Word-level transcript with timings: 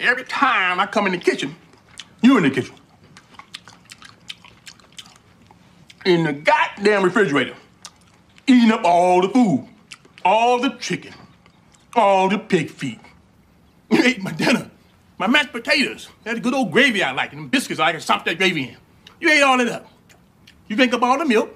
Every 0.00 0.24
time 0.24 0.78
I 0.78 0.86
come 0.86 1.06
in 1.06 1.12
the 1.12 1.18
kitchen, 1.18 1.56
you 2.22 2.36
in 2.36 2.44
the 2.44 2.50
kitchen. 2.50 2.74
In 6.04 6.24
the 6.24 6.32
goddamn 6.32 7.02
refrigerator, 7.02 7.54
eating 8.46 8.70
up 8.70 8.84
all 8.84 9.20
the 9.20 9.28
food, 9.28 9.68
all 10.24 10.60
the 10.60 10.70
chicken, 10.78 11.12
all 11.96 12.28
the 12.28 12.38
pig 12.38 12.70
feet. 12.70 13.00
You 13.90 14.02
ate 14.02 14.22
my 14.22 14.32
dinner, 14.32 14.70
my 15.18 15.26
mashed 15.26 15.52
potatoes, 15.52 16.08
that 16.24 16.40
good 16.42 16.54
old 16.54 16.70
gravy 16.70 17.02
I 17.02 17.10
like, 17.10 17.32
and 17.32 17.40
them 17.42 17.48
biscuits 17.48 17.80
I 17.80 17.92
can 17.92 18.00
sop 18.00 18.24
that 18.26 18.38
gravy 18.38 18.68
in. 18.68 18.76
You 19.20 19.30
ate 19.30 19.42
all 19.42 19.60
of 19.60 19.66
that. 19.66 19.86
You 20.68 20.76
drink 20.76 20.94
up 20.94 21.02
all 21.02 21.18
the 21.18 21.24
milk, 21.24 21.50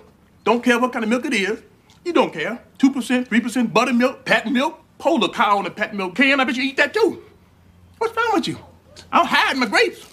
don't 0.45 0.65
care 0.65 0.79
what 0.81 0.93
kind 0.93 1.05
of 1.05 1.09
milk 1.09 1.25
it 1.25 1.35
is. 1.35 1.63
You 2.05 2.13
don't 2.13 2.33
care. 2.33 2.61
2%, 2.79 3.29
3% 3.29 3.73
buttermilk, 3.73 4.25
patent 4.25 4.53
milk, 4.53 4.81
polar 4.99 5.29
cow 5.29 5.59
on 5.59 5.65
the 5.65 5.71
patent 5.71 5.99
milk 5.99 6.17
can. 6.17 6.41
I 6.41 6.45
bet 6.45 6.57
you 6.57 6.65
eat 6.65 6.77
that 6.79 6.93
too. 6.93 7.23
What's 8.03 8.17
wrong 8.17 8.31
with 8.33 8.49
you? 8.49 8.59
I'm 9.13 9.25
hiding 9.25 9.61
my 9.61 9.67
grapes. 9.67 10.05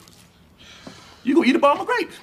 You 1.24 1.34
gonna 1.34 1.48
eat 1.48 1.56
up 1.56 1.64
all 1.64 1.76
my 1.76 1.86
grapes. 1.86 2.18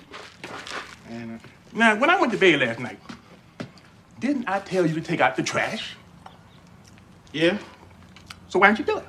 And, 1.09 1.41
uh, 1.41 1.47
now, 1.73 1.97
when 1.97 2.09
I 2.09 2.21
went 2.21 2.31
to 2.35 2.39
bed 2.39 2.61
last 2.61 2.79
night, 2.79 3.01
didn't 4.21 4.49
I 4.49 4.61
tell 4.61 4.87
you 4.87 4.95
to 4.95 5.01
take 5.01 5.21
out 5.21 5.35
the 5.35 5.43
trash? 5.43 5.97
Yeah, 7.33 7.59
So 8.49 8.61
why 8.61 8.69
didn't 8.69 8.79
you 8.79 8.85
do 8.85 8.99
it? 8.99 9.05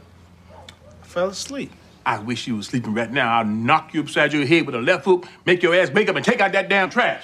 I 1.03 1.05
fell 1.05 1.27
asleep. 1.27 1.71
I 2.03 2.17
wish 2.17 2.47
you 2.47 2.55
was 2.55 2.65
sleeping 2.65 2.95
right 2.95 3.11
now. 3.11 3.37
I'll 3.37 3.45
knock 3.45 3.93
you 3.93 4.01
upside 4.01 4.33
your 4.33 4.43
head 4.47 4.65
with 4.65 4.73
a 4.73 4.81
left 4.81 5.05
hook, 5.05 5.27
make 5.45 5.61
your 5.61 5.75
ass 5.75 5.91
wake 5.91 6.09
up 6.09 6.15
and 6.15 6.25
take 6.25 6.41
out 6.41 6.53
that 6.53 6.69
damn 6.69 6.89
trash. 6.89 7.23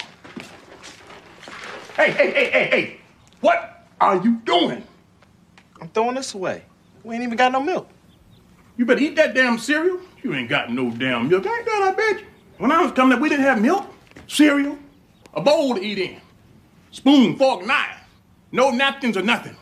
Hey, 1.95 2.11
hey, 2.11 2.31
hey, 2.31 2.51
hey, 2.51 2.65
hey! 2.65 2.97
What 3.41 3.87
are 3.99 4.23
you 4.23 4.35
doing? 4.45 4.83
I'm 5.81 5.89
throwing 5.89 6.13
this 6.13 6.35
away. 6.35 6.65
We 7.03 7.15
ain't 7.15 7.23
even 7.23 7.35
got 7.35 7.51
no 7.51 7.59
milk. 7.59 7.89
You 8.77 8.85
better 8.85 9.01
eat 9.01 9.15
that 9.15 9.35
damn 9.35 9.57
cereal. 9.57 9.99
You 10.23 10.33
ain't 10.33 10.49
got 10.49 10.71
no 10.71 10.89
damn 10.89 11.29
milk. 11.29 11.45
I 11.45 11.57
ain't 11.57 11.65
got, 11.65 11.81
I 11.83 11.91
bet 11.91 12.21
you. 12.21 12.27
When 12.57 12.71
I 12.71 12.81
was 12.81 12.91
coming 12.91 13.13
up, 13.13 13.21
we 13.21 13.29
didn't 13.29 13.45
have 13.45 13.61
milk, 13.61 13.85
cereal, 14.27 14.77
a 15.33 15.41
bowl 15.41 15.75
to 15.75 15.83
eat 15.83 15.97
in, 15.97 16.21
spoon, 16.91 17.35
fork, 17.35 17.65
knife, 17.65 17.99
no 18.51 18.69
napkins 18.71 19.17
or 19.17 19.21
nothing. 19.21 19.55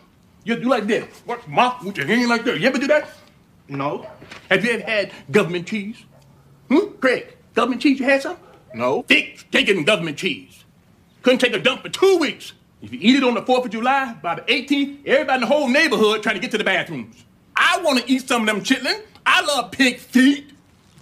You 0.44 0.56
do 0.56 0.70
like 0.70 0.88
this. 0.88 1.06
What 1.26 1.48
mouth 1.48 1.84
with 1.84 1.98
your 1.98 2.08
hand 2.08 2.30
like 2.30 2.44
that? 2.46 2.60
You 2.60 2.68
ever 2.68 2.78
do 2.78 2.88
that? 2.88 3.10
No. 3.68 4.08
Have 4.50 4.66
you 4.66 4.72
ever 4.72 4.84
had 4.84 5.12
government 5.32 5.68
cheese? 5.68 5.98
Hmm? 6.70 6.96
Craig, 7.00 7.38
government 7.54 7.82
cheese, 7.82 8.00
you 8.00 8.06
had 8.06 8.22
some? 8.22 8.38
No. 8.74 9.04
Thick, 9.04 9.40
stinking 9.40 9.84
government 9.84 10.18
cheese. 10.18 10.64
Couldn't 11.22 11.40
take 11.40 11.54
a 11.54 11.60
dump 11.60 11.84
for 11.84 11.90
two 11.90 12.18
weeks. 12.18 12.54
If 12.82 12.92
you 12.92 13.00
eat 13.02 13.16
it 13.16 13.24
on 13.24 13.36
the 13.36 13.42
4th 13.42 13.66
of 13.66 13.72
July, 13.72 14.16
by 14.22 14.36
the 14.36 14.42
18th, 14.42 15.06
everybody 15.06 15.36
in 15.36 15.42
the 15.42 15.48
whole 15.48 15.68
neighborhood 15.68 16.24
trying 16.24 16.36
to 16.36 16.42
get 16.42 16.52
to 16.52 16.58
the 16.58 16.64
bathrooms. 16.64 17.26
I 17.56 17.82
want 17.82 18.00
to 18.00 18.12
eat 18.12 18.28
some 18.28 18.42
of 18.42 18.48
them 18.48 18.64
chitlin. 18.64 19.02
I 19.26 19.42
love 19.46 19.72
pig 19.72 20.00
feet. 20.00 20.52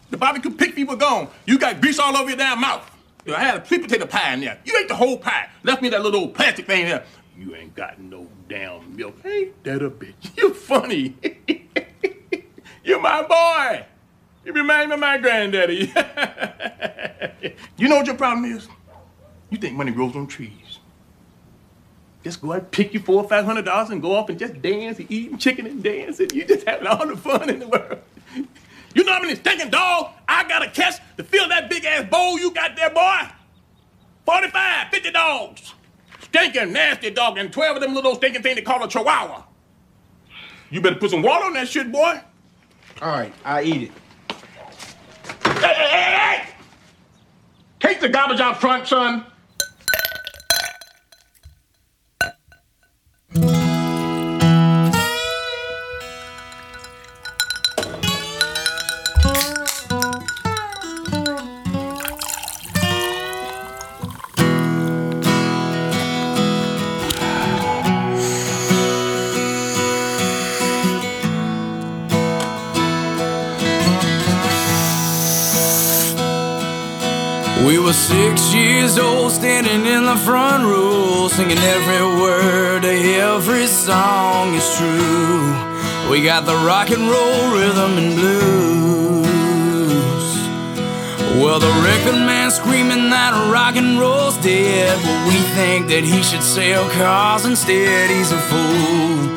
The 0.10 0.18
barbecue 0.18 0.52
pig 0.52 0.74
feet 0.74 0.88
were 0.88 0.96
gone. 0.96 1.30
You 1.46 1.60
got 1.60 1.82
grease 1.82 2.00
all 2.00 2.16
over 2.16 2.30
your 2.30 2.38
damn 2.38 2.62
mouth. 2.62 2.90
You 3.26 3.36
I 3.36 3.40
had 3.40 3.62
a 3.62 3.66
sweet 3.66 3.84
potato 3.84 4.06
pie 4.08 4.34
in 4.34 4.42
there. 4.42 4.60
You 4.66 4.78
ate 4.78 4.88
the 4.88 4.96
whole 4.96 5.18
pie. 5.18 5.50
Left 5.64 5.82
me 5.82 5.90
that 5.90 6.02
little 6.02 6.22
old 6.22 6.34
plastic 6.34 6.66
thing 6.66 6.86
there. 6.86 7.04
You 7.38 7.56
ain't 7.56 7.76
got 7.76 8.00
no 8.00 8.28
damn 8.48 8.96
milk. 8.96 9.16
Ain't 9.26 9.64
that 9.64 9.82
a 9.82 9.90
bitch? 9.90 10.14
You 10.38 10.54
funny. 10.54 11.16
You're 12.84 13.00
my 13.02 13.24
boy. 13.24 13.86
You 14.46 14.54
remind 14.54 14.90
me 14.90 14.94
of 14.96 15.00
my 15.00 15.18
granddaddy. 15.18 15.94
you 17.78 17.88
know 17.88 17.98
what 17.98 18.08
your 18.08 18.16
problem 18.16 18.46
is? 18.52 18.68
You 19.50 19.58
think 19.58 19.76
money 19.76 19.92
grows 19.92 20.16
on 20.16 20.28
trees. 20.28 20.69
Just 22.24 22.42
go 22.42 22.52
and 22.52 22.70
pick 22.72 22.94
you 22.94 23.00
four 23.00 23.24
or 23.24 23.30
five 23.30 23.46
hundred 23.46 23.66
dollars 23.66 23.90
and 23.90 24.02
go 24.02 24.16
off 24.16 24.30
and 24.30 24.38
just 24.38 24.62
dance 24.62 25.00
and 25.00 25.10
eat 25.10 25.40
chicken 25.40 25.66
and 25.66 25.82
dance 25.82 26.20
and 26.20 26.32
you 26.34 26.46
just 26.46 26.68
having 26.68 26.88
all 26.88 27.08
the 27.08 27.16
fun 27.16 27.50
in 27.50 27.60
the 27.60 27.68
world. 27.68 28.00
You 28.96 29.04
know 29.04 29.14
how 29.14 29.22
many 29.22 29.36
stinking 29.36 29.70
dog 29.70 30.14
I 30.28 30.48
gotta 30.48 30.68
catch 30.68 30.96
to 31.18 31.24
fill 31.24 31.48
that 31.50 31.70
big 31.70 31.86
ass 31.86 32.10
bowl 32.10 32.40
you 32.40 32.52
got 32.52 32.76
there, 32.76 32.90
boy? 32.90 33.20
45, 34.26 34.90
50 34.90 35.12
dogs. 35.12 35.74
Stinking, 36.22 36.74
nasty 36.74 37.12
dog, 37.12 37.38
and 37.38 37.54
12 37.54 37.78
of 37.78 37.82
them 37.84 37.94
little 37.94 38.16
stinking 38.16 38.42
thing 38.42 38.56
they 38.56 38.64
call 38.64 38.84
a 38.84 38.88
chihuahua. 38.88 39.44
You 40.72 40.82
better 40.82 40.96
put 40.96 41.12
some 41.12 41.22
water 41.22 41.46
on 41.46 41.54
that 41.54 41.68
shit, 41.68 41.92
boy. 41.92 42.20
All 43.02 43.12
right, 43.12 43.34
I 43.46 43.64
eat 43.64 43.84
it. 43.84 43.92
Hey, 45.44 45.74
hey, 45.74 45.90
hey, 45.90 46.18
hey! 46.18 46.50
Take 47.80 48.02
the 48.02 48.10
garbage 48.10 48.40
out 48.40 48.60
front, 48.60 48.88
son. 48.88 49.26
Years 78.90 79.00
old, 79.00 79.32
standing 79.32 79.86
in 79.86 80.06
the 80.06 80.16
front 80.16 80.64
row, 80.64 81.28
singing 81.28 81.58
every 81.58 82.02
word 82.22 82.84
of 82.86 82.92
every 82.92 83.68
song 83.68 84.56
is 84.56 84.78
true. 84.78 85.54
We 86.10 86.24
got 86.24 86.46
the 86.46 86.56
rock 86.66 86.90
and 86.90 87.10
roll 87.10 87.54
rhythm 87.54 87.98
and 87.98 88.16
blues. 88.16 89.30
Well, 91.38 91.60
the 91.60 91.74
record 91.86 92.20
man 92.26 92.50
screaming 92.52 93.10
that 93.12 93.34
rock 93.52 93.76
and 93.76 94.00
roll's 94.00 94.38
dead, 94.38 94.98
but 95.04 95.28
we 95.28 95.38
think 95.56 95.88
that 95.90 96.04
he 96.04 96.24
should 96.24 96.44
sell 96.44 96.90
cars 96.90 97.46
instead. 97.46 98.10
He's 98.10 98.32
a 98.32 98.40
fool. 98.50 99.28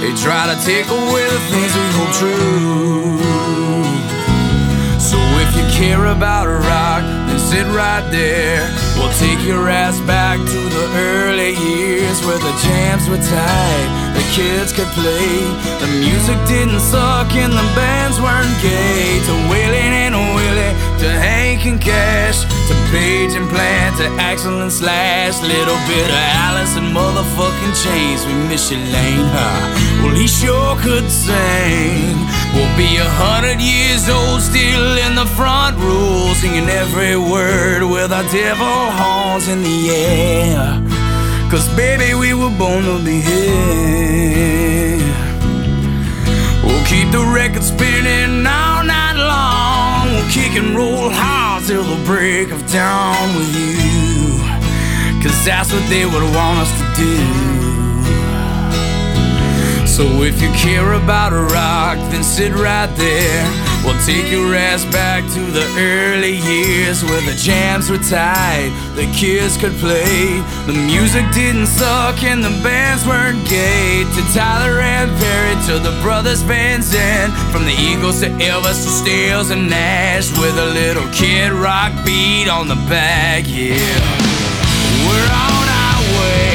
They 0.00 0.14
try 0.22 0.52
to 0.52 0.56
take 0.64 0.88
away 0.88 1.24
the 1.28 1.40
things 1.52 1.72
we 1.76 1.86
hold 1.98 2.12
true. 2.20 3.18
So 4.98 5.18
if 5.44 5.54
you 5.56 5.64
care 5.76 6.06
about 6.06 6.46
rock, 6.46 7.21
sit 7.52 7.66
right 7.66 8.04
there. 8.10 8.64
We'll 8.96 9.12
take 9.20 9.44
your 9.44 9.68
ass 9.68 10.00
back 10.08 10.38
to 10.38 10.60
the 10.76 10.86
early 11.12 11.52
years 11.52 12.24
where 12.24 12.40
the 12.40 12.54
jams 12.64 13.04
were 13.10 13.20
tight, 13.20 13.88
the 14.16 14.24
kids 14.32 14.72
could 14.72 14.88
play, 14.96 15.36
the 15.82 15.90
music 16.00 16.38
didn't 16.48 16.80
suck 16.80 17.28
and 17.36 17.52
the 17.52 17.68
bands 17.76 18.16
weren't 18.24 18.56
gay. 18.64 19.20
To 19.28 19.34
Waylon 19.52 19.92
and 20.04 20.14
Willie, 20.36 20.74
to 21.02 21.08
Hank 21.12 21.66
and 21.66 21.80
Cash, 21.80 22.48
to 22.72 22.78
Page 22.90 23.34
and 23.36 23.48
Plant, 23.48 23.96
to 23.98 24.08
Axl 24.16 24.62
and 24.62 24.72
Slash, 24.72 25.40
little 25.42 25.80
bit 25.88 26.08
of 26.08 26.22
Alice 26.48 26.74
and 26.76 26.88
motherfucking 26.96 27.74
Chains. 27.84 28.24
We 28.26 28.34
miss 28.48 28.70
you, 28.70 28.78
Layne, 28.78 29.28
huh? 29.36 30.02
Well, 30.02 30.14
he 30.14 30.26
sure 30.26 30.76
could 30.80 31.08
sing. 31.10 32.16
We'll 32.54 32.76
be 32.76 32.96
a 32.96 33.10
hundred 33.24 33.60
years 33.60 34.08
old, 34.08 34.40
still 34.40 34.96
in 35.06 35.14
the 35.14 35.26
front 35.36 35.76
row, 35.78 36.32
singing 36.40 36.68
every 36.68 37.16
word 37.16 37.82
with 37.84 38.12
our 38.12 38.26
devil 38.32 38.76
horns 39.00 39.48
in 39.48 39.62
the 39.62 39.80
air. 39.90 40.80
Cause 41.50 41.68
baby, 41.76 42.14
we 42.14 42.32
were 42.32 42.54
born 42.56 42.84
to 42.84 42.98
be 43.04 43.20
here. 43.20 45.12
We'll 46.64 46.84
keep 46.86 47.10
the 47.12 47.24
record 47.34 47.64
spinning 47.64 48.31
kick 50.32 50.56
and 50.56 50.74
roll 50.74 51.10
hard 51.10 51.62
till 51.64 51.84
the 51.84 52.02
break 52.06 52.50
of 52.52 52.60
dawn 52.72 53.36
with 53.36 53.54
you. 53.54 54.40
Cause 55.22 55.44
that's 55.44 55.70
what 55.70 55.86
they 55.90 56.06
would 56.06 56.22
want 56.34 56.58
us 56.64 56.72
to 56.80 56.86
do. 56.96 57.18
So 59.86 60.22
if 60.22 60.40
you 60.40 60.48
care 60.52 60.94
about 60.94 61.34
a 61.34 61.42
rock, 61.52 61.98
then 62.10 62.24
sit 62.24 62.54
right 62.54 62.88
there. 62.96 63.71
We'll 63.84 63.98
take 64.06 64.30
your 64.30 64.54
ass 64.54 64.84
back 64.86 65.24
to 65.34 65.40
the 65.50 65.66
early 65.76 66.36
years 66.36 67.02
where 67.02 67.20
the 67.22 67.34
jams 67.34 67.90
were 67.90 67.98
tight, 67.98 68.70
the 68.94 69.10
kids 69.12 69.56
could 69.56 69.74
play, 69.82 70.38
the 70.66 70.72
music 70.86 71.24
didn't 71.34 71.66
suck 71.66 72.22
and 72.22 72.44
the 72.44 72.54
bands 72.62 73.04
weren't 73.04 73.42
gay. 73.48 74.04
To 74.04 74.22
Tyler 74.32 74.80
and 74.80 75.10
Perry, 75.18 75.54
to 75.66 75.78
the 75.82 75.98
brothers 76.00 76.42
Van 76.42 76.80
Zant, 76.80 77.34
from 77.50 77.64
the 77.64 77.74
Eagles 77.74 78.20
to 78.20 78.28
Elvis 78.38 78.84
to 78.84 78.90
Stills 79.02 79.50
and 79.50 79.68
Nash, 79.68 80.30
with 80.38 80.56
a 80.58 80.66
little 80.66 81.08
Kid 81.12 81.50
Rock 81.50 81.92
beat 82.04 82.48
on 82.48 82.68
the 82.68 82.78
back, 82.86 83.44
yeah. 83.48 83.74
We're 85.06 85.32
on 85.34 85.66
our 85.82 86.02
way, 86.22 86.51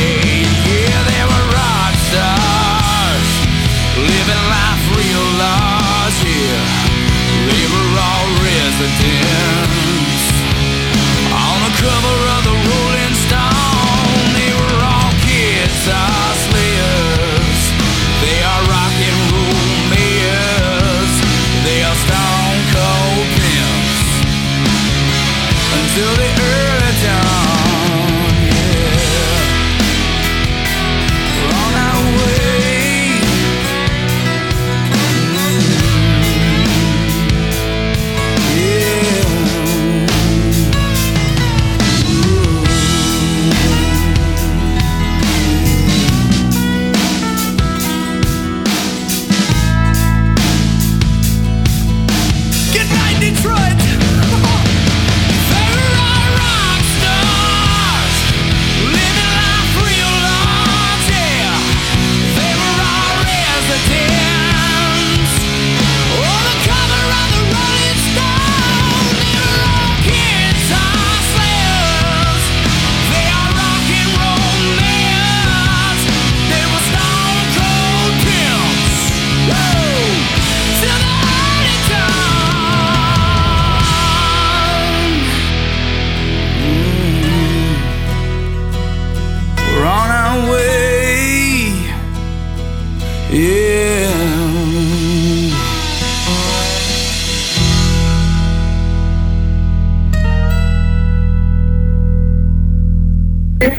The 103.68 103.74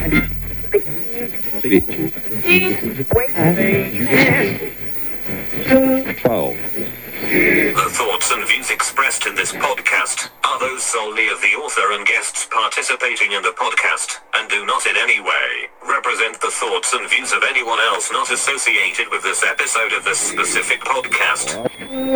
thoughts 7.89 8.29
and 8.31 8.47
views 8.47 8.69
expressed 8.69 9.25
in 9.25 9.33
this 9.33 9.51
podcast 9.51 10.29
are 10.45 10.59
those 10.59 10.83
solely 10.83 11.29
of 11.29 11.41
the 11.41 11.55
author 11.57 11.91
and 11.93 12.05
guests 12.05 12.47
participating 12.51 13.31
in 13.31 13.41
the 13.41 13.55
podcast, 13.57 14.19
and 14.35 14.47
do 14.47 14.63
not 14.63 14.85
in 14.85 14.95
any 14.95 15.19
way 15.19 15.69
represent 15.87 16.39
the 16.39 16.51
thoughts 16.51 16.93
and 16.93 17.09
views 17.09 17.33
of 17.33 17.41
anyone 17.49 17.79
else 17.79 18.11
not 18.11 18.29
associated 18.29 19.07
with 19.09 19.23
this 19.23 19.43
episode 19.43 19.93
of 19.93 20.03
this 20.05 20.19
specific 20.19 20.81
podcast. 20.81 21.57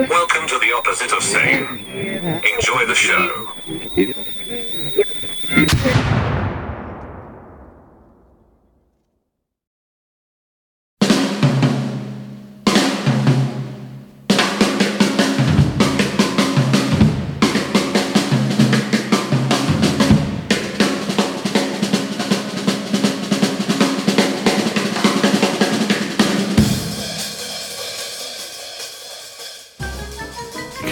Welcome 0.10 0.48
to 0.48 0.60
the 0.60 0.74
opposite 0.74 1.12
of 1.12 1.24
sane. 1.24 1.66
Enjoy 2.54 2.86
the 2.86 2.94
show. 2.94 3.52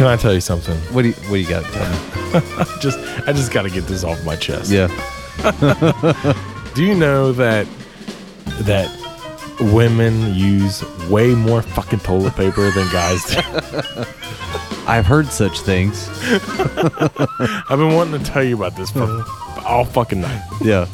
Can 0.02 0.10
I 0.10 0.16
tell 0.16 0.34
you 0.34 0.42
something? 0.42 0.76
What 0.96 1.04
do 1.04 1.10
you, 1.10 1.14
what 1.14 1.34
do 1.34 1.38
you 1.38 1.48
got? 1.48 1.64
to 1.64 1.72
tell 1.74 1.88
me? 1.88 2.76
Just 2.82 2.98
I 3.28 3.34
just 3.34 3.52
got 3.52 3.62
to 3.62 3.70
get 3.70 3.84
this 3.84 4.04
off 4.04 4.26
my 4.26 4.36
chest. 4.36 4.72
Yeah. 4.72 4.88
Do 6.74 6.84
you 6.84 6.96
know 6.96 7.32
that 7.34 7.68
that 8.62 8.90
women 9.60 10.34
use 10.34 10.84
way 11.08 11.36
more 11.36 11.62
fucking 11.62 12.00
toilet 12.00 12.34
paper 12.34 12.72
than 12.72 12.92
guys 12.92 13.24
do? 13.26 13.42
I've 14.88 15.06
heard 15.06 15.28
such 15.28 15.60
things. 15.60 16.10
I've 17.70 17.78
been 17.78 17.94
wanting 17.94 18.24
to 18.24 18.26
tell 18.26 18.44
you 18.44 18.56
about 18.56 18.76
this 18.76 18.90
for 18.90 19.24
all 19.68 19.86
fucking 19.86 20.22
night. 20.22 20.42
Yeah. 20.62 20.88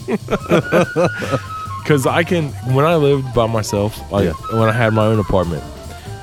Cause 1.86 2.06
I 2.06 2.26
can 2.26 2.50
when 2.76 2.84
I 2.84 2.98
lived 2.98 3.34
by 3.34 3.48
myself, 3.48 4.12
like 4.12 4.26
Yeah. 4.26 4.34
when 4.52 4.68
I 4.68 4.74
had 4.74 4.92
my 4.92 5.06
own 5.06 5.20
apartment, 5.20 5.64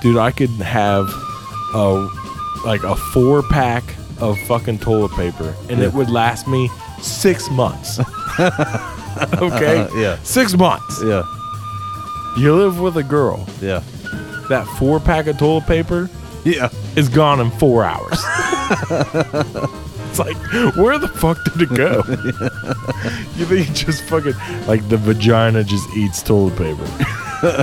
dude, 0.02 0.18
I 0.18 0.32
could 0.32 0.50
have 0.50 1.08
a 1.74 2.10
like 2.64 2.82
a 2.82 2.94
four 2.96 3.42
pack 3.42 3.82
of 4.20 4.38
fucking 4.46 4.78
toilet 4.78 5.12
paper, 5.12 5.54
and 5.68 5.80
it 5.82 5.92
would 5.92 6.10
last 6.10 6.46
me 6.48 6.68
six 7.00 7.50
months. 7.50 7.98
okay, 8.40 9.88
Yeah. 9.94 10.18
six 10.22 10.56
months. 10.56 11.00
Yeah. 11.02 11.22
You 12.38 12.54
live 12.54 12.80
with 12.80 12.96
a 12.96 13.02
girl. 13.02 13.46
Yeah. 13.60 13.82
That 14.48 14.66
four 14.78 14.98
pack 15.00 15.26
of 15.26 15.38
toilet 15.38 15.66
paper 15.66 16.08
Yeah. 16.44 16.68
is 16.96 17.08
gone 17.08 17.40
in 17.40 17.50
four 17.52 17.84
hours. 17.84 18.18
it's 20.10 20.18
like, 20.18 20.36
where 20.76 20.98
the 20.98 21.08
fuck 21.08 21.38
did 21.52 21.62
it 21.70 21.74
go? 21.76 22.02
you 23.36 23.46
think 23.46 23.70
it 23.70 23.74
just 23.74 24.02
fucking 24.04 24.34
like 24.66 24.88
the 24.88 24.96
vagina 24.96 25.62
just 25.64 25.88
eats 25.96 26.22
toilet 26.22 26.56
paper? 26.56 26.84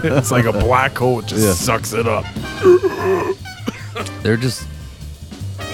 it's 0.07 0.31
like 0.31 0.45
a 0.45 0.53
black 0.53 0.97
hole; 0.97 1.19
it 1.19 1.25
just 1.27 1.43
Yeah. 1.43 1.53
sucks 1.53 1.93
it 1.93 2.07
up. 2.07 2.25
They're 4.23 4.37
just 4.37 4.67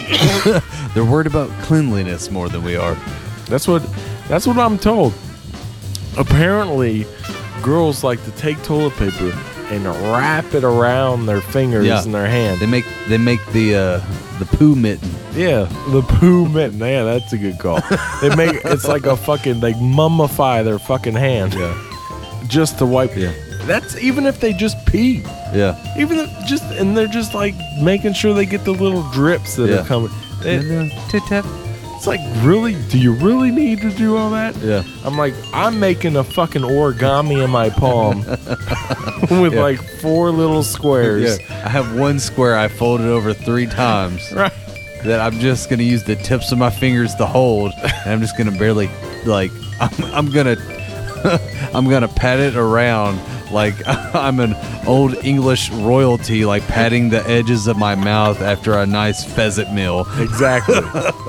they're 0.93 1.05
worried 1.05 1.27
about 1.27 1.49
cleanliness 1.63 2.31
more 2.31 2.49
than 2.49 2.63
we 2.63 2.75
are. 2.75 2.95
That's 3.45 3.67
what 3.67 3.81
that's 4.27 4.45
what 4.47 4.57
I'm 4.57 4.77
told. 4.77 5.13
Apparently, 6.17 7.05
girls 7.61 8.03
like 8.03 8.23
to 8.25 8.31
take 8.31 8.61
toilet 8.63 8.93
paper 8.95 9.31
and 9.69 9.85
wrap 9.85 10.53
it 10.53 10.63
around 10.63 11.25
their 11.25 11.41
fingers 11.41 11.85
Yeah. 11.85 12.01
and 12.03 12.13
their 12.13 12.27
hand. 12.27 12.59
They 12.59 12.65
make 12.65 12.85
they 13.07 13.17
make 13.17 13.45
the 13.51 13.75
uh 13.75 13.99
the 14.39 14.45
poo 14.45 14.75
mitten. 14.75 15.09
Yeah, 15.33 15.65
the 15.89 16.01
poo 16.01 16.47
mitten. 16.49 16.79
Yeah, 16.79 17.03
that's 17.03 17.33
a 17.33 17.37
good 17.37 17.59
call. 17.59 17.81
They 18.21 18.35
make 18.35 18.61
it's 18.65 18.87
like 18.87 19.05
a 19.05 19.15
fucking 19.17 19.59
they 19.59 19.73
mummify 19.73 20.63
their 20.63 20.79
fucking 20.79 21.15
hand. 21.15 21.53
Yeah. 21.53 21.75
Just 22.47 22.77
to 22.79 22.85
wipe. 22.85 23.15
Yeah. 23.15 23.33
That's 23.67 23.97
even 23.97 24.25
if 24.25 24.39
they 24.39 24.53
just 24.53 24.83
pee. 24.85 25.21
Yeah. 25.53 25.75
Even 25.97 26.19
if 26.19 26.45
just 26.47 26.63
and 26.79 26.95
they're 26.97 27.07
just 27.07 27.33
like 27.33 27.53
making 27.81 28.13
sure 28.13 28.33
they 28.33 28.45
get 28.45 28.63
the 28.63 28.71
little 28.71 29.03
drips 29.11 29.55
that 29.57 29.69
Yeah. 29.69 29.81
are 29.81 29.85
coming. 29.85 30.09
It- 30.43 30.91
Tit 31.09 31.23
tap. 31.27 31.45
it's 31.95 32.07
like 32.07 32.19
really, 32.43 32.75
do 32.89 32.97
you 32.99 33.13
really 33.13 33.51
need 33.51 33.81
to 33.81 33.89
do 33.91 34.15
all 34.17 34.29
that? 34.31 34.55
Yeah. 34.57 34.83
I'm 35.03 35.17
like, 35.17 35.33
I'm 35.53 35.79
making 35.79 36.15
a 36.15 36.23
fucking 36.23 36.61
origami 36.61 37.43
in 37.43 37.49
my 37.49 37.69
palm 37.69 38.19
with 39.41 39.53
Yeah. 39.53 39.61
like 39.61 39.81
four 39.99 40.29
little 40.31 40.63
squares. 40.63 41.39
Yeah. 41.39 41.61
I 41.65 41.69
have 41.69 41.95
one 41.97 42.19
square 42.19 42.57
I 42.57 42.67
folded 42.69 43.07
over 43.07 43.33
three 43.33 43.65
times 43.67 44.31
Right. 44.35 44.53
that 45.03 45.19
I'm 45.19 45.39
just 45.39 45.69
gonna 45.69 45.83
use 45.83 46.03
the 46.03 46.15
tips 46.15 46.51
of 46.51 46.57
my 46.57 46.69
fingers 46.69 47.15
to 47.15 47.25
hold, 47.25 47.73
and 47.83 48.11
I'm 48.13 48.21
just 48.21 48.37
gonna 48.37 48.51
barely 48.57 48.89
like 49.25 49.51
I'm, 49.81 50.03
I'm 50.13 50.31
gonna 50.31 50.55
I'm 51.73 51.89
gonna 51.89 52.07
pat 52.07 52.39
it 52.39 52.55
around 52.55 53.19
like 53.51 53.75
I'm 53.87 54.39
an 54.39 54.55
old 54.85 55.15
English 55.23 55.69
royalty, 55.71 56.45
like 56.45 56.65
patting 56.67 57.09
the 57.09 57.27
edges 57.29 57.67
of 57.67 57.77
my 57.77 57.95
mouth 57.95 58.41
after 58.41 58.73
a 58.77 58.85
nice 58.85 59.23
pheasant 59.23 59.73
meal. 59.73 60.05
Exactly. 60.19 60.75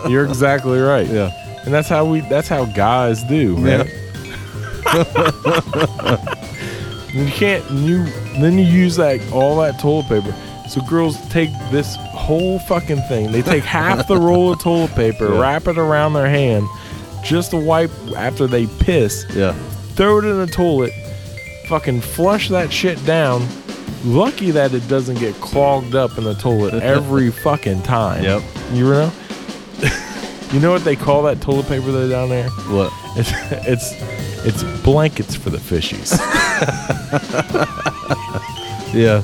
You're 0.11 0.27
exactly 0.27 0.79
right. 0.79 1.07
Yeah. 1.07 1.31
And 1.65 1.73
that's 1.75 1.89
how 1.89 2.05
we 2.05 2.21
that's 2.21 2.49
how 2.49 2.65
guys 2.67 3.23
do, 3.25 3.57
man. 3.57 3.87
you 7.13 7.27
can't 7.27 7.69
you 7.71 8.05
then 8.41 8.59
you 8.59 8.65
use 8.65 8.97
that 8.97 9.21
all 9.33 9.57
that 9.61 9.79
toilet 9.81 10.07
paper. 10.09 10.35
So 10.69 10.81
girls 10.83 11.17
take 11.31 11.51
this 11.71 11.97
whole 11.97 12.59
fucking 12.61 13.01
thing. 13.09 13.33
They 13.33 13.41
take 13.43 13.65
half 13.65 14.07
the 14.07 14.17
roll 14.19 14.53
of 14.53 14.61
toilet 14.61 14.95
paper, 14.95 15.33
Yeah. 15.33 15.41
wrap 15.41 15.67
it 15.67 15.79
around 15.79 16.13
their 16.13 16.29
hand, 16.29 16.67
just 17.25 17.53
to 17.53 17.57
wipe 17.57 17.91
after 18.17 18.47
they 18.47 18.67
piss, 18.67 19.25
Yeah. 19.35 19.55
throw 19.95 20.19
it 20.19 20.27
in 20.27 20.39
the 20.39 20.47
toilet, 20.47 20.93
fucking 21.69 22.01
flush 22.01 22.49
that 22.49 22.73
shit 22.73 23.05
down. 23.05 23.47
Lucky 24.05 24.51
that 24.53 24.73
it 24.75 24.87
doesn't 24.89 25.19
get 25.19 25.35
clogged 25.37 25.95
up 25.95 26.17
in 26.19 26.25
the 26.25 26.35
toilet 26.35 26.75
every 26.83 27.31
fucking 27.31 27.83
time. 27.83 28.25
Yep. 28.25 28.43
You 28.73 28.85
know? 28.85 29.13
you 30.53 30.61
know 30.61 30.73
what 30.73 30.85
they 30.85 30.97
call 30.97 31.23
that 31.25 31.41
toilet 31.41 31.67
paper 31.67 31.93
though 31.93 32.09
down 32.09 32.29
there? 32.29 32.49
What? 32.69 32.93
It's 33.17 33.31
it's 33.67 33.93
it's 34.47 34.83
blankets 34.83 35.35
for 35.35 35.51
the 35.51 35.59
fishies. 35.59 36.19
Yeah. 38.93 39.21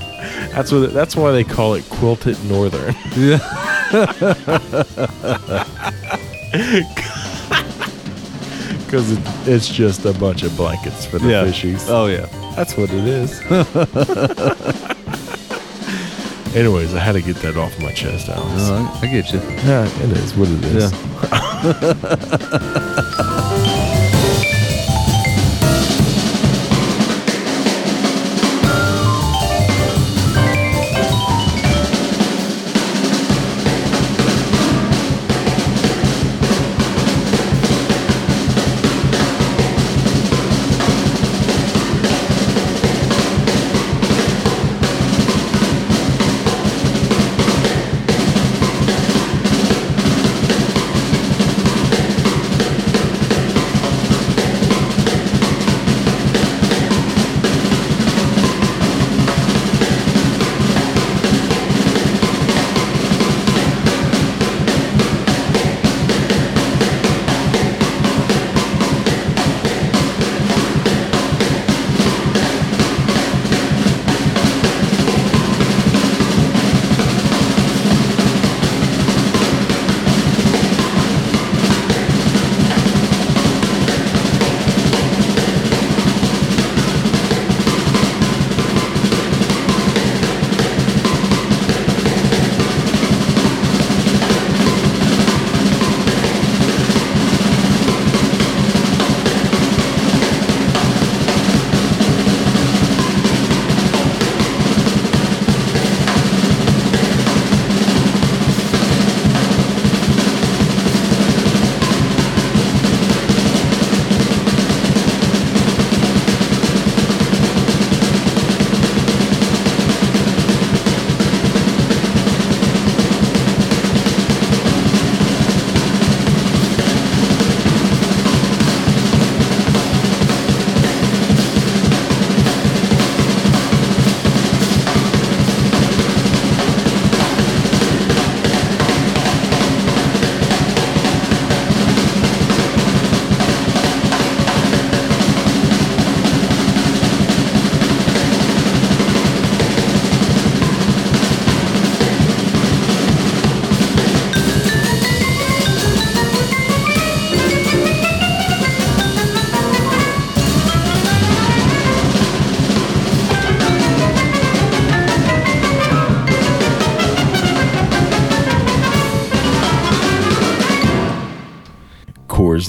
That's 0.52 0.70
what 0.70 0.92
that's 0.92 1.16
why 1.16 1.32
they 1.32 1.42
call 1.42 1.72
it 1.74 1.84
quilted 1.88 2.36
northern. 2.44 2.94
Yeah. 3.16 3.38
Because 8.84 9.10
it, 9.12 9.18
it's 9.46 9.68
just 9.68 10.04
a 10.04 10.12
bunch 10.14 10.42
of 10.42 10.56
blankets 10.56 11.06
for 11.06 11.18
the 11.18 11.28
Yeah. 11.28 11.44
fishies. 11.44 11.86
Oh 11.88 12.06
yeah. 12.06 12.26
That's 12.54 12.76
what 12.76 12.90
it 12.92 13.06
is. 13.06 13.40
Anyways, 16.54 16.94
I 16.94 17.00
had 17.00 17.12
to 17.12 17.20
get 17.22 17.36
that 17.42 17.56
off 17.56 17.76
my 17.80 17.90
chest, 17.92 18.28
Alex. 18.28 18.62
I, 18.62 18.78
oh, 18.78 19.00
I 19.02 19.06
get 19.08 19.32
you. 19.32 19.40
Yeah, 19.40 19.88
it 20.04 20.12
is 20.18 20.34
what 20.36 20.48
it 20.48 20.64
is. 20.64 20.92
Coors 20.92 21.24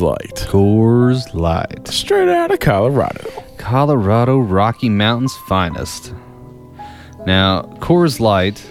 Light. 0.05 0.45
Coors 0.49 1.33
Light. 1.33 1.87
Straight 1.87 2.29
out 2.29 2.51
of 2.51 2.59
Colorado. 2.59 3.43
Colorado 3.57 4.37
Rocky 4.37 4.89
Mountain's 4.89 5.35
finest. 5.47 6.13
Now, 7.25 7.63
Coors 7.79 8.19
Light 8.19 8.63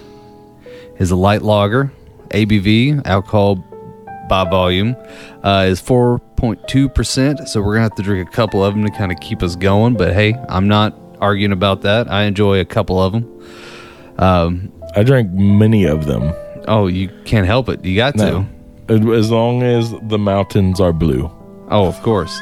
is 0.97 1.11
a 1.11 1.15
light 1.15 1.41
lager. 1.41 1.91
ABV, 2.29 3.05
alcohol 3.05 3.55
by 4.29 4.49
volume, 4.49 4.95
uh, 5.43 5.65
is 5.67 5.81
4.2%. 5.81 7.47
So 7.47 7.59
we're 7.61 7.75
going 7.75 7.77
to 7.77 7.81
have 7.83 7.95
to 7.95 8.03
drink 8.03 8.27
a 8.27 8.31
couple 8.31 8.63
of 8.63 8.73
them 8.73 8.83
to 8.85 8.91
kind 8.91 9.11
of 9.11 9.19
keep 9.19 9.43
us 9.43 9.55
going. 9.55 9.95
But 9.95 10.13
hey, 10.13 10.35
I'm 10.49 10.67
not 10.67 10.97
arguing 11.19 11.51
about 11.51 11.81
that. 11.81 12.09
I 12.09 12.23
enjoy 12.23 12.59
a 12.59 12.65
couple 12.65 13.01
of 13.01 13.13
them. 13.13 13.43
Um, 14.17 14.71
I 14.95 15.03
drank 15.03 15.31
many 15.31 15.85
of 15.85 16.05
them. 16.05 16.33
oh, 16.67 16.87
you 16.87 17.09
can't 17.25 17.45
help 17.45 17.69
it. 17.69 17.83
You 17.85 17.95
got 17.95 18.15
No. 18.15 18.31
to. 18.43 18.54
As 18.87 19.31
long 19.31 19.63
as 19.63 19.93
the 20.03 20.19
mountains 20.19 20.79
are 20.79 20.93
blue. 20.93 21.31
Oh, 21.69 21.87
of 21.87 21.99
course. 22.03 22.39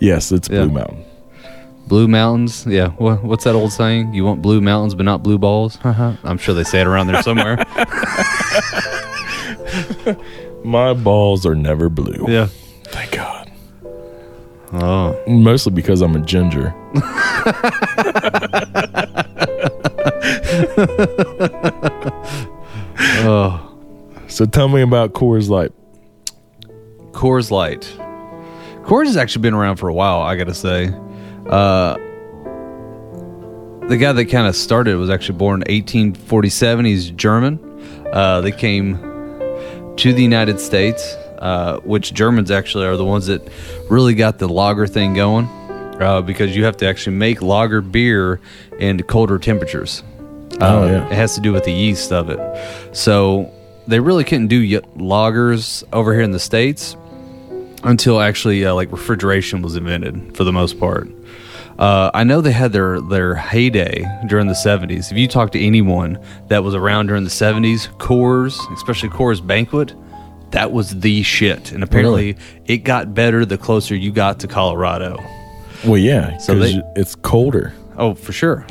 Yes, 0.00 0.32
it's 0.32 0.48
Yeah. 0.48 0.64
Blue 0.64 0.72
Mountain. 0.72 1.04
Blue 1.86 2.08
mountains. 2.08 2.66
Yeah. 2.66 2.88
What, 2.90 3.22
what's 3.24 3.44
that 3.44 3.54
old 3.54 3.72
saying? 3.72 4.12
You 4.14 4.24
want 4.24 4.40
blue 4.42 4.60
mountains, 4.60 4.94
but 4.94 5.04
not 5.04 5.22
blue 5.22 5.38
balls? 5.38 5.78
Uh-huh. 5.82 6.12
I'm 6.22 6.38
sure 6.38 6.54
they 6.54 6.64
say 6.64 6.80
it 6.80 6.86
around 6.86 7.06
there 7.08 7.22
somewhere. 7.22 7.56
My 10.64 10.92
balls 10.94 11.44
are 11.46 11.54
never 11.54 11.88
blue. 11.88 12.24
yeah. 12.28 12.48
Thank 12.84 13.12
God. 13.12 13.50
Oh. 14.74 15.18
Mostly 15.26 15.72
because 15.72 16.02
I'm 16.02 16.14
a 16.16 16.20
ginger. 16.20 16.74
Oh. 23.20 23.77
So 24.28 24.44
tell 24.46 24.68
me 24.68 24.82
about 24.82 25.12
Coors 25.14 25.48
Light. 25.48 25.72
Coors 27.12 27.50
Light. 27.50 27.80
Coors 28.84 29.06
has 29.06 29.16
actually 29.16 29.42
been 29.42 29.54
around 29.54 29.76
for 29.76 29.88
a 29.88 29.94
while, 29.94 30.20
I 30.20 30.36
gotta 30.36 30.54
say. 30.54 30.88
Uh, 31.48 31.94
the 33.88 33.96
guy 33.98 34.12
that 34.12 34.26
kind 34.26 34.46
of 34.46 34.54
started 34.54 34.96
was 34.96 35.08
actually 35.10 35.38
born 35.38 35.62
in 35.62 35.74
1847. 35.74 36.84
He's 36.84 37.10
German. 37.10 37.58
Uh, 38.12 38.40
they 38.42 38.52
came 38.52 38.96
to 39.96 40.12
the 40.12 40.22
United 40.22 40.60
States, 40.60 41.14
uh, 41.38 41.78
which 41.84 42.12
Germans 42.12 42.50
actually 42.50 42.84
are 42.86 42.96
the 42.96 43.04
ones 43.04 43.26
that 43.26 43.48
really 43.88 44.14
got 44.14 44.38
the 44.38 44.48
lager 44.48 44.86
thing 44.86 45.14
going 45.14 45.46
uh, 46.00 46.20
because 46.20 46.54
you 46.54 46.64
have 46.64 46.76
to 46.76 46.86
actually 46.86 47.16
make 47.16 47.40
lager 47.40 47.80
beer 47.80 48.40
in 48.78 49.02
colder 49.04 49.38
temperatures. 49.38 50.02
Oh, 50.60 50.82
Uh, 50.82 50.86
yeah. 50.86 51.06
It 51.06 51.12
has 51.12 51.34
to 51.36 51.40
do 51.40 51.52
with 51.52 51.64
the 51.64 51.72
yeast 51.72 52.12
of 52.12 52.28
it. 52.28 52.38
So 52.94 53.50
they 53.88 53.98
really 54.00 54.22
couldn't 54.24 54.46
do 54.48 54.60
y- 54.60 54.86
lagers 54.96 55.82
over 55.92 56.12
here 56.12 56.22
in 56.22 56.30
the 56.30 56.38
States 56.38 56.96
until 57.84 58.20
actually 58.20 58.64
uh, 58.64 58.74
like 58.74 58.90
refrigeration 58.92 59.62
was 59.62 59.76
invented 59.76 60.36
for 60.36 60.44
the 60.44 60.52
most 60.52 60.78
part. 60.78 61.08
Uh, 61.78 62.10
I 62.12 62.24
know 62.24 62.40
they 62.40 62.50
had 62.52 62.72
their 62.72 63.00
their 63.00 63.34
heyday 63.36 64.04
during 64.26 64.46
the 64.48 64.54
70s. 64.54 65.12
If 65.12 65.16
you 65.18 65.28
talk 65.28 65.52
to 65.52 65.60
anyone 65.64 66.18
that 66.48 66.64
was 66.64 66.74
around 66.74 67.06
during 67.06 67.22
the 67.24 67.30
70s, 67.30 67.88
Coors, 67.98 68.58
especially 68.74 69.10
Coors 69.10 69.44
Banquet, 69.46 69.94
that 70.50 70.72
was 70.72 70.98
the 71.00 71.22
shit. 71.22 71.70
And 71.72 71.84
apparently, 71.84 72.36
it 72.66 72.78
got 72.78 73.14
better 73.14 73.44
the 73.44 73.58
closer 73.58 73.94
you 73.94 74.10
got 74.10 74.40
to 74.40 74.48
Colorado. 74.48 75.22
Well, 75.84 75.98
yeah, 75.98 76.36
So 76.38 76.58
they- 76.58 76.82
it's 76.96 77.14
colder. 77.14 77.72
Oh, 77.96 78.14
for 78.14 78.32
sure. 78.32 78.66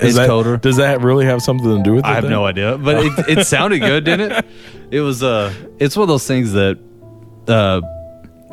Is 0.00 0.08
it's 0.08 0.16
that- 0.16 0.26
colder. 0.28 0.56
Does 0.56 0.76
that 0.76 1.00
really 1.00 1.24
have 1.26 1.42
something 1.42 1.76
to 1.76 1.82
do 1.82 1.94
with 1.94 2.04
it? 2.04 2.08
I 2.08 2.14
have 2.14 2.22
then? 2.24 2.32
no 2.32 2.44
idea, 2.44 2.78
but 2.78 3.04
it, 3.04 3.38
it 3.38 3.46
sounded 3.46 3.80
good, 3.80 4.04
didn't 4.04 4.32
it? 4.32 4.44
It 4.90 5.00
was 5.00 5.22
uh, 5.22 5.52
it's 5.78 5.96
one 5.96 6.02
of 6.02 6.08
those 6.08 6.26
things 6.26 6.52
that, 6.52 6.78
uh, 7.48 7.80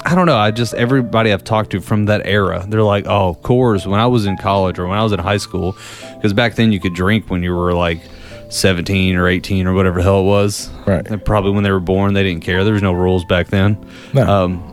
I 0.04 0.16
don't 0.16 0.26
know. 0.26 0.38
I 0.38 0.50
just 0.52 0.74
everybody 0.74 1.32
I've 1.32 1.44
talked 1.44 1.72
to 1.72 1.82
from 1.82 2.06
that 2.06 2.26
era, 2.26 2.66
they're 2.68 2.82
like, 2.82 3.06
oh, 3.06 3.38
Coors. 3.44 3.86
When 3.86 4.00
I 4.00 4.08
was 4.08 4.26
in 4.26 4.38
college 4.38 4.80
or 4.80 4.88
when 4.88 4.98
I 4.98 5.04
was 5.04 5.12
in 5.12 5.20
high 5.20 5.38
school, 5.38 5.76
because 6.16 6.34
back 6.34 6.56
then 6.56 6.72
you 6.72 6.80
could 6.80 6.96
drink 6.96 7.30
when 7.30 7.44
you 7.44 7.56
were 7.56 7.74
like 7.74 8.02
seventeen 8.50 9.16
or 9.16 9.28
eighteen 9.28 9.68
or 9.68 9.74
whatever 9.74 9.98
the 9.98 10.04
hell 10.04 10.22
it 10.22 10.26
was. 10.26 10.70
Right. 10.88 11.06
And 11.08 11.24
probably 11.24 11.52
when 11.52 11.64
they 11.64 11.72
were 11.72 11.80
born, 11.80 12.14
they 12.14 12.24
didn't 12.24 12.44
care. 12.44 12.64
There 12.64 12.74
was 12.74 12.82
no 12.82 12.94
rules 12.94 13.24
back 13.26 13.48
then. 13.48 13.78
No. 14.14 14.28
Um, 14.28 14.68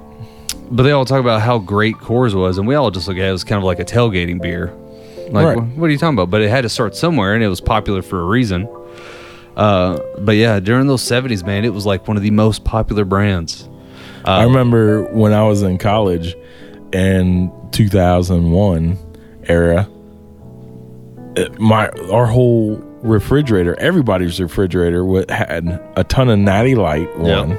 but 0.71 0.85
they 0.85 0.93
all 0.93 1.05
talk 1.05 1.21
about 1.21 1.43
how 1.43 1.59
great 1.59 1.97
Coors 1.97 2.35
was, 2.35 2.57
and 2.59 2.67
we 2.67 2.75
all 2.75 2.91
just 2.91 3.09
look 3.09 3.19
at 3.19 3.25
it 3.25 3.33
as 3.33 3.45
kind 3.45 3.59
of 3.59 3.65
like 3.65 3.81
a 3.81 3.85
tailgating 3.85 4.41
beer. 4.41 4.75
Like, 5.31 5.47
Right. 5.47 5.59
wh- 5.59 5.79
what 5.79 5.87
are 5.87 5.91
you 5.91 5.99
talking 5.99 6.15
about? 6.15 6.31
But 6.31 6.41
it 6.43 6.51
had 6.51 6.63
to 6.63 6.69
start 6.69 6.95
somewhere, 6.97 7.35
and 7.35 7.43
it 7.45 7.49
was 7.49 7.61
popular 7.61 8.03
for 8.03 8.21
a 8.21 8.25
reason. 8.25 8.69
Uh, 9.57 9.99
but 10.21 10.37
yeah, 10.37 10.61
during 10.61 10.87
those 10.87 11.03
seventies, 11.03 11.45
man, 11.45 11.65
it 11.65 11.75
was 11.75 11.85
like 11.85 12.07
one 12.07 12.17
of 12.17 12.23
the 12.23 12.31
most 12.31 12.65
popular 12.65 13.05
brands. 13.05 13.69
I 14.25 14.45
remember 14.45 15.05
when 15.13 15.33
I 15.33 15.43
was 15.45 15.63
in 15.63 15.79
college 15.79 16.37
in 16.93 17.51
2001 17.73 18.99
era, 19.49 19.89
it- 21.37 21.59
my 21.59 21.89
our 22.13 22.27
whole 22.27 22.83
refrigerator, 23.03 23.75
everybody's 23.79 24.41
refrigerator 24.41 25.05
had 25.29 25.81
a 25.97 26.05
ton 26.05 26.29
of 26.29 26.39
Natty 26.39 26.75
Light 26.75 27.09
Yeah. 27.23 27.41
one, 27.41 27.59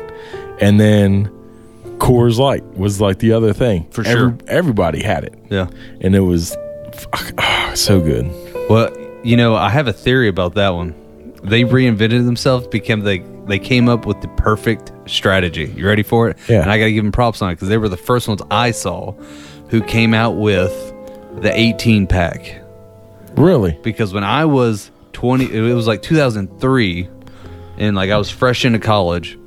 and 0.59 0.79
then 0.79 1.29
Coors 1.97 2.37
Light 2.37 2.63
was 2.77 3.01
like 3.01 3.19
the 3.19 3.31
other 3.33 3.51
thing. 3.53 3.85
For 3.91 4.01
Every- 4.05 4.13
sure. 4.31 4.37
everybody 4.47 5.01
had 5.03 5.23
it, 5.25 5.33
Yeah. 5.49 5.67
and 6.01 6.15
it 6.15 6.21
was 6.21 6.55
fuck, 6.93 7.33
Ah, 7.69 7.75
so 7.75 7.99
good. 7.99 8.25
Well, 8.67 8.89
you 9.23 9.37
know, 9.37 9.55
I 9.55 9.69
have 9.69 9.87
a 9.87 9.93
theory 9.93 10.27
about 10.27 10.55
that 10.55 10.69
one. 10.69 10.95
They 11.43 11.63
reinvented 11.63 12.25
themselves, 12.25 12.65
became 12.67 13.01
they 13.01 13.19
they 13.45 13.59
came 13.59 13.87
up 13.87 14.05
with 14.05 14.21
the 14.21 14.27
perfect 14.29 14.91
strategy. 15.07 15.71
You 15.75 15.85
ready 15.87 16.03
for 16.03 16.29
it? 16.29 16.37
Yeah. 16.47 16.61
And 16.61 16.71
I 16.71 16.77
got 16.79 16.85
to 16.85 16.91
give 16.91 17.03
them 17.03 17.11
props 17.11 17.41
on 17.41 17.51
it 17.51 17.55
because 17.55 17.69
they 17.69 17.77
were 17.77 17.89
the 17.89 17.97
first 17.97 18.27
ones 18.27 18.41
I 18.49 18.71
saw 18.71 19.11
who 19.69 19.81
came 19.81 20.13
out 20.13 20.31
with 20.31 20.71
the 21.41 21.51
18 21.55 22.07
pack. 22.07 22.61
Really, 23.35 23.77
because 23.83 24.13
when 24.13 24.23
I 24.23 24.45
was 24.45 24.89
20, 25.13 25.45
it 25.53 25.73
was 25.73 25.85
like 25.87 26.01
2003, 26.01 27.07
and 27.77 27.95
like 27.95 28.09
I 28.09 28.17
was 28.17 28.29
fresh 28.31 28.65
into 28.65 28.79
college, 28.79 29.37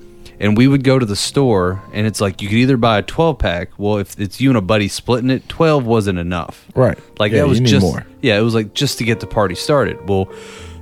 and 0.42 0.56
we 0.56 0.66
would 0.68 0.82
go 0.84 0.98
to 0.98 1.06
the 1.06 1.16
store, 1.16 1.80
and 1.92 2.06
it's 2.06 2.20
like 2.20 2.42
you 2.42 2.48
could 2.48 2.58
either 2.58 2.76
buy 2.76 2.98
a 2.98 3.02
12 3.02 3.38
pack. 3.38 3.70
Well, 3.78 3.96
if 3.98 4.18
it's 4.20 4.40
you 4.40 4.50
and 4.50 4.58
a 4.58 4.60
buddy 4.60 4.88
splitting 4.88 5.30
it, 5.30 5.48
12 5.48 5.86
wasn't 5.86 6.18
enough. 6.18 6.66
right? 6.74 6.98
Like 7.18 7.32
Yeah, 7.32 7.38
that 7.42 7.48
was 7.48 7.60
just 7.60 7.86
more. 7.86 8.04
yeah, 8.20 8.38
it 8.38 8.42
was 8.42 8.54
like 8.54 8.74
just 8.74 8.98
to 8.98 9.04
get 9.04 9.20
the 9.20 9.26
party 9.26 9.54
started. 9.54 10.06
Well, 10.08 10.28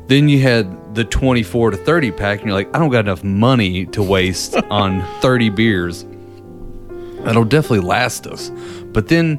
then 0.09 0.29
you 0.29 0.41
had 0.41 0.95
the 0.97 1.05
24 1.05 1.71
to 1.73 1.77
30 1.77 2.11
pack, 2.13 2.41
and 2.41 2.49
you're 2.49 2.57
like, 2.59 2.75
I 2.75 2.79
don't 2.81 2.91
got 2.91 3.01
enough 3.05 3.23
money 3.23 3.87
to 3.87 4.03
waste 4.03 4.57
on 4.71 5.03
30 5.21 5.51
beers. 5.51 6.05
That'll 7.25 7.45
definitely 7.45 7.81
last 7.87 8.27
us. 8.27 8.51
But 8.87 9.09
then 9.09 9.39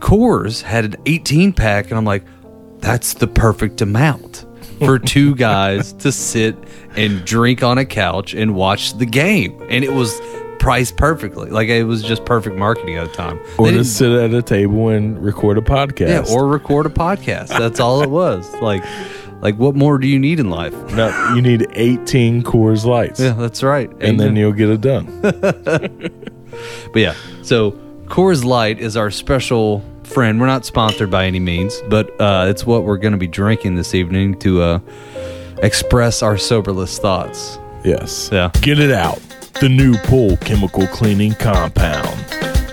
Coors 0.00 0.60
had 0.62 0.84
an 0.84 0.96
18 1.06 1.54
pack, 1.54 1.86
and 1.88 1.94
I'm 1.96 2.04
like, 2.04 2.22
that's 2.80 3.14
the 3.14 3.26
perfect 3.26 3.80
amount 3.80 4.44
for 4.84 4.98
two 4.98 5.34
guys 5.34 5.92
to 5.94 6.12
sit 6.12 6.56
and 6.96 7.24
drink 7.24 7.62
on 7.62 7.78
a 7.78 7.84
couch 7.84 8.34
and 8.34 8.54
watch 8.54 8.96
the 8.98 9.06
game. 9.06 9.60
And 9.68 9.84
it 9.84 9.92
was 9.92 10.20
priced 10.58 10.96
perfectly. 10.96 11.50
Like 11.50 11.68
it 11.68 11.84
was 11.84 12.02
just 12.02 12.24
perfect 12.24 12.56
marketing 12.56 12.96
at 12.96 13.08
the 13.08 13.14
time. 13.14 13.38
Or 13.58 13.70
to 13.70 13.84
sit 13.84 14.10
at 14.12 14.32
a 14.32 14.42
table 14.42 14.88
and 14.88 15.22
record 15.22 15.58
a 15.58 15.60
podcast. 15.60 16.28
yeah, 16.28 16.34
or 16.34 16.46
record 16.48 16.86
a 16.86 16.90
podcast. 16.90 17.48
That's 17.48 17.80
all 17.80 18.02
it 18.02 18.10
was. 18.10 18.50
Like, 18.62 18.82
like 19.42 19.56
what 19.56 19.74
more 19.74 19.98
do 19.98 20.06
you 20.08 20.18
need 20.18 20.40
in 20.40 20.48
life? 20.50 20.72
no, 20.94 21.34
you 21.34 21.42
need 21.42 21.66
18 21.72 22.42
Coors 22.44 22.86
Lights, 22.86 23.20
Yeah, 23.20 23.32
that's 23.32 23.62
right. 23.62 23.90
and 24.00 24.18
then 24.18 24.36
you'll 24.36 24.52
get 24.52 24.70
it 24.70 24.80
done. 24.80 25.06
But 26.92 27.00
yeah, 27.00 27.14
so 27.42 27.72
Coors 28.06 28.44
Light 28.44 28.78
is 28.78 28.96
our 28.96 29.10
special 29.10 29.82
friend. 30.06 30.40
We're 30.40 30.46
not 30.46 30.64
sponsored 30.64 31.10
by 31.10 31.26
any 31.26 31.40
means, 31.40 31.80
but 31.88 32.18
uh, 32.20 32.46
it's 32.48 32.64
what 32.64 32.84
we're 32.84 32.98
going 32.98 33.12
to 33.12 33.18
be 33.18 33.26
drinking 33.26 33.74
this 33.74 33.94
evening 33.94 34.38
to 34.40 34.62
uh, 34.62 34.78
express 35.58 36.22
our 36.22 36.36
soberless 36.36 36.98
thoughts. 36.98 37.58
Yes. 37.84 38.30
Yeah. 38.32 38.50
Get 38.60 38.78
it 38.78 38.90
out. 38.90 39.18
The 39.60 39.68
new 39.68 39.96
pool 39.98 40.36
chemical 40.38 40.86
cleaning 40.88 41.34
compound. 41.34 42.24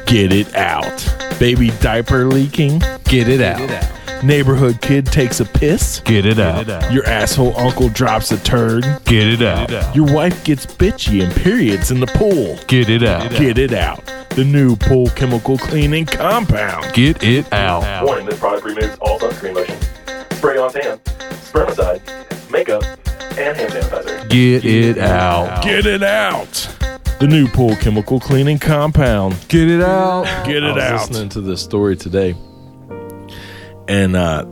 Get 0.06 0.34
it 0.34 0.54
out. 0.56 1.08
Baby 1.40 1.72
diaper 1.82 2.26
leaking. 2.26 2.80
Get 3.06 3.28
it 3.28 3.42
out. 3.42 4.01
Neighborhood 4.24 4.82
kid 4.82 5.08
takes 5.08 5.40
a 5.40 5.46
piss. 5.46 6.00
Get 6.02 6.26
it 6.28 6.38
out. 6.40 6.92
Your 6.94 7.04
asshole 7.06 7.58
uncle 7.58 7.90
drops 7.90 8.32
a 8.32 8.38
turd. 8.44 8.84
Get 9.06 9.28
it 9.28 9.42
out. 9.42 9.96
Your 9.96 10.14
wife 10.14 10.44
gets 10.44 10.66
bitchy 10.66 11.24
and 11.24 11.34
periods 11.34 11.90
in 11.90 12.00
the 12.00 12.08
pool. 12.08 12.60
Get 12.68 12.90
it 12.90 13.04
out. 13.04 13.32
Get 13.32 13.58
it 13.58 13.74
out. 13.74 14.06
The 14.32 14.44
new 14.46 14.76
pool 14.76 15.10
chemical 15.10 15.58
cleaning 15.58 16.06
compound. 16.06 16.94
Get 16.94 17.24
it 17.24 17.52
out. 17.52 18.06
Warning, 18.06 18.28
this 18.28 18.40
product 18.40 18.66
removes 18.66 18.98
all 19.02 19.20
sunscreen 19.20 19.56
lotion, 19.56 19.78
spray 20.38 20.58
on 20.58 20.72
tan, 20.72 21.00
spermicide, 21.00 22.52
makeup, 22.52 22.84
and 23.38 23.58
hand 23.58 23.74
sanitizer. 23.74 24.30
Get 24.30 24.64
it 24.66 24.98
out. 25.00 25.64
Get 25.64 25.86
it 25.86 26.04
out. 26.04 26.54
The 27.20 27.28
new 27.28 27.48
pool 27.48 27.76
chemical 27.76 28.20
cleaning 28.20 28.60
compound. 28.60 29.36
Get 29.48 29.68
it 29.68 29.82
out. 29.82 30.26
Get 30.46 30.58
it 30.58 30.64
I 30.64 30.70
it 30.70 30.76
was 30.76 30.84
out. 30.84 31.10
listening 31.10 31.30
to 31.30 31.42
this 31.42 31.62
story 31.62 31.96
today. 31.98 32.36
And 33.92 34.16
uh, 34.16 34.46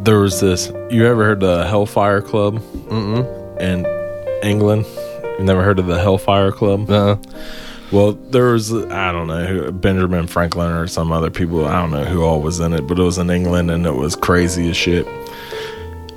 there 0.00 0.18
was 0.20 0.40
this. 0.40 0.70
You 0.90 1.06
ever 1.06 1.24
heard 1.24 1.40
the 1.40 1.66
Hellfire 1.66 2.22
Club? 2.22 2.58
Mm-mm. 2.88 3.60
In 3.60 3.84
England, 4.48 4.86
you 5.38 5.44
never 5.44 5.62
heard 5.62 5.78
of 5.78 5.86
the 5.86 5.98
Hellfire 5.98 6.52
Club? 6.52 6.88
Uh, 6.90 7.16
Well, 7.92 8.12
there 8.12 8.46
was 8.52 8.72
I 8.72 9.12
don't 9.12 9.26
know 9.28 9.70
Benjamin 9.72 10.26
Franklin 10.26 10.70
or 10.72 10.86
some 10.86 11.12
other 11.12 11.30
people. 11.30 11.66
I 11.66 11.80
don't 11.80 11.90
know 11.90 12.04
who 12.04 12.22
all 12.24 12.40
was 12.40 12.58
in 12.60 12.72
it, 12.72 12.86
but 12.86 12.98
it 12.98 13.02
was 13.02 13.18
in 13.18 13.30
England 13.30 13.70
and 13.70 13.86
it 13.86 13.92
was 13.94 14.16
crazy 14.16 14.70
as 14.70 14.76
shit. 14.76 15.06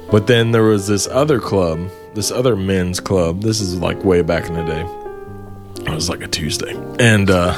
But 0.10 0.28
then 0.28 0.52
there 0.52 0.64
was 0.64 0.88
this 0.88 1.06
other 1.08 1.40
club, 1.40 1.90
this 2.16 2.32
other 2.32 2.56
men's 2.56 3.00
club. 3.00 3.42
This 3.42 3.60
is 3.62 3.76
like 3.80 4.04
way 4.04 4.22
back 4.22 4.48
in 4.48 4.54
the 4.54 4.64
day. 4.64 4.86
It 5.86 5.94
was 5.94 6.10
like 6.10 6.22
a 6.22 6.28
Tuesday, 6.28 6.74
and 7.00 7.30
uh 7.30 7.54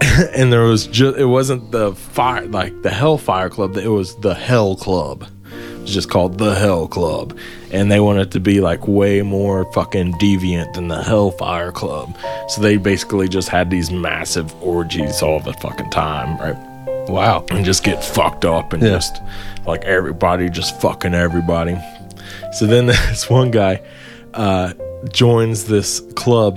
and 0.34 0.52
there 0.52 0.62
was 0.62 0.86
just 0.86 1.18
it 1.18 1.26
wasn't 1.26 1.70
the 1.72 1.94
fire 1.94 2.46
like 2.46 2.82
the 2.82 2.90
Hellfire 2.90 3.50
Club. 3.50 3.76
It 3.76 3.88
was 3.88 4.16
the 4.16 4.34
Hell 4.34 4.76
Club. 4.76 5.24
It 5.52 5.80
was 5.82 5.92
just 5.94 6.10
called 6.10 6.38
the 6.38 6.54
Hell 6.54 6.88
Club, 6.88 7.36
and 7.70 7.90
they 7.90 8.00
wanted 8.00 8.30
to 8.32 8.40
be 8.40 8.60
like 8.60 8.86
way 8.86 9.22
more 9.22 9.70
fucking 9.72 10.14
deviant 10.14 10.74
than 10.74 10.88
the 10.88 11.02
Hellfire 11.02 11.72
Club. 11.72 12.16
So 12.48 12.60
they 12.62 12.76
basically 12.76 13.28
just 13.28 13.48
had 13.48 13.70
these 13.70 13.90
massive 13.90 14.54
orgies 14.62 15.22
all 15.22 15.40
the 15.40 15.52
fucking 15.54 15.90
time, 15.90 16.38
right? 16.38 16.56
Wow. 17.08 17.44
and 17.50 17.64
just 17.64 17.82
get 17.82 18.04
fucked 18.04 18.44
up 18.44 18.72
and 18.72 18.82
Yeah. 18.82 18.90
just 18.90 19.20
like 19.66 19.84
everybody 19.84 20.48
just 20.48 20.80
fucking 20.80 21.12
everybody. 21.14 21.76
So 22.52 22.66
then 22.66 22.86
this 22.86 23.28
one 23.28 23.50
guy 23.50 23.82
uh, 24.34 24.74
joins 25.12 25.64
this 25.64 26.00
club, 26.14 26.56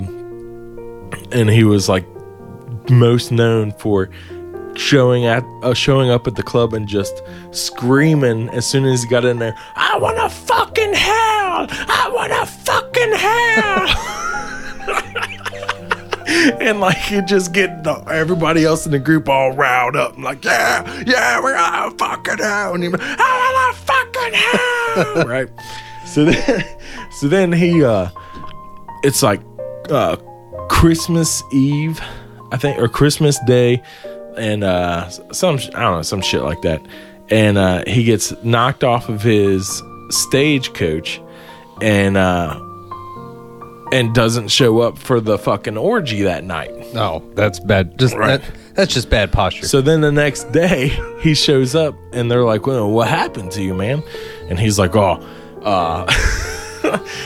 and 1.32 1.50
he 1.50 1.64
was 1.64 1.88
like 1.88 2.04
most 2.90 3.32
known 3.32 3.72
for 3.72 4.10
showing 4.76 5.24
at 5.24 5.44
uh, 5.62 5.74
showing 5.74 6.10
up 6.10 6.26
at 6.26 6.34
the 6.34 6.42
club 6.42 6.74
and 6.74 6.88
just 6.88 7.22
screaming 7.52 8.48
as 8.50 8.66
soon 8.66 8.84
as 8.84 9.02
he 9.02 9.08
got 9.08 9.24
in 9.24 9.38
there. 9.38 9.54
I 9.76 9.98
want 9.98 10.16
to 10.16 10.28
fucking 10.28 10.94
hell! 10.94 11.66
I 11.70 12.10
want 12.12 12.32
to 12.32 12.46
fucking 12.46 13.12
hell! 13.12 14.20
and 16.60 16.80
like 16.80 16.96
he 16.96 17.20
just 17.22 17.52
get 17.52 17.84
the, 17.84 17.94
everybody 18.10 18.64
else 18.64 18.86
in 18.86 18.92
the 18.92 18.98
group 18.98 19.28
all 19.28 19.52
riled 19.52 19.96
up. 19.96 20.14
and 20.14 20.24
like, 20.24 20.44
yeah, 20.44 21.02
yeah, 21.06 21.40
we're 21.40 21.54
gonna 21.54 21.90
fucking 21.96 22.38
hell, 22.38 22.74
and 22.74 22.82
he, 22.82 22.90
I 22.92 23.72
wanna 23.72 23.76
fucking 23.78 24.34
hell, 24.34 25.26
right? 25.26 25.48
So 26.06 26.24
then, 26.24 26.64
so 27.12 27.28
then 27.28 27.52
he, 27.52 27.84
uh, 27.84 28.08
it's 29.02 29.22
like, 29.22 29.40
uh, 29.90 30.16
Christmas 30.68 31.42
Eve, 31.52 32.00
I 32.54 32.56
think, 32.56 32.78
or 32.78 32.86
Christmas 32.88 33.36
Day, 33.46 33.82
and 34.36 34.62
uh, 34.62 35.08
some 35.08 35.56
I 35.74 35.80
don't 35.80 35.96
know, 35.96 36.02
some 36.02 36.20
shit 36.20 36.42
like 36.42 36.62
that, 36.62 36.80
and 37.30 37.58
uh, 37.58 37.82
he 37.84 38.04
gets 38.04 38.32
knocked 38.44 38.84
off 38.84 39.08
of 39.08 39.22
his 39.22 39.82
stagecoach, 40.10 41.20
and 41.82 42.16
uh, 42.16 42.60
and 43.92 44.14
doesn't 44.14 44.48
show 44.48 44.80
up 44.80 44.98
for 44.98 45.20
the 45.20 45.36
fucking 45.36 45.76
orgy 45.76 46.22
that 46.22 46.44
night. 46.44 46.70
Oh, 46.94 47.22
that's 47.34 47.58
bad. 47.58 47.98
Just 47.98 48.14
Right. 48.14 48.40
that, 48.40 48.54
that's 48.74 48.94
just 48.94 49.10
bad 49.10 49.32
posture. 49.32 49.66
So 49.66 49.80
then 49.80 50.00
the 50.00 50.12
next 50.12 50.52
day 50.52 50.88
he 51.20 51.34
shows 51.34 51.74
up 51.74 51.94
and 52.12 52.30
they're 52.30 52.44
like, 52.44 52.66
well, 52.66 52.88
what 52.90 53.08
happened 53.08 53.50
to 53.52 53.62
you, 53.62 53.74
man? 53.74 54.02
And 54.48 54.58
he's 54.60 54.78
like, 54.78 54.94
oh, 54.94 55.20
uh, 55.62 56.10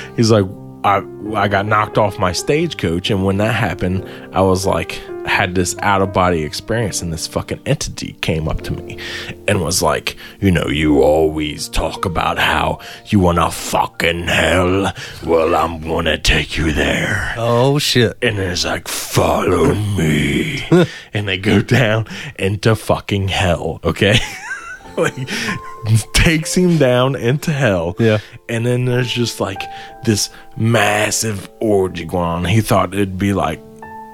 he's 0.16 0.30
like, 0.30 0.44
I, 0.84 1.02
I 1.34 1.48
got 1.48 1.66
knocked 1.66 1.98
off 1.98 2.18
my 2.18 2.32
stagecoach. 2.32 3.10
And 3.10 3.24
when 3.24 3.38
that 3.38 3.54
happened, 3.54 4.08
I 4.32 4.40
was 4.42 4.64
like, 4.66 5.00
had 5.26 5.54
this 5.54 5.76
out 5.80 6.00
of 6.00 6.12
body 6.12 6.42
experience 6.42 7.02
and 7.02 7.12
this 7.12 7.26
fucking 7.26 7.60
entity 7.66 8.12
came 8.22 8.48
up 8.48 8.62
to 8.62 8.72
me 8.72 8.98
and 9.46 9.62
was 9.62 9.82
like, 9.82 10.16
you 10.40 10.50
know, 10.50 10.66
you 10.68 11.02
always 11.02 11.68
talk 11.68 12.04
about 12.04 12.38
how 12.38 12.78
you 13.06 13.18
want 13.18 13.38
to 13.38 13.50
fucking 13.50 14.22
hell. 14.22 14.92
Well, 15.26 15.54
I'm 15.54 15.80
going 15.80 16.06
to 16.06 16.16
take 16.16 16.56
you 16.56 16.72
there 16.72 17.34
oh 17.36 17.78
shit. 17.78 18.16
and 18.22 18.38
it's 18.38 18.64
like 18.64 18.88
follow 18.88 19.74
me 19.74 20.66
and 21.12 21.28
they 21.28 21.38
go 21.38 21.60
down 21.60 22.06
into 22.38 22.74
fucking 22.74 23.28
hell 23.28 23.80
okay 23.84 24.18
like 25.16 26.12
takes 26.12 26.54
him 26.54 26.78
down 26.78 27.16
into 27.16 27.52
hell. 27.52 27.94
Yeah. 27.98 28.18
and 28.48 28.66
then 28.66 28.84
there's 28.84 29.10
just 29.10 29.40
like 29.40 29.60
this 30.04 30.30
massive 30.56 31.48
orgy 31.60 32.04
going 32.04 32.24
on. 32.24 32.44
He 32.44 32.60
thought 32.60 32.92
it'd 32.94 33.18
be 33.18 33.32
like 33.32 33.60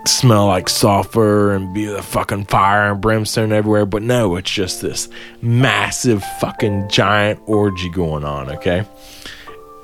smell 0.07 0.49
like 0.49 0.68
sulfur 0.68 1.55
and 1.55 1.73
be 1.75 1.87
the 1.87 2.03
fucking 2.03 2.44
fire 2.44 2.92
and 2.92 3.01
brimstone 3.01 3.53
everywhere. 3.53 3.87
But 3.87 4.03
no 4.03 4.37
it's 4.37 4.51
just 4.51 4.83
this 4.83 5.09
massive 5.40 6.23
fucking 6.40 6.88
giant 6.88 7.40
orgy 7.47 7.88
going 7.90 8.25
on 8.25 8.51
okay? 8.51 8.87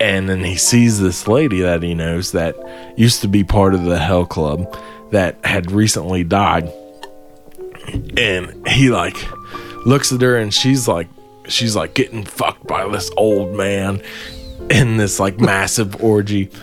And 0.00 0.28
then 0.28 0.42
he 0.42 0.56
sees 0.56 1.00
this 1.00 1.28
lady 1.28 1.60
that 1.60 1.82
he 1.82 1.94
knows 1.94 2.32
that 2.32 2.56
used 2.96 3.20
to 3.20 3.28
be 3.28 3.44
part 3.44 3.74
of 3.74 3.84
the 3.84 3.98
hell 3.98 4.24
club 4.24 4.74
that 5.10 5.36
had 5.44 5.70
recently 5.70 6.24
died. 6.24 6.72
And 8.16 8.66
he 8.68 8.90
like 8.90 9.16
looks 9.86 10.12
at 10.12 10.20
her 10.20 10.36
and 10.36 10.52
she's 10.52 10.86
like 10.86 11.08
she's 11.48 11.74
like 11.74 11.94
getting 11.94 12.24
fucked 12.24 12.66
by 12.66 12.86
this 12.88 13.10
old 13.16 13.54
man 13.54 14.02
in 14.70 14.96
this 14.96 15.18
like 15.20 15.40
massive 15.40 16.02
orgy. 16.02 16.50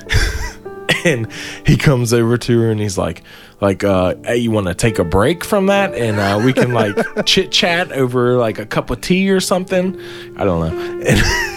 And 1.06 1.32
he 1.66 1.78
comes 1.78 2.12
over 2.12 2.38
to 2.38 2.60
her 2.62 2.72
and 2.72 2.80
he's 2.82 2.98
like 2.98 3.24
like 3.62 3.84
uh 3.84 4.16
hey 4.24 4.38
you 4.38 4.52
want 4.52 4.68
to 4.68 4.74
take 4.74 5.00
a 5.00 5.04
break 5.04 5.44
from 5.44 5.68
that? 5.68 5.94
And 5.94 6.18
uh 6.20 6.42
we 6.44 6.54
can 6.54 6.74
like 6.74 6.96
chit 7.26 7.52
chat 7.52 7.92
over 7.92 8.38
like 8.38 8.58
a 8.58 8.66
cup 8.66 8.90
of 8.90 9.00
tea 9.00 9.30
or 9.30 9.40
something. 9.40 10.00
I 10.38 10.44
don't 10.44 10.68
know. 10.68 11.02
And 11.06 11.57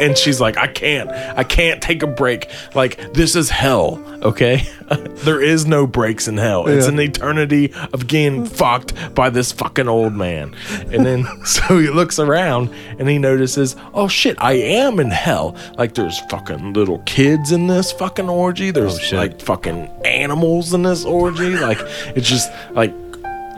and 0.00 0.16
she's 0.16 0.40
like 0.40 0.56
i 0.56 0.66
can't. 0.66 1.10
I 1.10 1.44
can't 1.44 1.82
take 1.82 2.02
a 2.02 2.06
break. 2.06 2.48
Like 2.74 3.12
this 3.12 3.36
is 3.36 3.50
hell 3.50 4.02
okay? 4.22 4.66
There 5.18 5.42
is 5.42 5.66
no 5.66 5.86
breaks 5.86 6.28
in 6.28 6.38
hell. 6.38 6.66
It's 6.66 6.86
an 6.86 6.98
eternity 6.98 7.74
of 7.92 8.06
getting 8.06 8.46
fucked 8.46 9.14
by 9.14 9.28
this 9.28 9.52
fucking 9.52 9.86
old 9.86 10.14
man. 10.14 10.54
And 10.90 11.04
then 11.04 11.26
so 11.44 11.78
he 11.78 11.88
looks 11.90 12.18
around 12.18 12.70
and 12.98 13.06
he 13.06 13.18
notices 13.18 13.76
oh 13.92 14.08
shit 14.08 14.40
i 14.40 14.52
am 14.52 14.98
in 14.98 15.10
hell. 15.10 15.56
Like 15.76 15.94
there's 15.94 16.18
fucking 16.30 16.72
little 16.72 17.00
kids 17.00 17.52
in 17.52 17.66
this 17.66 17.92
fucking 17.92 18.30
orgy. 18.30 18.70
There's 18.70 19.12
oh, 19.12 19.16
like 19.16 19.42
fucking 19.42 19.88
animals 20.06 20.72
in 20.72 20.84
this 20.84 21.04
orgy. 21.04 21.50
Like 21.58 21.78
it's 22.16 22.28
just 22.28 22.50
like 22.70 22.94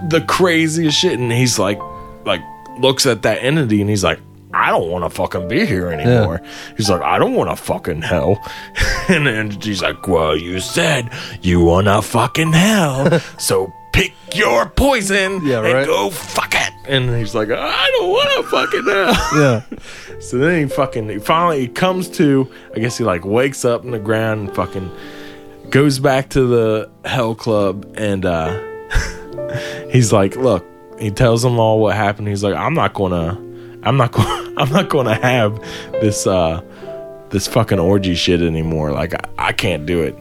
the 0.09 0.25
craziest 0.27 0.99
shit. 0.99 1.17
And 1.17 1.31
he's 1.31 1.61
like 1.61 1.79
like 2.25 2.41
looks 2.81 3.07
at 3.07 3.23
that 3.23 3.45
entity 3.45 3.81
and 3.81 3.91
he's 3.91 4.03
like 4.03 4.19
I 4.53 4.71
don't 4.71 4.91
want 4.91 5.05
to 5.05 5.11
fucking 5.11 5.49
be 5.49 5.65
here 5.65 5.89
anymore. 5.89 6.43
He's 6.77 6.91
like, 6.91 7.03
I 7.03 7.19
don't 7.19 7.35
want 7.35 7.51
to 7.51 7.57
fucking 7.57 8.03
hell. 8.03 8.39
and 9.09 9.27
then 9.27 9.61
she's 9.61 9.81
like, 9.83 10.09
Well, 10.09 10.37
you 10.37 10.61
said 10.61 11.11
you 11.43 11.61
want 11.65 11.87
to 11.87 12.03
fucking 12.03 12.53
hell. 12.53 13.21
so 13.39 13.73
pick 13.93 14.13
your 14.35 14.69
poison 14.71 15.45
Yeah, 15.45 15.63
and 15.65 15.73
right. 15.75 15.87
go 15.87 16.11
fuck 16.11 16.53
it. 16.55 16.73
And 16.89 17.15
he's 17.17 17.35
like, 17.35 17.49
I 17.51 17.91
don't 17.99 18.11
want 18.11 18.31
to 18.45 18.51
fucking 18.51 18.85
hell. 18.85 19.41
Yeah. 19.41 19.63
So 20.21 20.37
then 20.37 20.61
he 20.65 20.69
fucking 20.69 21.09
he 21.09 21.19
finally 21.19 21.61
he 21.61 21.69
comes 21.69 22.07
to. 22.11 22.47
I 22.77 22.79
guess 22.79 22.99
he 22.99 23.05
like 23.05 23.25
wakes 23.25 23.65
up 23.65 23.85
in 23.85 23.91
the 23.91 23.99
ground 23.99 24.49
and 24.49 24.55
fucking 24.55 24.91
goes 25.71 25.99
back 25.99 26.29
to 26.31 26.47
the 26.47 26.91
hell 27.07 27.35
club 27.35 27.91
and 27.97 28.27
uh 28.27 28.61
he's 29.91 30.13
like, 30.13 30.37
look. 30.37 30.67
He 30.99 31.11
tells 31.11 31.41
them 31.43 31.59
all 31.59 31.81
what 31.81 31.97
happened. 31.97 32.29
He's 32.29 32.45
like, 32.45 32.55
I'm 32.55 32.75
not 32.75 32.93
gonna, 32.93 33.41
I'm 33.83 33.97
not 33.97 34.13
going, 34.13 34.27
I'm 34.59 34.71
not 34.71 34.89
gonna 34.89 35.15
have 35.15 35.59
this 36.01 36.27
uh 36.27 36.63
this 37.31 37.47
fucking 37.47 37.79
orgy 37.79 38.15
shit 38.15 38.43
anymore. 38.43 38.93
Like 38.93 39.15
I, 39.15 39.49
I 39.49 39.53
can't 39.53 39.87
do 39.87 40.03
it. 40.03 40.17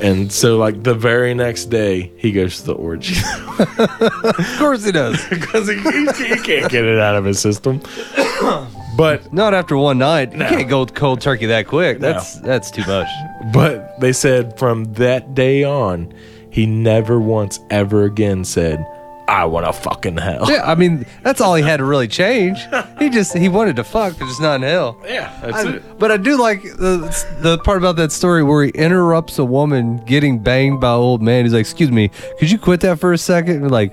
And 0.00 0.30
so 0.32 0.56
like 0.58 0.84
the 0.84 0.94
very 0.94 1.34
next 1.34 1.66
day 1.66 2.12
he 2.16 2.30
goes 2.30 2.60
to 2.60 2.66
the 2.66 2.74
orgy 2.74 3.16
Of 3.58 4.56
course 4.58 4.84
he 4.84 4.92
does. 4.92 5.24
because 5.30 5.68
he, 5.68 5.74
he, 5.74 6.06
he 6.28 6.36
can't 6.36 6.70
get 6.70 6.84
it 6.84 6.98
out 6.98 7.16
of 7.16 7.24
his 7.24 7.40
system. 7.40 7.80
But 8.96 9.32
Not 9.32 9.54
after 9.54 9.76
one 9.76 9.98
night. 9.98 10.32
No. 10.32 10.44
You 10.44 10.56
can't 10.56 10.68
go 10.68 10.84
cold 10.84 11.20
turkey 11.20 11.46
that 11.46 11.68
quick. 11.68 12.00
That's 12.00 12.40
that's 12.40 12.68
too 12.68 12.84
much. 12.84 13.06
But 13.52 14.00
they 14.00 14.12
said 14.12 14.58
from 14.58 14.92
that 14.94 15.34
day 15.36 15.62
on, 15.62 16.12
he 16.50 16.66
never 16.66 17.20
once 17.20 17.60
ever 17.70 18.02
again 18.02 18.44
said, 18.44 18.84
I 19.28 19.44
want 19.44 19.66
to 19.66 19.72
fucking 19.74 20.16
hell. 20.16 20.46
Yeah, 20.50 20.62
I 20.64 20.74
mean 20.74 21.04
that's 21.22 21.40
all 21.40 21.54
he 21.54 21.62
had 21.62 21.76
to 21.76 21.84
really 21.84 22.08
change. 22.08 22.58
He 22.98 23.10
just 23.10 23.36
he 23.36 23.48
wanted 23.48 23.76
to 23.76 23.84
fuck, 23.84 24.18
but 24.18 24.24
just 24.26 24.40
not 24.40 24.56
in 24.56 24.62
hell. 24.62 24.96
Yeah, 25.04 25.30
that's 25.42 25.64
I- 25.66 25.72
it. 25.74 25.98
But 25.98 26.10
I 26.10 26.16
do 26.16 26.38
like 26.40 26.62
the 26.62 27.26
the 27.40 27.58
part 27.58 27.76
about 27.78 27.96
that 27.96 28.10
story 28.10 28.42
where 28.42 28.64
he 28.64 28.70
interrupts 28.70 29.38
a 29.38 29.44
woman 29.44 29.98
getting 30.06 30.38
banged 30.38 30.80
by 30.80 30.88
an 30.94 30.94
old 31.00 31.22
man. 31.22 31.44
He's 31.44 31.52
like, 31.52 31.60
"Excuse 31.60 31.90
me, 31.90 32.08
could 32.38 32.50
you 32.50 32.58
quit 32.58 32.80
that 32.80 32.98
for 32.98 33.12
a 33.12 33.18
second? 33.18 33.62
And 33.62 33.70
like, 33.70 33.92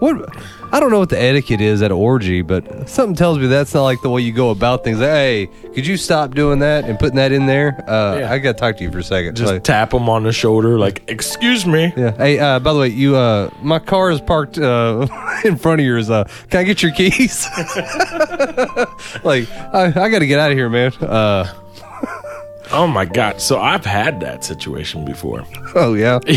what? 0.00 0.36
I 0.72 0.78
don't 0.78 0.90
know 0.90 0.98
what 1.00 1.08
the 1.08 1.20
etiquette 1.20 1.60
is 1.60 1.82
at 1.82 1.90
an 1.90 1.96
orgy, 1.96 2.42
but 2.42 2.88
something 2.88 3.16
tells 3.16 3.38
me 3.38 3.48
that's 3.48 3.74
not 3.74 3.82
like 3.82 4.00
the 4.02 4.08
way 4.10 4.20
you 4.22 4.32
go 4.32 4.50
about 4.50 4.84
things. 4.84 4.98
Hey, 4.98 5.48
could 5.74 5.84
you 5.86 5.96
stop 5.96 6.32
doing 6.34 6.60
that 6.60 6.84
and 6.84 6.96
putting 6.98 7.16
that 7.16 7.32
in 7.32 7.46
there? 7.46 7.84
Uh, 7.90 8.18
Yeah. 8.20 8.32
I 8.32 8.38
got 8.38 8.52
to 8.52 8.58
talk 8.58 8.76
to 8.76 8.84
you 8.84 8.90
for 8.92 8.98
a 8.98 9.02
second. 9.02 9.36
Just 9.36 9.52
Like, 9.52 9.64
tap 9.64 9.92
him 9.92 10.08
on 10.08 10.22
the 10.22 10.32
shoulder, 10.32 10.78
like, 10.78 11.02
excuse 11.08 11.66
me. 11.66 11.92
yeah. 11.96 12.12
Hey, 12.16 12.38
uh, 12.38 12.60
by 12.60 12.72
the 12.72 12.78
way, 12.78 12.88
you 12.88 13.16
uh, 13.16 13.50
my 13.62 13.78
car 13.80 14.10
is 14.12 14.20
parked 14.20 14.58
uh, 14.58 15.06
in 15.44 15.56
front 15.56 15.80
of 15.80 15.86
yours. 15.86 16.08
Uh, 16.08 16.22
can 16.50 16.60
I 16.60 16.64
get 16.64 16.82
your 16.82 16.92
keys? 16.92 17.44
like, 19.24 19.50
I, 19.74 19.92
I 19.96 20.08
got 20.08 20.20
to 20.20 20.26
get 20.26 20.38
out 20.38 20.50
of 20.50 20.56
here, 20.56 20.68
man. 20.68 20.92
Uh, 21.00 21.52
Oh 22.72 22.86
my 22.86 23.04
god! 23.04 23.40
So 23.40 23.58
I've 23.60 23.84
had 23.84 24.20
that 24.20 24.44
situation 24.44 25.04
before. 25.04 25.44
Oh 25.74 25.94
yeah. 25.94 26.20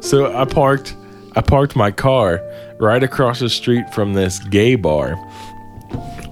So 0.00 0.36
I 0.36 0.44
parked 0.44 0.94
I 1.34 1.40
parked 1.40 1.74
my 1.74 1.90
car 1.90 2.40
right 2.78 3.02
across 3.02 3.40
the 3.40 3.48
street 3.48 3.92
from 3.92 4.12
this 4.14 4.38
gay 4.38 4.76
bar 4.76 5.16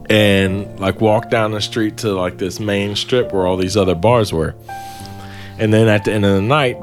and 0.09 0.79
like 0.79 1.01
walked 1.01 1.31
down 1.31 1.51
the 1.53 1.61
street 1.61 1.97
to 1.99 2.13
like 2.13 2.39
this 2.39 2.61
main 2.61 2.95
strip 2.95 3.33
where 3.33 3.47
all 3.47 3.57
these 3.57 3.77
other 3.77 3.95
bars 3.97 4.33
were. 4.33 4.55
And 5.59 5.73
then 5.73 5.89
at 5.89 6.05
the 6.05 6.13
end 6.13 6.25
of 6.25 6.35
the 6.37 6.43
night 6.43 6.77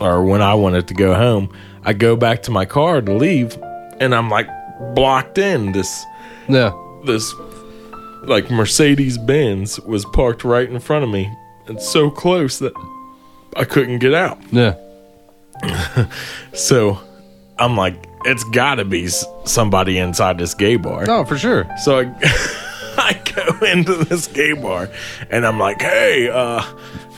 or 0.00 0.22
when 0.24 0.42
I 0.42 0.52
wanted 0.54 0.86
to 0.88 0.94
go 0.94 1.14
home, 1.14 1.50
I 1.84 1.92
go 1.94 2.14
back 2.16 2.42
to 2.42 2.50
my 2.50 2.64
car 2.66 3.00
to 3.00 3.14
leave 3.14 3.56
and 4.00 4.14
I'm 4.14 4.28
like 4.28 4.48
blocked 4.94 5.38
in 5.38 5.72
this 5.72 6.04
Yeah. 6.48 6.72
this 7.06 7.32
like 8.28 8.50
Mercedes 8.50 9.18
Benz 9.18 9.80
was 9.80 10.04
parked 10.06 10.44
right 10.44 10.68
in 10.68 10.78
front 10.80 11.04
of 11.04 11.10
me 11.10 11.32
and 11.66 11.80
so 11.80 12.10
close 12.10 12.58
that 12.58 12.72
I 13.56 13.64
couldn't 13.64 13.98
get 13.98 14.14
out. 14.14 14.38
Yeah. 14.52 14.76
So 16.54 17.00
I'm 17.58 17.76
like, 17.76 17.94
it's 18.24 18.44
got 18.44 18.76
to 18.76 18.84
be 18.84 19.08
somebody 19.08 19.98
inside 19.98 20.38
this 20.38 20.54
gay 20.54 20.76
bar. 20.76 21.04
Oh, 21.08 21.24
for 21.24 21.36
sure. 21.36 21.66
So 21.82 21.98
I, 22.00 22.14
I 22.96 23.22
go 23.34 23.66
into 23.66 24.04
this 24.04 24.26
gay 24.28 24.52
bar 24.52 24.88
and 25.30 25.46
I'm 25.46 25.58
like, 25.58 25.80
hey, 25.82 26.28
uh, 26.28 26.62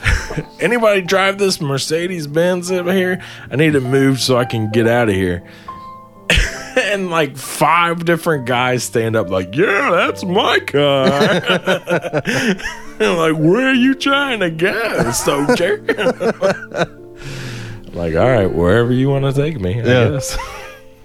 anybody 0.61 1.03
drive 1.03 1.38
this 1.38 1.61
Mercedes 1.61 2.27
Benz 2.27 2.71
over 2.71 2.92
here? 2.92 3.23
I 3.51 3.57
need 3.57 3.75
to 3.75 3.81
move 3.81 4.21
so 4.21 4.37
I 4.37 4.45
can 4.45 4.71
get 4.71 4.87
out 4.87 5.09
of 5.09 5.14
here. 5.14 5.42
and 6.93 7.11
like 7.11 7.37
five 7.37 8.05
different 8.05 8.47
guys 8.47 8.85
stand 8.85 9.17
up, 9.17 9.31
like, 9.31 9.55
yeah, 9.55 9.91
that's 9.91 10.25
my 10.25 10.59
car. 10.61 11.07
and 13.01 13.19
like, 13.19 13.37
where 13.37 13.69
are 13.69 13.75
you 13.75 13.95
trying 13.95 14.41
to 14.41 14.51
go, 14.51 15.11
soldier? 15.12 15.85
Like, 17.93 18.15
all 18.15 18.29
right, 18.29 18.53
wherever 18.53 18.93
you 18.93 19.09
want 19.09 19.25
to 19.25 19.33
take 19.33 19.59
me, 19.59 19.81
I 19.81 19.85
Yeah. 19.87 20.09
guess. 20.11 20.37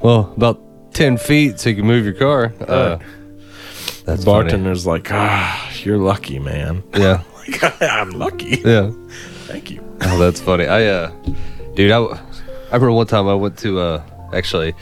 Well, 0.01 0.33
about 0.35 0.59
ten 0.93 1.15
feet 1.15 1.57
so 1.57 1.69
you 1.69 1.77
can 1.77 1.85
move 1.85 2.03
your 2.03 2.13
car. 2.15 2.53
Uh, 2.59 2.97
that's 4.03 4.25
funny. 4.25 4.49
Bartender's 4.51 4.85
like, 4.85 5.07
ah, 5.09 5.71
you're 5.83 5.97
lucky, 5.97 6.37
man. 6.39 6.83
Yeah. 6.93 7.21
Like, 7.37 7.81
I'm 7.81 8.09
lucky. 8.09 8.61
Yeah. 8.65 8.91
Thank 9.45 9.71
you. 9.71 9.81
Oh, 10.01 10.17
that's 10.19 10.41
funny. 10.41 10.67
I, 10.67 10.83
uh, 10.85 11.11
dude, 11.75 11.91
I, 11.91 11.99
I 12.01 12.19
remember 12.73 12.91
one 12.91 13.07
time 13.07 13.25
I 13.29 13.35
went 13.35 13.57
to, 13.59 13.79
uh, 13.79 14.03
actually, 14.33 14.73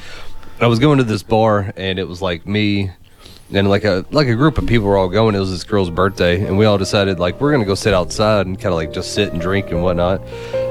I 0.62 0.68
was 0.68 0.80
going 0.80 0.98
to 0.98 1.06
this 1.06 1.24
bar 1.24 1.74
and 1.78 1.98
it 1.98 2.08
was 2.08 2.22
like 2.22 2.46
me 2.46 2.92
and 3.54 3.70
like 3.70 3.84
a 3.84 4.06
like 4.12 4.28
a 4.28 4.36
group 4.36 4.58
of 4.58 4.68
people 4.68 4.88
were 4.88 4.98
all 4.98 5.10
going. 5.10 5.36
It 5.36 5.40
was 5.40 5.52
this 5.52 5.64
girl's 5.64 5.90
birthday, 5.90 6.46
and 6.46 6.58
we 6.58 6.66
all 6.66 6.78
decided 6.78 7.20
like 7.20 7.42
we're 7.42 7.52
gonna 7.52 7.66
go 7.66 7.76
sit 7.76 7.94
outside 7.94 8.46
and 8.46 8.58
kind 8.58 8.68
of 8.68 8.76
like 8.76 8.94
just 8.94 9.14
sit 9.14 9.32
and 9.32 9.42
drink 9.42 9.72
and 9.72 9.82
whatnot. 9.82 10.22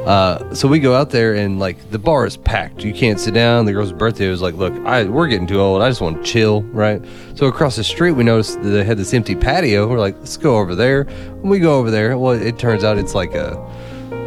Uh, 0.06 0.54
so 0.54 0.68
we 0.68 0.78
go 0.78 0.94
out 0.94 1.10
there 1.10 1.34
and 1.34 1.58
like 1.58 1.90
the 1.90 1.98
bar 1.98 2.24
is 2.24 2.36
packed. 2.36 2.84
You 2.84 2.94
can't 2.94 3.18
sit 3.18 3.34
down. 3.34 3.64
The 3.64 3.72
girl's 3.72 3.92
birthday 3.92 4.28
was 4.28 4.42
like, 4.42 4.54
look, 4.54 4.72
I 4.86 5.04
we're 5.04 5.26
getting 5.26 5.46
too 5.46 5.60
old. 5.60 5.82
I 5.82 5.88
just 5.88 6.00
want 6.00 6.18
to 6.18 6.22
chill, 6.22 6.62
right? 6.64 7.02
So 7.34 7.46
across 7.46 7.76
the 7.76 7.84
street, 7.84 8.12
we 8.12 8.24
noticed 8.24 8.62
they 8.62 8.84
had 8.84 8.96
this 8.96 9.12
empty 9.12 9.34
patio. 9.34 9.88
We're 9.88 9.98
like, 9.98 10.16
let's 10.18 10.36
go 10.36 10.58
over 10.58 10.74
there. 10.74 11.06
We 11.42 11.58
go 11.58 11.78
over 11.78 11.90
there, 11.90 12.16
well, 12.16 12.32
it 12.32 12.58
turns 12.58 12.84
out 12.84 12.98
it's 12.98 13.14
like 13.14 13.34
a 13.34 13.56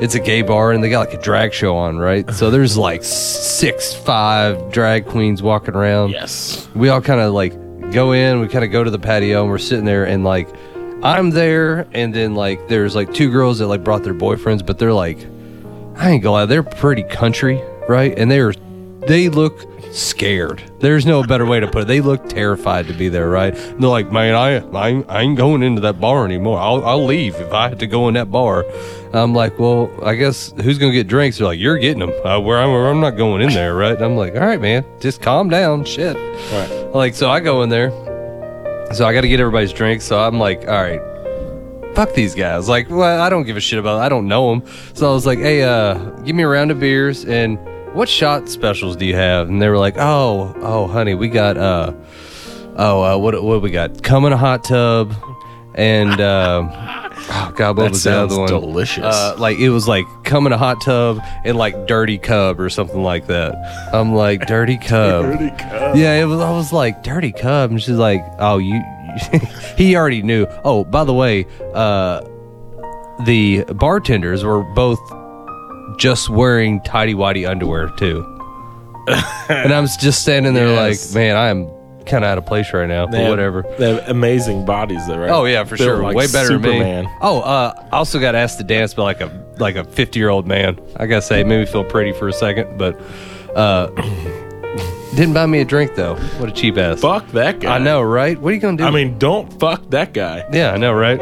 it's 0.02 0.16
a 0.16 0.20
gay 0.20 0.42
bar 0.42 0.72
and 0.72 0.84
they 0.84 0.90
got 0.90 1.08
like 1.08 1.14
a 1.18 1.22
drag 1.22 1.54
show 1.54 1.78
on, 1.78 2.00
right? 2.00 2.30
So 2.32 2.50
there's 2.50 2.76
like 2.76 3.04
six, 3.04 3.94
five 3.94 4.72
drag 4.72 5.06
queens 5.06 5.44
walking 5.44 5.76
around. 5.76 6.10
Yes. 6.10 6.68
We 6.74 6.90
all 6.90 7.02
kind 7.02 7.22
of 7.22 7.34
like 7.34 7.54
go 7.92 8.12
in, 8.12 8.40
we 8.40 8.48
kind 8.48 8.66
of 8.66 8.72
go 8.72 8.84
to 8.84 8.90
the 8.90 9.00
patio 9.00 9.42
and 9.42 9.50
we're 9.52 9.60
sitting 9.60 9.86
there 9.86 10.06
and 10.06 10.24
like 10.24 10.50
I'm 11.04 11.30
there 11.30 11.88
and 11.94 12.14
then 12.14 12.34
like 12.34 12.68
there's 12.68 12.96
like 12.96 13.14
two 13.14 13.30
girls 13.32 13.60
that 13.60 13.68
like 13.68 13.84
brought 13.84 14.04
their 14.04 14.16
boyfriends, 14.16 14.66
but 14.66 14.80
they're 14.80 14.92
like 14.92 15.20
I 15.96 16.10
ain't 16.10 16.24
gonna 16.24 16.32
lie, 16.32 16.46
they're 16.46 16.64
pretty 16.64 17.04
country, 17.04 17.62
right? 17.88 18.18
And 18.18 18.32
they're 18.32 18.54
they 19.02 19.30
look 19.30 19.68
scared. 19.94 20.62
There's 20.80 21.06
no 21.06 21.24
better 21.24 21.46
way 21.46 21.60
to 21.60 21.68
put 21.68 21.84
it. 21.84 21.88
They 21.88 22.02
look 22.02 22.28
terrified 22.30 22.88
to 22.88 22.94
be 22.94 23.10
there, 23.10 23.30
right? 23.30 23.56
And 23.56 23.82
they're 23.84 23.90
like, 23.90 24.12
man, 24.12 24.36
I, 24.36 24.58
I, 24.78 24.88
ain't- 24.90 25.10
I 25.10 25.22
ain't 25.22 25.38
going 25.38 25.64
into 25.64 25.82
that 25.82 26.00
bar 26.00 26.26
anymore. 26.26 26.60
I'll, 26.60 26.84
I'll 26.86 27.06
leave 27.06 27.36
if 27.36 27.52
I 27.54 27.70
had 27.70 27.80
to 27.80 27.88
go 27.88 28.08
in 28.08 28.14
that 28.14 28.32
bar. 28.32 28.66
I'm 29.14 29.34
like, 29.34 29.60
well, 29.60 29.92
I 30.04 30.16
guess 30.16 30.54
who's 30.64 30.78
gonna 30.78 30.94
get 30.94 31.08
drinks? 31.08 31.38
They're 31.38 31.48
like, 31.48 31.60
you're 31.60 31.78
getting 31.78 32.00
them. 32.00 32.14
Uh, 32.26 32.40
where 32.40 32.58
I'm, 32.60 32.70
I'm 32.70 33.02
not 33.02 33.12
going 33.12 33.42
in 33.42 33.50
there, 33.54 33.76
right? 33.76 33.96
And 33.96 34.04
I'm 34.06 34.16
like, 34.16 34.34
all 34.36 34.40
right, 34.42 34.62
man, 34.62 34.86
just 35.02 35.22
calm 35.22 35.50
down, 35.50 35.84
shit. 35.84 36.16
Right. 36.52 36.92
Like, 36.94 37.14
so 37.16 37.30
I 37.30 37.40
go 37.42 37.62
in 37.64 37.70
there. 37.70 37.90
So 38.94 39.06
I 39.06 39.14
got 39.14 39.22
to 39.22 39.28
get 39.28 39.40
everybody's 39.40 39.72
drinks. 39.74 40.06
So 40.06 40.20
I'm 40.22 40.38
like, 40.40 40.62
all 40.68 40.82
right, 40.82 41.02
fuck 41.96 42.14
these 42.14 42.36
guys. 42.36 42.68
Like, 42.70 42.90
well, 42.90 43.22
I 43.22 43.30
don't 43.30 43.44
give 43.44 43.58
a 43.58 43.62
shit 43.62 43.80
about. 43.80 43.98
It. 44.00 44.06
I 44.06 44.10
don't 44.10 44.28
know 44.28 44.50
them. 44.52 44.70
So 44.94 45.10
I 45.10 45.14
was 45.14 45.26
like, 45.26 45.40
hey, 45.40 45.64
uh, 45.64 45.94
give 46.24 46.36
me 46.36 46.44
a 46.44 46.48
round 46.48 46.72
of 46.72 46.80
beers 46.80 47.26
and 47.26 47.58
what 47.94 48.08
shot 48.10 48.50
specials 48.50 48.96
do 48.96 49.06
you 49.06 49.16
have? 49.16 49.50
And 49.50 49.62
they 49.62 49.68
were 49.70 49.78
like, 49.78 49.96
oh, 49.98 50.54
oh, 50.58 50.88
honey, 50.88 51.14
we 51.16 51.28
got, 51.28 51.58
uh, 51.58 51.94
oh, 52.78 53.02
uh, 53.04 53.18
what, 53.18 53.42
what 53.44 53.62
we 53.62 53.72
got? 53.72 54.02
Come 54.04 54.26
in 54.26 54.34
a 54.34 54.38
hot 54.38 54.64
tub 54.64 55.14
and, 55.76 56.20
uh, 56.20 56.68
oh 57.30 57.54
god, 57.56 57.78
what 57.78 57.84
That 57.84 57.92
was 57.92 58.04
the 58.04 58.12
sounds 58.12 58.32
other 58.34 58.42
one? 58.42 58.50
delicious. 58.50 59.04
Uh, 59.04 59.36
like 59.38 59.58
it 59.60 59.70
was 59.70 59.88
like 59.88 60.06
come 60.24 60.46
in 60.48 60.54
a 60.54 60.58
hot 60.58 60.82
tub 60.84 61.20
and 61.46 61.58
like 61.58 61.88
dirty 61.88 62.18
cub 62.18 62.60
or 62.60 62.70
something 62.70 63.04
like 63.04 63.28
that. 63.28 63.56
I'm 63.94 64.14
like 64.14 64.48
dirty 64.48 64.78
cub. 64.82 65.26
Dirty 65.26 65.50
cub. 65.52 65.96
Yeah, 65.96 66.16
it 66.16 66.26
was. 66.26 66.40
I 66.42 66.52
was 66.52 66.74
like 66.74 67.04
dirty 67.04 67.32
cub, 67.32 67.72
and 67.72 67.82
she's 67.82 67.98
like, 67.98 68.22
"Oh, 68.40 68.58
you." 68.58 68.82
he 69.78 69.96
already 69.96 70.22
knew. 70.24 70.48
Oh, 70.64 70.84
by 70.86 71.04
the 71.04 71.14
way, 71.14 71.46
uh, 71.74 72.22
the 73.26 73.64
bartenders 73.76 74.44
were 74.44 74.64
both 74.64 75.00
just 75.98 76.30
wearing 76.30 76.82
tidy 76.82 77.14
whitey 77.14 77.48
underwear 77.50 77.90
too, 77.98 78.24
and 79.50 79.74
I'm 79.74 79.88
just 80.00 80.22
standing 80.22 80.54
there 80.54 80.68
Yes. 80.68 81.10
like, 81.10 81.16
man, 81.16 81.36
I 81.36 81.50
am 81.50 81.68
kind 82.06 82.24
of 82.24 82.30
out 82.32 82.38
of 82.40 82.46
place 82.46 82.74
right 82.74 82.88
now, 82.90 83.06
They 83.06 83.12
but 83.18 83.20
have- 83.22 83.30
whatever. 83.30 83.66
They 83.78 83.94
have 83.96 84.10
amazing 84.10 84.66
bodies, 84.66 85.06
though, 85.08 85.18
right? 85.20 85.30
Oh 85.30 85.46
yeah, 85.46 85.64
for 85.64 85.78
Built 85.78 85.88
sure. 85.88 86.04
like 86.04 86.16
Way 86.16 86.28
better 86.28 86.48
Superman. 86.48 86.80
than 86.80 87.06
me. 87.06 87.12
Oh, 87.22 87.42
uh, 87.42 87.74
I 87.92 87.96
also 87.98 88.20
got 88.20 88.36
asked 88.36 88.58
to 88.58 88.64
dance 88.64 88.94
by 88.94 89.04
like 89.04 89.22
a 89.22 89.46
like 89.60 89.76
a 89.76 89.84
fifty 89.84 90.20
year 90.20 90.30
old 90.30 90.48
man. 90.48 90.80
I 90.98 91.06
gotta 91.06 91.22
say, 91.22 91.42
it 91.42 91.48
made 91.48 91.60
me 91.60 91.66
feel 91.66 91.84
pretty 91.84 92.12
for 92.14 92.28
a 92.28 92.34
second, 92.34 92.78
but 92.78 93.00
uh, 93.56 93.88
didn't 95.16 95.34
buy 95.34 95.46
me 95.46 95.60
a 95.62 95.66
drink 95.66 95.96
though. 95.96 96.16
What 96.40 96.50
a 96.50 96.52
cheap 96.52 96.78
ass. 96.78 97.02
Fuck 97.02 97.28
that 97.32 97.60
guy. 97.60 97.76
I 97.76 97.80
know, 97.80 98.02
right? 98.02 98.40
What 98.40 98.52
are 98.52 98.56
you 98.56 98.62
gonna 98.62 98.78
do? 98.78 98.84
I 98.86 98.92
mean, 98.92 99.18
don't 99.20 99.52
fuck 99.60 99.90
that 99.92 100.14
guy. 100.14 100.46
yeah, 100.52 100.72
I 100.72 100.78
know, 100.78 100.94
right? 100.94 101.20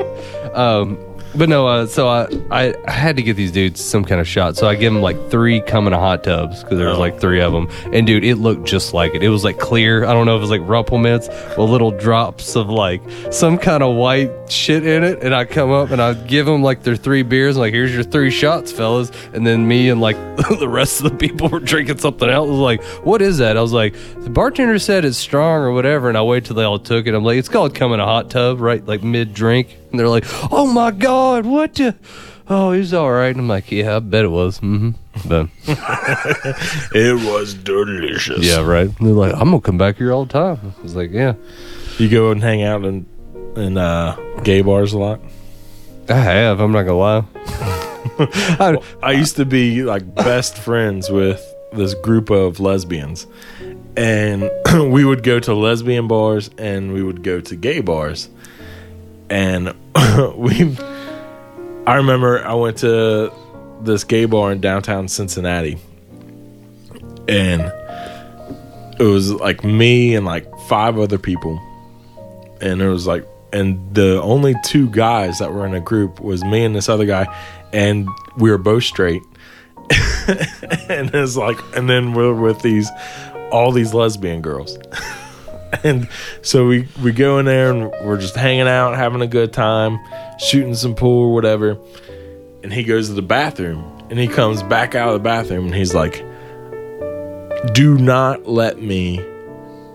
Um, 0.54 0.98
but 1.36 1.48
no, 1.48 1.68
uh, 1.68 1.86
so 1.86 2.08
I, 2.08 2.28
I 2.50 2.92
had 2.92 3.16
to 3.18 3.22
get 3.22 3.36
these 3.36 3.52
dudes 3.52 3.84
some 3.84 4.04
kind 4.04 4.20
of 4.20 4.28
shot. 4.28 4.58
So 4.58 4.68
I 4.68 4.76
give 4.76 4.92
them 4.92 5.02
like 5.02 5.30
three 5.30 5.62
coming 5.62 5.92
to 5.92 6.00
hot 6.00 6.24
tubs 6.24 6.64
because 6.64 6.78
there 6.78 6.90
was 6.90 6.98
like 6.98 7.20
three 7.20 7.40
of 7.40 7.54
them. 7.54 7.70
And 7.94 8.08
dude, 8.08 8.24
it 8.24 8.36
looked 8.38 8.68
just 8.68 8.94
like 8.94 9.14
it. 9.14 9.24
It 9.24 9.30
was 9.30 9.44
like 9.44 9.60
clear. 9.60 10.06
I 10.06 10.14
don't 10.14 10.26
know 10.26 10.36
if 10.36 10.40
it 10.40 10.42
was 10.42 10.50
like 10.50 10.68
Rumple 10.68 10.98
Minze 10.98 11.28
with 11.30 11.70
little 11.70 11.92
drops 11.92 12.56
of 12.56 12.70
like 12.70 13.02
some 13.32 13.58
kind 13.58 13.84
of 13.84 13.96
white 13.96 14.32
shit 14.52 14.86
in 14.86 15.04
it. 15.04 15.24
And 15.24 15.36
I 15.36 15.46
come 15.46 15.72
up 15.72 15.92
and 15.92 16.02
I 16.02 16.14
give 16.14 16.46
them 16.46 16.64
like 16.64 16.84
their 16.84 16.96
three 16.96 17.24
beers. 17.24 17.58
like, 17.58 17.74
here's 17.74 17.94
your 17.94 18.04
three 18.04 18.32
shots, 18.32 18.72
fellas. 18.72 19.12
And 19.34 19.46
then 19.46 19.68
me 19.68 19.90
and 19.90 20.02
like 20.02 20.16
the 20.60 20.70
rest 20.70 21.04
of 21.04 21.12
the 21.12 21.18
people 21.18 21.50
were 21.50 21.60
drinking 21.60 22.00
something 22.00 22.30
else. 22.30 22.48
I 22.48 22.52
was 22.52 22.60
like, 22.60 22.84
what 23.06 23.22
is 23.22 23.38
that? 23.38 23.56
I 23.56 23.62
was 23.62 23.74
like, 23.74 23.94
the 24.18 24.30
bartender 24.30 24.80
said 24.80 25.06
it's 25.06 25.18
strong 25.18 25.62
or 25.62 25.72
whatever. 25.72 26.10
And 26.10 26.18
I 26.18 26.24
wait 26.24 26.46
till 26.46 26.56
they 26.56 26.64
all 26.64 26.80
took 26.80 27.08
it. 27.08 27.14
I'm 27.14 27.24
like, 27.24 27.38
it's 27.38 27.50
called 27.50 27.76
coming 27.76 28.00
a 28.00 28.06
hot 28.06 28.30
tub, 28.30 28.60
right? 28.60 28.84
Like 28.86 29.04
mid 29.04 29.34
drink. 29.34 29.79
And 29.92 30.00
they're 30.00 30.10
like, 30.10 30.26
oh 30.52 30.68
my 30.72 30.92
God, 30.92 31.46
what 31.46 31.74
the? 31.76 31.96
Oh, 32.48 32.72
he's 32.72 32.94
all 32.94 33.12
right. 33.12 33.28
And 33.30 33.40
I'm 33.42 33.48
like, 33.48 33.72
yeah, 33.72 33.98
I 33.98 34.00
bet 34.00 34.26
it 34.26 34.30
was. 34.30 34.60
Mm-hmm. 34.60 34.92
But 35.28 35.50
It 36.96 37.16
was 37.26 37.54
delicious. 37.54 38.40
yeah, 38.46 38.62
right. 38.62 38.88
And 38.88 39.08
they're 39.08 39.14
like, 39.14 39.34
I'm 39.34 39.50
gonna 39.52 39.62
come 39.62 39.78
back 39.78 39.98
here 39.98 40.12
all 40.12 40.26
the 40.26 40.34
time. 40.34 40.74
I 40.80 40.82
was 40.82 40.96
like, 40.96 41.12
yeah, 41.12 41.34
You 41.98 42.10
go 42.10 42.32
and 42.32 42.42
hang 42.42 42.64
out 42.64 42.84
in 42.86 43.06
in 43.56 43.78
uh, 43.78 44.16
gay 44.44 44.62
bars 44.62 44.94
a 44.94 44.98
lot. 45.00 45.20
I 46.08 46.14
have. 46.16 46.60
I'm 46.60 46.72
not 46.72 46.84
gonna 46.84 46.98
lie. 46.98 47.24
I, 48.20 48.78
I 49.04 49.12
used 49.14 49.36
to 49.38 49.46
be 49.46 49.84
like 49.84 50.16
best 50.16 50.58
friends 50.58 51.10
with 51.10 51.42
this 51.74 51.94
group 51.94 52.30
of 52.32 52.60
lesbians, 52.60 53.28
and 53.96 54.50
we 54.92 55.04
would 55.06 55.24
go 55.24 55.40
to 55.40 55.54
lesbian 55.54 56.08
bars 56.08 56.50
and 56.58 56.94
we 56.94 57.04
would 57.04 57.22
go 57.24 57.40
to 57.42 57.56
gay 57.56 57.82
bars, 57.82 58.30
and 59.30 59.74
we. 60.36 60.78
I 61.88 61.96
remember 61.96 62.46
I 62.46 62.54
went 62.54 62.78
to 62.80 63.32
this 63.82 64.04
gay 64.04 64.26
bar 64.26 64.52
in 64.52 64.62
downtown 64.62 65.08
Cincinnati, 65.08 65.78
and 67.28 67.62
it 69.00 69.04
was 69.04 69.32
like 69.32 69.64
me 69.64 70.16
and 70.16 70.26
like 70.26 70.46
five 70.68 71.00
other 71.00 71.18
people, 71.18 71.60
and 72.62 72.82
it 72.82 72.90
was 72.90 73.08
like 73.08 73.26
and 73.52 73.96
the 73.96 74.22
only 74.22 74.56
two 74.64 74.90
guys 74.90 75.40
that 75.40 75.52
were 75.52 75.66
in 75.66 75.74
a 75.74 75.80
group 75.80 76.20
was 76.20 76.44
me 76.44 76.64
and 76.64 76.76
this 76.76 76.88
other 76.90 77.06
guy 77.06 77.26
and 77.74 78.08
we 78.38 78.50
were 78.50 78.58
both 78.58 78.84
straight. 78.84 79.22
And 80.90 81.10
it's 81.14 81.36
like 81.36 81.58
and 81.76 81.90
then 81.90 82.14
we're 82.14 82.34
with 82.34 82.62
these 82.62 82.90
all 83.52 83.72
these 83.72 83.94
lesbian 83.94 84.42
girls 84.42 84.78
and 85.84 86.08
so 86.42 86.68
we 86.68 86.88
we 87.02 87.12
go 87.12 87.40
in 87.40 87.46
there 87.46 87.72
and 87.72 87.92
we're 88.06 88.20
just 88.20 88.36
hanging 88.36 88.68
out, 88.68 88.96
having 88.96 89.22
a 89.22 89.28
good 89.28 89.54
time, 89.54 90.00
shooting 90.40 90.76
some 90.76 90.96
pool 90.96 91.26
or 91.26 91.34
whatever. 91.34 91.78
And 92.64 92.74
he 92.74 92.84
goes 92.84 93.08
to 93.08 93.14
the 93.14 93.22
bathroom 93.22 93.84
and 94.10 94.20
he 94.20 94.28
comes 94.28 94.64
back 94.64 94.96
out 94.96 95.10
of 95.10 95.14
the 95.14 95.20
bathroom 95.20 95.66
and 95.66 95.76
he's 95.76 95.94
like, 95.94 96.26
"Do 97.74 97.98
not 97.98 98.48
let 98.48 98.82
me 98.82 99.26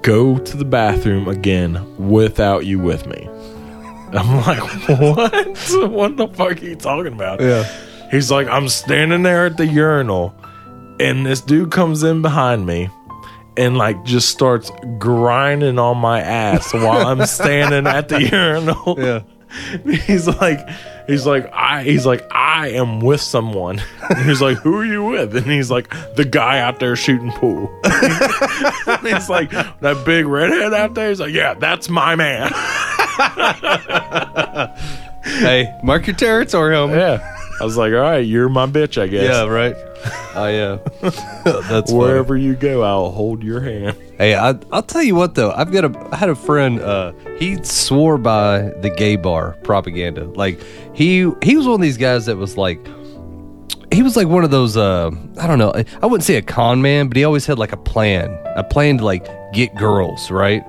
go 0.02 0.38
to 0.38 0.56
the 0.56 0.64
bathroom 0.64 1.28
again 1.28 2.08
without 2.08 2.66
you 2.66 2.78
with 2.78 3.06
me." 3.06 3.28
I'm 4.12 4.36
like, 4.46 4.88
"What? 4.88 5.46
what 5.90 6.16
the 6.16 6.28
fuck 6.32 6.62
are 6.62 6.64
you 6.64 6.76
talking 6.76 7.12
about?" 7.12 7.40
Yeah. 7.40 7.64
He's 8.10 8.30
like, 8.30 8.46
I'm 8.46 8.68
standing 8.68 9.24
there 9.24 9.46
at 9.46 9.56
the 9.56 9.66
urinal, 9.66 10.36
and 11.00 11.26
this 11.26 11.40
dude 11.40 11.72
comes 11.72 12.04
in 12.04 12.22
behind 12.22 12.64
me 12.64 12.88
and 13.56 13.76
like 13.78 14.02
just 14.04 14.28
starts 14.28 14.70
grinding 14.98 15.78
on 15.78 15.98
my 15.98 16.20
ass 16.20 16.72
while 16.72 17.06
I'm 17.06 17.24
standing 17.26 17.86
at 17.86 18.08
the 18.08 18.22
urinal. 18.22 18.96
Yeah. 18.98 19.20
He's 20.06 20.26
like, 20.26 20.68
he's 21.06 21.26
like, 21.26 21.48
I, 21.52 21.84
he's 21.84 22.04
like, 22.04 22.26
I 22.32 22.70
am 22.70 22.98
with 22.98 23.20
someone. 23.20 23.80
he's 24.24 24.42
like, 24.42 24.56
who 24.58 24.76
are 24.78 24.84
you 24.84 25.04
with? 25.04 25.36
And 25.36 25.46
he's 25.46 25.70
like, 25.70 25.90
the 26.16 26.24
guy 26.24 26.58
out 26.58 26.80
there 26.80 26.96
shooting 26.96 27.30
pool. 27.30 27.70
And 27.84 29.06
he's 29.06 29.28
like, 29.28 29.50
that 29.50 30.02
big 30.04 30.26
redhead 30.26 30.74
out 30.74 30.94
there. 30.94 31.08
He's 31.08 31.20
like, 31.20 31.32
yeah, 31.32 31.54
that's 31.54 31.88
my 31.88 32.16
man. 32.16 32.50
Hey, 35.22 35.78
mark 35.82 36.06
your 36.06 36.16
territory, 36.16 36.74
homie. 36.74 36.96
yeah. 36.96 37.33
I 37.64 37.66
was 37.66 37.78
like, 37.78 37.94
all 37.94 38.00
right, 38.00 38.18
you're 38.18 38.50
my 38.50 38.66
bitch, 38.66 39.00
I 39.00 39.06
guess. 39.06 39.24
Yeah, 39.24 39.46
right. 39.46 39.74
Oh 40.34 40.48
yeah. 40.48 40.78
That's 41.44 41.90
funny. 41.90 41.98
Wherever 41.98 42.36
you 42.36 42.56
go, 42.56 42.82
I'll 42.82 43.10
hold 43.10 43.42
your 43.42 43.62
hand. 43.62 43.96
Hey, 44.18 44.34
I, 44.34 44.50
I'll 44.70 44.82
tell 44.82 45.02
you 45.02 45.14
what 45.14 45.34
though. 45.34 45.50
I've 45.50 45.72
got 45.72 45.86
a. 45.86 46.08
I 46.12 46.16
had 46.16 46.28
a 46.28 46.34
friend. 46.34 46.78
Uh, 46.78 47.12
he 47.38 47.56
swore 47.64 48.18
by 48.18 48.70
the 48.82 48.90
gay 48.90 49.16
bar 49.16 49.52
propaganda. 49.62 50.24
Like 50.24 50.60
he 50.92 51.30
he 51.42 51.56
was 51.56 51.66
one 51.66 51.76
of 51.76 51.80
these 51.80 51.96
guys 51.96 52.26
that 52.26 52.36
was 52.36 52.58
like. 52.58 52.86
He 53.90 54.02
was 54.02 54.14
like 54.14 54.28
one 54.28 54.44
of 54.44 54.50
those. 54.50 54.76
Uh, 54.76 55.10
I 55.40 55.46
don't 55.46 55.58
know. 55.58 55.72
I 56.02 56.04
wouldn't 56.04 56.24
say 56.24 56.36
a 56.36 56.42
con 56.42 56.82
man, 56.82 57.08
but 57.08 57.16
he 57.16 57.24
always 57.24 57.46
had 57.46 57.58
like 57.58 57.72
a 57.72 57.78
plan. 57.78 58.28
A 58.56 58.62
plan 58.62 58.98
to 58.98 59.04
like 59.06 59.26
get 59.54 59.74
girls, 59.74 60.30
right? 60.30 60.62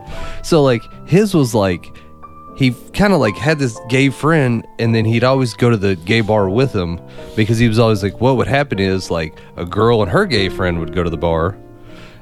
So 0.45 0.63
like 0.63 0.81
his 1.09 1.33
was 1.33 1.53
like 1.53 1.85
he 2.55 2.71
kind 2.93 3.13
of 3.13 3.19
like 3.19 3.35
had 3.35 3.59
this 3.59 3.79
gay 3.89 4.09
friend 4.09 4.65
and 4.79 4.95
then 4.95 5.05
he'd 5.05 5.23
always 5.23 5.53
go 5.53 5.69
to 5.69 5.77
the 5.77 5.95
gay 5.95 6.21
bar 6.21 6.49
with 6.49 6.73
him 6.73 6.99
because 7.35 7.57
he 7.57 7.67
was 7.67 7.79
always 7.79 8.01
like 8.01 8.21
what 8.21 8.37
would 8.37 8.47
happen 8.47 8.79
is 8.79 9.11
like 9.11 9.37
a 9.57 9.65
girl 9.65 10.01
and 10.01 10.11
her 10.11 10.25
gay 10.25 10.49
friend 10.49 10.79
would 10.79 10.93
go 10.93 11.03
to 11.03 11.09
the 11.09 11.17
bar 11.17 11.57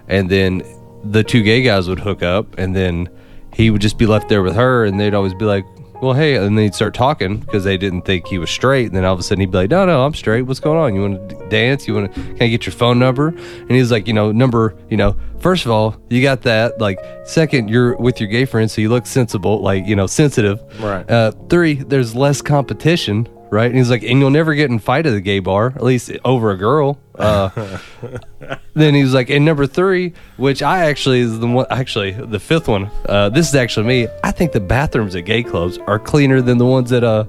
and 0.08 0.30
then 0.30 0.63
the 1.04 1.24
two 1.24 1.43
gay 1.43 1.62
guys 1.62 1.88
would 1.88 2.00
hook 2.00 2.24
up 2.24 2.58
and 2.58 2.76
then 2.76 3.10
he 3.54 3.69
would 3.69 3.82
just 3.82 3.98
be 3.98 4.06
left 4.06 4.30
there 4.30 4.41
with 4.41 4.56
her 4.56 4.86
and 4.86 5.00
they'd 5.00 5.13
always 5.13 5.34
be 5.34 5.46
like 5.46 5.65
well 6.03 6.13
hey 6.13 6.35
and 6.35 6.57
then 6.57 6.65
he'd 6.65 6.75
start 6.75 6.93
talking 6.93 7.37
because 7.37 7.63
they 7.63 7.77
didn't 7.77 8.03
think 8.03 8.27
he 8.27 8.37
was 8.37 8.49
straight. 8.49 8.87
And 8.87 8.95
then 8.95 9.05
all 9.05 9.13
of 9.13 9.19
a 9.19 9.23
sudden 9.23 9.39
he'd 9.41 9.51
be 9.51 9.57
like 9.57 9.69
no 9.69 9.85
no 9.85 10.05
i'm 10.05 10.13
straight. 10.13 10.43
What's 10.43 10.59
going 10.59 10.77
on? 10.77 10.93
You 10.93 11.01
want 11.01 11.29
to 11.29 11.49
dance? 11.49 11.87
You 11.87 11.95
want 11.95 12.13
to 12.13 12.21
can 12.21 12.41
i 12.41 12.47
get 12.47 12.65
your 12.65 12.73
phone 12.73 12.99
number? 12.99 13.29
And 13.29 13.71
he's 13.71 13.91
like 13.91 14.07
you 14.07 14.13
know 14.13 14.31
number 14.31 14.75
you 14.89 14.97
know 14.97 15.15
first 15.39 15.65
of 15.65 15.71
all 15.71 15.95
you 16.09 16.21
got 16.21 16.41
that 16.43 16.79
like 16.79 16.99
second 17.25 17.69
you're 17.69 17.95
with 17.97 18.19
your 18.19 18.29
gay 18.29 18.45
friend 18.45 18.69
so 18.69 18.81
you 18.81 18.89
look 18.89 19.05
sensible 19.05 19.61
like 19.61 19.85
you 19.85 19.95
know 19.95 20.07
sensitive. 20.07 20.61
Right. 20.79 21.09
uh 21.09 21.31
three 21.49 21.75
there's 21.75 22.15
less 22.15 22.41
competition 22.41 23.27
right 23.53 23.67
and 23.67 23.77
he's 23.77 23.89
like 23.89 24.03
and 24.03 24.19
you'll 24.19 24.29
never 24.29 24.53
get 24.55 24.69
in 24.69 24.79
fight 24.79 25.05
at 25.05 25.11
the 25.11 25.21
gay 25.21 25.39
bar 25.39 25.67
at 25.75 25.83
least 25.83 26.11
over 26.25 26.51
a 26.51 26.57
girl 26.57 26.99
uh 27.19 27.49
then 28.73 28.93
he 28.95 29.03
was 29.03 29.13
like, 29.13 29.29
and 29.29 29.45
number 29.45 29.67
three, 29.67 30.13
which 30.37 30.63
I 30.63 30.85
actually 30.89 31.19
is 31.19 31.39
the 31.39 31.47
one, 31.47 31.67
actually 31.69 32.11
the 32.11 32.39
fifth 32.39 32.67
one. 32.67 32.89
Uh, 33.07 33.29
this 33.29 33.47
is 33.47 33.53
actually 33.55 33.85
me. 33.85 34.07
I 34.23 34.31
think 34.31 34.51
the 34.51 34.59
bathrooms 34.59 35.15
at 35.15 35.25
gay 35.25 35.43
clubs 35.43 35.77
are 35.85 35.99
cleaner 35.99 36.41
than 36.41 36.57
the 36.57 36.65
ones 36.65 36.91
at 36.91 37.03
uh, 37.03 37.25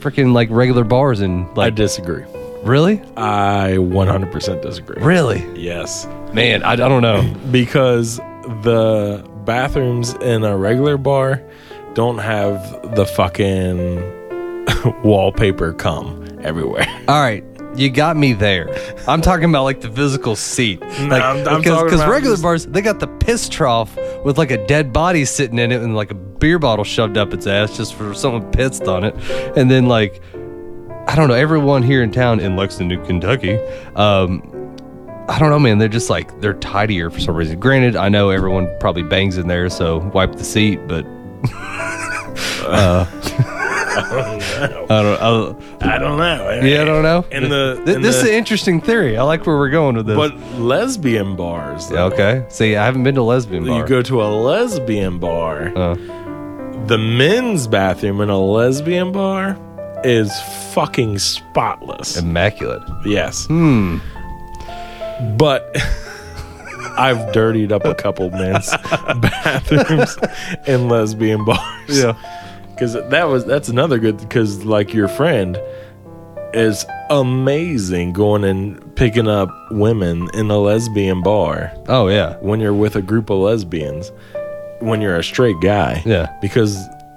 freaking 0.00 0.32
like 0.32 0.48
regular 0.50 0.82
bars 0.82 1.20
and 1.20 1.46
I 1.56 1.70
disagree. 1.70 2.24
really, 2.64 3.00
I 3.16 3.76
100% 3.78 4.60
disagree. 4.62 5.00
really, 5.02 5.44
Yes. 5.56 6.06
man, 6.32 6.64
I, 6.64 6.72
I 6.72 6.76
don't 6.76 7.02
know. 7.02 7.22
Because 7.52 8.16
the 8.64 9.24
bathrooms 9.44 10.14
in 10.14 10.42
a 10.42 10.56
regular 10.56 10.96
bar 10.96 11.40
don't 11.94 12.18
have 12.18 12.94
the 12.96 13.06
fucking 13.06 14.21
wallpaper 15.04 15.72
come 15.72 16.26
everywhere. 16.42 16.86
All 17.08 17.20
right. 17.20 17.44
You 17.74 17.88
got 17.88 18.18
me 18.18 18.34
there. 18.34 18.68
I'm 19.08 19.22
talking 19.22 19.46
about 19.48 19.64
like 19.64 19.80
the 19.80 19.90
physical 19.90 20.36
seat. 20.36 20.80
like, 20.82 20.90
I'm- 21.22 21.38
I'm 21.48 21.60
because 21.62 21.64
talking 21.64 21.94
about 21.94 22.10
regular 22.10 22.34
just- 22.34 22.42
bars, 22.42 22.66
they 22.66 22.82
got 22.82 23.00
the 23.00 23.06
piss 23.06 23.48
trough 23.48 23.96
with 24.24 24.36
like 24.36 24.50
a 24.50 24.66
dead 24.66 24.92
body 24.92 25.24
sitting 25.24 25.58
in 25.58 25.72
it 25.72 25.80
and 25.80 25.96
like 25.96 26.10
a 26.10 26.14
beer 26.14 26.58
bottle 26.58 26.84
shoved 26.84 27.16
up 27.16 27.32
its 27.32 27.46
ass 27.46 27.74
just 27.76 27.94
for 27.94 28.12
someone 28.12 28.50
pissed 28.52 28.82
on 28.88 29.04
it. 29.04 29.14
And 29.56 29.70
then 29.70 29.86
like, 29.86 30.20
I 31.08 31.14
don't 31.16 31.28
know, 31.28 31.34
everyone 31.34 31.82
here 31.82 32.02
in 32.02 32.12
town 32.12 32.40
in 32.40 32.56
Lexington, 32.56 33.04
Kentucky, 33.06 33.56
um, 33.96 34.42
I 35.28 35.38
don't 35.38 35.48
know, 35.50 35.58
man. 35.58 35.78
They're 35.78 35.88
just 35.88 36.10
like 36.10 36.40
they're 36.40 36.52
tidier 36.54 37.08
for 37.08 37.20
some 37.20 37.36
reason. 37.36 37.58
Granted, 37.58 37.96
I 37.96 38.08
know 38.10 38.28
everyone 38.30 38.68
probably 38.80 39.02
bangs 39.04 39.38
in 39.38 39.46
there, 39.46 39.70
so 39.70 39.98
wipe 40.12 40.32
the 40.34 40.44
seat. 40.44 40.80
But 40.88 41.06
uh, 42.66 43.04
I 43.96 44.68
don't. 44.68 44.90
I 44.90 45.02
don't 45.02 45.82
I 45.82 45.98
don't 45.98 46.16
know. 46.18 46.60
yeah, 46.62 46.82
I 46.82 46.84
don't 46.84 47.02
know. 47.02 47.24
In 47.30 47.48
the, 47.48 47.82
Th- 47.84 47.96
in 47.96 48.02
this 48.02 48.16
is 48.16 48.22
an 48.24 48.30
interesting 48.34 48.80
theory. 48.80 49.16
I 49.18 49.22
like 49.22 49.46
where 49.46 49.56
we're 49.56 49.70
going 49.70 49.96
with 49.96 50.06
this. 50.06 50.16
but 50.16 50.34
lesbian 50.58 51.36
bars. 51.36 51.88
Though, 51.88 52.06
okay. 52.06 52.44
See, 52.48 52.76
I 52.76 52.84
haven't 52.84 53.04
been 53.04 53.14
to 53.16 53.20
a 53.20 53.22
lesbian 53.22 53.64
bar. 53.66 53.78
You 53.80 53.86
go 53.86 54.02
to 54.02 54.22
a 54.22 54.28
lesbian 54.28 55.18
bar. 55.18 55.76
Uh, 55.76 55.94
The 56.86 56.98
men's 56.98 57.66
bathroom 57.66 58.20
in 58.20 58.28
a 58.30 58.38
lesbian 58.38 59.12
bar 59.12 59.56
is 60.04 60.32
fucking 60.72 61.18
spotless. 61.18 62.16
immaculate. 62.16 62.82
Yes. 63.06 63.46
Hmm. 63.46 63.98
But 65.36 65.76
I've 66.98 67.32
dirtied 67.32 67.70
up 67.72 67.84
a 67.84 67.94
couple 67.94 68.30
men's 68.30 68.68
bathrooms 69.20 70.18
in 70.66 70.88
lesbian 70.88 71.44
bars. 71.44 72.02
Yeah. 72.02 72.14
Cuz 72.78 72.94
that 72.94 73.28
was 73.28 73.44
that's 73.44 73.68
another 73.68 73.98
good 73.98 74.28
cuz 74.30 74.64
like 74.64 74.92
your 74.92 75.08
friend 75.08 75.60
is 76.54 76.84
amazing 77.10 78.12
going 78.12 78.44
and 78.44 78.94
picking 78.96 79.28
up 79.28 79.48
women 79.70 80.28
in 80.34 80.50
a 80.50 80.58
lesbian 80.58 81.22
bar 81.22 81.72
Oh 81.88 82.08
yeah. 82.08 82.36
when 82.40 82.60
you're 82.60 82.74
with 82.74 82.94
a 82.94 83.02
group 83.02 83.30
of 83.30 83.38
lesbians 83.38 84.12
when 84.80 85.00
you're 85.00 85.16
a 85.16 85.24
straight 85.24 85.60
guy. 85.60 86.02
Yeah. 86.04 86.28
Because 86.40 86.76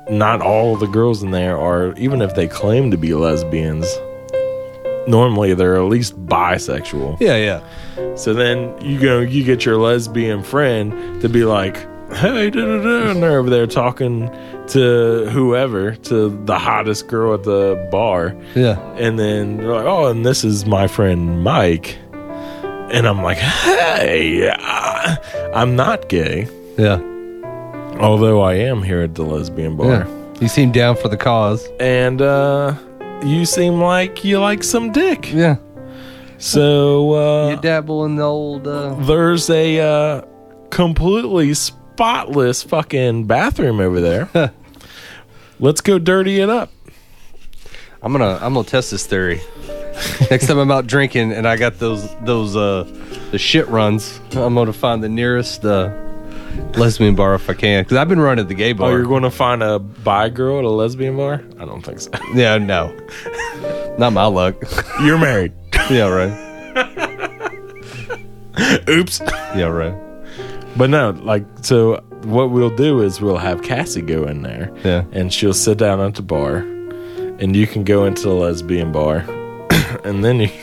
not 0.10 0.42
all 0.42 0.78
the 0.78 0.88
girls 0.88 1.24
in 1.24 1.32
there 1.32 1.58
are 1.58 1.94
even 1.98 2.22
if 2.22 2.36
they 2.36 2.48
claim 2.48 2.92
to 2.92 2.98
be 2.98 3.14
lesbians 3.14 3.88
normally 5.08 5.54
they're 5.54 5.76
at 5.76 5.84
least 5.84 6.16
bisexual. 6.26 7.18
Yeah, 7.20 7.36
yeah. 7.38 8.16
So 8.16 8.34
then 8.34 8.74
you 8.82 9.00
go, 9.00 9.20
you 9.20 9.44
get 9.44 9.66
your 9.66 9.78
lesbian 9.78 10.44
friend 10.44 11.22
to 11.22 11.30
be 11.30 11.44
like, 11.46 11.78
"Hey, 12.12 12.50
da 12.50 12.66
da 12.66 12.82
da," 12.82 13.12
and 13.12 13.22
they're 13.22 13.40
over 13.40 13.50
there 13.50 13.68
talking 13.68 14.30
to 14.70 15.28
whoever, 15.30 15.96
to 15.96 16.30
the 16.46 16.58
hottest 16.58 17.08
girl 17.08 17.34
at 17.34 17.44
the 17.44 17.88
bar, 17.92 18.36
Yeah. 18.56 18.80
and 18.98 19.20
then 19.20 19.58
they're 19.58 19.74
like, 19.74 19.86
"Oh, 19.86 20.08
and 20.08 20.26
this 20.26 20.44
is 20.44 20.66
my 20.66 20.88
friend 20.88 21.44
Mike," 21.44 21.98
and 22.92 23.08
I'm 23.08 23.22
like, 23.22 23.38
"Hey, 23.38 24.50
I, 24.50 25.18
I'm 25.54 25.76
not 25.76 26.10
gay, 26.10 26.48
Yeah. 26.78 27.00
although 28.00 28.42
I 28.42 28.56
am 28.56 28.82
here 28.84 29.02
at 29.02 29.16
the 29.16 29.24
lesbian 29.24 29.76
bar, 29.76 29.88
Yeah. 29.92 30.06
You 30.42 30.48
seem 30.48 30.72
down 30.72 30.96
for 30.98 31.08
the 31.10 31.18
cause. 31.18 31.68
and 31.80 32.22
uh, 32.22 32.74
you 33.24 33.46
seem 33.46 33.80
like 33.82 34.26
you 34.26 34.40
like 34.40 34.64
some 34.64 34.92
dick." 34.92 35.32
Yeah. 35.34 35.58
So 36.38 37.14
uh, 37.14 37.50
You 37.52 37.56
dabble 37.58 38.04
in 38.06 38.16
the 38.18 38.24
old 38.24 38.68
uh 38.68 38.94
there's 39.06 39.50
a 39.50 39.80
uh, 39.80 40.22
completely 40.70 41.54
spotless 41.96 42.62
fucking 42.62 43.26
bathroom 43.26 43.80
over 43.80 44.02
there. 44.02 44.52
Let's 45.62 45.80
go 45.80 45.98
dirty 45.98 46.42
it 46.42 46.50
up. 46.50 46.70
I'm 48.02 48.12
gonna 48.12 48.38
I'm 48.42 48.54
gonna 48.54 48.66
test 48.68 48.92
this 48.92 49.08
theory. 49.08 49.40
Next 50.30 50.48
time 50.48 50.58
I'm 50.58 50.70
out 50.72 50.88
drinking 50.88 51.32
and 51.32 51.48
I 51.48 51.56
got 51.56 51.80
those 51.80 52.14
those 52.18 52.58
uh 52.58 52.84
the 53.32 53.38
shit 53.38 53.66
runs, 53.70 54.20
I'm 54.34 54.56
gonna 54.56 54.74
find 54.74 55.02
the 55.02 55.08
nearest 55.08 55.64
uh 55.64 55.88
lesbian 56.76 57.16
bar 57.16 57.34
if 57.36 57.50
I 57.50 57.54
can. 57.54 57.86
Because 57.86 57.96
I've 57.96 58.10
been 58.10 58.20
running 58.20 58.46
the 58.48 58.56
gay 58.56 58.74
bar. 58.74 58.92
Oh, 58.92 58.96
you're 58.96 59.06
going 59.06 59.24
to 59.24 59.32
find 59.32 59.64
a 59.64 59.80
bi 59.80 60.28
girl 60.30 60.60
at 60.60 60.66
a 60.66 60.70
lesbian 60.70 61.16
bar? 61.18 61.42
I 61.60 61.66
don't 61.66 61.82
think 61.82 62.00
so. 62.00 62.12
yeah, 62.34 62.58
no. 62.58 62.96
Not 63.98 64.14
my 64.14 64.26
luck. 64.26 64.56
You're 65.02 65.18
married. 65.18 65.54
yeah, 65.90 66.08
right. 66.08 66.42
Oops. 68.90 69.20
Yeah, 69.20 69.66
right. 69.66 70.05
But 70.78 70.90
no, 70.90 71.12
like, 71.12 71.46
so 71.62 72.02
what 72.24 72.50
we'll 72.52 72.76
do 72.76 73.02
is 73.02 73.22
we'll 73.22 73.38
have 73.38 73.62
Cassie 73.62 74.02
go 74.02 74.26
in 74.26 74.42
there. 74.42 74.72
Yeah. 74.84 75.06
And 75.12 75.32
she'll 75.34 75.54
sit 75.54 75.78
down 75.78 76.02
at 76.02 76.16
the 76.16 76.22
bar, 76.22 76.58
and 76.58 77.56
you 77.56 77.66
can 77.68 77.84
go 77.84 78.06
into 78.06 78.24
the 78.24 78.34
lesbian 78.34 78.92
bar, 78.92 79.18
and 80.04 80.24
then 80.24 80.40
you. 80.42 80.50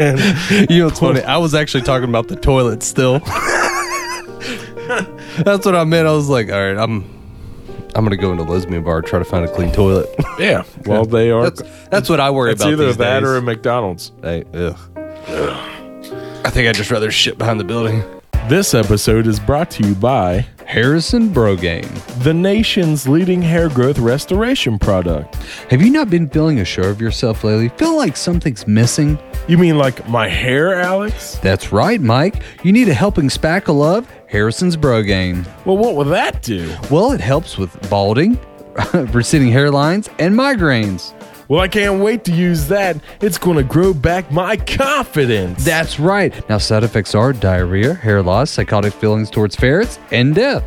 You 0.00 0.78
know 0.78 0.84
what's 0.84 1.00
funny? 1.00 1.22
I 1.22 1.38
was 1.38 1.56
actually 1.56 1.82
talking 1.82 2.08
about 2.08 2.28
the 2.28 2.36
toilet 2.36 2.84
still. 2.84 3.18
That's 5.44 5.66
what 5.66 5.74
I 5.74 5.82
meant. 5.82 6.06
I 6.06 6.12
was 6.12 6.28
like, 6.28 6.50
all 6.52 6.54
right, 6.60 6.76
I'm 6.76 7.02
I'm 7.96 8.04
gonna 8.04 8.16
go 8.16 8.30
into 8.30 8.44
lesbian 8.44 8.84
bar 8.84 9.02
try 9.02 9.18
to 9.18 9.24
find 9.24 9.44
a 9.44 9.52
clean 9.52 9.72
toilet. 9.72 10.08
Yeah. 10.38 10.62
Well, 10.86 11.04
they 11.04 11.32
are. 11.32 11.50
that's 11.50 11.62
that's 11.88 12.08
what 12.08 12.20
I 12.20 12.30
worry 12.30 12.52
it's 12.52 12.60
about. 12.62 12.74
either 12.74 12.92
that 12.92 13.20
days. 13.20 13.28
or 13.28 13.38
a 13.38 13.42
McDonald's. 13.42 14.12
Hey, 14.22 14.44
ugh. 14.54 14.78
I 16.44 16.50
think 16.50 16.68
I'd 16.68 16.76
just 16.76 16.92
rather 16.92 17.10
shit 17.10 17.36
behind 17.38 17.58
the 17.58 17.64
building. 17.64 18.04
This 18.48 18.72
episode 18.72 19.26
is 19.26 19.38
brought 19.38 19.70
to 19.72 19.86
you 19.86 19.94
by 19.94 20.46
Harrison 20.64 21.28
Brogaine. 21.28 21.88
the 22.22 22.32
nation's 22.32 23.06
leading 23.06 23.42
hair 23.42 23.68
growth 23.68 23.98
restoration 23.98 24.78
product. 24.78 25.34
Have 25.70 25.82
you 25.82 25.90
not 25.90 26.08
been 26.08 26.28
feeling 26.28 26.60
assured 26.60 26.86
of 26.86 27.00
yourself 27.00 27.44
lately? 27.44 27.68
Feel 27.70 27.96
like 27.96 28.16
something's 28.16 28.66
missing? 28.66 29.18
You 29.48 29.58
mean 29.58 29.76
like 29.76 30.08
my 30.08 30.28
hair, 30.28 30.74
Alex? 30.80 31.38
That's 31.38 31.72
right, 31.72 32.00
Mike. 32.00 32.42
You 32.62 32.72
need 32.72 32.88
a 32.88 32.94
helping 32.94 33.28
spackle 33.28 33.84
of 33.84 34.10
Harrison's 34.28 34.76
Brogaine. 34.76 35.46
Well, 35.66 35.76
what 35.76 35.94
will 35.94 36.04
that 36.06 36.42
do? 36.42 36.74
Well, 36.90 37.12
it 37.12 37.20
helps 37.20 37.58
with 37.58 37.90
balding, 37.90 38.38
receding 39.12 39.48
hairlines, 39.48 40.08
and 40.18 40.34
migraines. 40.34 41.12
Well, 41.48 41.60
I 41.60 41.68
can't 41.68 42.02
wait 42.02 42.24
to 42.24 42.32
use 42.32 42.68
that. 42.68 42.98
It's 43.22 43.38
going 43.38 43.56
to 43.56 43.62
grow 43.62 43.94
back 43.94 44.30
my 44.30 44.56
confidence. 44.58 45.64
That's 45.64 45.98
right. 45.98 46.46
Now, 46.50 46.58
side 46.58 46.84
effects 46.84 47.14
are 47.14 47.32
diarrhea, 47.32 47.94
hair 47.94 48.22
loss, 48.22 48.50
psychotic 48.50 48.92
feelings 48.92 49.30
towards 49.30 49.56
ferrets, 49.56 49.98
and 50.12 50.34
death. 50.34 50.62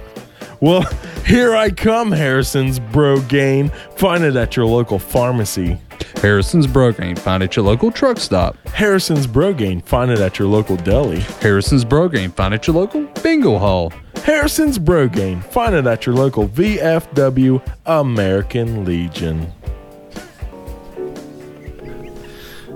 well, 0.60 0.82
here 1.24 1.56
I 1.56 1.70
come, 1.70 2.12
Harrison's 2.12 2.80
Brogaine. 2.80 3.72
Find 3.96 4.24
it 4.24 4.36
at 4.36 4.56
your 4.56 4.66
local 4.66 4.98
pharmacy. 4.98 5.78
Harrison's 6.16 6.66
Brogaine. 6.66 7.18
Find 7.18 7.44
it 7.44 7.52
at 7.52 7.56
your 7.56 7.66
local 7.66 7.92
truck 7.92 8.18
stop. 8.18 8.58
Harrison's 8.70 9.28
Brogaine. 9.28 9.84
Find 9.86 10.10
it 10.10 10.20
at 10.20 10.40
your 10.40 10.48
local 10.48 10.78
deli. 10.78 11.20
Harrison's 11.42 11.86
Brogaine. 11.86 12.34
Find 12.34 12.56
it 12.56 12.62
at 12.62 12.68
your 12.68 12.76
local 12.76 13.04
bingo 13.22 13.60
hall. 13.60 13.94
Harrison's 14.24 14.80
Brogaine. 14.80 15.44
Find 15.44 15.76
it 15.76 15.86
at 15.86 16.08
your 16.08 16.16
local 16.16 16.48
VFW 16.50 17.62
American 17.86 18.84
Legion. 18.84 19.52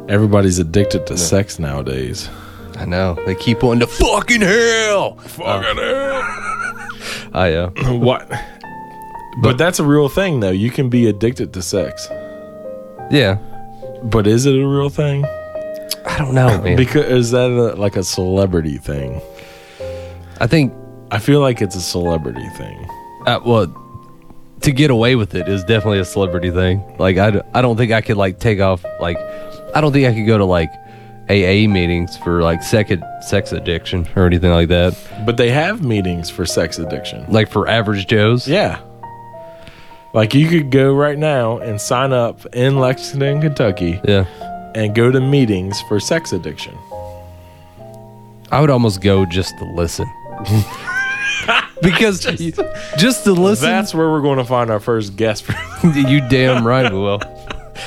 Everybody's 0.07 0.59
addicted 0.59 1.07
to 1.07 1.17
sex 1.17 1.57
nowadays. 1.59 2.29
I 2.77 2.85
know 2.85 3.15
they 3.25 3.35
keep 3.35 3.63
wanting 3.63 3.79
to 3.81 3.87
fucking 3.87 4.41
hell. 4.41 5.15
Fucking 5.17 5.77
hell. 5.77 6.21
I 7.33 7.53
uh, 7.53 7.69
what? 7.93 8.29
But 9.41 9.57
that's 9.57 9.79
a 9.79 9.83
real 9.83 10.07
thing, 10.09 10.39
though. 10.41 10.51
You 10.51 10.69
can 10.69 10.89
be 10.89 11.07
addicted 11.07 11.53
to 11.53 11.61
sex. 11.61 12.07
yeah. 13.11 13.37
But 14.03 14.27
is 14.27 14.45
it 14.45 14.53
a 14.55 14.65
real 14.67 14.89
thing? 14.89 15.25
I 16.05 16.17
don't 16.19 16.35
know, 16.35 16.61
man. 16.61 16.75
Because 16.77 17.05
is 17.05 17.31
that 17.31 17.49
a, 17.49 17.75
like 17.75 17.95
a 17.95 18.03
celebrity 18.03 18.77
thing? 18.77 19.19
I 20.39 20.45
think 20.47 20.71
I 21.11 21.17
feel 21.17 21.39
like 21.39 21.61
it's 21.61 21.75
a 21.75 21.81
celebrity 21.81 22.47
thing. 22.57 22.87
uh, 23.25 23.39
well, 23.43 23.81
to 24.61 24.71
get 24.71 24.91
away 24.91 25.15
with 25.15 25.33
it 25.33 25.47
is 25.47 25.63
definitely 25.63 25.99
a 25.99 26.05
celebrity 26.05 26.51
thing. 26.51 26.83
Like 26.99 27.17
I, 27.17 27.31
d- 27.31 27.41
I 27.53 27.61
don't 27.61 27.77
think 27.77 27.91
I 27.91 28.01
could 28.01 28.17
like 28.17 28.39
take 28.39 28.59
off 28.59 28.85
like 28.99 29.17
I 29.75 29.81
don't 29.81 29.91
think 29.91 30.07
I 30.07 30.13
could 30.13 30.25
go 30.25 30.37
to 30.37 30.45
like 30.45 30.71
AA 31.29 31.67
meetings 31.67 32.15
for 32.17 32.41
like 32.41 32.63
sex 32.63 32.91
sex 33.21 33.51
addiction 33.51 34.07
or 34.15 34.25
anything 34.25 34.51
like 34.51 34.69
that. 34.69 34.95
But 35.25 35.37
they 35.37 35.49
have 35.51 35.83
meetings 35.83 36.29
for 36.29 36.45
sex 36.45 36.79
addiction. 36.79 37.25
Like 37.31 37.49
for 37.49 37.67
average 37.67 38.07
Joes. 38.07 38.47
Yeah. 38.47 38.79
Like 40.13 40.33
you 40.33 40.47
could 40.47 40.71
go 40.71 40.93
right 40.93 41.17
now 41.17 41.57
and 41.57 41.79
sign 41.81 42.13
up 42.13 42.45
in 42.55 42.79
Lexington, 42.79 43.41
Kentucky, 43.41 43.99
Yeah. 44.07 44.25
and 44.75 44.95
go 44.95 45.11
to 45.11 45.19
meetings 45.19 45.81
for 45.89 45.99
sex 45.99 46.31
addiction. 46.31 46.73
I 48.51 48.61
would 48.61 48.69
almost 48.69 49.01
go 49.01 49.25
just 49.25 49.57
to 49.57 49.65
listen. 49.75 50.05
because 51.81 52.25
you- 52.39 52.53
just 52.97 53.25
to 53.25 53.33
listen 53.33 53.67
That's 53.69 53.93
where 53.93 54.09
we're 54.09 54.21
going 54.21 54.37
to 54.37 54.45
find 54.45 54.69
our 54.71 54.79
first 54.79 55.15
guest. 55.17 55.45
you 55.83 56.21
damn 56.29 56.65
right 56.65 56.89
we 56.91 56.97
will. 56.97 57.19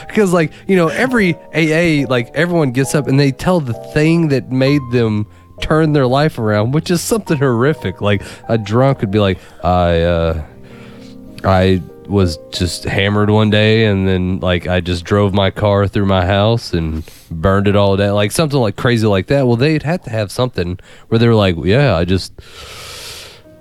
Because 0.07 0.33
like 0.33 0.53
you 0.67 0.77
know, 0.77 0.89
every 0.89 1.35
AA 1.55 2.07
like 2.09 2.31
everyone 2.35 2.73
gets 2.73 2.95
up 2.95 3.07
and 3.07 3.19
they 3.19 3.33
tell 3.33 3.61
the 3.61 3.75
thing 3.93 4.29
that 4.29 4.51
made 4.51 4.83
them 4.93 5.27
turn 5.61 5.93
their 5.93 6.07
life 6.07 6.39
around, 6.39 6.73
which 6.73 6.91
is 6.91 7.01
something 7.01 7.39
horrific. 7.39 8.01
Like 8.01 8.23
a 8.49 8.59
drunk 8.59 9.01
would 9.01 9.11
be 9.11 9.19
like, 9.19 9.39
I 9.65 10.03
uh, 10.03 10.47
I 11.45 11.83
was 12.07 12.39
just 12.51 12.85
hammered 12.85 13.29
one 13.29 13.51
day 13.51 13.85
and 13.85 14.09
then 14.09 14.41
like 14.41 14.67
I 14.67 14.81
just 14.81 15.05
drove 15.05 15.35
my 15.35 15.51
car 15.51 15.87
through 15.87 16.07
my 16.07 16.25
house 16.25 16.73
and 16.73 17.05
burned 17.31 17.69
it 17.69 17.77
all 17.77 17.97
down. 17.97 18.15
Like 18.15 18.33
something 18.33 18.59
like 18.59 18.77
crazy 18.77 19.07
like 19.07 19.27
that. 19.27 19.47
Well, 19.47 19.57
they'd 19.57 19.83
have 19.83 20.03
to 20.05 20.11
have 20.11 20.33
something 20.33 20.79
where 21.09 21.19
they 21.19 21.29
were 21.29 21.35
like, 21.35 21.57
yeah, 21.63 21.97
I 21.97 22.05
just. 22.05 22.33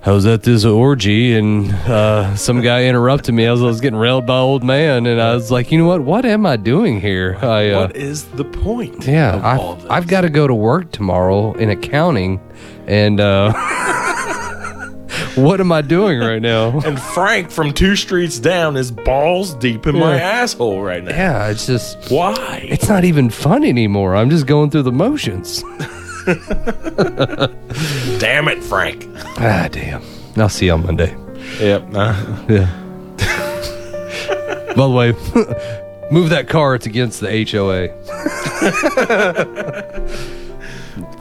I 0.07 0.11
was 0.11 0.25
at 0.25 0.41
this 0.43 0.63
orgy 0.63 1.35
and 1.35 1.69
uh, 1.69 2.33
some 2.37 2.61
guy 2.61 2.85
interrupted 2.85 3.35
me 3.35 3.45
as 3.45 3.61
I 3.61 3.65
was 3.65 3.81
getting 3.81 3.99
railed 3.99 4.25
by 4.25 4.37
old 4.37 4.63
man, 4.63 5.05
and 5.05 5.21
I 5.21 5.33
was 5.33 5.51
like, 5.51 5.69
you 5.69 5.77
know 5.77 5.85
what? 5.85 5.99
What 5.99 6.25
am 6.25 6.45
I 6.45 6.55
doing 6.55 7.01
here? 7.01 7.37
I 7.41 7.71
uh, 7.71 7.81
what 7.81 7.97
is 7.97 8.23
the 8.23 8.45
point? 8.45 9.05
yeah, 9.05 9.35
I? 9.35 9.97
I've 9.97 10.07
got 10.07 10.21
to 10.21 10.29
go 10.29 10.47
to 10.47 10.55
work 10.55 10.93
tomorrow 10.93 11.51
in 11.55 11.71
accounting, 11.71 12.39
and 12.87 13.19
uh, 13.19 13.51
what 15.35 15.59
am 15.59 15.73
I 15.73 15.81
doing 15.81 16.19
right 16.19 16.41
now? 16.41 16.79
And 16.79 16.97
Frank 16.97 17.51
from 17.51 17.73
two 17.73 17.97
streets 17.97 18.39
down 18.39 18.77
is 18.77 18.91
balls 18.91 19.55
deep 19.55 19.87
in 19.87 19.99
my 19.99 20.17
asshole 20.17 20.81
right 20.81 21.03
now. 21.03 21.11
Yeah, 21.11 21.49
it's 21.49 21.65
just 21.65 22.09
Why? 22.09 22.65
it's 22.69 22.87
not 22.87 23.03
even 23.03 23.29
fun 23.29 23.65
anymore. 23.65 24.15
I'm 24.15 24.29
just 24.29 24.47
going 24.47 24.69
through 24.69 24.83
the 24.83 24.91
motions. 24.93 25.65
Damn 28.19 28.49
it, 28.49 28.61
Frank. 28.61 29.07
Ah, 29.39 29.69
damn. 29.71 30.01
I'll 30.35 30.49
see 30.49 30.65
you 30.65 30.73
on 30.73 30.85
Monday. 30.85 31.15
Yep. 31.61 31.87
nah. 31.89 32.11
Yeah. 32.49 32.69
By 34.75 34.87
the 34.87 34.89
way, 34.89 35.13
move 36.11 36.29
that 36.31 36.49
car. 36.49 36.75
It's 36.75 36.85
against 36.85 37.21
the 37.21 37.45
HOA. 37.49 37.87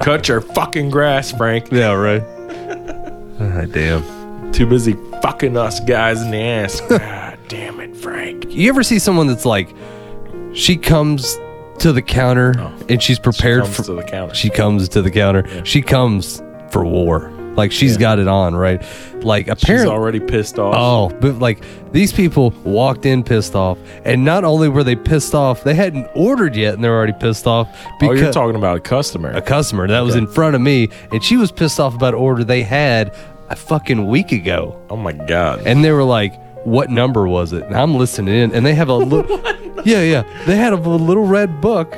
Cut 0.00 0.26
your 0.26 0.40
fucking 0.40 0.90
grass, 0.90 1.30
Frank. 1.30 1.70
Yeah, 1.70 1.92
right. 1.92 2.24
Ah, 3.40 3.64
damn. 3.70 4.50
Too 4.52 4.66
busy 4.66 4.94
fucking 5.22 5.56
us 5.56 5.78
guys 5.78 6.20
in 6.20 6.32
the 6.32 6.38
ass. 6.40 6.80
God 6.80 7.38
damn 7.46 7.78
it, 7.78 7.96
Frank. 7.96 8.46
You 8.48 8.68
ever 8.70 8.82
see 8.82 8.98
someone 8.98 9.28
that's 9.28 9.46
like, 9.46 9.72
she 10.52 10.76
comes 10.76 11.38
to 11.76 11.92
the 11.92 12.02
counter 12.02 12.54
oh. 12.58 12.72
and 12.88 13.02
she's 13.02 13.18
prepared 13.18 13.62
comes 13.62 13.76
for 13.76 13.82
to 13.84 13.94
the 13.94 14.02
counter. 14.02 14.34
She 14.34 14.50
comes 14.50 14.88
to 14.90 15.02
the 15.02 15.10
counter. 15.10 15.64
She 15.64 15.82
comes 15.82 16.42
for 16.70 16.84
war. 16.84 17.30
Like 17.56 17.72
she's 17.72 17.96
got 17.96 18.18
it 18.18 18.28
on, 18.28 18.54
right? 18.54 18.82
Like 19.22 19.46
She's 19.46 19.62
apparently. 19.62 19.88
already 19.94 20.20
pissed 20.20 20.58
off. 20.58 20.74
Oh, 20.76 21.18
but 21.20 21.36
like 21.38 21.64
these 21.90 22.12
people 22.12 22.50
walked 22.64 23.06
in 23.06 23.24
pissed 23.24 23.54
off, 23.54 23.78
and 24.04 24.26
not 24.26 24.44
only 24.44 24.68
were 24.68 24.84
they 24.84 24.94
pissed 24.94 25.34
off, 25.34 25.64
they 25.64 25.72
hadn't 25.74 26.06
ordered 26.14 26.54
yet, 26.54 26.74
and 26.74 26.84
they're 26.84 26.94
already 26.94 27.14
pissed 27.14 27.46
off 27.46 27.68
Oh, 27.72 27.96
because 27.98 28.20
you're 28.20 28.32
talking 28.32 28.56
about 28.56 28.76
a 28.76 28.80
customer. 28.80 29.30
a 29.30 29.40
customer 29.40 29.88
that 29.88 30.00
was 30.00 30.16
in 30.16 30.26
front 30.26 30.54
of 30.54 30.60
me, 30.60 30.90
and 31.12 31.24
she 31.24 31.38
was 31.38 31.50
pissed 31.50 31.80
off 31.80 31.94
about 31.94 32.12
an 32.12 32.20
order 32.20 32.44
they 32.44 32.62
had 32.62 33.14
a 33.48 33.56
fucking 33.56 34.06
week 34.06 34.32
ago. 34.32 34.78
oh 34.90 34.96
my 34.96 35.12
god. 35.12 35.62
And 35.66 35.82
they 35.82 35.92
were 35.92 36.04
like, 36.04 36.34
"What 36.66 36.90
number 36.90 37.26
was 37.28 37.52
it?" 37.52 37.62
And 37.64 37.74
I'm 37.76 37.94
listening 37.94 38.34
in, 38.34 38.52
and 38.52 38.66
they 38.66 38.74
have 38.74 38.88
a 38.88 38.94
little, 38.94 39.40
yeah, 39.84 40.02
yeah. 40.02 40.24
They 40.46 40.56
had 40.56 40.72
a 40.72 40.76
little 40.76 41.24
red 41.24 41.60
book 41.60 41.96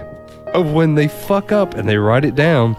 of 0.54 0.72
when 0.72 0.94
they 0.94 1.08
fuck 1.08 1.52
up, 1.52 1.74
and 1.74 1.88
they 1.88 1.96
write 1.96 2.24
it 2.24 2.34
down, 2.34 2.76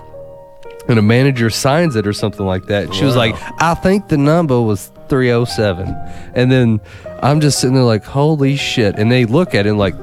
and 0.87 0.97
a 0.99 1.01
manager 1.01 1.49
signs 1.49 1.95
it 1.95 2.05
or 2.07 2.13
something 2.13 2.45
like 2.45 2.65
that. 2.67 2.85
And 2.85 2.95
she 2.95 3.05
was 3.05 3.15
like, 3.15 3.35
"I 3.61 3.73
think 3.73 4.07
the 4.07 4.17
number 4.17 4.61
was 4.61 4.91
307," 5.09 5.87
and 6.35 6.51
then 6.51 6.79
I'm 7.21 7.41
just 7.41 7.59
sitting 7.59 7.75
there 7.75 7.83
like, 7.83 8.03
"Holy 8.05 8.55
shit!" 8.55 8.97
And 8.97 9.11
they 9.11 9.25
look 9.25 9.55
at 9.55 9.65
it 9.65 9.69
and 9.69 9.77
like. 9.77 9.95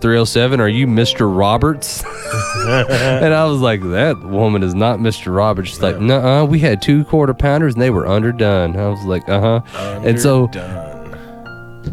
307 0.00 0.60
are 0.62 0.68
you 0.68 0.86
mr 0.86 1.28
roberts 1.28 2.02
and 2.64 3.34
i 3.34 3.44
was 3.44 3.60
like 3.60 3.82
that 3.82 4.18
woman 4.24 4.62
is 4.62 4.74
not 4.74 4.98
mr 4.98 5.34
roberts 5.36 5.68
she's 5.68 5.82
like 5.82 6.00
no 6.00 6.18
uh, 6.20 6.42
we 6.42 6.58
had 6.58 6.80
two 6.80 7.04
quarter 7.04 7.34
pounders 7.34 7.74
and 7.74 7.82
they 7.82 7.90
were 7.90 8.08
underdone 8.08 8.74
i 8.78 8.88
was 8.88 9.04
like 9.04 9.28
uh-huh 9.28 9.60
and 10.02 10.18
so. 10.18 10.46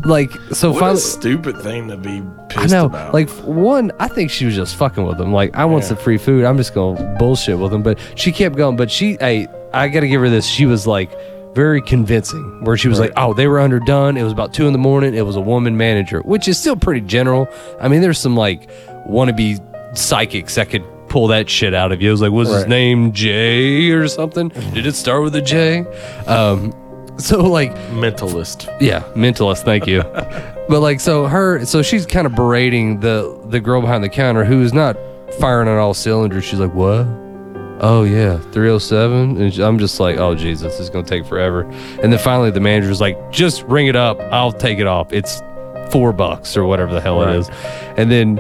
Like 0.06 0.32
so 0.52 0.72
What 0.72 0.80
finally 0.80 0.98
a 0.98 1.02
stupid 1.02 1.62
thing 1.62 1.88
to 1.90 1.98
be 1.98 2.22
I 2.22 2.46
pissed 2.50 2.74
know. 2.74 2.86
about. 2.86 3.14
like 3.14 3.30
one 3.46 3.92
I 4.00 4.08
think 4.08 4.32
she 4.32 4.46
was 4.46 4.56
just 4.56 4.76
fucking 4.76 5.06
with 5.06 5.20
him. 5.20 5.32
Like 5.34 5.56
I 5.56 5.66
want 5.66 5.84
Yeah. 5.84 5.90
some 5.90 5.98
free 5.98 6.18
food. 6.18 6.46
I'm 6.46 6.58
just 6.58 6.74
gonna 6.74 7.16
bullshit 7.18 7.58
with 7.58 7.74
him. 7.74 7.84
But 7.84 8.00
she 8.16 8.32
kept 8.32 8.56
going. 8.58 8.76
But 8.76 8.92
she 8.92 9.18
hey 9.20 9.48
I 9.74 9.88
gotta 9.88 10.08
give 10.08 10.22
her 10.22 10.30
this. 10.30 10.46
She 10.46 10.66
was 10.66 10.86
like 10.88 11.12
very 11.56 11.82
convincing. 11.82 12.64
Where 12.66 12.78
she 12.78 12.88
was 12.90 13.00
like 13.00 13.14
oh 13.18 13.34
they 13.34 13.48
were 13.48 13.60
underdone. 13.60 14.18
It 14.18 14.24
was 14.24 14.34
about 14.34 14.54
two 14.54 14.68
in 14.68 14.74
the 14.74 14.80
morning. 14.80 15.14
It 15.16 15.26
was 15.26 15.36
a 15.36 15.42
woman 15.42 15.78
manager 15.78 16.20
which 16.22 16.48
is 16.48 16.60
still 16.60 16.76
pretty 16.76 17.02
general. 17.02 17.48
I 17.80 17.88
mean 17.88 18.02
there's 18.02 18.20
some 18.20 18.36
like 18.36 18.70
wannabe 19.08 19.64
psychics 19.98 20.56
that 20.56 20.70
could 20.70 20.84
pull 21.10 21.28
that 21.28 21.50
shit 21.50 21.74
out 21.74 21.94
of 21.94 22.02
you. 22.02 22.10
It 22.10 22.12
was 22.12 22.22
like 22.22 22.32
was 22.32 22.50
his 22.50 22.68
name? 22.68 23.14
Jay 23.14 23.90
or 23.92 24.08
something? 24.10 24.50
Did 24.50 24.86
it 24.86 24.96
start 24.96 25.24
with 25.24 25.36
a 25.36 25.42
J? 25.42 25.86
Um 26.28 26.74
so 27.18 27.44
like 27.44 27.74
mentalist. 27.92 28.68
yeah, 28.82 29.02
mentalist. 29.16 29.64
Thank 29.64 29.88
you. 29.88 30.04
but 30.70 30.80
like, 30.82 31.00
so 31.00 31.26
her, 31.28 31.66
so 31.66 31.82
she's 31.82 32.06
kind 32.06 32.26
of 32.28 32.36
berating 32.36 33.00
the 33.00 33.40
the 33.48 33.60
girl 33.60 33.82
behind 33.82 34.04
the 34.04 34.10
counter 34.10 34.44
who's 34.46 34.74
not 34.74 34.98
firing 35.40 35.68
on 35.68 35.78
all 35.78 35.94
cylinders. 35.94 36.44
She's 36.46 36.60
like, 36.60 36.74
"What? 36.74 37.06
oh 37.80 38.04
yeah, 38.04 38.38
307. 38.54 39.40
And 39.40 39.60
I'm 39.60 39.78
just 39.78 40.00
like, 40.00 40.18
oh 40.18 40.34
Jesus, 40.34 40.74
this 40.74 40.80
is 40.80 40.90
gonna 40.90 41.06
take 41.06 41.28
forever. 41.28 41.62
And 42.02 42.12
then 42.12 42.18
finally 42.18 42.50
the 42.50 42.60
manager's 42.60 43.00
like, 43.00 43.32
just 43.32 43.62
ring 43.66 43.86
it 43.86 43.96
up. 43.96 44.20
I'll 44.32 44.52
take 44.52 44.80
it 44.80 44.88
off. 44.88 45.14
It's 45.14 45.44
four 45.92 46.12
bucks 46.12 46.58
or 46.58 46.66
whatever 46.66 46.92
the 46.92 47.02
hell 47.02 47.20
Right. 47.22 47.36
it 47.36 47.40
is. 47.42 47.50
And 47.98 48.10
then 48.12 48.38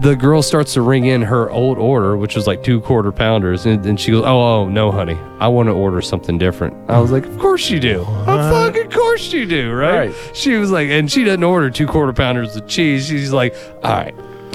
the 0.00 0.16
girl 0.16 0.42
starts 0.42 0.74
to 0.74 0.82
ring 0.82 1.06
in 1.06 1.22
her 1.22 1.50
old 1.50 1.78
order, 1.78 2.16
which 2.16 2.34
was 2.34 2.46
like 2.46 2.62
two 2.62 2.80
quarter 2.80 3.12
pounders, 3.12 3.66
and, 3.66 3.84
and 3.84 4.00
she 4.00 4.10
goes, 4.12 4.24
"Oh, 4.24 4.40
oh, 4.40 4.68
no, 4.68 4.90
honey, 4.90 5.18
I 5.38 5.48
want 5.48 5.68
to 5.68 5.72
order 5.72 6.00
something 6.00 6.38
different." 6.38 6.74
I 6.88 6.98
was 6.98 7.10
like, 7.10 7.26
"Of 7.26 7.38
course 7.38 7.68
you 7.70 7.80
do, 7.80 8.00
of 8.02 8.26
fucking 8.26 8.90
course 8.90 9.32
you 9.32 9.46
do, 9.46 9.72
right?" 9.72 10.08
Right. 10.08 10.14
She 10.34 10.56
was 10.56 10.70
like, 10.70 10.88
and 10.88 11.10
she 11.10 11.24
doesn't 11.24 11.44
order 11.44 11.70
two 11.70 11.86
quarter 11.86 12.12
pounders 12.12 12.56
of 12.56 12.66
cheese. 12.66 13.06
She's 13.08 13.32
like, 13.32 13.54
"All 13.82 13.92
right, 13.92 14.14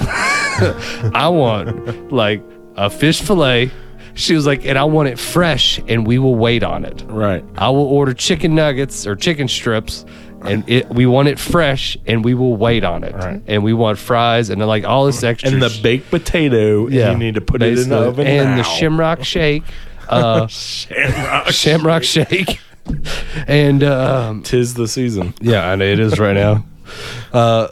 I 1.14 1.28
want 1.28 2.12
like 2.12 2.42
a 2.76 2.90
fish 2.90 3.20
fillet." 3.22 3.70
She 4.14 4.34
was 4.34 4.46
like, 4.46 4.64
"And 4.64 4.78
I 4.78 4.84
want 4.84 5.08
it 5.10 5.18
fresh, 5.18 5.78
and 5.86 6.06
we 6.06 6.18
will 6.18 6.34
wait 6.34 6.62
on 6.62 6.84
it." 6.84 7.04
Right. 7.06 7.44
I 7.56 7.68
will 7.70 7.86
order 7.86 8.14
chicken 8.14 8.54
nuggets 8.54 9.06
or 9.06 9.14
chicken 9.14 9.46
strips, 9.46 10.06
and 10.46 10.68
it, 10.68 10.88
we 10.88 11.06
want 11.06 11.28
it 11.28 11.38
fresh, 11.38 11.96
and 12.06 12.24
we 12.24 12.34
will 12.34 12.56
wait 12.56 12.84
on 12.84 13.04
it. 13.04 13.14
Right. 13.14 13.42
And 13.46 13.62
we 13.64 13.72
want 13.72 13.98
fries 13.98 14.50
and 14.50 14.64
like 14.66 14.84
all 14.84 15.06
this 15.06 15.22
extra. 15.22 15.50
And 15.50 15.62
the 15.62 15.78
baked 15.82 16.10
potato, 16.10 16.88
yeah. 16.88 17.12
you 17.12 17.18
need 17.18 17.34
to 17.34 17.40
put 17.40 17.62
it 17.62 17.78
in 17.78 17.88
the 17.88 17.98
oven 17.98 18.26
And 18.26 18.50
now. 18.50 18.56
the 18.58 18.62
Shamrock 18.62 19.24
Shake, 19.24 19.64
uh, 20.08 20.46
Shamrock. 20.46 21.46
Shamrock 21.52 22.02
Shake, 22.04 22.60
and 23.46 23.82
um, 23.82 24.42
Tis 24.42 24.74
the 24.74 24.88
season. 24.88 25.34
yeah, 25.40 25.68
I 25.68 25.76
know 25.76 25.84
it 25.84 25.98
is 26.00 26.18
right 26.18 26.34
now. 26.34 26.64
Uh, 27.32 27.68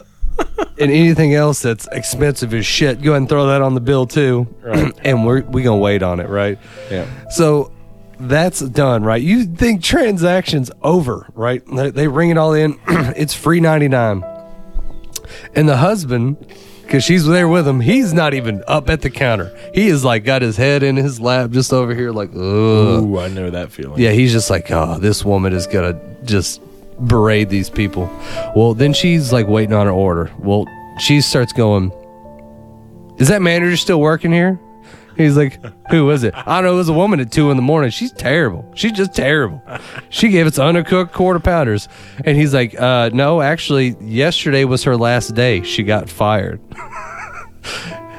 and 0.77 0.91
anything 0.91 1.33
else 1.33 1.61
that's 1.61 1.87
expensive 1.93 2.53
as 2.53 2.65
shit, 2.65 3.01
go 3.01 3.11
ahead 3.11 3.21
and 3.21 3.29
throw 3.29 3.47
that 3.47 3.61
on 3.61 3.73
the 3.75 3.79
bill 3.81 4.05
too. 4.05 4.47
Right. 4.61 4.93
and 5.03 5.25
we're 5.25 5.41
we 5.43 5.63
gonna 5.63 5.77
wait 5.77 6.03
on 6.03 6.19
it, 6.19 6.27
right? 6.27 6.59
Yeah. 6.91 7.07
So 7.29 7.71
that's 8.19 8.59
done, 8.61 9.03
right? 9.03 9.21
You 9.21 9.45
think 9.45 9.83
transactions 9.83 10.71
over, 10.81 11.27
right? 11.33 11.61
They, 11.65 11.91
they 11.91 12.07
ring 12.07 12.29
it 12.29 12.37
all 12.37 12.53
in. 12.53 12.79
it's 12.87 13.33
free 13.33 13.59
ninety 13.59 13.87
nine, 13.87 14.23
and 15.55 15.67
the 15.67 15.77
husband, 15.77 16.37
because 16.83 17.03
she's 17.03 17.25
there 17.25 17.47
with 17.47 17.67
him, 17.67 17.79
he's 17.79 18.13
not 18.13 18.33
even 18.33 18.63
up 18.67 18.89
at 18.89 19.01
the 19.01 19.09
counter. 19.09 19.55
He 19.73 19.87
is 19.87 20.03
like 20.03 20.23
got 20.23 20.41
his 20.41 20.57
head 20.57 20.83
in 20.83 20.95
his 20.95 21.19
lap, 21.19 21.51
just 21.51 21.73
over 21.73 21.93
here, 21.93 22.11
like, 22.11 22.29
ugh. 22.29 22.37
Ooh, 22.37 23.19
I 23.19 23.27
know 23.27 23.49
that 23.49 23.71
feeling. 23.71 23.99
Yeah, 24.01 24.11
he's 24.11 24.31
just 24.31 24.49
like, 24.49 24.71
oh, 24.71 24.97
this 24.99 25.23
woman 25.25 25.53
is 25.53 25.67
gonna 25.67 25.99
just 26.23 26.61
berate 27.07 27.49
these 27.49 27.69
people. 27.69 28.09
Well, 28.55 28.73
then 28.73 28.93
she's 28.93 29.33
like 29.33 29.47
waiting 29.47 29.73
on 29.73 29.85
her 29.87 29.91
order. 29.91 30.31
Well, 30.39 30.65
she 30.99 31.21
starts 31.21 31.51
going, 31.53 31.91
Is 33.17 33.27
that 33.27 33.41
manager 33.41 33.75
still 33.77 33.99
working 33.99 34.31
here? 34.31 34.59
He's 35.17 35.37
like, 35.37 35.59
Who 35.91 36.09
is 36.11 36.23
it? 36.23 36.33
I 36.35 36.55
don't 36.61 36.65
know. 36.65 36.73
It 36.73 36.77
was 36.77 36.89
a 36.89 36.93
woman 36.93 37.19
at 37.19 37.31
two 37.31 37.51
in 37.51 37.57
the 37.57 37.63
morning. 37.63 37.89
She's 37.91 38.11
terrible. 38.11 38.69
She's 38.75 38.91
just 38.91 39.13
terrible. 39.13 39.61
She 40.09 40.29
gave 40.29 40.45
us 40.47 40.57
undercooked 40.57 41.11
quarter 41.13 41.39
pounders. 41.39 41.87
And 42.25 42.37
he's 42.37 42.53
like, 42.53 42.79
uh, 42.79 43.09
No, 43.13 43.41
actually, 43.41 43.95
yesterday 44.01 44.65
was 44.65 44.83
her 44.83 44.97
last 44.97 45.35
day. 45.35 45.61
She 45.63 45.83
got 45.83 46.09
fired. 46.09 46.61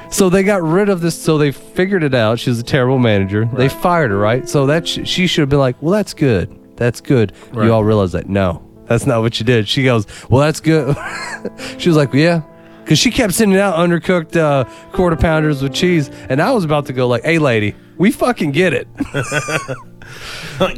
So 0.09 0.29
they 0.29 0.43
got 0.43 0.63
rid 0.63 0.87
of 0.87 1.01
this. 1.01 1.21
So 1.21 1.37
they 1.37 1.51
figured 1.51 2.01
it 2.01 2.15
out. 2.15 2.39
She 2.39 2.49
was 2.49 2.59
a 2.59 2.63
terrible 2.63 2.97
manager. 2.97 3.43
They 3.53 3.67
fired 3.67 4.11
her, 4.11 4.17
right? 4.17 4.47
So 4.47 4.65
that 4.67 4.87
sh- 4.87 4.99
she 5.03 5.27
should 5.27 5.41
have 5.41 5.49
been 5.49 5.59
like, 5.59 5.75
"Well, 5.81 5.91
that's 5.91 6.13
good. 6.13 6.57
That's 6.77 7.01
good." 7.01 7.33
Right. 7.51 7.65
You 7.65 7.73
all 7.73 7.83
realize 7.83 8.13
that? 8.13 8.29
No, 8.29 8.65
that's 8.85 9.05
not 9.05 9.21
what 9.21 9.37
you 9.39 9.45
did. 9.45 9.67
She 9.67 9.83
goes, 9.83 10.07
"Well, 10.29 10.41
that's 10.41 10.61
good." 10.61 10.95
she 11.77 11.89
was 11.89 11.97
like, 11.97 12.13
"Yeah," 12.13 12.41
because 12.87 12.99
she 12.99 13.11
kept 13.11 13.33
sending 13.33 13.59
out 13.59 13.75
undercooked 13.75 14.37
uh, 14.37 14.63
quarter 14.93 15.17
pounders 15.17 15.61
with 15.61 15.73
cheese, 15.73 16.09
and 16.29 16.41
I 16.41 16.51
was 16.51 16.63
about 16.63 16.85
to 16.85 16.93
go 16.93 17.05
like, 17.05 17.25
"Hey, 17.25 17.37
lady, 17.37 17.75
we 17.97 18.13
fucking 18.13 18.51
get 18.51 18.71
it." 18.73 18.87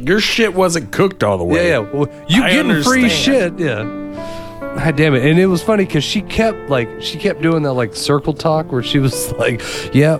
Your 0.02 0.18
shit 0.18 0.52
wasn't 0.52 0.90
cooked 0.90 1.22
all 1.22 1.38
the 1.38 1.44
way. 1.44 1.68
Yeah, 1.68 1.82
yeah. 1.82 1.90
Well, 1.92 2.26
you 2.28 2.42
I 2.42 2.50
getting 2.50 2.82
free 2.82 3.08
shit? 3.08 3.52
understand. 3.52 3.60
Yeah. 3.60 4.74
God 4.74 4.96
damn 4.96 5.14
it! 5.14 5.24
And 5.24 5.38
it 5.38 5.46
was 5.46 5.62
funny 5.62 5.84
because 5.84 6.02
she 6.02 6.22
kept 6.22 6.68
like 6.68 6.88
she 7.00 7.16
kept 7.16 7.42
doing 7.42 7.62
that 7.62 7.74
like 7.74 7.94
circle 7.94 8.34
talk 8.34 8.72
where 8.72 8.82
she 8.82 8.98
was 8.98 9.30
like, 9.38 9.62
"Yeah, 9.94 10.18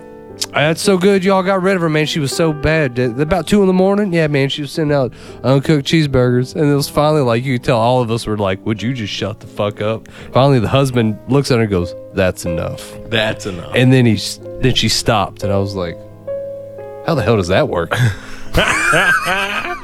that's 0.53 0.83
so 0.83 0.99
good. 0.99 1.25
Y'all 1.25 1.43
got 1.43 1.63
rid 1.63 1.77
of 1.77 1.83
her, 1.83 1.89
man. 1.89 2.07
She 2.07 2.21
was 2.21 2.35
so 2.35 2.53
bad. 2.53 2.99
About 2.99 3.47
two 3.47 3.61
in 3.61 3.67
the 3.67 3.73
morning, 3.73 4.13
yeah, 4.13 4.27
man. 4.27 4.49
She 4.49 4.63
was 4.63 4.73
sending 4.73 4.97
out 4.97 5.13
uh, 5.45 5.55
uncooked 5.55 5.87
cheeseburgers, 5.87 6.55
and 6.55 6.71
it 6.71 6.75
was 6.75 6.89
finally 6.89 7.23
like 7.23 7.45
you 7.45 7.59
could 7.59 7.65
tell 7.65 7.79
all 7.79 8.01
of 8.03 8.11
us 8.11 8.27
were 8.27 8.37
like, 8.37 8.65
"Would 8.67 8.83
you 8.83 8.93
just 8.93 9.13
shut 9.13 9.41
the 9.41 9.47
fuck 9.47 9.81
up?" 9.81 10.09
Finally, 10.33 10.61
the 10.61 10.69
husband 10.69 11.19
looks 11.29 11.51
at 11.51 11.57
her 11.57 11.63
and 11.63 11.71
goes, 11.71 11.95
"That's 12.15 12.45
enough." 12.45 12.93
That's 13.07 13.47
enough. 13.47 13.73
And 13.75 13.93
then 13.93 14.07
he 14.07 14.19
then 14.61 14.75
she 14.75 14.89
stopped, 14.89 15.43
and 15.43 15.53
I 15.53 15.59
was 15.59 15.75
like, 15.75 15.97
"How 17.07 17.15
the 17.15 17.23
hell 17.23 17.37
does 17.37 17.49
that 17.49 17.69
work?" 17.69 17.91
I 18.53 19.77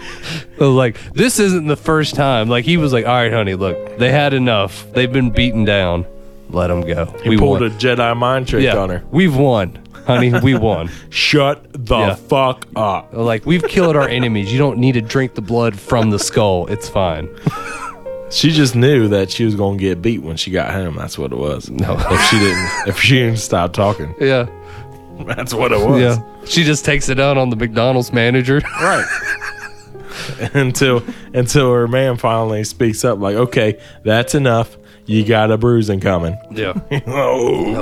was 0.58 0.68
like, 0.70 0.98
"This 1.12 1.38
isn't 1.38 1.66
the 1.66 1.76
first 1.76 2.14
time." 2.14 2.48
Like 2.48 2.64
he 2.64 2.76
was 2.76 2.92
like, 2.92 3.06
"All 3.06 3.14
right, 3.14 3.32
honey, 3.32 3.54
look, 3.54 3.98
they 3.98 4.10
had 4.10 4.34
enough. 4.34 4.86
They've 4.92 5.12
been 5.12 5.30
beaten 5.30 5.64
down. 5.64 6.06
Let 6.50 6.68
them 6.68 6.82
go. 6.82 7.06
he 7.24 7.36
pulled 7.36 7.60
won. 7.60 7.70
a 7.70 7.74
Jedi 7.74 8.16
mind 8.16 8.48
trick 8.48 8.62
yeah, 8.62 8.76
on 8.76 8.90
her. 8.90 9.02
we've 9.10 9.36
won, 9.36 9.78
honey. 10.06 10.32
We 10.42 10.54
won. 10.54 10.90
Shut 11.10 11.66
the 11.72 11.96
Yeah. 11.98 12.14
fuck 12.14 12.66
up. 12.76 13.10
like 13.12 13.44
we've 13.46 13.62
killed 13.66 13.96
our 13.96 14.08
enemies. 14.08 14.52
You 14.52 14.58
don't 14.58 14.78
need 14.78 14.92
to 14.92 15.00
drink 15.02 15.34
the 15.34 15.42
blood 15.42 15.78
from 15.78 16.10
the 16.10 16.18
skull. 16.18 16.66
It's 16.68 16.88
fine." 16.88 17.28
She 18.28 18.50
just 18.50 18.74
knew 18.74 19.06
that 19.08 19.30
she 19.30 19.44
was 19.44 19.54
going 19.54 19.78
to 19.78 19.82
get 19.84 20.02
beat 20.02 20.20
when 20.20 20.36
she 20.36 20.50
got 20.50 20.72
home. 20.72 20.96
That's 20.96 21.16
what 21.16 21.30
it 21.32 21.38
was. 21.38 21.70
No. 21.70 21.96
if 22.10 22.20
she 22.28 22.38
didn't, 22.40 22.68
if 22.88 22.98
she 22.98 23.14
didn't 23.20 23.38
stop 23.38 23.72
talking, 23.72 24.14
Yeah, 24.20 24.46
that's 25.26 25.54
what 25.54 25.70
it 25.70 25.78
was. 25.78 26.00
yeah. 26.00 26.22
She 26.44 26.64
just 26.64 26.84
takes 26.84 27.08
it 27.08 27.20
out 27.20 27.38
on 27.38 27.50
the 27.50 27.56
McDonald's 27.56 28.12
manager. 28.12 28.60
Right. 28.80 29.06
until 30.54 31.02
until 31.34 31.72
her 31.72 31.86
man 31.86 32.16
finally 32.16 32.64
speaks 32.64 33.04
up, 33.04 33.20
like, 33.20 33.36
"Okay, 33.36 33.78
that's 34.02 34.34
enough. 34.34 34.76
You 35.04 35.24
got 35.24 35.50
a 35.52 35.56
bruising 35.58 36.00
coming." 36.00 36.36
yeah, 36.50 36.72
oh, 37.06 37.74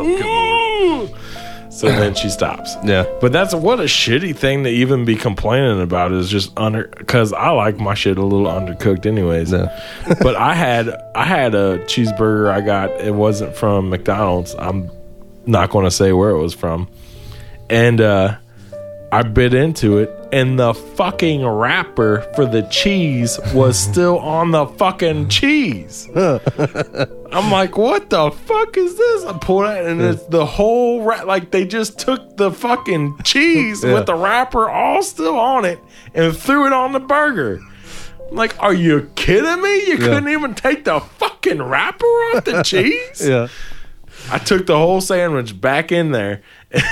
so 1.74 1.88
then 1.88 2.14
she 2.14 2.28
stops. 2.28 2.76
yeah. 2.84 3.04
But 3.20 3.32
that's 3.32 3.52
what 3.52 3.80
a 3.80 3.84
shitty 3.84 4.36
thing 4.36 4.62
to 4.64 4.70
even 4.70 5.04
be 5.04 5.16
complaining 5.16 5.80
about 5.80 6.12
is 6.12 6.30
just 6.30 6.56
under 6.56 6.86
because 6.86 7.32
I 7.32 7.50
like 7.50 7.78
my 7.78 7.94
shit 7.94 8.16
a 8.16 8.22
little 8.22 8.46
undercooked 8.46 9.06
anyways. 9.06 9.52
Yeah. 9.52 9.76
but 10.22 10.36
I 10.36 10.54
had 10.54 10.88
I 11.14 11.24
had 11.24 11.54
a 11.54 11.80
cheeseburger 11.80 12.48
I 12.50 12.60
got. 12.60 12.90
It 13.00 13.14
wasn't 13.14 13.56
from 13.56 13.90
McDonald's. 13.90 14.54
I'm 14.56 14.88
not 15.46 15.70
going 15.70 15.84
to 15.84 15.90
say 15.90 16.12
where 16.12 16.30
it 16.30 16.38
was 16.38 16.54
from, 16.54 16.88
and 17.68 18.00
uh, 18.00 18.36
I 19.10 19.22
bit 19.22 19.52
into 19.52 19.98
it, 19.98 20.23
and 20.34 20.58
the 20.58 20.74
fucking 20.74 21.46
wrapper 21.46 22.26
for 22.34 22.44
the 22.44 22.62
cheese 22.62 23.38
was 23.54 23.78
still 23.90 24.18
on 24.18 24.50
the 24.50 24.66
fucking 24.66 25.28
cheese. 25.28 26.08
I'm 26.16 27.50
like, 27.52 27.78
what 27.78 28.10
the 28.10 28.32
fuck 28.32 28.76
is 28.76 28.96
this? 28.98 29.24
I 29.26 29.38
pulled 29.38 29.66
it, 29.66 29.86
and 29.86 30.00
it's 30.00 30.24
the 30.24 30.44
whole 30.44 31.02
wrap. 31.02 31.26
Like 31.26 31.52
they 31.52 31.64
just 31.64 32.00
took 32.00 32.36
the 32.36 32.50
fucking 32.50 33.18
cheese 33.22 33.84
Yeah. 33.84 33.94
with 33.94 34.06
the 34.06 34.16
wrapper 34.16 34.68
all 34.68 35.04
still 35.04 35.38
on 35.38 35.64
it 35.64 35.78
and 36.14 36.36
threw 36.36 36.66
it 36.66 36.72
on 36.72 36.90
the 36.92 37.00
burger. 37.00 37.60
I'm 38.28 38.36
like, 38.36 38.60
are 38.60 38.74
you 38.74 39.10
kidding 39.14 39.62
me? 39.62 39.86
You 39.86 39.98
couldn't 39.98 40.28
even 40.28 40.54
take 40.56 40.84
the 40.84 40.98
fucking 40.98 41.62
wrapper 41.62 42.06
off 42.06 42.44
the 42.44 42.62
cheese? 42.64 43.24
Yeah. 43.24 43.46
I 44.32 44.38
took 44.38 44.66
the 44.66 44.76
whole 44.76 45.00
sandwich 45.00 45.60
back 45.60 45.92
in 45.92 46.10
there 46.10 46.42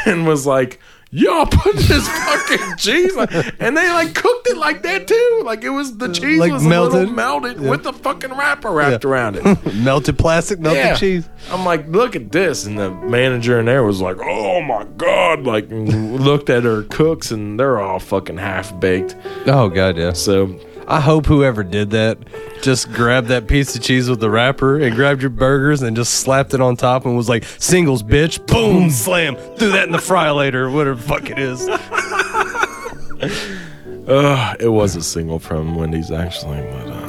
and 0.07 0.26
was 0.26 0.47
like, 0.47 0.78
y'all 1.12 1.46
put 1.46 1.76
this 1.76 2.08
fucking 2.08 2.76
cheese 2.78 3.16
on. 3.16 3.28
And 3.60 3.76
they 3.76 3.88
like 3.90 4.14
cooked 4.14 4.48
it 4.48 4.56
like 4.56 4.82
that 4.82 5.06
too. 5.06 5.42
Like 5.44 5.62
it 5.62 5.70
was 5.70 5.96
the 5.98 6.08
cheese 6.08 6.38
Like 6.40 6.52
was 6.52 6.64
melted, 6.64 7.10
melted? 7.10 7.56
melted 7.58 7.60
with 7.70 7.82
the 7.84 7.92
fucking 7.92 8.32
wrapper 8.32 8.70
wrapped 8.72 9.04
around 9.04 9.36
it. 9.36 9.74
melted 9.74 10.18
plastic, 10.18 10.58
melted 10.58 10.84
Yeah. 10.84 10.94
cheese. 10.96 11.28
I'm 11.50 11.64
like, 11.64 11.86
look 11.88 12.16
at 12.16 12.32
this. 12.32 12.64
And 12.66 12.78
the 12.78 12.90
manager 12.90 13.60
in 13.60 13.66
there 13.66 13.84
was 13.84 14.00
like, 14.00 14.16
oh 14.20 14.62
my 14.62 14.84
God. 14.96 15.44
Like, 15.44 15.66
looked 15.70 16.48
at 16.50 16.64
her 16.64 16.82
cooks 16.84 17.30
and 17.30 17.60
they're 17.60 17.78
all 17.78 17.98
fucking 18.00 18.38
half 18.38 18.78
baked. 18.80 19.14
Oh 19.46 19.68
god, 19.68 19.96
yeah. 19.98 20.12
So, 20.14 20.46
I 20.89 21.01
hope 21.01 21.26
whoever 21.26 21.62
did 21.62 21.91
that 21.91 22.18
just 22.62 22.93
grabbed 22.93 23.28
that 23.28 23.47
piece 23.47 23.74
of 23.74 23.83
cheese 23.83 24.09
with 24.09 24.20
the 24.20 24.30
wrapper 24.30 24.78
and 24.78 24.95
grabbed 24.95 25.20
your 25.22 25.30
burgers 25.30 25.83
and 25.83 25.97
just 25.97 26.14
slapped 26.14 26.55
it 26.55 26.61
on 26.61 26.76
top 26.76 27.05
and 27.07 27.16
was 27.16 27.28
like, 27.28 27.45
singles, 27.45 28.03
bitch, 28.03 28.45
boom, 28.47 28.91
slam, 28.91 29.37
threw 29.57 29.70
that 29.72 29.87
in 29.87 29.93
the 29.93 29.99
fry 29.99 30.30
later, 30.30 30.70
whatever 30.70 30.97
the 30.97 31.03
fuck 31.03 31.30
it 31.30 31.39
is. 31.39 31.68
uh, 34.09 34.55
it 34.61 34.68
was 34.68 34.97
a 34.97 35.03
single 35.03 35.39
from 35.39 35.76
Wendy's 35.76 36.11
actually. 36.11 36.61
But, 36.61 36.89
uh, 36.89 37.09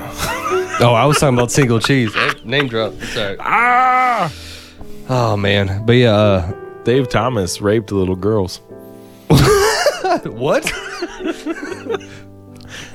Oh, 0.80 0.94
I 0.94 1.06
was 1.06 1.20
talking 1.20 1.38
about 1.38 1.52
single 1.52 1.80
cheese. 1.80 2.12
Name 2.44 2.68
drop. 2.68 2.94
Sorry. 3.14 3.38
ah! 3.40 4.34
Oh 5.08 5.38
man, 5.38 5.86
but 5.86 5.94
yeah, 5.94 6.16
uh, 6.16 6.52
Dave 6.84 7.10
Thomas 7.10 7.62
raped 7.62 7.92
little 7.92 8.16
girls. 8.16 8.58
what? 10.24 10.66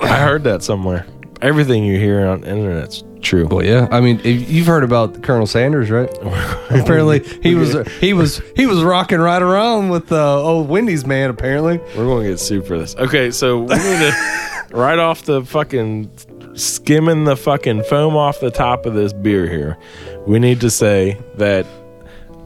I 0.01 0.19
heard 0.19 0.45
that 0.45 0.63
somewhere. 0.63 1.07
Everything 1.41 1.85
you 1.85 1.99
hear 1.99 2.27
on 2.27 2.41
the 2.41 2.51
internet's 2.51 3.05
true. 3.23 3.47
Well, 3.47 3.65
yeah. 3.65 3.89
I 3.91 4.01
mean, 4.01 4.21
if 4.25 4.51
you've 4.51 4.67
heard 4.67 4.83
about 4.83 5.23
Colonel 5.23 5.47
Sanders, 5.47 5.91
right? 5.91 6.11
apparently, 6.71 7.21
he 7.43 7.55
was 7.55 7.77
he 8.01 8.13
was 8.13 8.41
he 8.57 8.67
was 8.67 8.83
rocking 8.83 9.21
right 9.21 9.43
around 9.43 9.91
with 9.91 10.11
uh, 10.11 10.43
old 10.43 10.69
Wendy's 10.69 11.07
man. 11.07 11.31
Apparently, 11.31 11.79
We're 11.97 12.05
going 12.05 12.25
to 12.25 12.31
get 12.31 12.41
sued 12.41 12.67
for 12.67 12.79
this. 12.79 12.97
Okay, 12.97 13.31
so 13.31 13.59
we 13.61 13.75
need 13.75 13.77
to 13.77 14.67
right 14.73 14.99
off 14.99 15.23
the 15.23 15.45
fucking 15.45 16.11
skimming 16.55 17.25
the 17.25 17.37
fucking 17.37 17.85
foam 17.85 18.17
off 18.17 18.41
the 18.41 18.51
top 18.51 18.87
of 18.87 18.95
this 18.95 19.13
beer 19.13 19.49
here. 19.49 19.79
We 20.27 20.39
need 20.39 20.61
to 20.63 20.71
say 20.71 21.21
that 21.37 21.67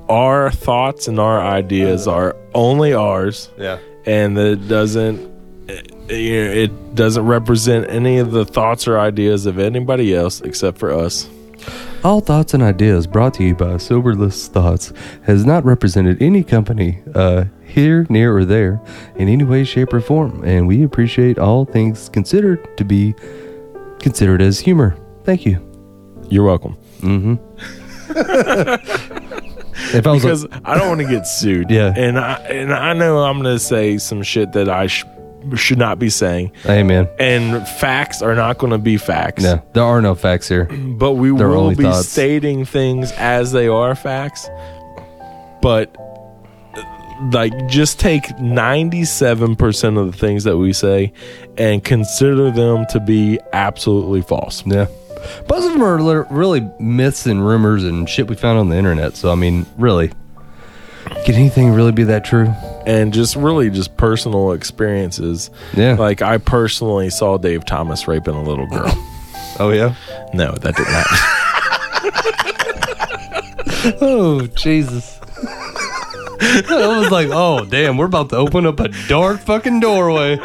our 0.09 0.51
thoughts 0.51 1.09
and 1.09 1.19
our 1.19 1.41
ideas 1.41 2.07
are 2.07 2.37
only 2.55 2.93
ours. 2.93 3.51
Yeah. 3.57 3.79
And 4.05 4.37
that 4.37 4.47
it 4.47 4.69
doesn't 4.69 5.32
it 6.09 6.95
doesn't 6.95 7.25
represent 7.25 7.89
any 7.91 8.19
of 8.19 8.33
the 8.33 8.45
thoughts 8.45 8.87
or 8.89 8.99
ideas 8.99 9.47
of 9.47 9.59
anybody 9.59 10.15
else 10.15 10.41
except 10.43 10.79
for 10.79 10.93
us. 10.93 11.29
all 12.05 12.21
thoughts 12.21 12.55
and 12.55 12.63
ideas 12.63 13.07
brought 13.07 13.35
to 13.35 13.45
you 13.45 13.55
by 13.55 13.77
Soberless 13.77 14.49
Thoughts 14.49 14.93
has 15.23 15.45
not 15.47 15.65
represented 15.65 16.21
any 16.21 16.43
company 16.43 17.01
uh, 17.15 17.45
here, 17.65 18.07
near, 18.11 18.37
or 18.37 18.45
there 18.45 18.81
in 19.17 19.29
any 19.29 19.45
way, 19.45 19.65
shape, 19.65 19.93
or 19.95 20.01
form, 20.01 20.43
and 20.45 20.67
we 20.67 20.83
appreciate 20.83 21.39
all 21.39 21.65
things 21.65 22.09
considered 22.09 22.77
to 22.77 22.85
be 22.85 23.15
considered 24.01 24.43
as 24.43 24.59
humor. 24.61 24.97
Thank 25.25 25.47
you. 25.47 25.61
You're 26.29 26.45
welcome. 26.45 26.77
If 29.95 30.07
I 30.07 30.11
was 30.13 30.23
because 30.23 30.47
I 30.65 30.77
don't 30.79 30.89
want 30.89 31.01
to 31.01 31.07
get 31.09 31.27
sued. 31.27 31.71
Yeah. 31.71 31.93
and 31.97 32.19
I 32.19 32.35
and 32.45 32.73
I 32.73 32.93
know 32.93 33.19
I'm 33.25 33.43
going 33.43 33.55
to 33.55 33.59
say 33.59 33.99
some 33.99 34.23
shit 34.23 34.53
that 34.53 34.69
I 34.69 34.87
sh- 34.87 35.05
should 35.55 35.79
not 35.79 35.99
be 35.99 36.11
saying, 36.11 36.53
Amen. 36.67 37.09
and 37.19 37.67
facts 37.67 38.23
are 38.23 38.35
not 38.35 38.59
going 38.59 38.73
to 38.73 38.79
be 38.79 38.97
facts. 38.97 39.43
no, 39.43 39.63
there 39.73 39.85
are 39.85 40.01
no 40.03 40.15
facts 40.15 40.49
here. 40.49 40.65
But 40.65 41.13
we 41.13 41.33
will 41.33 41.75
be 41.75 41.85
thoughts. 41.85 42.09
stating 42.09 42.65
things 42.65 43.13
as 43.13 43.53
they 43.53 43.69
are 43.69 43.95
facts. 43.95 44.49
But 45.61 45.97
like 47.33 47.69
just 47.69 48.01
take 48.01 48.25
97% 48.25 49.99
of 49.99 50.11
the 50.11 50.19
things 50.19 50.45
that 50.45 50.57
we 50.57 50.73
say 50.73 51.13
and 51.57 51.85
consider 51.85 52.51
them 52.51 52.85
to 52.91 52.99
be 52.99 53.39
absolutely 53.53 54.23
false. 54.23 54.67
Yeah. 54.67 54.87
Most 55.49 55.67
of 55.67 55.73
them 55.73 55.83
are 55.83 56.25
really 56.31 56.69
myths 56.81 57.27
and 57.27 57.47
rumors 57.47 57.85
and 57.85 58.09
shit 58.09 58.27
we 58.27 58.35
found 58.35 58.59
on 58.59 58.71
the 58.71 58.77
internet. 58.77 59.17
So, 59.17 59.31
I 59.31 59.37
mean, 59.37 59.67
really, 59.79 60.11
can 61.25 61.35
anything 61.35 61.71
really 61.71 61.93
be 61.93 62.03
that 62.05 62.25
true? 62.25 62.53
And 62.87 63.13
just 63.13 63.37
really 63.37 63.71
just 63.71 63.97
personal 63.97 64.53
experiences. 64.53 65.51
Yeah. 65.75 65.95
Like 65.95 66.21
I 66.23 66.39
personally 66.39 67.11
saw 67.11 67.39
Dave 67.39 67.65
Thomas 67.65 68.09
raping 68.09 68.35
a 68.35 68.43
little 68.43 68.67
girl. 68.67 68.93
Oh, 69.61 69.69
yeah? 69.69 69.95
no, 70.33 70.53
that 70.53 70.75
didn't 70.77 70.89
happen. 70.89 71.19
Oh, 74.01 74.47
Jesus. 74.47 75.21
I 76.41 76.99
was 77.01 77.11
like, 77.11 77.29
oh, 77.31 77.65
damn, 77.67 77.97
we're 77.99 78.07
about 78.07 78.31
to 78.31 78.37
open 78.37 78.65
up 78.67 78.81
a 78.81 78.89
dark 79.09 79.41
fucking 79.41 79.81
doorway. 79.81 80.39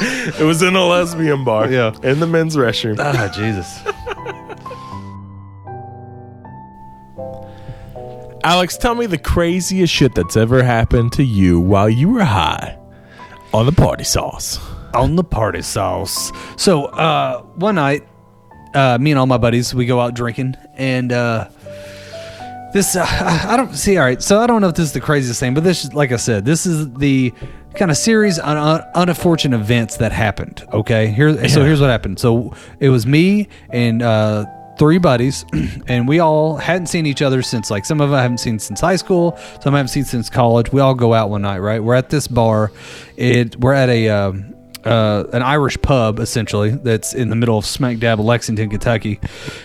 it 0.00 0.44
was 0.44 0.62
in 0.62 0.74
a 0.76 0.84
lesbian 0.84 1.44
bar. 1.44 1.70
Yeah. 1.70 1.94
In 2.02 2.20
the 2.20 2.26
men's 2.26 2.56
restroom. 2.56 2.98
Ah, 2.98 3.32
Jesus. 3.34 3.80
Alex, 8.44 8.76
tell 8.76 8.94
me 8.94 9.06
the 9.06 9.18
craziest 9.18 9.92
shit 9.92 10.14
that's 10.14 10.36
ever 10.36 10.62
happened 10.62 11.12
to 11.12 11.22
you 11.22 11.60
while 11.60 11.88
you 11.88 12.08
were 12.08 12.24
high 12.24 12.76
on 13.54 13.66
the 13.66 13.72
party 13.72 14.04
sauce. 14.04 14.58
on 14.94 15.14
the 15.16 15.24
party 15.24 15.62
sauce. 15.62 16.32
So 16.56 16.86
uh, 16.86 17.42
one 17.54 17.76
night, 17.76 18.06
uh, 18.74 18.98
me 19.00 19.12
and 19.12 19.18
all 19.18 19.26
my 19.26 19.38
buddies 19.38 19.74
we 19.74 19.86
go 19.86 20.00
out 20.00 20.14
drinking, 20.14 20.56
and 20.74 21.12
uh, 21.12 21.48
this 22.72 22.96
uh, 22.96 23.06
I 23.48 23.56
don't 23.56 23.74
see. 23.76 23.96
All 23.96 24.04
right, 24.04 24.20
so 24.22 24.40
I 24.40 24.46
don't 24.46 24.60
know 24.60 24.68
if 24.68 24.74
this 24.74 24.86
is 24.86 24.92
the 24.92 25.00
craziest 25.00 25.38
thing, 25.38 25.54
but 25.54 25.62
this, 25.62 25.92
like 25.92 26.10
I 26.10 26.16
said, 26.16 26.44
this 26.44 26.66
is 26.66 26.92
the 26.94 27.32
kind 27.74 27.90
of 27.90 27.96
series 27.96 28.38
of 28.38 28.44
un- 28.46 28.82
unfortunate 28.94 29.60
events 29.60 29.98
that 29.98 30.10
happened. 30.12 30.66
Okay, 30.72 31.08
here. 31.08 31.48
So 31.48 31.64
here's 31.64 31.80
what 31.80 31.90
happened. 31.90 32.18
So 32.18 32.54
it 32.80 32.88
was 32.88 33.06
me 33.06 33.48
and. 33.70 34.02
Uh, 34.02 34.46
Three 34.78 34.98
buddies, 34.98 35.44
and 35.86 36.08
we 36.08 36.18
all 36.18 36.56
hadn't 36.56 36.86
seen 36.86 37.06
each 37.06 37.22
other 37.22 37.42
since 37.42 37.70
like 37.70 37.84
some 37.84 38.00
of 38.00 38.10
them 38.10 38.18
I 38.18 38.22
haven't 38.22 38.38
seen 38.38 38.58
since 38.58 38.80
high 38.80 38.96
school, 38.96 39.38
some 39.60 39.74
I 39.74 39.78
haven't 39.78 39.90
seen 39.90 40.04
since 40.04 40.30
college. 40.30 40.72
We 40.72 40.80
all 40.80 40.94
go 40.94 41.14
out 41.14 41.30
one 41.30 41.42
night, 41.42 41.58
right? 41.58 41.82
We're 41.82 41.94
at 41.94 42.10
this 42.10 42.26
bar. 42.26 42.72
It 43.16 43.56
we're 43.60 43.74
at 43.74 43.88
a 43.90 44.08
um, 44.08 44.54
uh, 44.84 45.24
an 45.32 45.42
Irish 45.42 45.80
pub 45.82 46.18
essentially 46.18 46.70
that's 46.70 47.14
in 47.14 47.28
the 47.28 47.36
middle 47.36 47.58
of 47.58 47.66
smack 47.66 47.98
dab 47.98 48.18
Lexington, 48.18 48.70
Kentucky, 48.70 49.20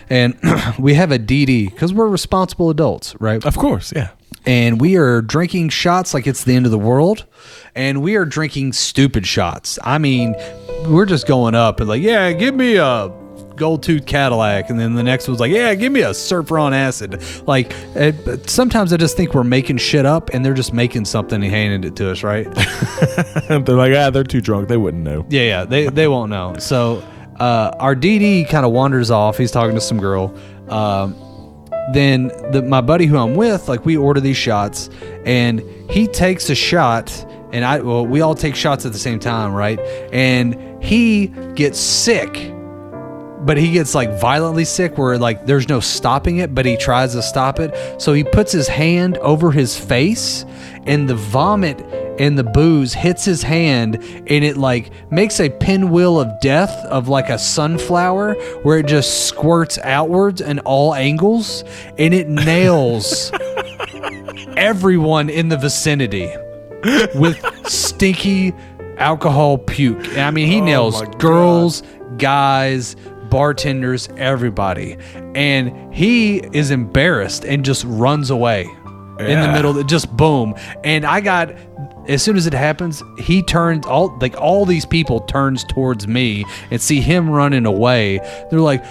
and 0.10 0.38
we 0.80 0.94
have 0.94 1.12
a 1.12 1.20
DD 1.20 1.72
because 1.72 1.94
we're 1.94 2.08
responsible 2.08 2.70
adults, 2.70 3.16
right? 3.20 3.44
Of 3.46 3.58
course, 3.58 3.94
yeah. 3.96 4.10
and 4.46 4.80
we 4.80 4.98
are 4.98 5.22
drinking 5.22 5.70
shots 5.70 6.14
like 6.14 6.28
it's 6.28 6.44
the 6.44 6.56
end 6.56 6.66
of 6.66 6.72
the 6.72 6.78
world 6.78 7.26
and 7.76 8.02
we 8.02 8.16
are 8.16 8.26
drinking 8.26 8.74
stupid 8.74 9.26
shots 9.28 9.78
i 9.84 9.98
mean 9.98 10.36
we're 10.88 11.06
just 11.06 11.28
going 11.28 11.54
up 11.54 11.80
and 11.80 11.90
like 11.90 12.02
yeah 12.02 12.32
give 12.32 12.56
me 12.56 12.78
a 12.78 13.12
gold 13.58 13.84
tooth 13.84 14.06
cadillac 14.06 14.70
and 14.70 14.80
then 14.80 14.94
the 14.96 15.04
next 15.04 15.28
was 15.28 15.40
like 15.40 15.52
yeah 15.52 15.74
give 15.76 15.92
me 15.92 16.02
a 16.02 16.14
surfer 16.14 16.58
on 16.58 16.74
acid 16.74 17.22
like 17.48 17.74
it, 17.96 18.24
but 18.24 18.50
sometimes 18.50 18.94
i 18.94 18.98
just 18.98 19.18
think 19.18 19.34
we're 19.34 19.44
making 19.44 19.78
shit 19.78 20.06
up 20.06 20.30
and 20.34 20.46
they're 20.46 20.54
just 20.54 20.74
making 20.74 21.04
something 21.06 21.44
and 21.44 21.52
handing 21.52 21.84
it 21.84 21.96
to 21.96 22.10
us 22.12 22.24
right 22.24 22.48
they're 23.48 23.76
like, 23.76 23.94
ah, 23.96 24.10
they're 24.10 24.24
too 24.24 24.42
drunk. 24.42 24.68
They 24.68 24.78
wouldn't 24.78 25.04
know. 25.04 25.26
yeah, 25.30 25.42
yeah, 25.42 25.66
they 25.66 25.88
they 25.88 26.08
won't 26.08 26.30
know. 26.30 26.56
So 26.58 27.04
uh, 27.40 27.72
our 27.80 27.96
DD 27.96 28.50
kind 28.50 28.66
of 28.66 28.72
wanders 28.72 29.12
off. 29.12 29.38
He's 29.38 29.52
talking 29.52 29.76
to 29.76 29.82
some 29.82 30.00
girl. 30.00 30.36
Um, 30.70 31.16
then 31.94 32.28
the, 32.52 32.64
my 32.64 32.82
buddy 32.82 33.06
who 33.06 33.18
I'm 33.18 33.36
with, 33.36 33.70
like 33.70 33.86
we 33.86 33.96
order 33.96 34.20
these 34.20 34.38
shots, 34.38 34.90
and 35.26 35.62
he 35.90 36.08
takes 36.08 36.50
a 36.50 36.56
shot, 36.56 37.12
and 37.54 37.64
I 37.64 37.80
well, 37.80 38.06
we 38.06 38.22
all 38.22 38.36
take 38.36 38.56
shots 38.56 38.86
at 38.86 38.94
the 38.94 39.00
same 39.00 39.20
time, 39.20 39.54
right? 39.54 39.80
And 40.12 40.84
he 40.84 41.28
gets 41.56 41.80
sick. 41.80 42.54
But 43.40 43.58
he 43.58 43.72
gets 43.72 43.94
like 43.94 44.20
violently 44.20 44.66
sick 44.66 44.98
where 44.98 45.18
like 45.18 45.46
there's 45.46 45.70
no 45.70 45.80
stopping 45.80 46.38
it, 46.38 46.56
but 46.56 46.66
he 46.66 46.76
tries 46.76 47.14
to 47.14 47.22
stop 47.22 47.60
it. 47.60 48.02
So 48.02 48.14
he 48.14 48.24
puts 48.24 48.52
his 48.52 48.68
hand 48.68 49.18
over 49.20 49.52
his 49.52 49.78
face 49.78 50.46
and 50.86 51.08
the 51.10 51.16
vomit 51.16 51.80
and 52.20 52.38
the 52.38 52.44
booze 52.44 52.94
hits 52.94 53.26
his 53.26 53.44
hand 53.44 53.96
and 53.96 54.44
it 54.44 54.58
like 54.58 54.92
makes 55.12 55.40
a 55.40 55.50
pinwheel 55.50 56.20
of 56.20 56.40
death 56.40 56.72
of 56.86 57.08
like 57.08 57.30
a 57.30 57.38
sunflower 57.38 58.34
where 58.64 58.80
it 58.80 58.88
just 58.88 59.28
squirts 59.28 59.78
outwards 59.80 60.42
in 60.42 60.60
all 60.60 60.96
angles 60.96 61.64
and 61.98 62.14
it 62.14 62.28
nails 62.28 63.32
everyone 64.58 65.30
in 65.30 65.50
the 65.50 65.58
vicinity 65.58 66.32
with 67.16 67.40
stinky 67.68 68.54
alcohol 68.98 69.58
puke. 69.58 70.04
And 70.10 70.22
I 70.22 70.32
mean, 70.32 70.48
he 70.48 70.62
oh 70.62 70.66
nails 70.66 71.02
girls, 71.20 71.84
guys, 72.18 72.96
bartenders, 73.30 74.10
everybody. 74.18 74.98
And 75.36 75.94
he 75.94 76.38
is 76.54 76.72
embarrassed 76.72 77.46
and 77.46 77.64
just 77.66 77.84
runs 77.88 78.30
away 78.30 78.64
in 79.20 79.26
the 79.26 79.32
Yeah. 79.32 79.54
middle, 79.54 79.84
just 79.84 80.16
boom. 80.16 80.54
And 80.84 81.06
I 81.06 81.22
got 81.22 81.52
as 82.08 82.22
soon 82.24 82.38
as 82.38 82.48
it 82.48 82.54
happens, 82.54 83.04
he 83.20 83.44
turns 83.44 83.86
all 83.86 84.18
like 84.22 84.40
all 84.40 84.66
these 84.66 84.86
people 84.86 85.20
turns 85.22 85.66
towards 85.66 86.08
me 86.08 86.46
and 86.72 86.82
see 86.82 87.02
him 87.02 87.30
running 87.30 87.66
away. 87.66 88.20
They're 88.50 88.62
like, 88.62 88.84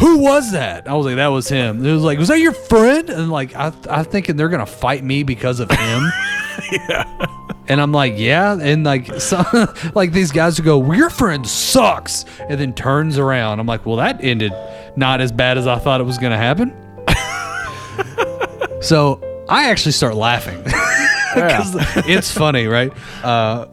"Who 0.00 0.18
was 0.18 0.52
that?" 0.52 0.88
I 0.88 0.94
was 0.94 1.06
like, 1.06 1.16
"That 1.16 1.28
was 1.28 1.48
him." 1.48 1.84
It 1.84 1.92
was 1.92 2.02
like, 2.02 2.18
"Was 2.18 2.28
that 2.28 2.40
your 2.40 2.52
friend?" 2.52 3.08
And 3.08 3.30
like, 3.30 3.54
I 3.54 3.72
I'm 3.88 4.04
thinking 4.04 4.36
they're 4.36 4.48
gonna 4.48 4.66
fight 4.66 5.04
me 5.04 5.22
because 5.22 5.60
of 5.60 5.70
him. 5.70 6.12
yeah. 6.72 7.26
And 7.70 7.80
I'm 7.80 7.92
like, 7.92 8.14
yeah, 8.16 8.58
and 8.60 8.82
like, 8.82 9.20
some, 9.20 9.46
like 9.94 10.10
these 10.10 10.32
guys 10.32 10.56
who 10.56 10.64
go, 10.64 10.76
well, 10.78 10.98
your 10.98 11.08
friend 11.08 11.46
sucks, 11.46 12.24
and 12.48 12.60
then 12.60 12.74
turns 12.74 13.16
around. 13.16 13.60
I'm 13.60 13.66
like, 13.66 13.86
well, 13.86 13.94
that 13.96 14.24
ended 14.24 14.52
not 14.96 15.20
as 15.20 15.30
bad 15.30 15.56
as 15.56 15.68
I 15.68 15.78
thought 15.78 16.00
it 16.00 16.04
was 16.04 16.18
going 16.18 16.32
to 16.32 16.36
happen. 16.36 16.74
so 18.82 19.20
I 19.48 19.70
actually 19.70 19.92
start 19.92 20.16
laughing 20.16 20.60
because 20.64 21.76
it's 22.08 22.32
funny, 22.32 22.66
right? 22.66 22.92
Uh, 23.22 23.66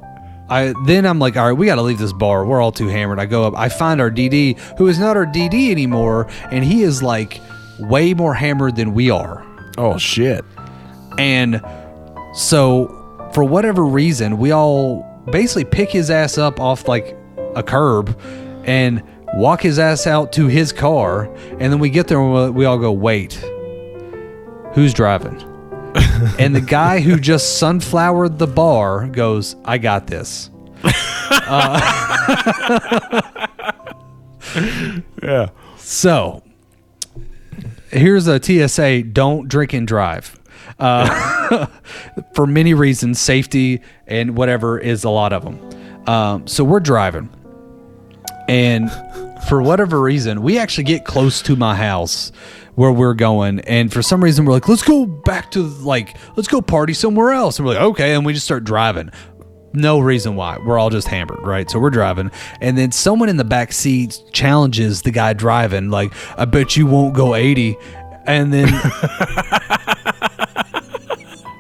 I 0.50 0.74
then 0.86 1.06
I'm 1.06 1.20
like, 1.20 1.36
all 1.38 1.46
right, 1.48 1.58
we 1.58 1.66
got 1.66 1.76
to 1.76 1.82
leave 1.82 1.98
this 2.00 2.14
bar. 2.14 2.46
We're 2.46 2.62
all 2.62 2.72
too 2.72 2.88
hammered. 2.88 3.20
I 3.20 3.26
go 3.26 3.44
up. 3.46 3.54
I 3.58 3.70
find 3.70 4.00
our 4.00 4.10
DD, 4.12 4.58
who 4.78 4.88
is 4.88 4.98
not 5.00 5.18
our 5.18 5.26
DD 5.26 5.72
anymore, 5.72 6.28
and 6.52 6.64
he 6.64 6.84
is 6.84 7.04
like 7.04 7.42
way 7.80 8.14
more 8.14 8.34
hammered 8.34 8.76
than 8.76 8.94
we 8.94 9.10
are. 9.10 9.46
Oh 9.78 9.98
shit. 9.98 10.44
And 11.18 11.62
so, 12.34 13.30
for 13.34 13.44
whatever 13.44 13.84
reason, 13.86 14.38
we 14.38 14.52
all 14.52 15.04
basically 15.32 15.66
pick 15.66 15.90
his 15.92 16.10
ass 16.10 16.38
up 16.38 16.60
off 16.60 16.88
like 16.88 17.18
a 17.56 17.64
curb 17.64 18.18
and 18.66 19.04
walk 19.36 19.62
his 19.62 19.80
ass 19.80 20.08
out 20.08 20.32
to 20.34 20.48
his 20.48 20.72
car. 20.72 21.26
And 21.60 21.74
then 21.74 21.80
we 21.80 21.90
get 21.90 22.08
there 22.08 22.20
and 22.22 22.34
we- 22.34 22.50
we 22.62 22.66
all 22.66 22.78
go, 22.78 22.92
wait, 22.92 23.34
who's 24.74 24.94
driving? 24.94 25.38
And 26.40 26.56
the 26.56 26.62
guy 26.62 27.00
who 27.00 27.20
just 27.20 27.62
sunflowered 27.62 28.38
the 28.38 28.48
bar 28.48 29.08
goes, 29.08 29.56
I 29.66 29.78
got 29.78 30.08
this. 30.08 30.50
Yeah. 35.22 35.50
So 35.78 36.44
here's 37.92 38.28
a 38.28 38.42
PSA: 38.42 39.04
don't 39.04 39.48
drink 39.48 39.74
and 39.74 39.88
drive. 39.88 40.40
Uh, 40.80 41.66
for 42.34 42.46
many 42.46 42.74
reasons, 42.74 43.20
safety 43.20 43.82
and 44.06 44.38
whatever 44.38 44.78
is 44.78 45.04
a 45.04 45.10
lot 45.10 45.34
of 45.34 45.44
them. 45.44 45.60
Um, 46.08 46.48
so 46.48 46.64
we're 46.64 46.80
driving, 46.80 47.30
and 48.48 48.92
for 49.48 49.62
whatever 49.62 50.00
reason, 50.00 50.42
we 50.42 50.58
actually 50.58 50.86
get 50.86 51.06
close 51.06 51.42
to 51.44 51.56
my 51.56 51.76
house 51.76 52.32
where 52.78 52.92
we're 52.92 53.16
going, 53.16 53.60
and 53.62 53.92
for 53.92 54.04
some 54.04 54.24
reason, 54.24 54.46
we're 54.46 54.54
like, 54.54 54.70
let's 54.70 54.84
go 54.84 55.08
back 55.08 55.50
to 55.50 55.64
like, 55.64 56.16
let's 56.36 56.48
go 56.48 56.62
party 56.62 56.94
somewhere 56.94 57.32
else, 57.32 57.58
and 57.58 57.68
we're 57.68 57.74
like, 57.74 57.82
okay, 57.82 58.14
and 58.14 58.24
we 58.24 58.34
just 58.34 58.46
start 58.46 58.64
driving. 58.64 59.10
No 59.74 59.98
reason 60.00 60.36
why. 60.36 60.60
We're 60.60 60.78
all 60.78 60.92
just 60.92 61.08
hammered, 61.08 61.40
right? 61.42 61.68
So 61.72 61.80
we're 61.80 61.90
driving, 61.90 62.30
and 62.62 62.78
then 62.78 62.92
someone 62.92 63.30
in 63.30 63.38
the 63.38 63.44
back 63.44 63.74
seat 63.74 64.22
challenges 64.32 65.02
the 65.02 65.10
guy 65.10 65.34
driving, 65.34 65.90
like, 65.90 66.14
"I 66.38 66.46
bet 66.46 66.78
you 66.78 66.86
won't 66.86 67.16
go 67.16 67.34
80." 67.34 67.78
And 68.28 68.54
then 68.54 68.68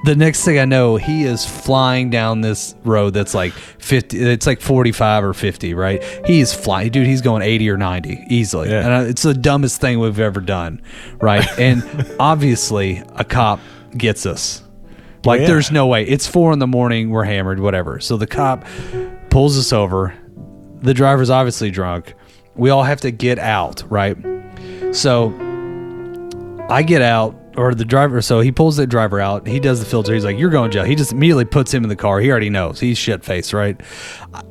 the 0.07 0.15
next 0.15 0.45
thing 0.45 0.57
I 0.57 0.63
know, 0.63 0.95
he 0.95 1.25
is 1.25 1.45
flying 1.45 2.09
down 2.09 2.39
this 2.39 2.75
road 2.85 3.13
that's 3.13 3.33
like 3.33 3.51
50, 3.51 4.17
it's 4.17 4.47
like 4.47 4.61
45 4.61 5.25
or 5.25 5.33
50, 5.33 5.73
right? 5.73 6.01
He 6.25 6.39
is 6.39 6.53
flying, 6.53 6.91
dude, 6.91 7.05
he's 7.05 7.21
going 7.21 7.41
80 7.41 7.69
or 7.69 7.77
90 7.77 8.23
easily. 8.29 8.69
Yeah. 8.69 8.85
And 8.85 8.93
I, 8.93 9.03
it's 9.03 9.23
the 9.23 9.33
dumbest 9.33 9.81
thing 9.81 9.99
we've 9.99 10.17
ever 10.17 10.39
done, 10.39 10.81
right? 11.19 11.45
and 11.59 11.83
obviously, 12.21 13.03
a 13.15 13.25
cop 13.25 13.59
gets 13.97 14.25
us. 14.25 14.63
Like, 15.25 15.41
yeah. 15.41 15.47
there's 15.47 15.71
no 15.71 15.87
way. 15.87 16.05
It's 16.05 16.25
four 16.25 16.53
in 16.53 16.59
the 16.59 16.67
morning, 16.67 17.09
we're 17.09 17.25
hammered, 17.25 17.59
whatever. 17.59 17.99
So 17.99 18.15
the 18.15 18.27
cop 18.27 18.65
pulls 19.29 19.57
us 19.57 19.73
over. 19.73 20.15
The 20.83 20.93
driver's 20.93 21.29
obviously 21.29 21.69
drunk. 21.69 22.13
We 22.55 22.69
all 22.69 22.83
have 22.83 23.01
to 23.01 23.11
get 23.11 23.39
out, 23.39 23.83
right? 23.91 24.15
So 24.93 25.33
I 26.69 26.83
get 26.83 27.01
out, 27.01 27.35
or 27.57 27.73
the 27.73 27.85
driver. 27.85 28.21
So 28.21 28.39
he 28.39 28.51
pulls 28.51 28.77
the 28.77 28.87
driver 28.87 29.19
out. 29.19 29.47
He 29.47 29.59
does 29.59 29.79
the 29.79 29.85
filter. 29.85 30.13
He's 30.13 30.23
like, 30.23 30.37
"You're 30.37 30.49
going 30.49 30.71
to 30.71 30.77
jail." 30.77 30.85
He 30.85 30.95
just 30.95 31.11
immediately 31.11 31.45
puts 31.45 31.73
him 31.73 31.83
in 31.83 31.89
the 31.89 31.95
car. 31.95 32.19
He 32.19 32.29
already 32.29 32.49
knows. 32.49 32.79
He's 32.79 32.97
shit 32.97 33.25
faced, 33.25 33.53
right? 33.53 33.79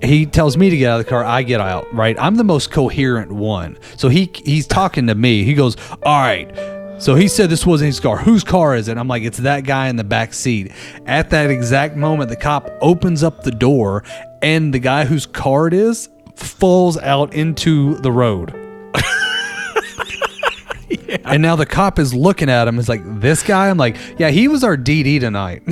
He 0.03 0.27
tells 0.27 0.57
me 0.57 0.71
to 0.71 0.77
get 0.77 0.91
out 0.91 1.01
of 1.01 1.07
the 1.07 1.11
car. 1.11 1.25
I 1.25 1.43
get 1.43 1.61
out, 1.61 1.93
right? 1.95 2.17
I'm 2.19 2.35
the 2.35 2.45
most 2.45 2.71
coherent 2.71 3.33
one. 3.33 3.79
So 3.97 4.09
he 4.09 4.31
he's 4.45 4.67
talking 4.67 5.07
to 5.07 5.15
me. 5.15 5.45
He 5.45 5.55
goes, 5.55 5.77
"All 6.03 6.21
right." 6.21 6.53
So 6.99 7.15
he 7.15 7.29
said 7.29 7.51
this 7.51 7.67
wasn't 7.67 7.89
his 7.89 8.01
car. 8.01 8.17
Whose 8.17 8.43
car 8.43 8.75
is 8.75 8.89
it? 8.89 8.97
I'm 8.97 9.07
like, 9.07 9.23
it's 9.23 9.39
that 9.39 9.65
guy 9.65 9.89
in 9.89 9.97
the 9.97 10.05
back 10.05 10.33
seat. 10.33 10.73
At 11.05 11.29
that 11.29 11.51
exact 11.51 11.95
moment, 11.95 12.31
the 12.31 12.37
cop 12.37 12.71
opens 12.81 13.23
up 13.23 13.43
the 13.43 13.51
door, 13.51 14.03
and 14.41 14.73
the 14.73 14.79
guy 14.79 15.05
whose 15.05 15.27
car 15.27 15.67
it 15.67 15.75
is 15.75 16.09
falls 16.37 16.97
out 16.99 17.35
into 17.35 17.97
the 17.97 18.11
road. 18.11 18.55
And 21.25 21.43
now 21.43 21.57
the 21.57 21.67
cop 21.67 21.99
is 21.99 22.15
looking 22.15 22.49
at 22.49 22.69
him. 22.69 22.79
Is 22.79 22.89
like, 22.89 23.03
this 23.21 23.43
guy? 23.43 23.69
I'm 23.69 23.79
like, 23.79 23.97
yeah, 24.17 24.31
he 24.31 24.47
was 24.47 24.63
our 24.63 24.77
DD 24.77 25.19
tonight. 25.19 25.63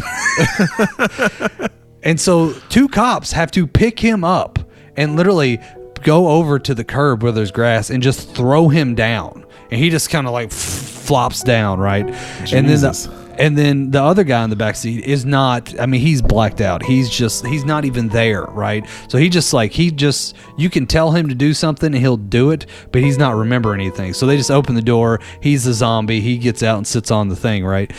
and 2.03 2.21
so 2.21 2.53
two 2.71 2.89
cops 2.89 3.31
have 3.31 3.53
to 3.53 3.67
pick 3.67 4.01
him 4.01 4.25
up 4.25 4.59
and 4.97 5.15
literally 5.15 5.61
go 6.03 6.29
over 6.29 6.59
to 6.59 6.75
the 6.75 6.85
curb 6.85 7.23
where 7.23 7.31
there's 7.33 7.53
grass 7.53 7.91
and 7.91 8.03
just 8.03 8.35
throw 8.35 8.69
him 8.69 8.95
down. 8.97 9.47
And 9.71 9.81
he 9.81 9.91
just 9.91 10.11
kind 10.11 10.27
of 10.27 10.33
like 10.33 10.49
f- 10.49 10.59
flops 10.59 11.43
down, 11.43 11.79
right? 11.79 12.07
And 12.53 12.69
then 12.69 12.81
the, 12.81 13.24
and 13.39 13.57
then 13.57 13.91
the 13.91 14.03
other 14.03 14.24
guy 14.24 14.43
in 14.45 14.51
the 14.51 14.57
back 14.57 14.76
seat 14.76 15.05
is 15.05 15.24
not 15.24 15.78
i 15.80 15.87
mean 15.87 16.01
he's 16.01 16.22
blacked 16.22 16.61
out. 16.61 16.82
He's 16.82 17.09
just 17.09 17.47
he's 17.47 17.64
not 17.64 17.85
even 17.85 18.09
there 18.09 18.45
right? 18.45 18.87
So 19.09 19.18
he 19.18 19.28
just 19.28 19.53
like 19.53 19.72
he 19.72 19.91
just 19.91 20.37
you 20.57 20.70
can 20.70 20.87
tell 20.87 21.11
him 21.11 21.28
to 21.28 21.35
do 21.35 21.55
something 21.55 21.95
and 21.95 21.97
he'll 21.97 22.16
do 22.16 22.51
it 22.51 22.66
but 22.93 23.03
he's 23.03 23.18
not 23.18 23.35
remember 23.37 23.74
anything. 23.74 24.14
So 24.14 24.26
they 24.26 24.37
just 24.37 24.51
open 24.51 24.74
the 24.74 24.82
door. 24.82 25.20
He's 25.41 25.66
a 25.66 25.74
zombie. 25.74 26.20
He 26.20 26.39
gets 26.39 26.62
out 26.62 26.78
and 26.78 26.87
sits 26.87 27.11
on 27.11 27.28
the 27.28 27.37
thing 27.37 27.64
right? 27.64 27.93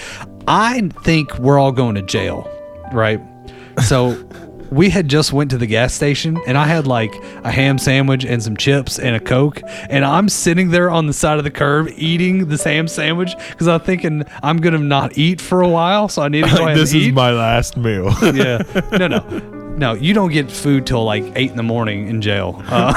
I 0.47 0.89
think 1.03 1.37
we're 1.39 1.59
all 1.59 1.71
going 1.71 1.95
to 1.95 2.01
jail 2.01 2.49
right? 2.91 3.21
So 3.83 4.11
we 4.75 4.89
had 4.89 5.07
just 5.07 5.31
went 5.31 5.49
to 5.51 5.57
the 5.57 5.65
gas 5.65 5.93
station 5.93 6.37
and 6.45 6.57
I 6.57 6.65
had 6.65 6.85
like 6.85 7.15
a 7.45 7.51
ham 7.51 7.77
sandwich 7.77 8.25
and 8.25 8.43
some 8.43 8.57
chips 8.57 8.99
and 8.99 9.15
a 9.15 9.19
coke 9.21 9.61
and 9.89 10.03
I'm 10.03 10.27
sitting 10.27 10.69
there 10.69 10.91
on 10.91 11.07
the 11.07 11.13
side 11.13 11.37
of 11.37 11.45
the 11.45 11.49
curb 11.51 11.87
eating 11.95 12.49
this 12.49 12.65
ham 12.65 12.89
sandwich 12.89 13.35
because 13.51 13.69
I'm 13.69 13.79
thinking 13.79 14.23
I'm 14.43 14.57
gonna 14.57 14.79
not 14.79 15.17
eat 15.17 15.39
for 15.39 15.61
a 15.61 15.69
while 15.69 16.09
so 16.09 16.23
I 16.23 16.27
need 16.27 16.43
to 16.43 16.49
go 16.57 16.65
ahead 16.65 16.77
this 16.77 16.91
and 16.91 17.01
is 17.01 17.07
eat. 17.07 17.13
my 17.13 17.31
last 17.31 17.77
meal. 17.77 18.13
yeah 18.33 18.61
no 18.91 19.07
no 19.07 19.19
no 19.77 19.93
you 19.93 20.13
don't 20.13 20.31
get 20.31 20.51
food 20.51 20.85
till 20.85 21.05
like 21.05 21.23
eight 21.37 21.51
in 21.51 21.55
the 21.57 21.63
morning 21.63 22.09
in 22.09 22.21
jail 22.21 22.61
uh, 22.67 22.93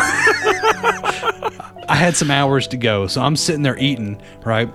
I 1.88 1.94
had 1.94 2.16
some 2.16 2.30
hours 2.32 2.66
to 2.68 2.76
go 2.76 3.06
so 3.06 3.22
I'm 3.22 3.36
sitting 3.36 3.62
there 3.62 3.78
eating 3.78 4.20
right 4.44 4.68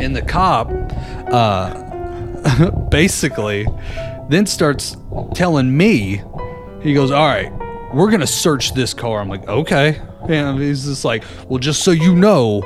and 0.00 0.16
the 0.16 0.22
cop 0.22 0.68
uh, 1.28 1.91
basically 2.90 3.66
then 4.28 4.46
starts 4.46 4.96
telling 5.34 5.76
me 5.76 6.22
he 6.82 6.94
goes 6.94 7.10
all 7.10 7.26
right 7.26 7.52
we're 7.92 8.10
gonna 8.10 8.26
search 8.26 8.74
this 8.74 8.94
car. 8.94 9.20
I'm 9.20 9.28
like 9.28 9.46
okay. 9.48 10.00
And 10.28 10.58
he's 10.60 10.84
just 10.84 11.04
like 11.04 11.24
well 11.48 11.58
just 11.58 11.82
so 11.82 11.90
you 11.90 12.14
know 12.14 12.62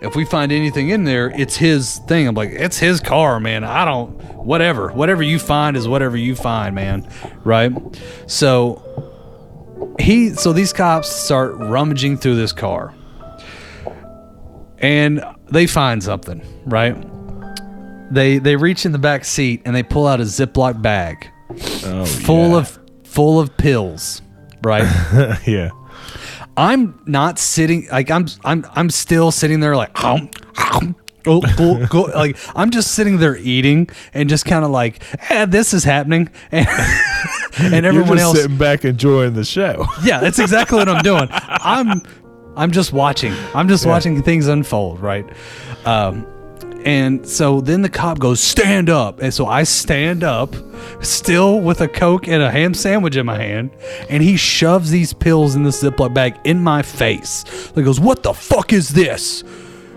if 0.00 0.16
we 0.16 0.24
find 0.24 0.50
anything 0.50 0.88
in 0.88 1.04
there 1.04 1.30
it's 1.30 1.56
his 1.56 1.98
thing. 2.08 2.26
I'm 2.26 2.34
like 2.34 2.50
it's 2.50 2.78
his 2.78 3.00
car 3.00 3.38
man. 3.40 3.64
I 3.64 3.84
don't 3.84 4.10
whatever. 4.34 4.92
Whatever 4.92 5.22
you 5.22 5.38
find 5.38 5.76
is 5.76 5.86
whatever 5.86 6.16
you 6.16 6.34
find 6.34 6.74
man. 6.74 7.08
Right? 7.44 7.72
So 8.26 8.82
he 10.00 10.30
so 10.30 10.52
these 10.52 10.72
cops 10.72 11.08
start 11.08 11.56
rummaging 11.56 12.16
through 12.16 12.36
this 12.36 12.52
car. 12.52 12.94
And 14.78 15.24
they 15.48 15.66
find 15.66 16.02
something 16.02 16.42
right 16.64 16.96
they 18.12 18.38
they 18.38 18.56
reach 18.56 18.84
in 18.86 18.92
the 18.92 18.98
back 18.98 19.24
seat 19.24 19.62
and 19.64 19.74
they 19.74 19.82
pull 19.82 20.06
out 20.06 20.20
a 20.20 20.24
Ziploc 20.24 20.80
bag 20.82 21.28
Oh, 21.84 22.04
full 22.06 22.50
yeah. 22.50 22.56
of 22.58 22.78
full 23.04 23.38
of 23.40 23.56
pills, 23.56 24.22
right? 24.64 24.84
yeah. 25.46 25.70
I'm 26.56 27.00
not 27.06 27.38
sitting 27.38 27.88
like 27.90 28.10
I'm 28.10 28.26
I'm 28.44 28.64
I'm 28.74 28.90
still 28.90 29.30
sitting 29.30 29.60
there 29.60 29.74
like 29.76 29.96
"Hum, 29.96 30.30
hum, 30.54 30.96
go, 31.22 31.40
go, 31.56 31.86
go." 31.86 32.00
like 32.14 32.36
I'm 32.54 32.70
just 32.70 32.92
sitting 32.92 33.18
there 33.18 33.36
eating 33.36 33.88
and 34.14 34.28
just 34.28 34.44
kind 34.44 34.64
of 34.64 34.70
like 34.70 35.02
eh, 35.30 35.46
this 35.46 35.72
is 35.74 35.82
happening 35.84 36.28
and, 36.52 36.66
and 37.58 37.72
You're 37.72 37.86
everyone 37.86 38.18
just 38.18 38.22
else 38.22 38.40
sitting 38.42 38.58
back 38.58 38.84
enjoying 38.84 39.32
the 39.34 39.44
show. 39.44 39.86
yeah, 40.04 40.20
that's 40.20 40.38
exactly 40.38 40.78
what 40.78 40.88
I'm 40.88 41.02
doing. 41.02 41.28
I'm 41.30 42.02
I'm 42.56 42.70
just 42.70 42.92
watching. 42.92 43.32
I'm 43.54 43.66
just 43.68 43.86
watching 43.86 44.22
things 44.22 44.46
unfold, 44.46 45.00
right? 45.00 45.24
Um, 45.86 46.26
and 46.84 47.26
so 47.26 47.60
then 47.60 47.82
the 47.82 47.88
cop 47.88 48.18
goes, 48.18 48.40
"Stand 48.40 48.90
up!" 48.90 49.20
And 49.20 49.32
so 49.32 49.46
I 49.46 49.64
stand 49.64 50.24
up, 50.24 50.54
still 51.00 51.60
with 51.60 51.80
a 51.80 51.88
coke 51.88 52.28
and 52.28 52.42
a 52.42 52.50
ham 52.50 52.74
sandwich 52.74 53.16
in 53.16 53.26
my 53.26 53.38
hand, 53.38 53.70
and 54.08 54.22
he 54.22 54.36
shoves 54.36 54.90
these 54.90 55.12
pills 55.12 55.54
in 55.54 55.62
the 55.62 55.70
Ziploc 55.70 56.14
bag 56.14 56.34
in 56.44 56.60
my 56.60 56.82
face. 56.82 57.44
He 57.74 57.82
goes, 57.82 58.00
"What 58.00 58.22
the 58.22 58.32
fuck 58.32 58.72
is 58.72 58.90
this?" 58.90 59.44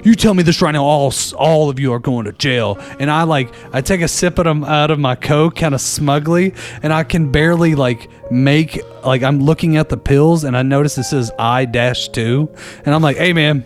You 0.03 0.13
tell 0.13 0.35
me 0.35 0.43
this 0.43 0.61
right 0.61 0.71
now. 0.71 0.83
All 0.83 1.11
all 1.35 1.69
of 1.71 1.79
you 1.79 1.91
are 1.91 1.99
going 1.99 2.25
to 2.25 2.31
jail. 2.31 2.77
And 2.99 3.09
I 3.09 3.23
like 3.23 3.51
I 3.73 3.81
take 3.81 4.01
a 4.01 4.07
sip 4.07 4.37
of 4.37 4.45
them 4.45 4.63
out 4.63 4.91
of 4.91 4.99
my 4.99 5.15
coke, 5.15 5.55
kind 5.55 5.73
of 5.73 5.81
smugly, 5.81 6.53
and 6.83 6.93
I 6.93 7.03
can 7.03 7.31
barely 7.31 7.73
like 7.73 8.07
make 8.29 8.79
like 9.03 9.23
I'm 9.23 9.41
looking 9.41 9.77
at 9.77 9.89
the 9.89 9.97
pills, 9.97 10.43
and 10.43 10.55
I 10.55 10.61
notice 10.61 10.99
it 10.99 11.05
says 11.05 11.31
I 11.39 11.65
dash 11.65 12.09
two, 12.09 12.49
and 12.85 12.93
I'm 12.93 13.01
like, 13.01 13.17
hey 13.17 13.33
man, 13.33 13.65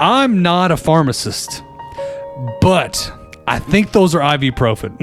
I'm 0.00 0.42
not 0.42 0.72
a 0.72 0.76
pharmacist, 0.76 1.62
but 2.60 3.12
I 3.46 3.58
think 3.58 3.92
those 3.92 4.14
are 4.14 4.20
ibuprofen. 4.20 4.96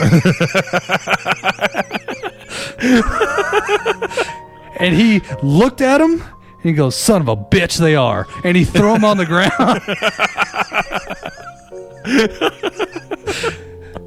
and 4.76 4.94
he 4.94 5.20
looked 5.42 5.80
at 5.80 6.00
him 6.00 6.12
and 6.12 6.62
he 6.62 6.72
goes, 6.72 6.96
"Son 6.96 7.20
of 7.20 7.28
a 7.28 7.36
bitch, 7.36 7.78
they 7.78 7.96
are!" 7.96 8.26
And 8.44 8.56
he 8.56 8.64
threw 8.64 8.94
him 8.94 9.04
on 9.04 9.16
the 9.16 9.26
ground. 9.30 9.80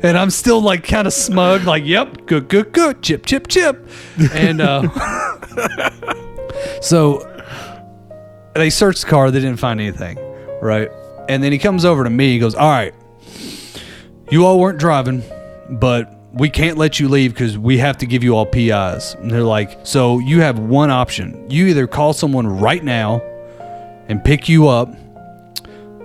and 0.03 0.17
I'm 0.17 0.29
still 0.29 0.61
like 0.61 0.83
kind 0.83 1.07
of 1.07 1.13
smug, 1.13 1.63
like, 1.63 1.85
"Yep, 1.85 2.25
good, 2.25 2.49
good, 2.49 2.71
good, 2.71 3.01
chip, 3.01 3.25
chip, 3.25 3.47
chip." 3.47 3.87
And 4.33 4.61
uh, 4.61 4.89
so 6.81 7.29
they 8.53 8.69
searched 8.69 9.01
the 9.01 9.07
car, 9.09 9.31
they 9.31 9.39
didn't 9.39 9.59
find 9.59 9.79
anything, 9.79 10.17
right? 10.61 10.89
And 11.29 11.43
then 11.43 11.51
he 11.51 11.57
comes 11.57 11.85
over 11.85 12.03
to 12.03 12.09
me, 12.09 12.33
he 12.33 12.39
goes, 12.39 12.55
"All 12.55 12.69
right, 12.69 12.93
you 14.31 14.45
all 14.45 14.59
weren't 14.59 14.79
driving, 14.79 15.23
but." 15.69 16.09
We 16.35 16.49
can't 16.49 16.79
let 16.79 16.99
you 16.99 17.09
leave 17.09 17.31
because 17.35 17.59
we 17.59 17.77
have 17.77 17.99
to 17.99 18.07
give 18.07 18.23
you 18.23 18.35
all 18.35 18.47
PIs. 18.47 19.13
And 19.19 19.29
they're 19.29 19.43
like, 19.43 19.77
so 19.83 20.17
you 20.17 20.41
have 20.41 20.57
one 20.57 20.89
option. 20.89 21.45
You 21.47 21.67
either 21.67 21.85
call 21.85 22.11
someone 22.13 22.47
right 22.47 22.83
now 22.83 23.19
and 24.07 24.23
pick 24.23 24.49
you 24.49 24.67
up, 24.67 24.89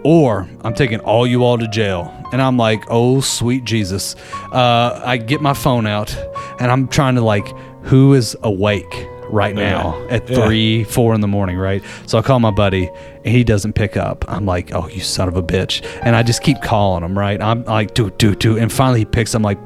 or 0.05 0.47
I'm 0.61 0.75
taking 0.75 1.01
all 1.01 1.27
you 1.27 1.45
all 1.45 1.57
to 1.57 1.67
jail. 1.67 2.13
And 2.31 2.43
I'm 2.43 2.59
like, 2.59 2.85
oh, 2.91 3.23
sweet 3.23 3.65
Jesus. 3.65 4.17
Uh, 4.53 5.01
I 5.03 5.17
get 5.17 5.41
my 5.41 5.55
phone 5.55 5.87
out 5.87 6.15
and 6.61 6.71
I'm 6.71 6.89
trying 6.89 7.15
to, 7.15 7.23
like, 7.23 7.49
who 7.85 8.13
is 8.13 8.37
awake 8.43 9.09
right 9.31 9.55
now 9.55 9.99
at 10.11 10.29
Yeah. 10.29 10.45
three, 10.45 10.85
four 10.85 11.15
in 11.15 11.23
the 11.23 11.27
morning, 11.29 11.57
right? 11.57 11.83
So 12.05 12.19
I 12.19 12.23
call 12.23 12.39
my 12.39 12.51
buddy 12.51 12.91
he 13.29 13.45
doesn't 13.45 13.75
pick 13.75 13.97
up. 13.97 14.25
I'm 14.29 14.47
like, 14.47 14.75
oh, 14.75 14.89
you 14.89 15.01
son 15.01 15.29
of 15.29 15.37
a 15.37 15.43
bitch. 15.43 15.85
And 16.03 16.15
I 16.17 16.23
just 16.23 16.43
keep 16.43 16.63
calling 16.63 17.05
him, 17.05 17.19
right? 17.19 17.41
I'm 17.41 17.65
like, 17.65 17.95
do, 17.95 18.11
do, 18.11 18.35
do. 18.35 18.59
And 18.59 18.73
finally 18.73 19.01
he 19.01 19.05
picks. 19.05 19.35
I'm 19.35 19.43
like, 19.43 19.59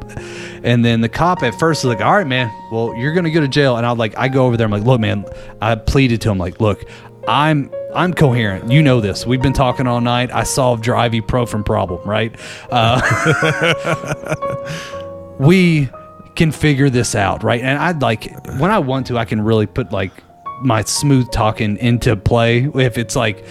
and 0.62 0.84
then 0.84 1.00
the 1.00 1.08
cop 1.08 1.42
at 1.42 1.58
first 1.58 1.80
is 1.80 1.86
like, 1.86 2.00
all 2.00 2.12
right, 2.12 2.26
man, 2.26 2.52
well, 2.70 2.94
you're 2.96 3.12
going 3.12 3.24
to 3.24 3.30
go 3.30 3.40
to 3.40 3.48
jail. 3.48 3.76
And 3.76 3.86
I 3.86 3.92
like, 3.92 4.16
I 4.16 4.28
go 4.28 4.46
over 4.46 4.56
there. 4.56 4.64
I'm 4.64 4.70
like, 4.70 4.84
look, 4.84 5.00
man, 5.00 5.24
I 5.60 5.74
pleaded 5.74 6.20
to 6.22 6.30
him, 6.30 6.38
like, 6.38 6.60
look, 6.60 6.84
I'm, 7.28 7.70
I'm 7.94 8.14
coherent. 8.14 8.70
You 8.70 8.82
know 8.82 9.00
this. 9.00 9.26
We've 9.26 9.42
been 9.42 9.52
talking 9.52 9.86
all 9.86 10.00
night. 10.00 10.32
I 10.32 10.44
solved 10.44 10.86
your 10.86 10.96
ibuprofen 10.96 11.64
problem, 11.64 12.08
right? 12.08 12.34
Uh, 12.70 13.00
we 15.38 15.88
can 16.34 16.50
figure 16.50 16.90
this 16.90 17.14
out, 17.14 17.42
right? 17.44 17.60
And 17.60 17.78
I'd 17.78 18.02
like 18.02 18.32
when 18.58 18.70
I 18.70 18.78
want 18.78 19.06
to, 19.08 19.18
I 19.18 19.24
can 19.24 19.40
really 19.42 19.66
put 19.66 19.92
like 19.92 20.12
my 20.64 20.82
smooth 20.82 21.30
talking 21.30 21.76
into 21.78 22.16
play 22.16 22.70
if 22.74 22.98
it's 22.98 23.16
like 23.16 23.44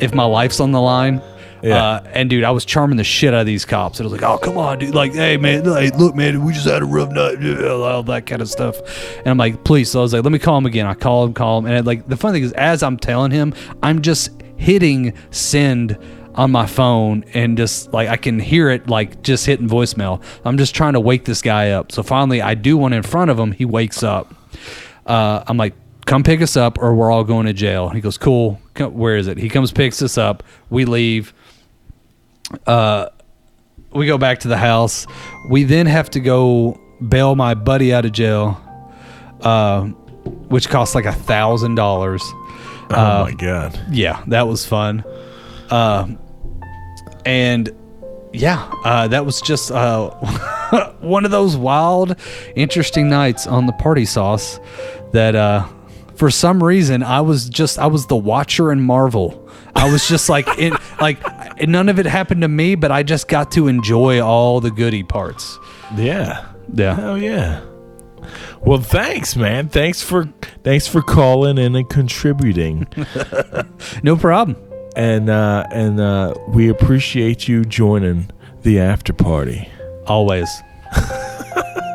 if 0.00 0.14
my 0.14 0.24
life's 0.24 0.60
on 0.60 0.72
the 0.72 0.80
line. 0.80 1.22
Yeah. 1.62 1.84
Uh, 1.84 2.10
and 2.12 2.30
dude, 2.30 2.44
I 2.44 2.52
was 2.52 2.64
charming 2.64 2.98
the 2.98 3.04
shit 3.04 3.34
out 3.34 3.40
of 3.40 3.46
these 3.46 3.64
cops. 3.64 3.98
And 3.98 4.08
I 4.08 4.12
was 4.12 4.20
like, 4.20 4.28
"Oh, 4.28 4.38
come 4.38 4.56
on, 4.56 4.78
dude! 4.78 4.94
Like, 4.94 5.12
hey, 5.12 5.36
man, 5.36 5.64
like, 5.64 5.96
look, 5.96 6.14
man, 6.14 6.44
we 6.44 6.52
just 6.52 6.68
had 6.68 6.82
a 6.82 6.84
rough 6.84 7.10
night, 7.10 7.44
all 7.64 8.04
that 8.04 8.26
kind 8.26 8.40
of 8.40 8.48
stuff." 8.48 8.76
And 9.18 9.26
I'm 9.26 9.38
like, 9.38 9.64
"Please." 9.64 9.90
So 9.90 9.98
I 9.98 10.02
was 10.02 10.12
like, 10.12 10.22
"Let 10.22 10.32
me 10.32 10.38
call 10.38 10.56
him 10.56 10.66
again." 10.66 10.86
I 10.86 10.94
call 10.94 11.24
him, 11.24 11.34
call 11.34 11.58
him, 11.58 11.66
and 11.66 11.84
like 11.84 12.06
the 12.06 12.16
funny 12.16 12.38
thing 12.38 12.44
is, 12.44 12.52
as 12.52 12.84
I'm 12.84 12.96
telling 12.96 13.32
him, 13.32 13.54
I'm 13.82 14.02
just 14.02 14.30
hitting 14.56 15.14
send 15.30 15.98
on 16.34 16.52
my 16.52 16.66
phone 16.66 17.24
and 17.34 17.56
just 17.56 17.92
like 17.92 18.08
I 18.08 18.16
can 18.16 18.38
hear 18.38 18.70
it 18.70 18.88
like 18.88 19.22
just 19.22 19.44
hitting 19.44 19.68
voicemail. 19.68 20.22
I'm 20.44 20.56
just 20.56 20.74
trying 20.74 20.92
to 20.92 21.00
wake 21.00 21.24
this 21.24 21.42
guy 21.42 21.70
up. 21.72 21.90
So 21.90 22.04
finally, 22.04 22.40
I 22.40 22.54
do 22.54 22.76
one 22.76 22.92
in 22.92 23.02
front 23.02 23.32
of 23.32 23.38
him. 23.38 23.50
He 23.50 23.64
wakes 23.64 24.04
up. 24.04 24.32
Uh, 25.04 25.42
I'm 25.48 25.56
like, 25.56 25.74
come 26.08 26.22
pick 26.22 26.40
us 26.40 26.56
up 26.56 26.78
or 26.78 26.94
we're 26.94 27.12
all 27.12 27.22
going 27.22 27.46
to 27.46 27.52
jail. 27.52 27.90
He 27.90 28.00
goes, 28.00 28.16
cool. 28.16 28.58
Come, 28.74 28.94
where 28.94 29.16
is 29.16 29.28
it? 29.28 29.36
He 29.36 29.48
comes, 29.48 29.70
picks 29.70 30.00
us 30.02 30.16
up. 30.16 30.42
We 30.70 30.86
leave. 30.86 31.34
Uh, 32.66 33.10
we 33.92 34.06
go 34.06 34.16
back 34.16 34.40
to 34.40 34.48
the 34.48 34.56
house. 34.56 35.06
We 35.50 35.64
then 35.64 35.86
have 35.86 36.08
to 36.10 36.20
go 36.20 36.80
bail 37.06 37.36
my 37.36 37.54
buddy 37.54 37.92
out 37.92 38.06
of 38.06 38.12
jail, 38.12 38.58
uh, 39.42 39.84
which 40.48 40.70
costs 40.70 40.94
like 40.94 41.04
a 41.04 41.12
thousand 41.12 41.74
dollars. 41.74 42.22
Oh 42.90 43.24
my 43.24 43.34
god. 43.34 43.78
Yeah, 43.90 44.24
that 44.28 44.48
was 44.48 44.64
fun. 44.64 45.04
Uh, 45.68 46.08
and 47.26 47.70
yeah, 48.32 48.72
uh, 48.82 49.08
that 49.08 49.26
was 49.26 49.42
just 49.42 49.70
uh, 49.70 50.08
one 51.00 51.26
of 51.26 51.30
those 51.30 51.54
wild, 51.54 52.16
interesting 52.56 53.10
nights 53.10 53.46
on 53.46 53.66
the 53.66 53.72
party 53.74 54.06
sauce 54.06 54.58
that 55.12 55.34
uh, 55.34 55.68
for 56.18 56.30
some 56.30 56.62
reason 56.62 57.02
I 57.02 57.20
was 57.20 57.48
just 57.48 57.78
I 57.78 57.86
was 57.86 58.06
the 58.06 58.16
watcher 58.16 58.72
in 58.72 58.80
marvel. 58.82 59.48
I 59.74 59.90
was 59.90 60.08
just 60.08 60.28
like 60.28 60.46
in 60.58 60.74
like 61.00 61.18
none 61.66 61.88
of 61.88 61.98
it 61.98 62.06
happened 62.06 62.42
to 62.42 62.48
me, 62.48 62.74
but 62.74 62.90
I 62.90 63.02
just 63.02 63.28
got 63.28 63.52
to 63.52 63.68
enjoy 63.68 64.20
all 64.20 64.60
the 64.60 64.70
goody 64.70 65.02
parts. 65.04 65.58
Yeah. 65.96 66.46
Yeah. 66.74 66.96
Oh 67.00 67.14
yeah. 67.14 67.62
Well, 68.60 68.80
thanks, 68.80 69.36
man. 69.36 69.68
Thanks 69.68 70.02
for 70.02 70.26
thanks 70.64 70.86
for 70.88 71.00
calling 71.02 71.56
in 71.58 71.74
and 71.76 71.88
contributing. 71.88 72.86
No 74.02 74.16
problem. 74.16 74.56
and 74.96 75.30
uh 75.30 75.64
and 75.72 76.00
uh 76.00 76.34
we 76.48 76.68
appreciate 76.68 77.46
you 77.48 77.64
joining 77.64 78.30
the 78.62 78.80
after 78.80 79.12
party. 79.12 79.68
Always. 80.06 80.50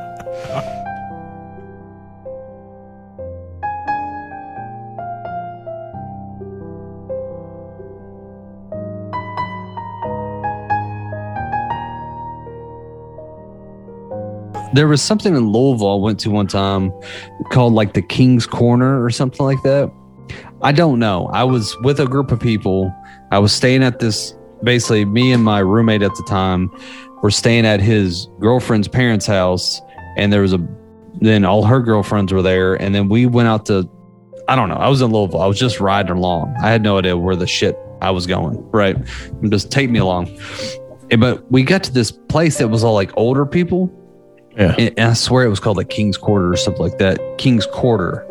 There 14.73 14.87
was 14.87 15.01
something 15.01 15.35
in 15.35 15.49
Louisville 15.49 15.91
I 15.91 15.95
went 15.95 16.19
to 16.21 16.31
one 16.31 16.47
time 16.47 16.91
called 17.51 17.73
like 17.73 17.93
the 17.93 18.01
King's 18.01 18.45
Corner 18.45 19.03
or 19.03 19.09
something 19.09 19.45
like 19.45 19.61
that. 19.63 19.91
I 20.61 20.71
don't 20.71 20.99
know. 20.99 21.27
I 21.27 21.43
was 21.43 21.77
with 21.81 21.99
a 21.99 22.05
group 22.05 22.31
of 22.31 22.39
people. 22.39 22.93
I 23.31 23.39
was 23.39 23.51
staying 23.51 23.83
at 23.83 23.99
this 23.99 24.33
basically 24.63 25.05
me 25.05 25.31
and 25.31 25.43
my 25.43 25.59
roommate 25.59 26.01
at 26.01 26.15
the 26.15 26.23
time 26.23 26.71
were 27.21 27.31
staying 27.31 27.65
at 27.65 27.81
his 27.81 28.27
girlfriend's 28.39 28.87
parents' 28.87 29.25
house 29.25 29.81
and 30.15 30.31
there 30.31 30.41
was 30.41 30.53
a 30.53 30.67
then 31.21 31.45
all 31.45 31.63
her 31.63 31.79
girlfriends 31.79 32.33
were 32.33 32.41
there 32.41 32.75
and 32.75 32.95
then 32.95 33.09
we 33.09 33.25
went 33.25 33.47
out 33.47 33.65
to 33.67 33.89
I 34.47 34.55
don't 34.55 34.67
know. 34.67 34.75
I 34.75 34.89
was 34.89 35.01
in 35.01 35.11
Louisville. 35.11 35.41
I 35.41 35.47
was 35.47 35.57
just 35.57 35.79
riding 35.79 36.17
along. 36.17 36.53
I 36.61 36.69
had 36.69 36.81
no 36.81 36.97
idea 36.97 37.15
where 37.15 37.35
the 37.35 37.47
shit 37.47 37.77
I 38.01 38.11
was 38.11 38.27
going. 38.27 38.61
Right. 38.71 38.97
Just 39.47 39.71
take 39.71 39.89
me 39.89 39.99
along. 39.99 40.37
But 41.17 41.49
we 41.49 41.63
got 41.63 41.83
to 41.83 41.93
this 41.93 42.11
place 42.11 42.57
that 42.57 42.67
was 42.67 42.83
all 42.83 42.93
like 42.93 43.11
older 43.15 43.45
people. 43.45 43.89
Yeah. 44.57 44.75
And 44.77 44.99
I 44.99 45.13
swear 45.13 45.45
it 45.45 45.49
was 45.49 45.59
called 45.59 45.77
like 45.77 45.89
King's 45.89 46.17
Quarter 46.17 46.51
or 46.51 46.57
something 46.57 46.81
like 46.81 46.97
that. 46.99 47.19
King's 47.37 47.65
Quarter. 47.65 48.27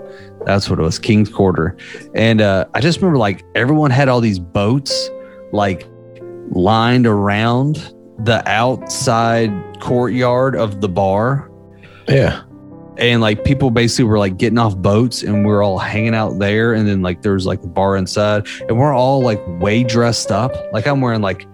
That's 0.47 0.68
what 0.68 0.79
it 0.79 0.83
was. 0.83 0.99
King's 0.99 1.29
Quarter. 1.29 1.77
And 2.14 2.41
uh, 2.41 2.66
I 2.75 2.81
just 2.81 2.99
remember 2.99 3.18
like 3.18 3.45
everyone 3.55 3.91
had 3.91 4.09
all 4.09 4.20
these 4.20 4.39
boats 4.39 5.11
like 5.53 5.89
lined 6.51 7.07
around 7.07 7.95
the 8.20 8.43
outside 8.49 9.53
courtyard 9.81 10.55
of 10.55 10.81
the 10.81 10.89
bar. 10.89 11.51
Yeah. 12.09 12.43
And 12.99 13.20
like 13.23 13.45
people 13.45 13.70
basically 13.70 14.05
were 14.05 14.18
like 14.18 14.37
getting 14.37 14.59
off 14.59 14.77
boats 14.77 15.23
and 15.23 15.47
we're 15.47 15.62
all 15.62 15.79
hanging 15.79 16.14
out 16.14 16.39
there. 16.39 16.75
And 16.75 16.87
then 16.87 17.03
like 17.03 17.23
there 17.23 17.33
was 17.33 17.47
like 17.47 17.62
a 17.62 17.68
bar 17.68 17.97
inside 17.97 18.47
and 18.68 18.79
we're 18.79 18.95
all 18.95 19.23
like 19.23 19.41
way 19.61 19.83
dressed 19.83 20.31
up. 20.31 20.53
Like 20.73 20.87
I'm 20.87 21.01
wearing 21.01 21.23
like, 21.23 21.47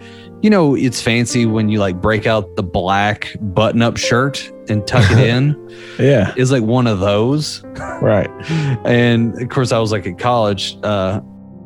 you 0.43 0.51
know, 0.51 0.74
it's 0.74 1.03
fancy 1.03 1.47
when 1.47 1.68
you 1.68 1.80
like 1.80 2.01
break 2.01 2.26
out 2.26 2.57
the 2.57 2.62
black 2.62 3.36
button 3.41 3.82
up 3.82 3.97
shirt 3.97 4.51
and 4.68 4.86
tuck 4.86 5.11
it 5.11 5.18
in. 5.28 5.57
Yeah. 5.99 6.32
Is 6.36 6.53
like 6.53 6.62
one 6.62 6.86
of 6.86 7.01
those. 7.01 7.62
Right. 8.03 8.30
And 8.84 9.41
of 9.41 9.49
course, 9.49 9.72
I 9.72 9.78
was 9.78 9.93
like 9.93 10.07
at 10.07 10.18
college, 10.18 10.76
uh, 10.82 11.20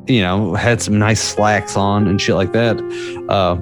you 0.07 0.23
know, 0.23 0.55
had 0.55 0.81
some 0.83 0.99
nice 0.99 1.21
slacks 1.21 1.77
on 1.77 2.09
and 2.09 2.21
shit 2.21 2.35
like 2.35 2.53
that. 2.53 2.79
Uh, 3.29 3.57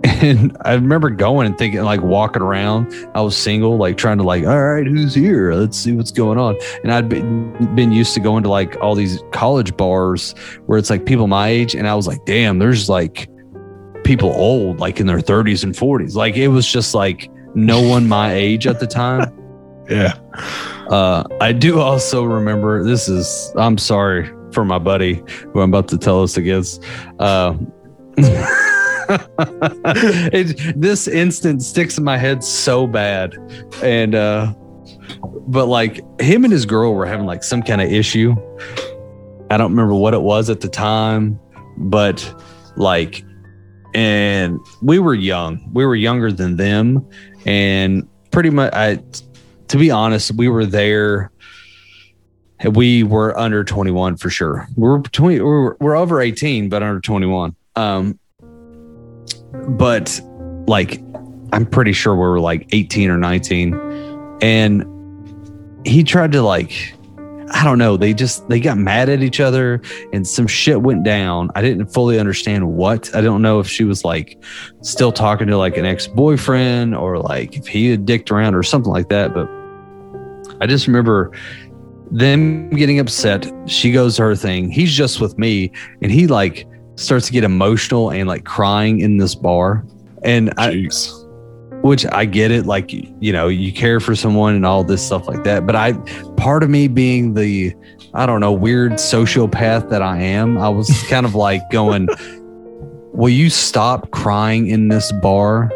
and 0.04 0.56
I 0.64 0.74
remember 0.74 1.10
going 1.10 1.46
and 1.46 1.58
thinking, 1.58 1.82
like 1.82 2.02
walking 2.02 2.42
around. 2.42 2.92
I 3.14 3.20
was 3.20 3.36
single, 3.36 3.78
like 3.78 3.96
trying 3.96 4.18
to 4.18 4.24
like, 4.24 4.44
all 4.44 4.62
right, 4.62 4.86
who's 4.86 5.14
here? 5.14 5.52
Let's 5.54 5.76
see 5.76 5.92
what's 5.92 6.12
going 6.12 6.38
on. 6.38 6.56
And 6.82 6.92
I'd 6.92 7.08
been 7.08 7.74
been 7.74 7.90
used 7.90 8.14
to 8.14 8.20
going 8.20 8.42
to 8.44 8.48
like 8.48 8.76
all 8.80 8.94
these 8.94 9.20
college 9.32 9.76
bars 9.76 10.34
where 10.66 10.78
it's 10.78 10.90
like 10.90 11.04
people 11.04 11.26
my 11.26 11.48
age, 11.48 11.74
and 11.74 11.88
I 11.88 11.94
was 11.94 12.06
like, 12.06 12.24
damn, 12.26 12.58
there's 12.58 12.88
like 12.88 13.28
people 14.08 14.32
old, 14.34 14.80
like 14.80 15.00
in 15.00 15.06
their 15.06 15.18
30s 15.18 15.62
and 15.62 15.74
40s. 15.74 16.14
Like 16.14 16.34
it 16.34 16.48
was 16.48 16.66
just 16.66 16.94
like 16.94 17.30
no 17.54 17.86
one 17.86 18.08
my 18.08 18.32
age 18.32 18.66
at 18.66 18.80
the 18.80 18.86
time. 18.86 19.34
Yeah. 19.90 20.18
Uh, 20.90 21.24
I 21.40 21.50
do 21.52 21.80
also 21.80 22.22
remember 22.22 22.84
this 22.84 23.08
is 23.08 23.50
I'm 23.56 23.78
sorry 23.78 24.30
for 24.52 24.62
my 24.62 24.78
buddy 24.78 25.22
who 25.50 25.62
I'm 25.62 25.70
about 25.70 25.88
to 25.88 25.96
tell 25.96 26.22
us 26.22 26.36
against. 26.36 26.84
Uh, 27.18 27.56
it, 30.30 30.78
this 30.78 31.08
instant 31.08 31.62
sticks 31.62 31.96
in 31.96 32.04
my 32.04 32.18
head 32.18 32.44
so 32.44 32.86
bad, 32.86 33.34
and 33.82 34.14
uh, 34.14 34.52
but 35.46 35.68
like 35.68 36.02
him 36.20 36.44
and 36.44 36.52
his 36.52 36.66
girl 36.66 36.94
were 36.94 37.06
having 37.06 37.24
like 37.24 37.42
some 37.42 37.62
kind 37.62 37.80
of 37.80 37.90
issue. 37.90 38.34
I 39.50 39.56
don't 39.56 39.70
remember 39.70 39.94
what 39.94 40.12
it 40.12 40.20
was 40.20 40.50
at 40.50 40.60
the 40.60 40.68
time, 40.68 41.40
but 41.78 42.44
like, 42.76 43.24
and 43.98 44.60
we 44.80 45.00
were 45.00 45.14
young. 45.14 45.68
We 45.72 45.84
were 45.84 45.96
younger 45.96 46.30
than 46.30 46.56
them, 46.56 47.04
and 47.44 48.08
pretty 48.30 48.50
much 48.50 48.72
I 48.72 49.02
to 49.66 49.76
be 49.76 49.90
honest, 49.90 50.30
we 50.36 50.48
were 50.48 50.64
there. 50.64 51.32
We 52.64 53.02
were 53.02 53.36
under 53.36 53.64
21 53.64 54.16
for 54.18 54.30
sure. 54.30 54.68
We 54.76 54.88
were 54.88 55.00
20, 55.00 55.40
we 55.40 55.44
we're, 55.44 55.74
we're 55.80 55.96
over 55.96 56.20
18, 56.20 56.68
but 56.68 56.82
under 56.82 57.00
21. 57.00 57.56
Um, 57.74 58.18
but 59.70 60.20
like, 60.68 61.00
I'm 61.52 61.66
pretty 61.66 61.92
sure 61.92 62.14
we 62.14 62.20
were 62.20 62.40
like 62.40 62.68
18 62.70 63.10
or 63.10 63.18
19. 63.18 64.38
And 64.40 64.84
he 65.84 66.04
tried 66.04 66.32
to 66.32 66.42
like, 66.42 66.94
I 67.50 67.64
don't 67.64 67.78
know. 67.78 67.96
They 67.96 68.14
just, 68.14 68.48
they 68.48 68.60
got 68.60 68.78
mad 68.78 69.08
at 69.08 69.22
each 69.22 69.40
other 69.40 69.80
and 70.12 70.26
some 70.26 70.46
shit 70.46 70.82
went 70.82 71.04
down. 71.04 71.50
I 71.54 71.62
didn't 71.62 71.86
fully 71.86 72.18
understand 72.18 72.68
what. 72.68 73.14
I 73.14 73.20
don't 73.20 73.42
know 73.42 73.58
if 73.60 73.68
she 73.68 73.84
was 73.84 74.04
like 74.04 74.42
still 74.82 75.12
talking 75.12 75.46
to 75.48 75.56
like 75.56 75.76
an 75.76 75.84
ex 75.84 76.06
boyfriend 76.06 76.94
or 76.94 77.18
like 77.18 77.56
if 77.56 77.66
he 77.66 77.90
had 77.90 78.06
dicked 78.06 78.30
around 78.30 78.54
or 78.54 78.62
something 78.62 78.92
like 78.92 79.08
that. 79.08 79.34
But 79.34 79.48
I 80.60 80.66
just 80.66 80.86
remember 80.86 81.32
them 82.10 82.70
getting 82.70 82.98
upset. 82.98 83.50
She 83.66 83.92
goes 83.92 84.16
her 84.16 84.34
thing. 84.34 84.70
He's 84.70 84.92
just 84.92 85.20
with 85.20 85.38
me, 85.38 85.70
and 86.02 86.10
he 86.10 86.26
like 86.26 86.66
starts 86.96 87.26
to 87.26 87.32
get 87.32 87.44
emotional 87.44 88.10
and 88.10 88.28
like 88.28 88.44
crying 88.44 89.00
in 89.00 89.18
this 89.18 89.34
bar. 89.34 89.84
And 90.24 90.52
I, 90.56 90.88
which 91.82 92.04
I 92.12 92.24
get 92.24 92.50
it, 92.50 92.66
like 92.66 92.92
you 92.92 93.32
know, 93.32 93.48
you 93.48 93.72
care 93.72 94.00
for 94.00 94.14
someone 94.16 94.54
and 94.54 94.66
all 94.66 94.84
this 94.84 95.04
stuff 95.04 95.26
like 95.28 95.44
that. 95.44 95.66
But 95.66 95.76
I, 95.76 95.92
part 96.36 96.62
of 96.62 96.70
me 96.70 96.88
being 96.88 97.34
the 97.34 97.74
I 98.14 98.26
don't 98.26 98.40
know, 98.40 98.52
weird 98.52 98.92
sociopath 98.92 99.90
that 99.90 100.02
I 100.02 100.18
am, 100.20 100.58
I 100.58 100.68
was 100.68 100.88
kind 101.08 101.26
of 101.26 101.34
like 101.34 101.62
going, 101.70 102.08
Will 103.12 103.28
you 103.28 103.50
stop 103.50 104.10
crying 104.12 104.68
in 104.68 104.88
this 104.88 105.10
bar? 105.12 105.70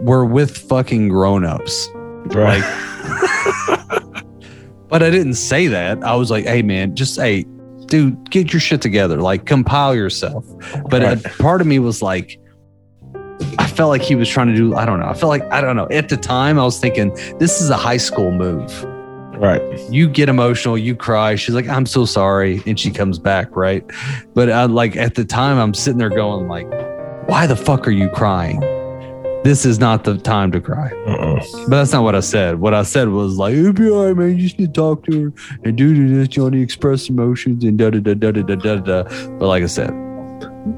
We're 0.00 0.24
with 0.24 0.56
fucking 0.56 1.08
grown-ups. 1.08 1.88
Right. 2.34 2.62
But 4.88 5.02
I 5.02 5.10
didn't 5.10 5.34
say 5.34 5.66
that. 5.66 6.02
I 6.02 6.14
was 6.14 6.30
like, 6.30 6.46
hey 6.46 6.62
man, 6.62 6.96
just 6.96 7.16
hey, 7.20 7.44
dude, 7.86 8.30
get 8.30 8.52
your 8.54 8.60
shit 8.60 8.80
together. 8.80 9.20
Like 9.20 9.44
compile 9.44 9.94
yourself. 9.94 10.46
But 10.88 11.02
uh, 11.02 11.06
Right. 11.08 11.26
a 11.26 11.28
part 11.42 11.60
of 11.60 11.66
me 11.66 11.78
was 11.78 12.00
like, 12.00 12.40
felt 13.78 13.90
like 13.90 14.02
he 14.02 14.16
was 14.16 14.28
trying 14.28 14.48
to 14.48 14.56
do, 14.56 14.74
I 14.74 14.84
don't 14.84 14.98
know. 14.98 15.06
I 15.06 15.14
felt 15.14 15.30
like, 15.30 15.44
I 15.52 15.60
don't 15.60 15.76
know. 15.76 15.86
At 15.92 16.08
the 16.08 16.16
time, 16.16 16.58
I 16.58 16.64
was 16.64 16.80
thinking, 16.80 17.14
this 17.38 17.60
is 17.60 17.70
a 17.70 17.76
high 17.76 17.96
school 17.96 18.32
move. 18.32 18.84
Right. 19.36 19.62
You 19.88 20.08
get 20.08 20.28
emotional, 20.28 20.76
you 20.76 20.96
cry. 20.96 21.36
She's 21.36 21.54
like, 21.54 21.68
I'm 21.68 21.86
so 21.86 22.04
sorry. 22.04 22.60
And 22.66 22.78
she 22.78 22.90
comes 22.90 23.20
back, 23.20 23.54
right? 23.54 23.88
But 24.34 24.50
I, 24.50 24.64
like 24.64 24.96
at 24.96 25.14
the 25.14 25.24
time, 25.24 25.58
I'm 25.58 25.74
sitting 25.74 25.98
there 25.98 26.10
going, 26.10 26.48
like, 26.48 26.68
why 27.28 27.46
the 27.46 27.54
fuck 27.54 27.86
are 27.86 27.92
you 27.92 28.08
crying? 28.08 28.58
This 29.44 29.64
is 29.64 29.78
not 29.78 30.02
the 30.02 30.18
time 30.18 30.50
to 30.50 30.60
cry. 30.60 30.90
Uh-uh. 31.06 31.40
But 31.68 31.76
that's 31.76 31.92
not 31.92 32.02
what 32.02 32.16
I 32.16 32.20
said. 32.20 32.58
What 32.58 32.74
I 32.74 32.82
said 32.82 33.10
was 33.10 33.36
like, 33.36 33.54
it'll 33.54 33.72
be 33.72 33.88
all 33.88 34.06
right, 34.06 34.16
man. 34.16 34.36
You 34.36 34.42
just 34.42 34.58
need 34.58 34.74
to 34.74 34.80
talk 34.80 35.06
to 35.06 35.26
her 35.26 35.32
and 35.62 35.78
do 35.78 36.16
this. 36.24 36.34
You 36.34 36.42
want 36.42 36.54
to 36.56 36.60
express 36.60 37.08
emotions 37.08 37.62
and 37.62 37.78
da 37.78 37.90
da 37.90 38.00
da 38.00 38.14
da 38.14 38.32
da 38.32 38.42
da 38.42 38.76
da. 38.78 39.02
But 39.38 39.46
like 39.46 39.62
I 39.62 39.66
said, 39.66 40.07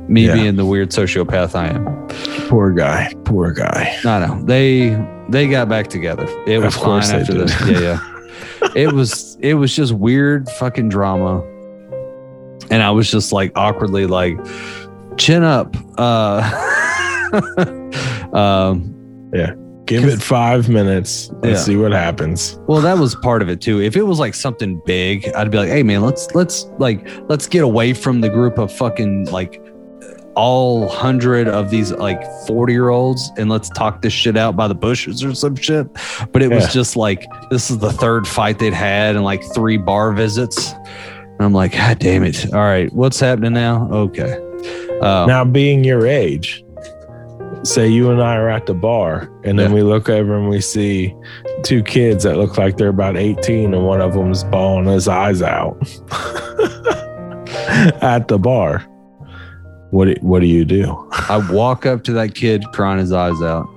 me 0.08 0.26
Yeah. 0.26 0.34
being 0.34 0.56
the 0.56 0.64
weird 0.64 0.90
sociopath 0.90 1.54
I 1.54 1.68
am, 1.68 2.06
Poor 2.48 2.72
guy. 2.72 3.12
Poor 3.24 3.52
guy. 3.52 3.94
I 4.04 4.26
know 4.26 4.42
they 4.44 4.96
they 5.28 5.46
got 5.48 5.68
back 5.68 5.86
together. 5.88 6.26
It 6.46 6.58
was 6.58 6.74
Of 6.76 6.82
course 6.82 7.10
fine 7.10 7.20
after 7.20 7.34
this. 7.34 7.54
Yeah, 7.68 7.80
yeah. 7.80 8.70
it 8.74 8.92
was 8.92 9.36
it 9.40 9.54
was 9.54 9.74
just 9.74 9.92
weird 9.92 10.48
fucking 10.50 10.88
drama, 10.88 11.42
and 12.70 12.82
I 12.82 12.90
was 12.90 13.10
just 13.10 13.32
like 13.32 13.52
awkwardly 13.56 14.06
like, 14.06 14.38
chin 15.16 15.42
up. 15.44 15.74
Uh, 15.98 16.40
um. 18.32 18.94
Yeah. 19.32 19.54
Give 19.86 20.04
it 20.04 20.22
five 20.22 20.68
minutes. 20.68 21.30
Let's 21.42 21.46
Yeah. 21.46 21.56
see 21.64 21.76
what 21.76 21.90
happens. 21.90 22.60
Well, 22.68 22.80
that 22.80 22.96
was 22.98 23.16
part 23.16 23.42
of 23.42 23.48
it 23.48 23.60
too. 23.60 23.80
If 23.80 23.96
it 23.96 24.02
was 24.02 24.20
like 24.20 24.34
something 24.34 24.80
big, 24.86 25.28
I'd 25.34 25.50
be 25.50 25.58
like, 25.58 25.68
"Hey, 25.68 25.82
man, 25.82 26.02
let's 26.02 26.32
let's 26.32 26.66
like 26.78 27.04
let's 27.28 27.48
get 27.48 27.64
away 27.64 27.92
from 27.92 28.20
the 28.20 28.28
group 28.28 28.58
of 28.58 28.70
fucking 28.72 29.26
like 29.32 29.60
all 30.40 30.88
hundred 30.88 31.46
of 31.48 31.70
these 31.70 31.92
like 31.92 32.20
forty 32.46 32.72
year 32.72 32.88
olds 32.88 33.30
and 33.36 33.50
let's 33.50 33.68
talk 33.68 34.00
this 34.00 34.12
shit 34.12 34.36
out 34.36 34.56
by 34.56 34.66
the 34.66 34.74
bushes 34.74 35.22
or 35.22 35.34
some 35.34 35.54
shit." 35.56 35.86
But 36.32 36.42
it 36.42 36.50
was 36.50 36.72
just 36.72 36.96
like 36.96 37.26
this 37.50 37.70
is 37.70 37.78
the 37.78 37.92
third 37.92 38.26
fight 38.26 38.58
they'd 38.58 38.72
had 38.72 39.16
and 39.16 39.24
like 39.24 39.42
three 39.54 39.76
bar 39.76 40.12
visits, 40.12 40.72
and 40.72 41.40
I'm 41.40 41.52
like, 41.52 41.72
"God 41.72 41.98
damn 41.98 42.24
it! 42.24 42.52
All 42.54 42.60
right, 42.60 42.90
what's 42.92 43.20
happening 43.20 43.52
now? 43.52 43.88
Okay." 43.92 44.32
Uh, 45.02 45.24
Now, 45.26 45.44
being 45.44 45.82
your 45.84 46.06
age, 46.06 46.62
say 47.62 47.88
you 47.88 48.10
and 48.10 48.22
I 48.22 48.36
are 48.36 48.48
at 48.50 48.66
the 48.66 48.74
bar, 48.74 49.30
and 49.44 49.58
then 49.58 49.70
Yeah. 49.70 49.76
we 49.76 49.82
look 49.82 50.08
over 50.10 50.36
and 50.36 50.48
we 50.48 50.60
see 50.60 51.14
two 51.62 51.82
kids 51.82 52.24
that 52.24 52.36
look 52.36 52.56
like 52.58 52.76
they're 52.76 52.88
about 52.88 53.16
18, 53.16 53.72
and 53.74 53.86
one 53.86 54.00
of 54.02 54.12
them's 54.14 54.44
bawling 54.44 54.86
his 54.86 55.08
eyes 55.08 55.40
out 55.42 55.76
at 58.02 58.28
the 58.28 58.38
bar. 58.38 58.84
What 59.90 60.04
do, 60.06 60.14
what 60.20 60.40
do 60.40 60.46
you 60.46 60.64
do? 60.64 61.08
I 61.12 61.44
walk 61.52 61.84
up 61.86 62.04
to 62.04 62.12
that 62.12 62.34
kid 62.34 62.64
crying 62.72 62.98
his 62.98 63.12
eyes 63.12 63.40
out, 63.42 63.68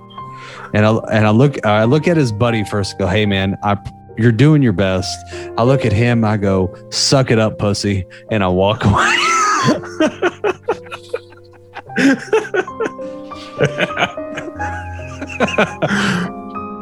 and 0.73 0.85
I 0.85 0.95
and 1.11 1.25
I 1.25 1.31
look 1.31 1.65
I 1.65 1.85
look 1.85 2.07
at 2.07 2.17
his 2.17 2.31
buddy 2.31 2.63
first. 2.65 2.97
Go, 2.99 3.07
hey 3.07 3.25
man, 3.25 3.57
I 3.63 3.77
you're 4.17 4.31
doing 4.31 4.61
your 4.61 4.73
best. 4.73 5.17
I 5.57 5.63
look 5.63 5.85
at 5.85 5.91
him. 5.93 6.23
I 6.23 6.37
go, 6.37 6.73
suck 6.91 7.31
it 7.31 7.39
up, 7.39 7.57
pussy, 7.57 8.05
and 8.29 8.43
I 8.43 8.47
walk 8.47 8.83
away. 8.85 9.17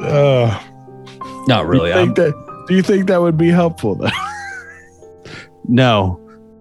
Uh, 0.03 0.61
Not 1.47 1.67
really. 1.67 1.89
You 1.89 1.95
think 1.95 2.15
that, 2.15 2.65
do 2.67 2.75
you 2.75 2.81
think 2.81 3.07
that 3.07 3.21
would 3.21 3.37
be 3.37 3.49
helpful 3.49 3.95
though? 3.95 4.09
No, 5.67 6.19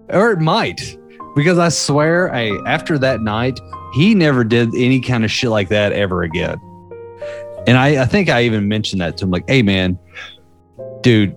or 0.09 0.31
it 0.31 0.39
might 0.39 0.97
because 1.35 1.57
I 1.57 1.69
swear, 1.69 2.29
hey, 2.31 2.51
after 2.65 2.97
that 2.99 3.21
night, 3.21 3.59
he 3.93 4.15
never 4.15 4.43
did 4.43 4.73
any 4.75 4.99
kind 5.01 5.23
of 5.25 5.31
shit 5.31 5.49
like 5.49 5.69
that 5.69 5.91
ever 5.93 6.23
again. 6.23 6.57
And 7.67 7.77
I, 7.77 8.01
I 8.01 8.05
think 8.05 8.29
I 8.29 8.43
even 8.43 8.67
mentioned 8.67 9.01
that 9.01 9.17
to 9.17 9.25
him, 9.25 9.31
like, 9.31 9.43
hey, 9.47 9.61
man, 9.61 9.97
dude, 11.01 11.35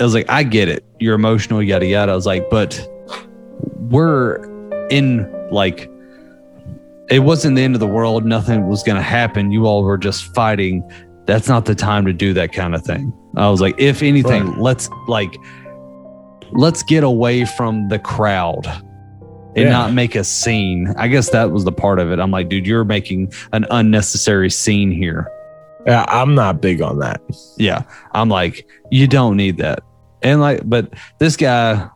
I 0.00 0.04
was 0.04 0.14
like, 0.14 0.28
I 0.28 0.42
get 0.42 0.68
it. 0.68 0.84
You're 1.00 1.14
emotional, 1.14 1.62
yada, 1.62 1.86
yada. 1.86 2.12
I 2.12 2.14
was 2.14 2.26
like, 2.26 2.48
but 2.50 2.88
we're 3.90 4.36
in 4.88 5.30
like, 5.50 5.88
it 7.10 7.20
wasn't 7.20 7.56
the 7.56 7.62
end 7.62 7.74
of 7.74 7.80
the 7.80 7.86
world. 7.86 8.24
Nothing 8.24 8.68
was 8.68 8.82
going 8.82 8.96
to 8.96 9.02
happen. 9.02 9.50
You 9.50 9.66
all 9.66 9.82
were 9.82 9.98
just 9.98 10.34
fighting. 10.34 10.82
That's 11.26 11.48
not 11.48 11.64
the 11.66 11.74
time 11.74 12.04
to 12.06 12.12
do 12.12 12.32
that 12.34 12.52
kind 12.52 12.74
of 12.74 12.82
thing. 12.82 13.12
I 13.36 13.48
was 13.48 13.60
like, 13.60 13.74
if 13.78 14.02
anything, 14.02 14.46
Right. 14.50 14.58
let's 14.58 14.88
like, 15.08 15.34
let's 16.52 16.82
get 16.82 17.02
away 17.04 17.44
from 17.44 17.88
the 17.88 17.98
crowd 17.98 18.66
and 19.56 19.64
Yeah. 19.66 19.70
not 19.70 19.92
make 19.92 20.14
a 20.14 20.24
scene. 20.24 20.94
I 20.96 21.08
guess 21.08 21.30
that 21.30 21.50
was 21.50 21.64
the 21.64 21.72
part 21.72 21.98
of 21.98 22.10
it. 22.12 22.18
I'm 22.18 22.30
like, 22.30 22.48
dude, 22.48 22.66
you're 22.66 22.84
making 22.84 23.32
an 23.52 23.66
unnecessary 23.70 24.50
scene 24.50 24.90
here. 24.90 25.28
Yeah, 25.86 26.04
I'm 26.08 26.34
not 26.34 26.60
big 26.60 26.80
on 26.80 26.98
that. 27.00 27.20
Yeah. 27.58 27.82
I'm 28.12 28.28
like, 28.28 28.66
you 28.90 29.06
don't 29.08 29.36
need 29.36 29.56
that. 29.58 29.80
And 30.22 30.40
like, 30.40 30.60
but 30.64 30.94
this 31.18 31.36
guy, 31.36 31.88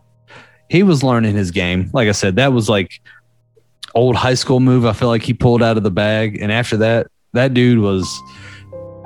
he 0.68 0.82
was 0.82 1.02
learning 1.04 1.36
his 1.36 1.50
game. 1.52 1.90
Like 1.92 2.08
I 2.08 2.12
said, 2.12 2.36
that 2.36 2.52
was 2.52 2.68
like 2.68 3.00
old 3.94 4.16
high 4.16 4.34
school 4.34 4.58
move. 4.60 4.84
I 4.84 4.92
feel 4.92 5.08
like 5.08 5.22
he 5.22 5.32
pulled 5.32 5.62
out 5.62 5.76
of 5.76 5.84
the 5.84 5.90
bag. 5.92 6.42
And 6.42 6.50
after 6.50 6.76
that, 6.78 7.06
that 7.34 7.54
dude 7.54 7.78
was 7.78 8.06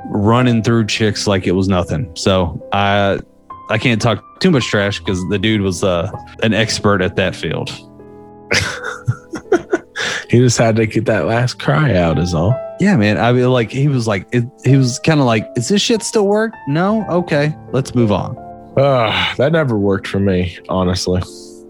running 0.06 0.62
through 0.62 0.86
chicks 0.86 1.26
like 1.26 1.46
it 1.46 1.52
was 1.52 1.68
nothing. 1.68 2.10
So 2.16 2.66
I, 2.72 3.20
I 3.68 3.76
can't 3.78 4.00
talk 4.00 4.24
too 4.40 4.50
much 4.50 4.64
trash 4.66 4.98
because 4.98 5.22
the 5.28 5.38
dude 5.38 5.60
was 5.60 5.84
uh, 5.84 6.10
an 6.42 6.54
expert 6.54 7.02
at 7.02 7.16
that 7.16 7.36
field. 7.36 7.70
He 10.30 10.38
just 10.38 10.58
had 10.58 10.76
to 10.76 10.86
get 10.86 11.06
that 11.06 11.26
last 11.26 11.58
cry 11.58 11.96
out, 11.96 12.16
is 12.16 12.34
all. 12.34 12.54
Yeah, 12.78 12.96
man. 12.96 13.18
I 13.18 13.32
mean, 13.32 13.50
like 13.50 13.72
he 13.72 13.88
was 13.88 14.06
like, 14.06 14.28
it, 14.30 14.44
he 14.64 14.76
was 14.76 15.00
kind 15.00 15.18
of 15.18 15.26
like, 15.26 15.44
is 15.56 15.68
this 15.68 15.82
shit 15.82 16.04
still 16.04 16.28
work? 16.28 16.52
No. 16.68 17.04
Okay, 17.08 17.52
let's 17.72 17.96
move 17.96 18.12
on. 18.12 18.38
Uh, 18.76 19.34
that 19.38 19.50
never 19.50 19.76
worked 19.76 20.06
for 20.06 20.20
me, 20.20 20.56
honestly. 20.68 21.20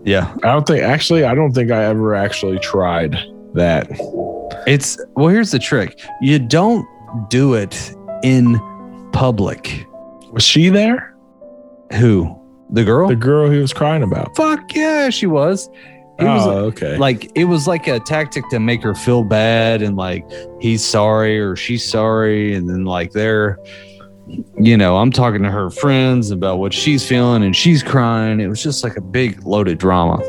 Yeah, 0.05 0.35
I 0.45 0.53
don't 0.53 0.67
think, 0.67 0.83
actually, 0.83 1.25
I 1.25 1.35
don't 1.35 1.53
think 1.53 1.71
I 1.71 1.85
ever 1.85 2.15
actually 2.15 2.59
tried 2.59 3.13
that. 3.55 3.89
it's 4.67 5.01
well. 5.17 5.29
Here's 5.29 5.53
the 5.53 5.59
trick: 5.59 5.99
you 6.21 6.39
don't 6.39 6.87
do 7.31 7.55
it 7.55 7.95
in 8.23 8.61
public. 9.13 9.87
Was 10.33 10.45
she 10.45 10.69
there? 10.69 11.17
Who? 11.95 12.39
The 12.73 12.85
girl? 12.85 13.09
The 13.09 13.17
girl 13.17 13.51
he 13.51 13.59
was 13.59 13.73
crying 13.73 14.03
about. 14.03 14.37
Fuck 14.37 14.75
yeah, 14.75 15.09
she 15.09 15.27
was. 15.27 15.69
It 16.21 16.25
was 16.25 16.47
oh, 16.47 16.65
okay. 16.67 16.97
like 16.97 17.31
it 17.35 17.45
was 17.45 17.67
like 17.67 17.87
a 17.87 18.01
tactic 18.01 18.49
to 18.51 18.61
make 18.61 18.83
her 18.83 18.95
feel 18.95 19.25
bad 19.25 19.83
and 19.83 19.97
like 19.97 20.25
he's 20.61 20.85
sorry 20.85 21.39
or 21.39 21.57
she's 21.57 21.89
sorry 21.89 22.55
and 22.55 22.69
then 22.69 22.85
like 22.85 23.13
they're 23.13 23.59
you 24.61 24.77
know 24.77 24.97
i'm 24.97 25.11
talking 25.11 25.43
to 25.43 25.51
her 25.51 25.71
friends 25.71 26.31
about 26.31 26.59
what 26.59 26.73
she's 26.73 27.05
feeling 27.05 27.43
and 27.43 27.57
she's 27.57 27.83
crying 27.83 28.39
it 28.39 28.47
was 28.47 28.63
just 28.63 28.85
like 28.85 28.97
a 28.97 29.01
big 29.01 29.45
loaded 29.45 29.77
drama 29.79 30.21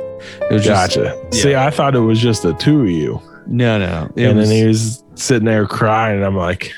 it 0.49 0.53
was 0.53 0.65
just 0.65 0.95
gotcha. 0.95 1.33
See, 1.33 1.55
I 1.55 1.69
thought 1.69 1.95
it 1.95 1.99
was 1.99 2.19
just 2.19 2.43
the 2.43 2.53
two 2.53 2.81
of 2.81 2.89
you. 2.89 3.21
no 3.47 3.79
no 3.79 4.11
and 4.17 4.37
was, 4.37 4.49
then 4.49 4.57
he 4.57 4.67
was 4.67 5.03
sitting 5.15 5.45
there 5.45 5.65
crying, 5.67 6.17
and 6.17 6.25
I'm 6.25 6.37
like, 6.37 6.71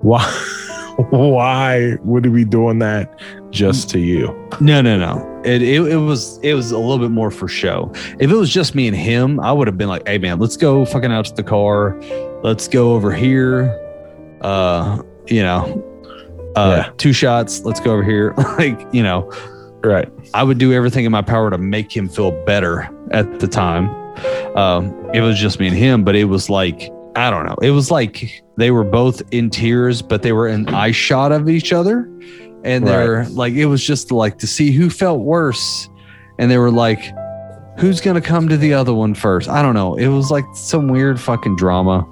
why? 0.00 0.24
Why 1.10 1.96
would 2.02 2.24
he 2.24 2.30
be 2.32 2.44
doing 2.44 2.80
that 2.80 3.20
just 3.50 3.88
to 3.90 3.98
you? 3.98 4.26
no 4.60 4.80
no 4.80 4.98
no 4.98 5.42
it, 5.44 5.62
it, 5.62 5.80
it 5.82 5.96
was 5.96 6.38
it 6.42 6.54
was 6.54 6.70
a 6.72 6.78
little 6.78 6.98
bit 6.98 7.10
more 7.10 7.30
for 7.30 7.46
show 7.48 7.90
if 8.18 8.30
it 8.30 8.34
was 8.34 8.50
just 8.50 8.74
me 8.74 8.86
and 8.88 8.96
him 8.96 9.38
i 9.40 9.52
would 9.52 9.66
have 9.68 9.78
been 9.78 9.88
like 9.88 10.06
hey 10.08 10.18
man 10.18 10.38
let's 10.38 10.56
go 10.56 10.84
fucking 10.84 11.12
out 11.12 11.24
to 11.24 11.34
the 11.34 11.42
car 11.42 11.98
let's 12.42 12.66
go 12.68 12.92
over 12.92 13.12
here 13.12 13.68
uh 14.42 15.00
you 15.26 15.42
know 15.42 15.84
uh 16.56 16.82
Yeah. 16.86 16.92
two 16.96 17.12
shots 17.12 17.60
let's 17.64 17.78
go 17.80 17.92
over 17.92 18.02
here 18.02 18.34
like 18.58 18.78
you 18.92 19.02
know 19.02 19.30
Right. 19.84 20.08
I 20.34 20.42
would 20.42 20.58
do 20.58 20.72
everything 20.72 21.04
in 21.04 21.12
my 21.12 21.22
power 21.22 21.50
to 21.50 21.56
make 21.56 21.96
him 21.96 22.08
feel 22.08 22.32
better 22.44 22.90
at 23.12 23.38
the 23.38 23.46
time. 23.46 23.88
Um, 24.56 24.92
it 25.14 25.20
was 25.20 25.38
just 25.38 25.60
me 25.60 25.68
and 25.68 25.76
him, 25.76 26.02
but 26.02 26.16
it 26.16 26.24
was 26.24 26.50
like, 26.50 26.90
I 27.14 27.30
don't 27.30 27.46
know. 27.46 27.54
It 27.62 27.70
was 27.70 27.88
like 27.88 28.42
they 28.56 28.72
were 28.72 28.82
both 28.82 29.22
in 29.30 29.50
tears, 29.50 30.02
but 30.02 30.22
they 30.22 30.32
were 30.32 30.48
in 30.48 30.68
eye 30.70 30.90
shot 30.90 31.30
of 31.30 31.48
each 31.48 31.72
other. 31.72 32.10
And 32.64 32.86
they're 32.86 33.24
like, 33.30 33.54
it 33.54 33.66
was 33.66 33.84
just 33.84 34.10
like 34.12 34.38
to 34.38 34.46
see 34.46 34.72
who 34.72 34.90
felt 34.90 35.20
worse. 35.20 35.88
And 36.38 36.50
they 36.50 36.58
were 36.58 36.70
like, 36.70 37.00
who's 37.78 38.00
going 38.00 38.20
to 38.20 38.20
come 38.26 38.48
to 38.48 38.56
the 38.56 38.74
other 38.74 38.92
one 38.92 39.14
first? 39.14 39.48
I 39.48 39.62
don't 39.62 39.74
know. 39.74 39.94
It 39.94 40.08
was 40.08 40.30
like 40.30 40.44
some 40.54 40.88
weird 40.88 41.20
fucking 41.20 41.56
drama. 41.56 42.06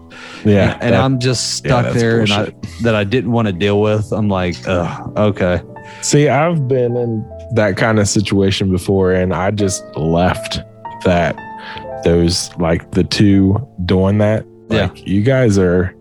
Yeah. 0.44 0.78
And 0.80 0.94
that- 0.94 1.03
I'm 1.03 1.18
just 1.18 1.55
stuck 1.57 1.84
that's 1.86 1.97
there 1.97 2.20
and 2.20 2.32
I, 2.32 2.53
that 2.82 2.94
I 2.94 3.05
didn't 3.05 3.32
want 3.32 3.47
to 3.49 3.53
deal 3.53 3.80
with. 3.80 4.12
I'm 4.12 4.28
like, 4.28 4.55
Ugh, 4.66 5.12
okay. 5.16 5.61
See, 6.03 6.28
I've 6.28 6.66
been 6.68 6.97
in 6.97 7.24
that 7.55 7.76
kind 7.76 7.99
of 8.01 8.09
situation 8.09 8.70
before, 8.72 9.12
and 9.12 9.32
I 9.32 9.53
just 9.53 9.84
left 9.97 10.59
that 11.05 11.36
those 12.05 12.51
like 12.59 12.90
the 12.92 13.05
two 13.05 13.57
doing 13.84 14.18
that. 14.18 14.44
Yeah. 14.68 14.90
You 14.94 15.22
guys 15.22 15.59
are 15.59 15.94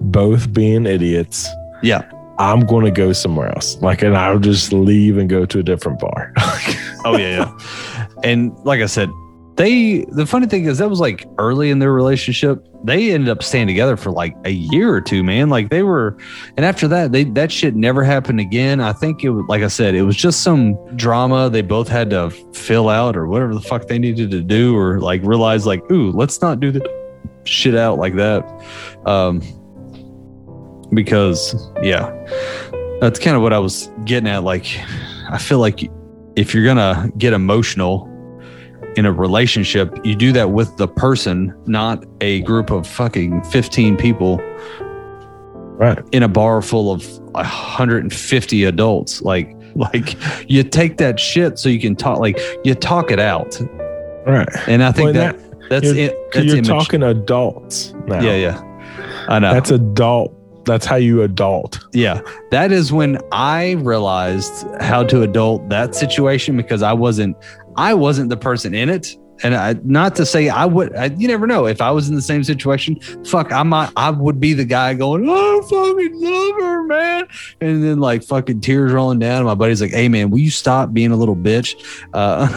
both 0.00 0.52
being 0.54 0.86
idiots. 0.86 1.48
Yeah. 1.82 2.10
I'm 2.38 2.60
going 2.60 2.84
to 2.84 2.90
go 2.90 3.12
somewhere 3.12 3.48
else. 3.48 3.76
Like, 3.80 4.02
and 4.02 4.16
I'll 4.16 4.38
just 4.38 4.72
leave 4.72 5.16
and 5.16 5.28
go 5.28 5.46
to 5.46 5.58
a 5.58 5.62
different 5.62 5.98
bar. 6.00 6.32
Oh 7.04 7.16
yeah, 7.16 7.52
yeah. 7.94 8.06
and 8.24 8.52
like 8.64 8.80
I 8.80 8.86
said, 8.86 9.08
they 9.56 10.04
the 10.08 10.26
funny 10.26 10.48
thing 10.48 10.64
is 10.64 10.78
that 10.78 10.90
was 10.90 10.98
like 10.98 11.24
early 11.38 11.70
in 11.70 11.78
their 11.78 11.92
relationship. 11.92 12.66
They 12.84 13.12
ended 13.12 13.28
up 13.28 13.44
staying 13.44 13.68
together 13.68 13.96
for 13.96 14.10
like 14.10 14.34
a 14.44 14.50
year 14.50 14.92
or 14.92 15.00
two, 15.00 15.22
man. 15.22 15.48
Like 15.48 15.70
they 15.70 15.84
were, 15.84 16.16
and 16.56 16.66
after 16.66 16.88
that, 16.88 17.12
they 17.12 17.22
that 17.24 17.52
shit 17.52 17.76
never 17.76 18.02
happened 18.02 18.40
again. 18.40 18.80
I 18.80 18.92
think 18.92 19.22
it 19.22 19.30
was 19.30 19.44
like 19.48 19.62
I 19.62 19.68
said, 19.68 19.94
it 19.94 20.02
was 20.02 20.16
just 20.16 20.42
some 20.42 20.74
drama 20.96 21.48
they 21.48 21.62
both 21.62 21.86
had 21.86 22.10
to 22.10 22.30
fill 22.52 22.88
out 22.88 23.16
or 23.16 23.28
whatever 23.28 23.54
the 23.54 23.60
fuck 23.60 23.86
they 23.86 23.98
needed 23.98 24.30
to 24.32 24.42
do, 24.42 24.76
or 24.76 25.00
like 25.00 25.22
realize 25.22 25.64
like, 25.64 25.88
ooh, 25.90 26.10
let's 26.10 26.42
not 26.42 26.58
do 26.58 26.72
the 26.72 26.84
shit 27.44 27.76
out 27.76 27.98
like 27.98 28.16
that. 28.16 28.44
Um, 29.06 29.42
because 30.96 31.54
yeah, 31.82 32.10
that's 33.00 33.20
kind 33.20 33.36
of 33.36 33.42
what 33.42 33.52
I 33.52 33.60
was 33.60 33.88
getting 34.04 34.28
at. 34.28 34.42
Like, 34.42 34.66
I 35.30 35.38
feel 35.38 35.60
like 35.60 35.88
if 36.34 36.52
you're 36.52 36.64
gonna 36.64 37.08
get 37.16 37.32
emotional 37.32 38.12
in 38.96 39.06
a 39.06 39.12
relationship, 39.12 39.96
you 40.04 40.16
do 40.16 40.32
that 40.32 40.50
with 40.50 40.76
the 40.78 40.88
person, 40.88 41.54
not 41.66 42.04
a 42.20 42.40
group 42.42 42.70
of 42.70 42.86
fucking 42.86 43.44
15 43.44 43.96
people 43.96 44.38
right. 45.76 46.02
in 46.12 46.22
a 46.22 46.28
bar 46.28 46.62
full 46.62 46.90
of 46.90 47.06
150 47.32 48.64
adults. 48.64 49.22
Like, 49.22 49.54
like 49.76 50.16
you 50.50 50.62
take 50.62 50.96
that 50.96 51.20
shit 51.20 51.58
so 51.58 51.68
you 51.68 51.78
can 51.78 51.94
talk, 51.94 52.18
like 52.18 52.40
you 52.64 52.74
talk 52.74 53.10
it 53.10 53.20
out. 53.20 53.60
Right. 54.26 54.48
And 54.66 54.82
I 54.82 54.92
think 54.92 55.14
Well, 55.14 55.34
that, 55.34 55.68
that's 55.68 55.84
you're, 55.84 55.96
it. 55.96 56.32
That's 56.32 56.46
you're 56.46 56.56
image- 56.56 56.68
talking 56.68 57.02
adults 57.02 57.92
now. 58.06 58.20
Yeah, 58.20 58.36
yeah. 58.36 58.62
I 59.28 59.38
know. 59.38 59.52
That's 59.52 59.70
adult. 59.70 60.35
That's 60.66 60.84
how 60.84 60.96
you 60.96 61.22
adult. 61.22 61.78
Yeah, 61.92 62.20
that 62.50 62.72
is 62.72 62.92
when 62.92 63.18
I 63.32 63.72
realized 63.72 64.66
how 64.80 65.04
to 65.04 65.22
adult 65.22 65.68
that 65.70 65.94
situation 65.94 66.56
because 66.56 66.82
I 66.82 66.92
wasn't, 66.92 67.36
I 67.76 67.94
wasn't 67.94 68.30
the 68.30 68.36
person 68.36 68.74
in 68.74 68.88
it, 68.88 69.16
and 69.42 69.54
I, 69.54 69.74
not 69.84 70.16
to 70.16 70.26
say 70.26 70.48
I 70.48 70.64
would. 70.66 70.94
I, 70.96 71.06
you 71.06 71.28
never 71.28 71.46
know 71.46 71.66
if 71.66 71.80
I 71.80 71.90
was 71.90 72.08
in 72.08 72.14
the 72.14 72.22
same 72.22 72.42
situation. 72.44 72.98
Fuck, 73.24 73.52
I 73.52 73.62
might, 73.62 73.90
I 73.96 74.10
would 74.10 74.40
be 74.40 74.52
the 74.54 74.64
guy 74.64 74.94
going, 74.94 75.26
"Oh, 75.28 75.58
I 75.58 75.68
fucking 75.68 76.20
love 76.20 76.54
her, 76.60 76.82
man," 76.84 77.28
and 77.60 77.82
then 77.84 77.98
like 78.00 78.22
fucking 78.24 78.60
tears 78.60 78.92
rolling 78.92 79.18
down. 79.18 79.38
And 79.38 79.46
my 79.46 79.54
buddy's 79.54 79.80
like, 79.82 79.90
"Hey, 79.92 80.08
man, 80.08 80.30
will 80.30 80.38
you 80.38 80.50
stop 80.50 80.92
being 80.92 81.10
a 81.12 81.16
little 81.16 81.36
bitch?" 81.36 81.74
Uh, 82.14 82.48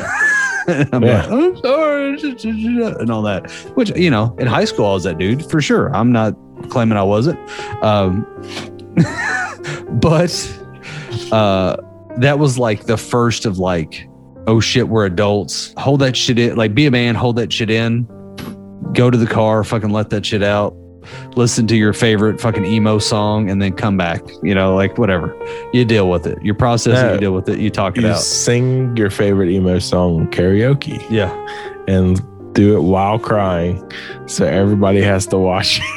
I'm 0.94 1.04
Yeah. 1.04 1.26
like, 1.26 1.32
"I'm 1.32 1.58
sorry," 1.58 2.94
and 3.02 3.12
all 3.12 3.22
that. 3.24 3.50
Which 3.76 3.90
you 3.98 4.10
know, 4.10 4.36
in 4.40 4.48
high 4.48 4.66
school, 4.66 4.86
I 4.86 4.94
was 4.94 5.04
that 5.04 5.18
dude 5.18 5.50
for 5.50 5.62
sure. 5.62 5.94
I'm 5.96 6.12
not 6.12 6.36
claiming 6.70 6.98
I 6.98 7.04
wasn't. 7.04 7.40
Um, 7.84 8.26
but 10.02 10.32
uh, 11.32 11.78
that 12.18 12.38
was 12.40 12.58
like 12.60 12.86
the 12.86 12.98
first 12.98 13.46
of 13.46 13.58
like, 13.60 14.08
oh 14.48 14.60
shit, 14.60 14.88
we're 14.90 15.06
adults. 15.06 15.74
Hold 15.78 16.02
that 16.02 16.16
shit 16.18 16.40
in. 16.40 16.56
Like, 16.56 16.74
be 16.74 16.86
a 16.86 16.92
man, 16.92 17.16
hold 17.16 17.36
that 17.38 17.52
shit 17.54 17.70
in. 17.70 18.04
Go 18.94 19.10
to 19.12 19.18
the 19.18 19.28
car, 19.28 19.64
fucking 19.64 19.90
let 19.92 20.10
that 20.12 20.26
shit 20.26 20.42
out. 20.44 20.76
Listen 21.36 21.66
to 21.68 21.76
your 21.76 21.94
favorite 21.94 22.40
fucking 22.42 22.66
emo 22.66 22.98
song 23.00 23.50
and 23.50 23.62
then 23.62 23.74
come 23.74 23.98
back. 23.98 24.22
You 24.44 24.54
know, 24.54 24.76
like 24.76 24.98
whatever. 24.98 25.36
You 25.74 25.86
deal 25.86 26.10
with 26.10 26.28
it. 26.28 26.38
You 26.44 26.54
process 26.54 27.00
it, 27.02 27.14
you 27.14 27.20
deal 27.20 27.34
with 27.34 27.48
it, 27.50 27.60
you 27.60 27.70
talk 27.70 27.98
it 27.98 28.02
You 28.04 28.10
out. 28.10 28.20
sing 28.20 28.96
your 28.98 29.10
favorite 29.10 29.50
emo 29.50 29.80
song 29.80 30.28
karaoke 30.32 31.04
Yeah. 31.10 31.32
and 31.88 32.20
do 32.54 32.76
it 32.78 32.82
while 32.82 33.18
crying, 33.20 33.90
so 34.26 34.46
everybody 34.46 35.02
has 35.02 35.26
to 35.28 35.38
watch. 35.38 35.80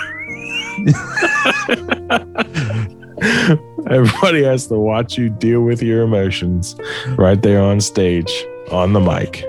everybody 3.90 4.42
has 4.42 4.66
to 4.68 4.78
watch 4.78 5.16
you 5.18 5.28
deal 5.28 5.62
with 5.62 5.82
your 5.82 6.02
emotions 6.02 6.76
right 7.16 7.42
there 7.42 7.60
on 7.60 7.80
stage 7.80 8.32
on 8.70 8.92
the 8.92 9.00
mic. 9.00 9.44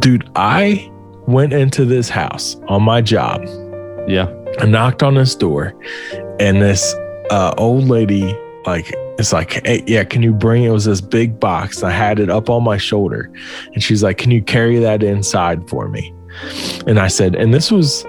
Dude, 0.00 0.28
I 0.34 0.90
went 1.26 1.52
into 1.52 1.84
this 1.84 2.08
house 2.08 2.56
on 2.66 2.82
my 2.82 3.00
job. 3.00 3.44
Yeah. 4.08 4.32
I 4.58 4.66
knocked 4.66 5.02
on 5.02 5.14
this 5.14 5.34
door, 5.34 5.74
and 6.38 6.60
this 6.60 6.94
uh, 7.30 7.54
old 7.56 7.84
lady, 7.84 8.36
like, 8.66 8.92
it's 9.18 9.32
like, 9.32 9.64
hey, 9.64 9.82
yeah, 9.86 10.04
can 10.04 10.22
you 10.22 10.32
bring 10.32 10.64
it? 10.64 10.70
was 10.70 10.84
this 10.84 11.00
big 11.00 11.38
box. 11.38 11.82
I 11.82 11.90
had 11.90 12.18
it 12.18 12.28
up 12.28 12.50
on 12.50 12.64
my 12.64 12.76
shoulder, 12.76 13.32
and 13.72 13.82
she's 13.82 14.02
like, 14.02 14.18
can 14.18 14.30
you 14.30 14.42
carry 14.42 14.78
that 14.80 15.02
inside 15.02 15.68
for 15.68 15.88
me? 15.88 16.12
And 16.86 16.98
I 16.98 17.08
said, 17.08 17.34
and 17.34 17.52
this 17.52 17.70
was, 17.70 18.04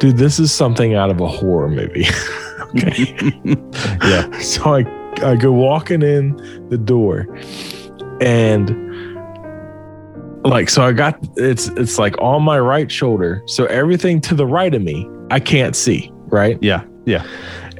dude, 0.00 0.16
this 0.16 0.38
is 0.38 0.52
something 0.52 0.94
out 0.94 1.10
of 1.10 1.20
a 1.20 1.28
horror 1.28 1.68
movie. 1.68 2.06
okay. 2.76 3.14
Yeah. 4.04 4.38
So 4.40 4.74
I, 4.74 4.84
I 5.22 5.36
go 5.36 5.52
walking 5.52 6.02
in 6.02 6.36
the 6.68 6.78
door, 6.78 7.26
and 8.20 8.70
like 10.44 10.68
so 10.68 10.82
i 10.82 10.92
got 10.92 11.16
it's 11.36 11.68
it's 11.68 11.98
like 11.98 12.20
on 12.20 12.42
my 12.42 12.58
right 12.58 12.90
shoulder 12.90 13.42
so 13.46 13.64
everything 13.66 14.20
to 14.20 14.34
the 14.34 14.44
right 14.46 14.74
of 14.74 14.82
me 14.82 15.08
i 15.30 15.38
can't 15.38 15.76
see 15.76 16.10
right 16.26 16.58
Yeah. 16.60 16.84
Yeah. 17.04 17.24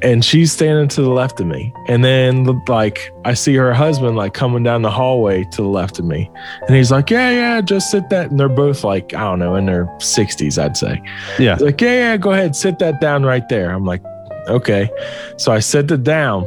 And 0.03 0.25
she's 0.25 0.53
standing 0.53 0.89
to 0.89 1.03
the 1.03 1.11
left 1.11 1.41
of 1.41 1.47
me. 1.47 1.73
And 1.89 2.05
then 2.05 2.45
like 2.69 3.13
i 3.25 3.35
see 3.35 3.55
her 3.55 3.73
husband 3.73 4.17
like 4.17 4.35
coming 4.35 4.63
down 4.63 4.83
the 4.83 4.91
hallway 4.91 5.45
to 5.45 5.63
the 5.63 5.69
left 5.69 5.99
of 5.99 6.05
me. 6.05 6.31
And 6.67 6.77
he's 6.77 6.91
like 6.91 7.11
yeah 7.11 7.31
yeah 7.31 7.61
just 7.61 7.91
sit 7.91 8.09
that 8.11 8.31
and 8.31 8.39
they're 8.39 8.49
both 8.49 8.85
like 8.85 9.15
i 9.15 9.21
don't 9.21 9.39
know 9.39 9.55
in 9.55 9.67
their 9.67 9.87
60s 9.99 10.63
i'd 10.63 10.77
say. 10.77 11.01
Yeah. 11.39 11.55
He's 11.55 11.63
like 11.63 11.81
yeah 11.81 11.93
yeah 11.93 12.17
go 12.17 12.33
ahead 12.33 12.57
sit 12.57 12.79
that 12.81 13.01
down 13.01 13.25
right 13.25 13.49
there. 13.49 13.71
I'm 13.73 13.85
like 13.85 14.03
okay. 14.49 14.91
So 15.37 15.53
i 15.53 15.61
set 15.61 15.91
it 15.91 16.03
down. 16.03 16.47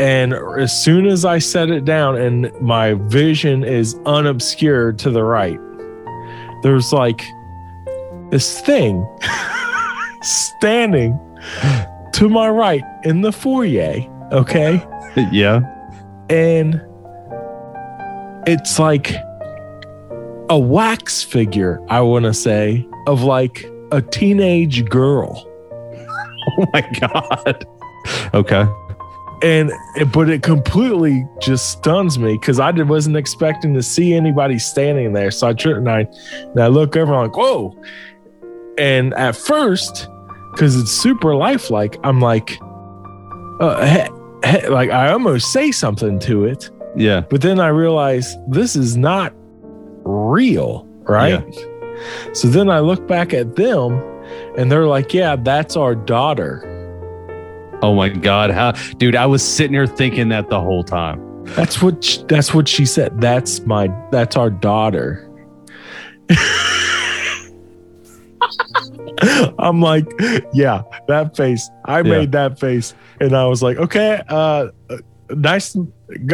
And 0.00 0.34
as 0.58 0.72
soon 0.84 1.06
as 1.06 1.24
i 1.24 1.38
set 1.38 1.70
it 1.70 1.84
down 1.84 2.16
and 2.16 2.52
my 2.60 2.94
vision 2.94 3.64
is 3.64 3.98
unobscured 4.06 4.98
to 5.00 5.10
the 5.10 5.24
right 5.24 5.58
there's 6.62 6.92
like 6.92 7.24
this 8.30 8.60
thing 8.60 9.06
standing 10.22 11.18
to 12.18 12.28
my 12.28 12.48
right 12.48 12.82
in 13.04 13.20
the 13.20 13.32
foyer 13.32 13.96
okay 14.32 14.84
Yeah. 15.32 15.60
and 16.28 16.80
it's 18.46 18.78
like 18.78 19.14
a 20.50 20.58
wax 20.58 21.22
figure 21.22 21.80
i 21.88 22.00
want 22.00 22.24
to 22.24 22.34
say 22.34 22.86
of 23.06 23.22
like 23.22 23.64
a 23.92 24.02
teenage 24.02 24.84
girl 24.88 25.44
Oh 26.58 26.66
my 26.72 26.80
God. 27.00 27.66
Okay. 28.34 28.66
and 29.42 29.70
but 30.12 30.30
it 30.30 30.42
completely 30.42 31.24
just 31.40 31.70
stuns 31.70 32.18
me 32.18 32.38
because 32.38 32.58
I 32.58 32.70
wasn't 32.70 33.16
expecting 33.16 33.74
to 33.74 33.82
see 33.82 34.14
anybody 34.14 34.58
standing 34.58 35.12
there. 35.12 35.30
So 35.30 35.48
I 35.48 35.52
tripped 35.52 35.78
and 35.78 35.90
I 35.90 36.06
and 36.40 36.58
I 36.60 36.68
look 36.68 36.96
over, 36.96 37.14
I'm 37.14 37.28
like, 37.28 37.36
whoa. 37.36 37.76
And 38.78 39.12
at 39.14 39.36
first, 39.36 40.08
because 40.58 40.74
it's 40.74 40.90
super 40.90 41.36
lifelike, 41.36 41.98
I'm 42.02 42.20
like, 42.20 42.58
uh, 43.60 43.86
he- 43.86 44.48
he- 44.50 44.66
like 44.66 44.90
I 44.90 45.12
almost 45.12 45.52
say 45.52 45.70
something 45.70 46.18
to 46.20 46.46
it, 46.46 46.68
Yeah. 46.96 47.20
but 47.30 47.42
then 47.42 47.60
I 47.60 47.68
realize 47.68 48.36
this 48.48 48.74
is 48.74 48.96
not 48.96 49.32
real, 50.02 50.84
right? 51.02 51.44
So 52.32 52.48
then 52.48 52.68
I 52.70 52.80
look 52.80 53.06
back 53.06 53.32
at 53.32 53.54
them, 53.54 54.02
and 54.56 54.70
they're 54.70 54.86
like, 54.88 55.14
yeah, 55.14 55.36
that's 55.36 55.76
our 55.76 55.94
daughter. 55.94 56.64
Oh 57.80 57.94
my 57.94 58.08
God. 58.08 58.50
How, 58.50 58.72
dude, 58.96 59.14
I 59.14 59.26
was 59.26 59.44
sitting 59.44 59.74
here 59.74 59.86
thinking 59.86 60.28
that 60.30 60.50
the 60.50 60.60
whole 60.60 60.82
time. 60.82 61.20
That's 61.54 61.80
what 61.80 62.02
sh- 62.02 62.18
that's 62.26 62.52
what 62.52 62.66
she 62.66 62.84
said. 62.84 63.20
That's 63.20 63.60
my 63.64 63.88
that's 64.10 64.36
our 64.36 64.50
daughter. 64.50 65.24
I'm 69.58 69.80
like, 69.80 70.06
yeah, 70.52 70.82
that 71.08 71.36
face. 71.36 71.70
I 71.84 72.02
made 72.02 72.32
that 72.32 72.58
face, 72.58 72.94
and 73.20 73.34
I 73.34 73.46
was 73.46 73.62
like, 73.62 73.76
okay, 73.78 74.22
uh, 74.28 74.68
nice. 75.30 75.76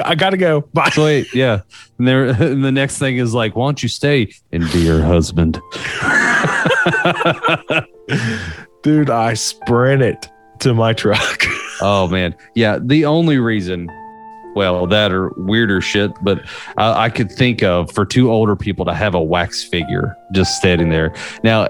I 0.05 0.14
gotta 0.14 0.37
go. 0.37 0.61
Bye. 0.74 0.91
So 0.91 1.05
wait, 1.05 1.32
yeah. 1.35 1.61
And 1.99 2.09
there, 2.09 2.24
and 2.43 2.64
the 2.64 2.72
next 2.72 2.99
thing 2.99 3.16
is 3.16 3.35
like, 3.35 3.57
why 3.57 3.66
don't 3.66 3.82
you 3.82 3.89
stay 3.89 4.32
and 4.53 4.70
be 4.72 4.87
her 4.87 5.03
husband? 5.03 5.61
Dude, 8.82 9.11
I 9.11 9.35
sprinted 9.35 10.18
to 10.61 10.74
my 10.74 10.93
truck. 10.93 11.45
Oh 11.80 12.07
man, 12.09 12.35
yeah. 12.55 12.78
The 12.80 13.07
only 13.07 13.39
reason, 13.39 13.89
well, 14.55 14.87
that 14.87 15.11
or 15.12 15.32
weirder 15.37 15.80
shit, 15.80 16.12
but 16.22 16.45
I, 16.76 17.05
I 17.05 17.11
could 17.11 17.32
think 17.32 17.62
of 17.62 17.91
for 17.93 18.05
two 18.05 18.30
older 18.30 18.57
people 18.57 18.85
to 18.85 18.95
have 18.95 19.14
a 19.14 19.22
wax 19.22 19.64
figure 19.64 20.16
just 20.32 20.57
standing 20.57 20.91
there. 20.91 21.14
Now, 21.43 21.68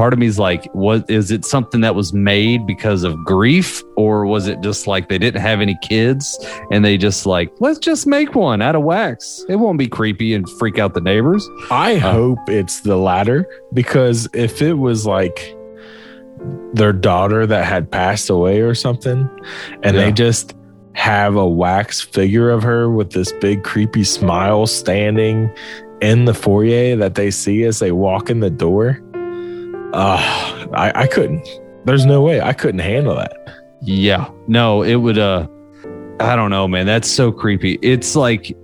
part 0.00 0.14
of 0.14 0.18
me 0.18 0.24
is 0.24 0.38
like, 0.38 0.66
was 0.72 1.02
is 1.08 1.30
it 1.30 1.44
something 1.44 1.82
that 1.82 1.94
was 1.94 2.14
made 2.14 2.66
because 2.66 3.02
of 3.04 3.14
grief, 3.22 3.82
or 3.98 4.24
was 4.24 4.48
it 4.48 4.58
just 4.62 4.86
like 4.86 5.10
they 5.10 5.18
didn't 5.18 5.42
have 5.42 5.60
any 5.60 5.76
kids 5.82 6.38
and 6.70 6.82
they 6.82 6.96
just 6.96 7.26
like, 7.26 7.52
let's 7.60 7.78
just 7.78 8.06
make 8.06 8.34
one 8.34 8.62
out 8.62 8.74
of 8.74 8.82
wax. 8.82 9.44
It 9.46 9.56
won't 9.56 9.78
be 9.78 9.86
creepy 9.88 10.32
and 10.32 10.48
freak 10.58 10.78
out 10.78 10.94
the 10.94 11.02
neighbors. 11.02 11.46
I 11.70 11.96
uh, 11.96 12.12
hope 12.12 12.38
it's 12.48 12.80
the 12.80 12.96
latter 12.96 13.46
because 13.74 14.26
if 14.32 14.62
it 14.62 14.72
was 14.78 15.04
like 15.04 15.54
their 16.72 16.94
daughter 16.94 17.46
that 17.46 17.66
had 17.66 17.90
passed 17.90 18.30
away 18.30 18.62
or 18.62 18.74
something, 18.74 19.28
and 19.82 19.96
Yeah. 19.96 20.04
they 20.06 20.12
just 20.12 20.54
have 20.94 21.36
a 21.36 21.46
wax 21.46 22.00
figure 22.00 22.48
of 22.48 22.62
her 22.62 22.90
with 22.90 23.10
this 23.10 23.32
big 23.42 23.64
creepy 23.64 24.04
smile 24.04 24.66
standing 24.66 25.50
in 26.00 26.24
the 26.24 26.32
foyer 26.32 26.96
that 26.96 27.16
they 27.16 27.30
see 27.30 27.64
as 27.64 27.80
they 27.80 27.92
walk 27.92 28.30
in 28.30 28.40
the 28.40 28.48
door, 28.48 28.98
uh, 29.92 30.68
I, 30.72 30.92
I 30.94 31.06
couldn't. 31.06 31.46
There's 31.84 32.06
no 32.06 32.22
way 32.22 32.40
I 32.40 32.52
couldn't 32.52 32.80
handle 32.80 33.14
that. 33.16 33.32
Yeah. 33.80 34.30
No, 34.46 34.82
it 34.82 34.96
would 34.96 35.18
uh 35.18 35.48
I 36.20 36.36
don't 36.36 36.50
know, 36.50 36.68
man. 36.68 36.86
That's 36.86 37.10
so 37.10 37.32
creepy. 37.32 37.78
It's 37.80 38.14
like 38.14 38.54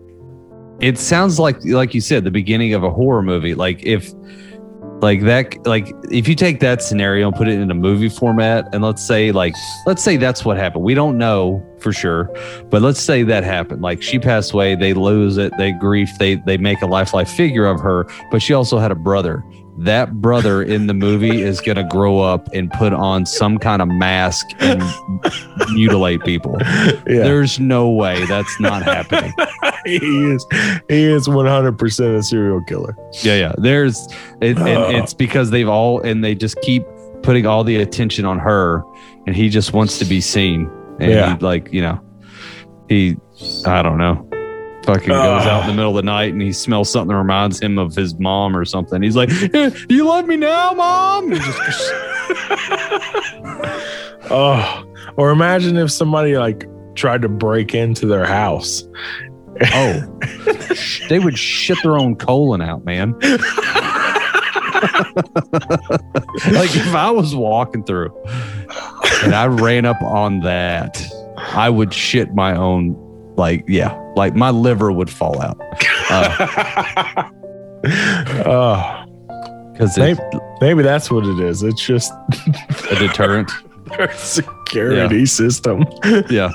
it 0.80 0.98
sounds 0.98 1.38
like 1.38 1.64
like 1.64 1.94
you 1.94 2.00
said, 2.00 2.24
the 2.24 2.30
beginning 2.30 2.74
of 2.74 2.84
a 2.84 2.90
horror 2.90 3.22
movie. 3.22 3.54
Like 3.54 3.82
if 3.84 4.12
like 5.00 5.22
that 5.22 5.66
like 5.66 5.92
if 6.10 6.28
you 6.28 6.34
take 6.34 6.60
that 6.60 6.82
scenario 6.82 7.28
and 7.28 7.36
put 7.36 7.48
it 7.48 7.58
in 7.58 7.70
a 7.70 7.74
movie 7.74 8.08
format 8.08 8.66
and 8.74 8.82
let's 8.82 9.06
say 9.06 9.30
like 9.32 9.54
let's 9.86 10.02
say 10.02 10.16
that's 10.18 10.44
what 10.44 10.56
happened. 10.56 10.84
We 10.84 10.94
don't 10.94 11.16
know 11.16 11.64
for 11.80 11.92
sure, 11.92 12.30
but 12.70 12.82
let's 12.82 13.00
say 13.00 13.22
that 13.22 13.44
happened. 13.44 13.82
Like 13.82 14.02
she 14.02 14.18
passed 14.18 14.52
away, 14.52 14.74
they 14.74 14.92
lose 14.94 15.38
it, 15.38 15.52
they 15.56 15.72
grief, 15.72 16.10
they 16.18 16.36
they 16.36 16.58
make 16.58 16.82
a 16.82 16.86
lifelike 16.86 17.28
figure 17.28 17.66
of 17.66 17.80
her, 17.80 18.06
but 18.30 18.42
she 18.42 18.52
also 18.52 18.78
had 18.78 18.90
a 18.90 18.94
brother. 18.94 19.42
That 19.78 20.14
brother 20.22 20.62
in 20.62 20.86
the 20.86 20.94
movie 20.94 21.42
is 21.42 21.60
going 21.60 21.76
to 21.76 21.84
grow 21.84 22.20
up 22.20 22.48
and 22.54 22.70
put 22.72 22.92
on 22.94 23.26
some 23.26 23.58
kind 23.58 23.82
of 23.82 23.88
mask 23.88 24.46
and 24.58 24.82
mutilate 25.72 26.22
people. 26.24 26.56
Yeah. 26.60 27.22
There's 27.22 27.60
no 27.60 27.90
way 27.90 28.24
that's 28.26 28.58
not 28.58 28.82
happening. 28.82 29.32
he 29.84 29.96
is 29.96 30.46
he 30.88 31.04
is 31.04 31.28
100% 31.28 32.16
a 32.16 32.22
serial 32.22 32.62
killer. 32.64 32.96
Yeah, 33.22 33.36
yeah. 33.36 33.52
There's 33.58 33.98
it, 34.40 34.56
and 34.58 34.96
it's 34.96 35.14
because 35.14 35.50
they've 35.50 35.68
all 35.68 36.00
and 36.00 36.24
they 36.24 36.34
just 36.34 36.58
keep 36.62 36.84
putting 37.22 37.46
all 37.46 37.62
the 37.64 37.76
attention 37.76 38.24
on 38.24 38.38
her, 38.38 38.82
and 39.26 39.36
he 39.36 39.48
just 39.48 39.72
wants 39.72 39.98
to 39.98 40.04
be 40.04 40.20
seen. 40.20 40.70
And 41.00 41.10
Yeah. 41.12 41.36
he, 41.36 41.44
like 41.44 41.72
you 41.72 41.82
know, 41.82 42.00
he 42.88 43.16
I 43.66 43.82
don't 43.82 43.98
know. 43.98 44.25
Fucking 44.86 45.08
goes 45.08 45.46
out 45.46 45.62
in 45.62 45.66
the 45.68 45.74
middle 45.74 45.90
of 45.90 45.96
the 45.96 46.02
night 46.02 46.32
and 46.32 46.40
he 46.40 46.52
smells 46.52 46.90
something 46.90 47.08
that 47.08 47.16
reminds 47.16 47.60
him 47.60 47.76
of 47.78 47.94
his 47.94 48.14
mom 48.18 48.56
or 48.56 48.64
something. 48.64 49.02
He's 49.02 49.16
like, 49.16 49.30
"Eh, 49.52 49.70
"Do 49.88 49.94
you 49.94 50.04
love 50.06 50.26
me 50.26 50.36
now, 50.36 50.72
mom?" 50.72 51.34
Just, 51.34 51.92
Oh, 54.30 54.84
or 55.16 55.30
imagine 55.30 55.76
if 55.76 55.90
somebody 55.90 56.36
like 56.36 56.68
tried 56.94 57.22
to 57.22 57.28
break 57.28 57.74
into 57.74 58.06
their 58.06 58.24
house. 58.24 58.84
oh, 59.72 60.18
they 61.08 61.18
would 61.18 61.38
shit 61.38 61.78
their 61.82 61.96
own 61.98 62.16
colon 62.16 62.60
out, 62.62 62.84
man. 62.84 63.12
like 66.52 66.74
if 66.76 66.94
I 66.94 67.10
was 67.10 67.34
walking 67.34 67.82
through 67.84 68.10
and 69.24 69.34
I 69.34 69.46
ran 69.46 69.84
up 69.84 70.00
on 70.02 70.40
that, 70.40 71.00
I 71.38 71.70
would 71.70 71.92
shit 71.94 72.34
my 72.34 72.54
own. 72.56 72.94
Like 73.36 73.64
yeah, 73.68 73.92
like 74.16 74.34
my 74.34 74.50
liver 74.50 74.90
would 74.92 75.10
fall 75.10 75.40
out 75.42 75.58
uh, 76.10 77.30
Oh, 78.46 79.02
because 79.72 79.96
maybe, 79.98 80.20
maybe 80.60 80.82
that's 80.82 81.10
what 81.10 81.24
it 81.26 81.38
is. 81.40 81.62
It's 81.62 81.84
just 81.84 82.12
a 82.90 82.96
deterrent. 82.98 83.50
their 83.96 84.12
security 84.14 85.26
system. 85.26 85.84
yeah. 86.30 86.50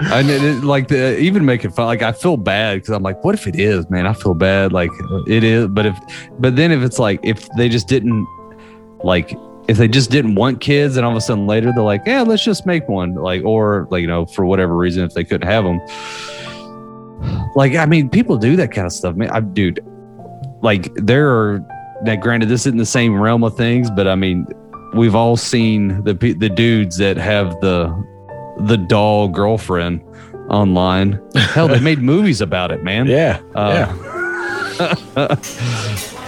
And 0.00 0.28
it, 0.28 0.42
it- 0.42 0.64
like 0.64 0.88
the, 0.88 1.18
even 1.18 1.44
make 1.44 1.64
it 1.64 1.70
fun. 1.70 1.86
Like 1.86 2.02
I 2.02 2.12
feel 2.12 2.36
bad 2.36 2.76
because 2.80 2.90
I'm 2.90 3.02
like, 3.02 3.22
what 3.24 3.34
if 3.34 3.46
it 3.46 3.56
is, 3.56 3.88
man? 3.88 4.06
I 4.06 4.12
feel 4.14 4.34
bad. 4.34 4.72
Like 4.72 4.90
it 5.26 5.44
is, 5.44 5.68
but 5.68 5.86
if, 5.86 5.96
but 6.38 6.56
then 6.56 6.72
if 6.72 6.82
it's 6.82 6.98
like 6.98 7.20
if 7.22 7.48
they 7.56 7.68
just 7.68 7.88
didn't, 7.88 8.26
like 9.04 9.30
if 9.68 9.76
they 9.76 9.88
just 9.88 10.10
didn't 10.10 10.36
want 10.36 10.60
kids, 10.60 10.96
and 10.96 11.04
all 11.04 11.10
of 11.10 11.16
a 11.16 11.20
sudden 11.20 11.46
later 11.46 11.72
they're 11.72 11.82
like, 11.82 12.02
yeah, 12.06 12.22
let's 12.22 12.44
just 12.44 12.66
make 12.66 12.88
one. 12.88 13.14
Like 13.14 13.44
or 13.44 13.88
like 13.90 14.00
you 14.00 14.06
know 14.06 14.26
for 14.26 14.44
whatever 14.44 14.76
reason 14.76 15.04
if 15.04 15.14
they 15.14 15.24
couldn't 15.24 15.48
have 15.48 15.64
them. 15.64 15.80
Like 17.54 17.74
I 17.74 17.86
mean, 17.86 18.08
people 18.08 18.36
do 18.36 18.56
that 18.56 18.72
kind 18.72 18.86
of 18.86 18.92
stuff, 18.92 19.16
man. 19.16 19.30
I 19.30 19.40
dude, 19.40 19.80
like 20.62 20.92
there 20.94 21.30
are. 21.30 21.64
Now, 22.02 22.14
granted, 22.16 22.50
this 22.50 22.66
isn't 22.66 22.76
the 22.76 22.84
same 22.84 23.18
realm 23.18 23.42
of 23.42 23.56
things, 23.56 23.90
but 23.90 24.06
I 24.06 24.16
mean, 24.16 24.46
we've 24.94 25.14
all 25.14 25.36
seen 25.36 26.04
the 26.04 26.12
the 26.12 26.50
dudes 26.50 26.98
that 26.98 27.16
have 27.16 27.58
the 27.60 27.88
the 28.58 28.76
doll 28.76 29.28
girlfriend 29.28 30.02
online. 30.50 31.20
Hell, 31.34 31.68
they 31.68 31.80
made 31.80 31.98
movies 32.02 32.42
about 32.42 32.70
it, 32.70 32.84
man. 32.84 33.06
Yeah. 33.06 33.40
Uh, 33.54 33.94
yeah. 34.78 35.36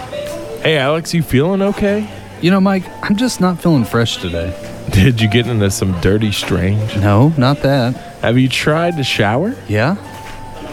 Hey, 0.61 0.77
Alex, 0.77 1.13
you 1.13 1.23
feeling 1.23 1.61
okay? 1.61 2.05
You 2.41 2.51
know, 2.51 2.61
Mike, 2.61 2.83
I'm 3.03 3.17
just 3.17 3.41
not 3.41 3.61
feeling 3.61 3.83
fresh 3.83 4.17
today. 4.17 4.55
Did 4.91 5.19
you 5.21 5.29
get 5.29 5.47
into 5.47 5.69
some 5.69 5.99
dirty 6.01 6.31
strange? 6.31 6.95
No, 6.97 7.29
not 7.37 7.61
that. 7.63 7.95
Have 8.21 8.37
you 8.37 8.47
tried 8.49 8.97
to 8.97 9.03
shower? 9.03 9.55
Yeah, 9.67 9.95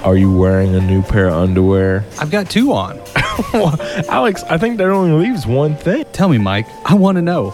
Are 0.05 0.17
you 0.17 0.37
wearing 0.37 0.75
a 0.75 0.81
new 0.81 1.03
pair 1.03 1.27
of 1.29 1.35
underwear? 1.35 2.05
I've 2.21 2.31
got 2.31 2.49
two 2.51 2.73
on. 2.73 3.01
Well, 3.53 3.79
Alex, 4.09 4.43
I 4.45 4.57
think 4.57 4.79
that 4.79 4.89
only 4.89 5.27
leaves 5.27 5.47
one 5.47 5.77
thing. 5.77 6.07
Tell 6.13 6.29
me, 6.31 6.39
Mike, 6.39 6.67
I 6.87 6.95
want 6.95 7.17
to 7.17 7.23
know. 7.23 7.51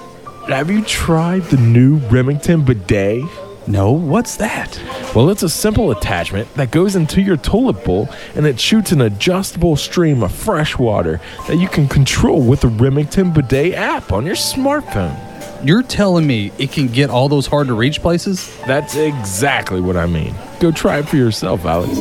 Have 0.47 0.71
you 0.71 0.83
tried 0.85 1.43
the 1.45 1.57
new 1.57 1.97
Remington 2.09 2.63
bidet? 2.65 3.25
No, 3.67 3.93
what's 3.93 4.37
that? 4.37 4.81
Well, 5.15 5.31
it's 5.31 5.45
a 5.45 5.49
simple 5.49 5.93
attachment 5.93 6.53
that 6.55 6.73
goes 6.73 6.97
into 6.97 7.21
your 7.21 7.37
toilet 7.37 7.85
bowl 7.85 8.09
and 8.35 8.47
it 8.47 8.59
shoots 8.59 8.91
an 8.91 9.01
adjustable 9.01 9.77
stream 9.77 10.23
of 10.23 10.33
fresh 10.33 10.77
water 10.77 11.21
that 11.47 11.57
you 11.57 11.69
can 11.69 11.87
control 11.87 12.43
with 12.43 12.63
the 12.63 12.69
Remington 12.69 13.33
bidet 13.33 13.75
app 13.75 14.13
on 14.13 14.27
your 14.27 14.35
smartphone. 14.35 15.17
You're 15.65 15.85
telling 15.85 16.27
me 16.27 16.51
it 16.59 16.73
can 16.73 16.89
get 16.89 17.09
all 17.09 17.29
those 17.29 17.47
hard 17.47 17.69
to 17.69 17.75
reach 17.75 18.01
places? 18.01 18.53
That's 18.67 18.97
exactly 18.97 19.81
what 19.81 19.97
I 19.97 20.07
mean. 20.07 20.35
Go 20.59 20.73
try 20.73 20.99
it 20.99 21.09
for 21.09 21.17
yourself, 21.17 21.65
Alex. 21.65 21.97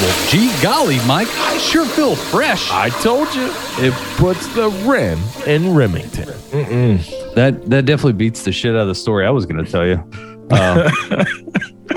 Well, 0.00 0.28
gee 0.28 0.52
golly, 0.62 0.98
Mike, 1.08 1.26
I 1.38 1.58
sure 1.58 1.84
feel 1.84 2.14
fresh. 2.14 2.70
I 2.70 2.88
told 2.88 3.34
you, 3.34 3.50
it 3.78 3.92
puts 4.16 4.46
the 4.54 4.68
rim 4.86 5.18
in 5.44 5.74
Remington. 5.74 6.26
that 7.34 7.60
that 7.66 7.84
definitely 7.84 8.12
beats 8.12 8.44
the 8.44 8.52
shit 8.52 8.76
out 8.76 8.82
of 8.82 8.86
the 8.86 8.94
story 8.94 9.26
I 9.26 9.30
was 9.30 9.44
going 9.44 9.64
to 9.64 9.68
tell 9.68 9.84
you. 9.84 9.96
Uh, 10.52 10.88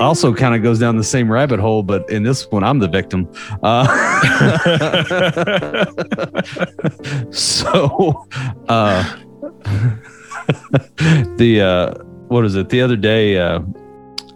also, 0.00 0.34
kind 0.34 0.52
of 0.52 0.64
goes 0.64 0.80
down 0.80 0.96
the 0.96 1.04
same 1.04 1.30
rabbit 1.30 1.60
hole, 1.60 1.84
but 1.84 2.10
in 2.10 2.24
this 2.24 2.50
one, 2.50 2.64
I'm 2.64 2.80
the 2.80 2.88
victim. 2.88 3.28
Uh, 3.62 3.86
so, 7.30 8.26
uh, 8.68 9.16
the 11.36 11.60
uh, 11.60 12.02
what 12.26 12.44
is 12.44 12.56
it? 12.56 12.68
The 12.68 12.82
other 12.82 12.96
day, 12.96 13.38
uh, 13.38 13.60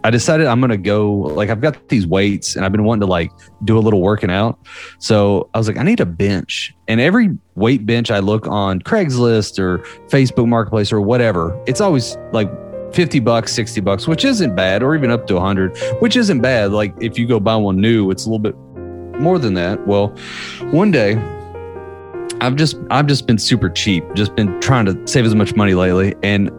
I 0.07 0.09
decided 0.09 0.47
I'm 0.47 0.61
gonna 0.61 0.77
go. 0.77 1.11
Like, 1.11 1.49
I've 1.49 1.59
got 1.59 1.89
these 1.89 2.07
weights, 2.07 2.55
and 2.55 2.63
I've 2.63 2.71
been 2.71 2.85
wanting 2.85 3.01
to 3.01 3.07
like 3.07 3.29
do 3.65 3.77
a 3.77 3.81
little 3.81 4.01
working 4.01 4.31
out. 4.31 4.57
So 4.99 5.49
I 5.53 5.57
was 5.57 5.67
like, 5.67 5.75
I 5.75 5.83
need 5.83 5.99
a 5.99 6.05
bench, 6.05 6.73
and 6.87 7.01
every 7.01 7.37
weight 7.55 7.85
bench 7.85 8.09
I 8.09 8.19
look 8.19 8.47
on 8.47 8.79
Craigslist 8.79 9.59
or 9.59 9.79
Facebook 10.07 10.47
Marketplace 10.47 10.93
or 10.93 11.01
whatever, 11.01 11.61
it's 11.67 11.81
always 11.81 12.15
like 12.31 12.49
50 12.93 13.19
bucks, 13.19 13.51
60 13.51 13.81
bucks, 13.81 14.07
which 14.07 14.23
isn't 14.23 14.55
bad, 14.55 14.81
or 14.81 14.95
even 14.95 15.11
up 15.11 15.27
to 15.27 15.33
100, 15.33 15.77
which 15.99 16.15
isn't 16.15 16.39
bad. 16.39 16.71
Like 16.71 16.93
if 17.01 17.19
you 17.19 17.27
go 17.27 17.41
buy 17.41 17.57
one 17.57 17.81
new, 17.81 18.09
it's 18.09 18.25
a 18.25 18.29
little 18.29 18.39
bit 18.39 18.55
more 19.19 19.37
than 19.37 19.55
that. 19.55 19.85
Well, 19.87 20.15
one 20.71 20.89
day 20.89 21.17
I've 22.39 22.55
just 22.55 22.77
I've 22.91 23.07
just 23.07 23.27
been 23.27 23.39
super 23.39 23.69
cheap, 23.69 24.05
just 24.13 24.35
been 24.37 24.57
trying 24.61 24.85
to 24.85 25.05
save 25.05 25.25
as 25.25 25.35
much 25.35 25.53
money 25.55 25.73
lately 25.73 26.15
and 26.23 26.49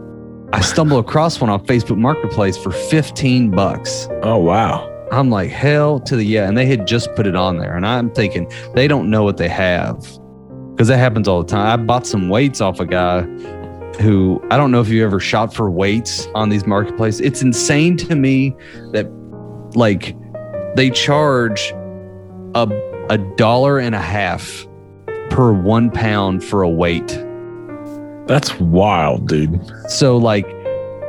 I 0.51 0.61
stumble 0.61 0.97
across 0.97 1.39
one 1.39 1.49
on 1.49 1.63
Facebook 1.65 1.97
Marketplace 1.97 2.57
for 2.57 2.71
15 2.71 3.51
bucks. 3.51 4.07
Oh, 4.23 4.37
wow. 4.37 4.87
I'm 5.11 5.29
like, 5.29 5.49
hell 5.49 5.99
to 6.01 6.15
the 6.15 6.23
yeah. 6.23 6.47
And 6.47 6.57
they 6.57 6.65
had 6.65 6.87
just 6.87 7.13
put 7.15 7.27
it 7.27 7.35
on 7.35 7.57
there. 7.57 7.75
And 7.75 7.85
I'm 7.85 8.09
thinking, 8.11 8.51
they 8.73 8.87
don't 8.87 9.09
know 9.09 9.23
what 9.23 9.37
they 9.37 9.49
have. 9.49 9.99
Because 10.71 10.87
that 10.87 10.97
happens 10.97 11.27
all 11.27 11.43
the 11.43 11.47
time. 11.47 11.67
I 11.67 11.83
bought 11.83 12.07
some 12.07 12.29
weights 12.29 12.61
off 12.61 12.79
a 12.79 12.85
guy 12.85 13.21
who 13.99 14.41
I 14.49 14.57
don't 14.57 14.71
know 14.71 14.81
if 14.81 14.87
you 14.87 15.03
ever 15.03 15.19
shot 15.19 15.53
for 15.53 15.69
weights 15.69 16.27
on 16.35 16.49
these 16.49 16.65
marketplaces. 16.65 17.21
It's 17.21 17.41
insane 17.41 17.97
to 17.97 18.15
me 18.15 18.55
that 18.91 19.07
like 19.75 20.15
they 20.75 20.89
charge 20.89 21.73
a 22.55 22.67
a 23.09 23.17
dollar 23.35 23.79
and 23.79 23.95
a 23.95 24.01
half 24.01 24.65
per 25.29 25.51
one 25.51 25.91
pound 25.91 26.43
for 26.43 26.61
a 26.61 26.69
weight. 26.69 27.11
That's 28.29 28.57
wild, 28.59 29.27
dude. 29.27 29.59
So 29.89 30.15
like 30.15 30.45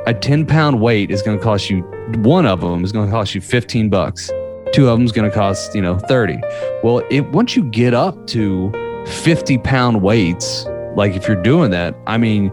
a 0.07 0.15
10 0.15 0.47
pound 0.47 0.81
weight 0.81 1.11
is 1.11 1.23
going 1.23 1.39
to 1.39 1.45
cost 1.45 1.71
you 1.71 1.83
one 2.19 2.47
of 2.47 2.61
them 2.61 2.83
is 2.83 2.93
going 2.93 3.07
to 3.07 3.13
cost 3.13 3.35
you 3.35 3.41
15 3.41 3.89
bucks. 3.89 4.31
Two 4.73 4.89
of 4.89 4.99
them 4.99 5.05
is 5.05 5.13
going 5.13 5.31
to 5.31 5.35
cost, 5.35 5.75
you 5.75 5.83
know, 5.83 5.99
30. 5.99 6.41
Well, 6.83 7.03
it 7.11 7.31
once 7.33 7.57
you 7.57 7.65
get 7.65 7.95
up 7.95 8.27
to 8.29 8.73
50 9.07 9.59
pound 9.59 10.03
weights, 10.03 10.65
like 10.97 11.15
if 11.15 11.29
you're 11.29 11.41
doing 11.41 11.71
that, 11.71 11.95
I 12.07 12.19
mean, 12.19 12.51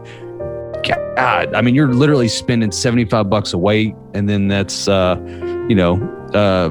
God, 0.83 1.53
I 1.53 1.61
mean, 1.61 1.75
you're 1.75 1.93
literally 1.93 2.27
spending 2.27 2.71
75 2.71 3.29
bucks 3.29 3.53
a 3.53 3.57
weight, 3.57 3.95
and 4.13 4.29
then 4.29 4.47
that's, 4.47 4.87
uh, 4.87 5.17
you 5.67 5.75
know, 5.75 5.95
uh, 6.33 6.69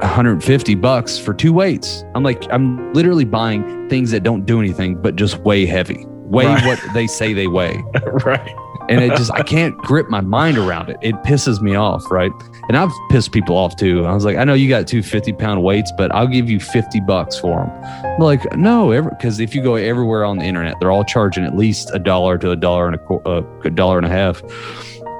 150 0.00 0.74
bucks 0.76 1.18
for 1.18 1.34
two 1.34 1.52
weights. 1.52 2.04
I'm 2.14 2.22
like, 2.22 2.44
I'm 2.52 2.92
literally 2.92 3.24
buying 3.24 3.88
things 3.88 4.10
that 4.10 4.22
don't 4.22 4.44
do 4.44 4.60
anything, 4.60 5.00
but 5.00 5.16
just 5.16 5.38
weigh 5.38 5.66
heavy, 5.66 6.06
weigh 6.34 6.46
Right. 6.46 6.66
what 6.66 6.80
they 6.94 7.06
say 7.06 7.32
they 7.32 7.46
weigh 7.46 7.82
right. 8.24 8.54
and 8.88 9.00
it 9.00 9.10
just 9.16 9.32
I 9.32 9.42
can't 9.42 9.76
grip 9.78 10.08
my 10.10 10.20
mind 10.20 10.58
around 10.58 10.88
it. 10.90 10.96
It 11.02 11.14
pisses 11.22 11.60
me 11.62 11.74
off, 11.74 12.10
right? 12.10 12.32
And 12.68 12.76
I've 12.76 12.90
pissed 13.10 13.32
people 13.32 13.56
off 13.56 13.76
too. 13.76 14.04
I 14.06 14.12
was 14.14 14.24
like, 14.24 14.36
I 14.36 14.44
know 14.44 14.54
you 14.54 14.68
got 14.68 14.86
two 14.86 15.02
50 15.02 15.32
pound 15.34 15.62
weights, 15.62 15.92
but 15.98 16.10
I'll 16.14 16.26
give 16.26 16.48
you 16.50 16.58
50 16.60 17.00
bucks 17.00 17.38
for 17.38 17.60
them. 17.64 17.70
I'm 18.04 18.20
like, 18.20 18.56
no, 18.56 19.02
because 19.10 19.38
if 19.40 19.54
you 19.54 19.62
go 19.62 19.74
everywhere 19.76 20.24
on 20.24 20.38
the 20.38 20.44
internet, 20.44 20.76
they're 20.80 20.90
all 20.92 21.04
charging 21.04 21.44
at 21.44 21.56
least 21.56 21.90
a 21.92 21.98
dollar 21.98 22.38
to 22.38 22.50
a 22.52 22.56
dollar 22.56 22.86
and 22.88 22.96
a, 22.96 23.14
uh, 23.28 23.42
a 23.64 23.70
dollar 23.70 23.98
and 23.98 24.06
a 24.06 24.10
half. 24.10 24.42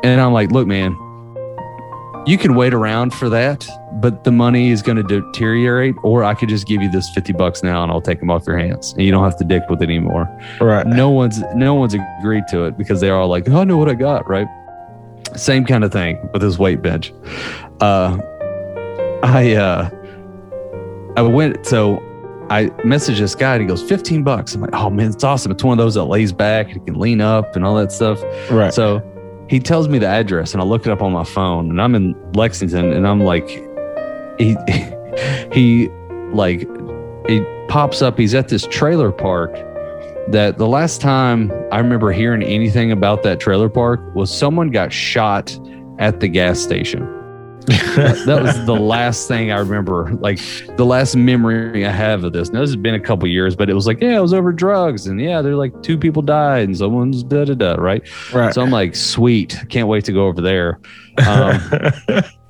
And 0.02 0.20
I'm 0.20 0.32
like, 0.32 0.50
look, 0.52 0.66
man, 0.66 0.92
you 2.26 2.38
can 2.38 2.54
wait 2.54 2.72
around 2.72 3.12
for 3.12 3.28
that, 3.28 3.66
but 4.00 4.24
the 4.24 4.32
money 4.32 4.70
is 4.70 4.82
going 4.82 4.96
to 4.96 5.02
deteriorate, 5.02 5.94
or 6.02 6.24
I 6.24 6.34
could 6.34 6.48
just 6.48 6.66
give 6.66 6.82
you 6.82 6.90
this 6.90 7.08
50 7.10 7.32
bucks 7.34 7.62
now 7.62 7.82
and 7.82 7.92
I'll 7.92 8.00
take 8.00 8.18
them 8.20 8.30
off 8.30 8.46
your 8.46 8.58
hands 8.58 8.92
and 8.92 9.02
you 9.02 9.10
don't 9.12 9.24
have 9.24 9.36
to 9.38 9.44
dick 9.44 9.62
with 9.70 9.80
it 9.80 9.84
anymore 9.84 10.28
Right. 10.60 10.86
no 10.86 11.10
one's 11.10 11.40
no 11.54 11.74
one's 11.74 11.94
agreed 11.94 12.44
to 12.50 12.64
it 12.64 12.76
because 12.76 13.00
they're 13.00 13.16
all 13.16 13.28
like, 13.28 13.48
oh, 13.48 13.60
I 13.60 13.64
know 13.64 13.76
what 13.78 13.88
I 13.88 13.94
got, 13.94 14.28
right? 14.28 14.46
Same 15.36 15.64
kind 15.64 15.84
of 15.84 15.92
thing 15.92 16.18
with 16.32 16.42
this 16.42 16.58
weight 16.58 16.82
bench. 16.82 17.12
Uh, 17.80 18.18
I 19.22 19.54
uh, 19.54 19.90
I 21.16 21.22
went 21.22 21.64
so 21.66 22.02
I 22.50 22.66
messaged 22.84 23.18
this 23.18 23.34
guy 23.34 23.54
and 23.54 23.62
he 23.62 23.66
goes, 23.68 23.82
15 23.82 24.22
bucks. 24.22 24.54
I'm 24.54 24.60
like, 24.60 24.74
oh 24.74 24.90
man, 24.90 25.10
it's 25.10 25.24
awesome. 25.24 25.50
It's 25.50 25.64
one 25.64 25.78
of 25.78 25.82
those 25.82 25.94
that 25.94 26.04
lays 26.04 26.32
back 26.32 26.70
and 26.72 26.84
can 26.84 26.98
lean 26.98 27.20
up 27.20 27.56
and 27.56 27.64
all 27.64 27.74
that 27.76 27.90
stuff. 27.90 28.22
Right. 28.50 28.72
So 28.72 29.02
he 29.48 29.58
tells 29.60 29.88
me 29.88 29.98
the 29.98 30.06
address 30.06 30.52
and 30.52 30.60
I 30.60 30.64
look 30.64 30.86
it 30.86 30.90
up 30.90 31.00
on 31.02 31.12
my 31.12 31.24
phone 31.24 31.70
and 31.70 31.80
I'm 31.80 31.94
in 31.94 32.14
Lexington 32.34 32.92
and 32.92 33.06
I'm 33.08 33.20
like, 33.20 33.46
he, 34.38 34.56
he 35.52 35.88
like, 36.32 36.66
it 37.28 37.68
pops 37.68 38.02
up. 38.02 38.18
He's 38.18 38.34
at 38.34 38.48
this 38.48 38.66
trailer 38.66 39.12
park 39.12 39.54
that 40.28 40.58
the 40.58 40.66
last 40.66 41.00
time 41.00 41.52
I 41.70 41.78
remember 41.78 42.12
hearing 42.12 42.42
anything 42.42 42.92
about 42.92 43.22
that 43.24 43.40
trailer 43.40 43.68
park 43.68 44.00
was 44.14 44.36
someone 44.36 44.70
got 44.70 44.92
shot 44.92 45.58
at 45.98 46.20
the 46.20 46.28
gas 46.28 46.60
station. 46.60 47.10
that, 47.96 48.40
was 48.42 48.66
the 48.66 48.74
last 48.74 49.26
thing 49.26 49.50
I 49.50 49.58
remember, 49.58 50.12
like 50.20 50.38
the 50.76 50.84
last 50.84 51.16
memory 51.16 51.86
I 51.86 51.90
have 51.90 52.22
of 52.22 52.34
this. 52.34 52.50
Now, 52.50 52.60
this 52.60 52.68
has 52.68 52.76
been 52.76 52.94
a 52.94 53.00
couple 53.00 53.26
years, 53.26 53.56
but 53.56 53.70
it 53.70 53.74
was 53.74 53.86
like, 53.86 54.02
yeah, 54.02 54.18
it 54.18 54.20
was 54.20 54.34
over 54.34 54.52
drugs, 54.52 55.06
and 55.06 55.18
yeah, 55.18 55.40
they're 55.40 55.56
like 55.56 55.82
two 55.82 55.96
people 55.96 56.20
died, 56.20 56.64
and 56.68 56.76
someone's 56.76 57.22
da 57.22 57.46
da 57.46 57.54
da, 57.54 57.74
right? 57.76 58.02
right. 58.34 58.52
So 58.52 58.60
I'm 58.60 58.70
like, 58.70 58.94
sweet, 58.94 59.64
can't 59.70 59.88
wait 59.88 60.04
to 60.04 60.12
go 60.12 60.26
over 60.26 60.42
there. 60.42 60.78
Um, 61.26 61.58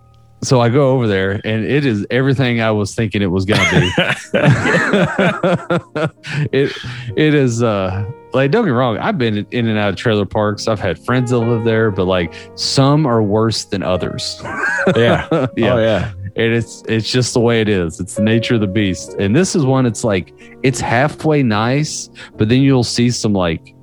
so 0.47 0.61
I 0.61 0.69
go 0.69 0.91
over 0.91 1.07
there, 1.07 1.41
and 1.45 1.65
it 1.65 1.87
is 1.87 2.07
everything 2.11 2.61
I 2.61 2.71
was 2.71 2.95
thinking 2.95 3.23
it 3.23 3.31
was 3.31 3.45
gonna 3.45 3.81
be. 3.81 3.91
it 6.53 6.73
it 7.17 7.35
is 7.35 7.63
uh 7.63 8.05
like 8.35 8.51
don't 8.51 8.65
get 8.65 8.71
me 8.71 8.77
wrong 8.77 8.99
i've 8.99 9.17
been 9.17 9.47
in 9.53 9.69
and 9.69 9.79
out 9.79 9.91
of 9.91 9.97
trailer 9.97 10.27
parks 10.27 10.67
i've 10.67 10.81
had 10.81 10.99
friends 10.99 11.31
that 11.31 11.39
live 11.39 11.65
there 11.65 11.91
but 11.91 12.05
like 12.05 12.35
some 12.57 13.07
are 13.07 13.23
worse 13.23 13.65
than 13.65 13.83
others 13.83 14.39
yeah. 14.97 15.27
yeah 15.57 15.75
Oh 15.75 15.79
yeah. 15.79 16.13
and 16.37 16.53
it's 16.53 16.83
it's 16.89 17.11
just 17.11 17.33
the 17.33 17.41
way 17.41 17.61
it 17.61 17.69
is 17.69 18.01
it's 18.01 18.17
the 18.17 18.23
nature 18.23 18.57
of 18.57 18.61
the 18.61 18.67
beast 18.67 19.15
and 19.19 19.35
this 19.35 19.55
is 19.55 19.65
one 19.65 19.87
it's 19.87 20.05
like 20.05 20.35
it's 20.63 20.81
halfway 20.81 21.43
nice 21.43 22.11
but 22.37 22.49
then 22.49 22.61
you'll 22.61 22.85
see 22.85 23.11
some 23.11 23.33
like 23.33 23.75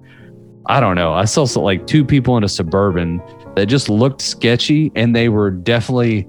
i 0.68 0.80
don't 0.80 0.96
know 0.96 1.14
i 1.14 1.26
saw 1.26 1.46
some, 1.46 1.64
like 1.64 1.88
two 1.88 2.04
people 2.04 2.38
in 2.38 2.44
a 2.44 2.50
suburban 2.50 3.22
that 3.56 3.68
just 3.68 3.90
looked 3.90 4.22
sketchy 4.22 4.92
and 4.96 5.16
they 5.16 5.30
were 5.30 5.50
definitely 5.50 6.28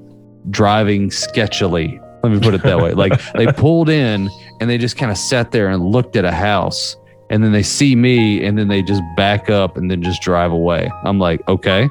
driving 0.51 1.11
sketchily. 1.11 2.01
Let 2.23 2.33
me 2.33 2.41
put 2.41 2.55
it 2.55 2.63
that 2.63 2.79
way. 2.79 2.93
Like 3.03 3.21
they 3.35 3.47
pulled 3.47 3.89
in 3.89 4.31
and 4.61 4.71
they 4.71 4.79
just 4.79 4.97
kind 4.97 5.11
of 5.11 5.19
sat 5.19 5.51
there 5.51 5.69
and 5.69 5.85
looked 5.85 6.17
at 6.17 6.25
a 6.25 6.33
house. 6.33 6.97
And 7.31 7.43
then 7.43 7.53
they 7.53 7.63
see 7.63 7.97
me 7.97 8.45
and 8.45 8.59
then 8.59 8.69
they 8.69 8.83
just 8.83 9.03
back 9.17 9.49
up 9.49 9.77
and 9.77 9.91
then 9.91 10.03
just 10.03 10.23
drive 10.23 10.53
away. 10.53 10.91
I'm 11.05 11.19
like 11.19 11.47
okay. 11.49 11.89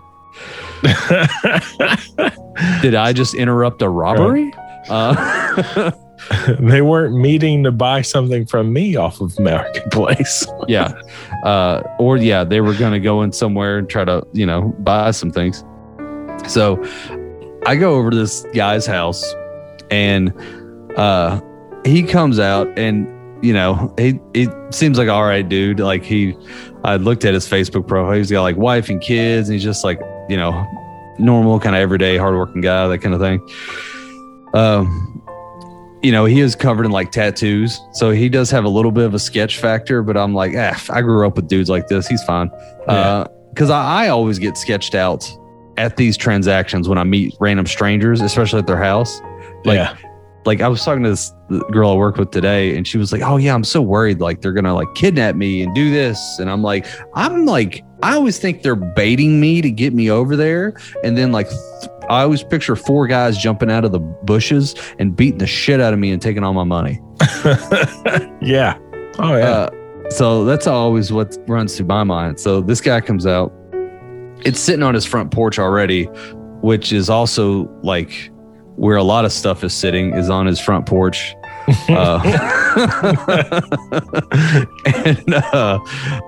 Did 2.82 2.96
i 2.96 3.12
just 3.14 3.34
interrupt 3.34 3.82
a 3.82 3.90
robbery? 3.90 4.54
Uh, 4.90 5.92
they 6.60 6.82
weren't 6.82 7.16
meeting 7.16 7.64
to 7.64 7.72
buy 7.72 8.02
something 8.02 8.46
from 8.46 8.72
me 8.72 8.96
off 8.96 9.20
of 9.20 9.38
marketplace. 9.40 10.46
yeah. 10.68 10.94
Uh, 11.44 11.82
or 12.00 12.18
yeah 12.18 12.44
they 12.44 12.62
were 12.62 12.74
gonna 12.76 13.00
go 13.00 13.24
in 13.24 13.32
somewhere 13.32 13.80
and 13.80 13.90
try 13.90 14.06
to 14.06 14.26
you 14.34 14.46
know 14.46 14.74
buy 14.80 15.12
some 15.12 15.32
things. 15.32 15.66
So 16.48 16.78
i 17.66 17.76
go 17.76 17.96
over 17.96 18.10
to 18.10 18.18
this 18.18 18.46
guy's 18.54 18.86
house 18.86 19.34
and 19.90 20.34
uh 20.98 21.40
he 21.86 22.04
comes 22.04 22.40
out 22.40 22.68
and 22.78 23.08
you 23.44 23.54
know 23.54 23.94
he 23.98 24.20
he 24.34 24.48
seems 24.72 24.98
like 24.98 25.10
all 25.10 25.24
right 25.24 25.50
dude 25.50 25.80
like 25.80 26.04
he 26.04 26.36
i 26.84 26.96
looked 26.96 27.26
at 27.26 27.34
his 27.34 27.48
facebook 27.48 27.88
profile 27.88 28.14
he's 28.14 28.32
got 28.32 28.42
like 28.42 28.58
wife 28.58 28.90
and 28.90 29.02
kids 29.02 29.50
and 29.50 29.56
he's 29.56 29.64
just 29.64 29.84
like 29.84 30.00
you 30.30 30.38
know 30.38 30.66
normal 31.20 31.60
kind 31.60 31.76
of 31.76 31.82
everyday 31.82 32.18
hardworking 32.18 32.62
guy 32.62 32.88
that 32.88 33.00
kind 33.00 33.14
of 33.14 33.22
thing 33.22 33.40
um 34.54 35.22
you 36.02 36.12
know, 36.12 36.26
he 36.26 36.40
is 36.40 36.56
covered 36.56 36.86
in 36.86 36.92
like 36.92 37.12
tattoos. 37.12 37.80
So 37.94 38.12
he 38.12 38.28
does 38.28 38.50
have 38.52 38.66
a 38.66 38.70
little 38.70 38.92
bit 38.92 39.06
of 39.06 39.14
a 39.14 39.20
sketch 39.20 39.60
factor, 39.60 40.02
but 40.02 40.18
I'm 40.18 40.34
like, 40.34 40.54
ah, 40.58 40.84
I 40.90 41.02
grew 41.02 41.28
up 41.28 41.36
with 41.36 41.48
dudes 41.48 41.70
like 41.70 41.88
this. 41.88 42.08
He's 42.08 42.24
fine. 42.24 42.50
Uh, 42.88 43.28
cause 43.56 43.70
I, 43.70 44.06
I 44.06 44.08
always 44.08 44.40
get 44.40 44.58
sketched 44.58 44.96
out 44.96 45.30
at 45.78 45.98
these 45.98 46.18
transactions 46.18 46.88
when 46.88 46.98
I 46.98 47.04
meet 47.04 47.36
random 47.40 47.66
strangers, 47.66 48.22
especially 48.22 48.60
at 48.60 48.68
their 48.68 48.82
house. 48.82 49.22
Like, 49.64 49.78
yeah. 49.78 49.96
like 50.46 50.62
I 50.62 50.68
was 50.68 50.84
talking 50.84 51.04
to 51.04 51.10
this 51.10 51.34
girl 51.72 51.92
I 51.92 51.96
work 51.96 52.18
with 52.18 52.32
today 52.32 52.76
and 52.76 52.88
she 52.88 52.98
was 52.98 53.12
like, 53.12 53.22
Oh 53.22 53.38
yeah, 53.38 53.54
I'm 53.54 53.64
so 53.64 53.82
worried. 53.82 54.20
Like 54.20 54.42
they're 54.42 54.54
going 54.54 54.66
to 54.66 54.74
like 54.74 54.94
kidnap 54.96 55.36
me 55.36 55.62
and 55.62 55.74
do 55.76 55.92
this. 55.92 56.40
And 56.40 56.50
I'm 56.50 56.62
like, 56.62 56.86
I'm 57.16 57.46
like, 57.46 57.84
I 58.04 58.16
always 58.16 58.40
think 58.40 58.64
they're 58.64 58.76
baiting 58.76 59.40
me 59.40 59.62
to 59.62 59.70
get 59.70 59.94
me 59.94 60.10
over 60.10 60.36
there. 60.36 60.74
And 61.04 61.18
then 61.18 61.32
like, 61.32 61.48
I 62.10 62.24
always 62.24 62.44
picture 62.44 62.76
four 62.76 63.08
guys 63.08 63.38
jumping 63.38 63.72
out 63.72 63.86
of 63.86 63.92
the 63.92 64.00
bushes 64.00 64.76
and 65.00 65.16
beating 65.16 65.38
the 65.38 65.48
shit 65.48 65.80
out 65.80 65.94
of 65.94 66.00
me 66.00 66.12
and 66.12 66.22
taking 66.22 66.44
all 66.44 66.54
my 66.54 66.64
money. 66.64 67.00
Yeah. 68.42 68.80
Oh 69.20 69.36
yeah. 69.38 69.50
Uh, 69.50 70.10
so 70.10 70.44
that's 70.46 70.66
always 70.68 71.14
what 71.14 71.38
runs 71.48 71.78
through 71.78 71.86
my 71.86 72.04
mind. 72.04 72.40
So 72.40 72.60
this 72.60 72.82
guy 72.82 73.02
comes 73.02 73.28
out. 73.28 73.54
It's 74.46 74.60
sitting 74.60 74.84
on 74.84 74.94
his 74.94 75.06
front 75.06 75.32
porch 75.32 75.60
already, 75.60 76.06
which 76.62 76.94
is 76.94 77.10
also 77.10 77.70
like 77.84 78.32
where 78.76 78.98
a 78.98 79.04
lot 79.04 79.26
of 79.26 79.32
stuff 79.32 79.64
is 79.64 79.74
sitting 79.74 80.14
is 80.14 80.30
on 80.30 80.46
his 80.46 80.60
front 80.60 80.86
porch. 80.86 81.36
Uh, 81.90 82.20
and 85.06 85.34
uh, 85.34 85.80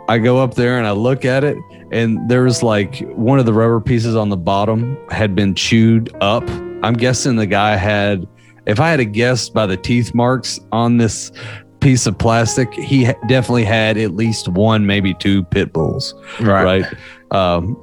I 0.08 0.20
go 0.20 0.38
up 0.38 0.54
there 0.54 0.78
and 0.78 0.86
I 0.86 0.92
look 0.92 1.26
at 1.26 1.44
it, 1.44 1.58
and 1.92 2.30
there's 2.30 2.62
like 2.62 3.00
one 3.10 3.40
of 3.40 3.48
the 3.48 3.52
rubber 3.52 3.82
pieces 3.82 4.16
on 4.16 4.30
the 4.30 4.38
bottom 4.38 4.96
had 5.10 5.36
been 5.36 5.56
chewed 5.56 6.16
up. 6.22 6.48
I'm 6.84 6.94
guessing 6.94 7.36
the 7.36 7.48
guy 7.48 7.76
had, 7.76 8.28
if 8.68 8.80
I 8.80 8.92
had 8.92 8.98
to 8.98 9.06
guess 9.06 9.50
by 9.50 9.66
the 9.66 9.76
teeth 9.76 10.14
marks 10.14 10.60
on 10.72 10.98
this 10.98 11.32
piece 11.80 12.06
of 12.06 12.18
plastic, 12.18 12.74
he 12.74 13.06
definitely 13.28 13.66
had 13.66 13.98
at 13.98 14.12
least 14.12 14.48
one, 14.48 14.86
maybe 14.86 15.14
two 15.16 15.44
pit 15.46 15.74
bulls 15.74 16.14
right. 16.40 16.84
right? 16.84 16.86
Um, 17.32 17.76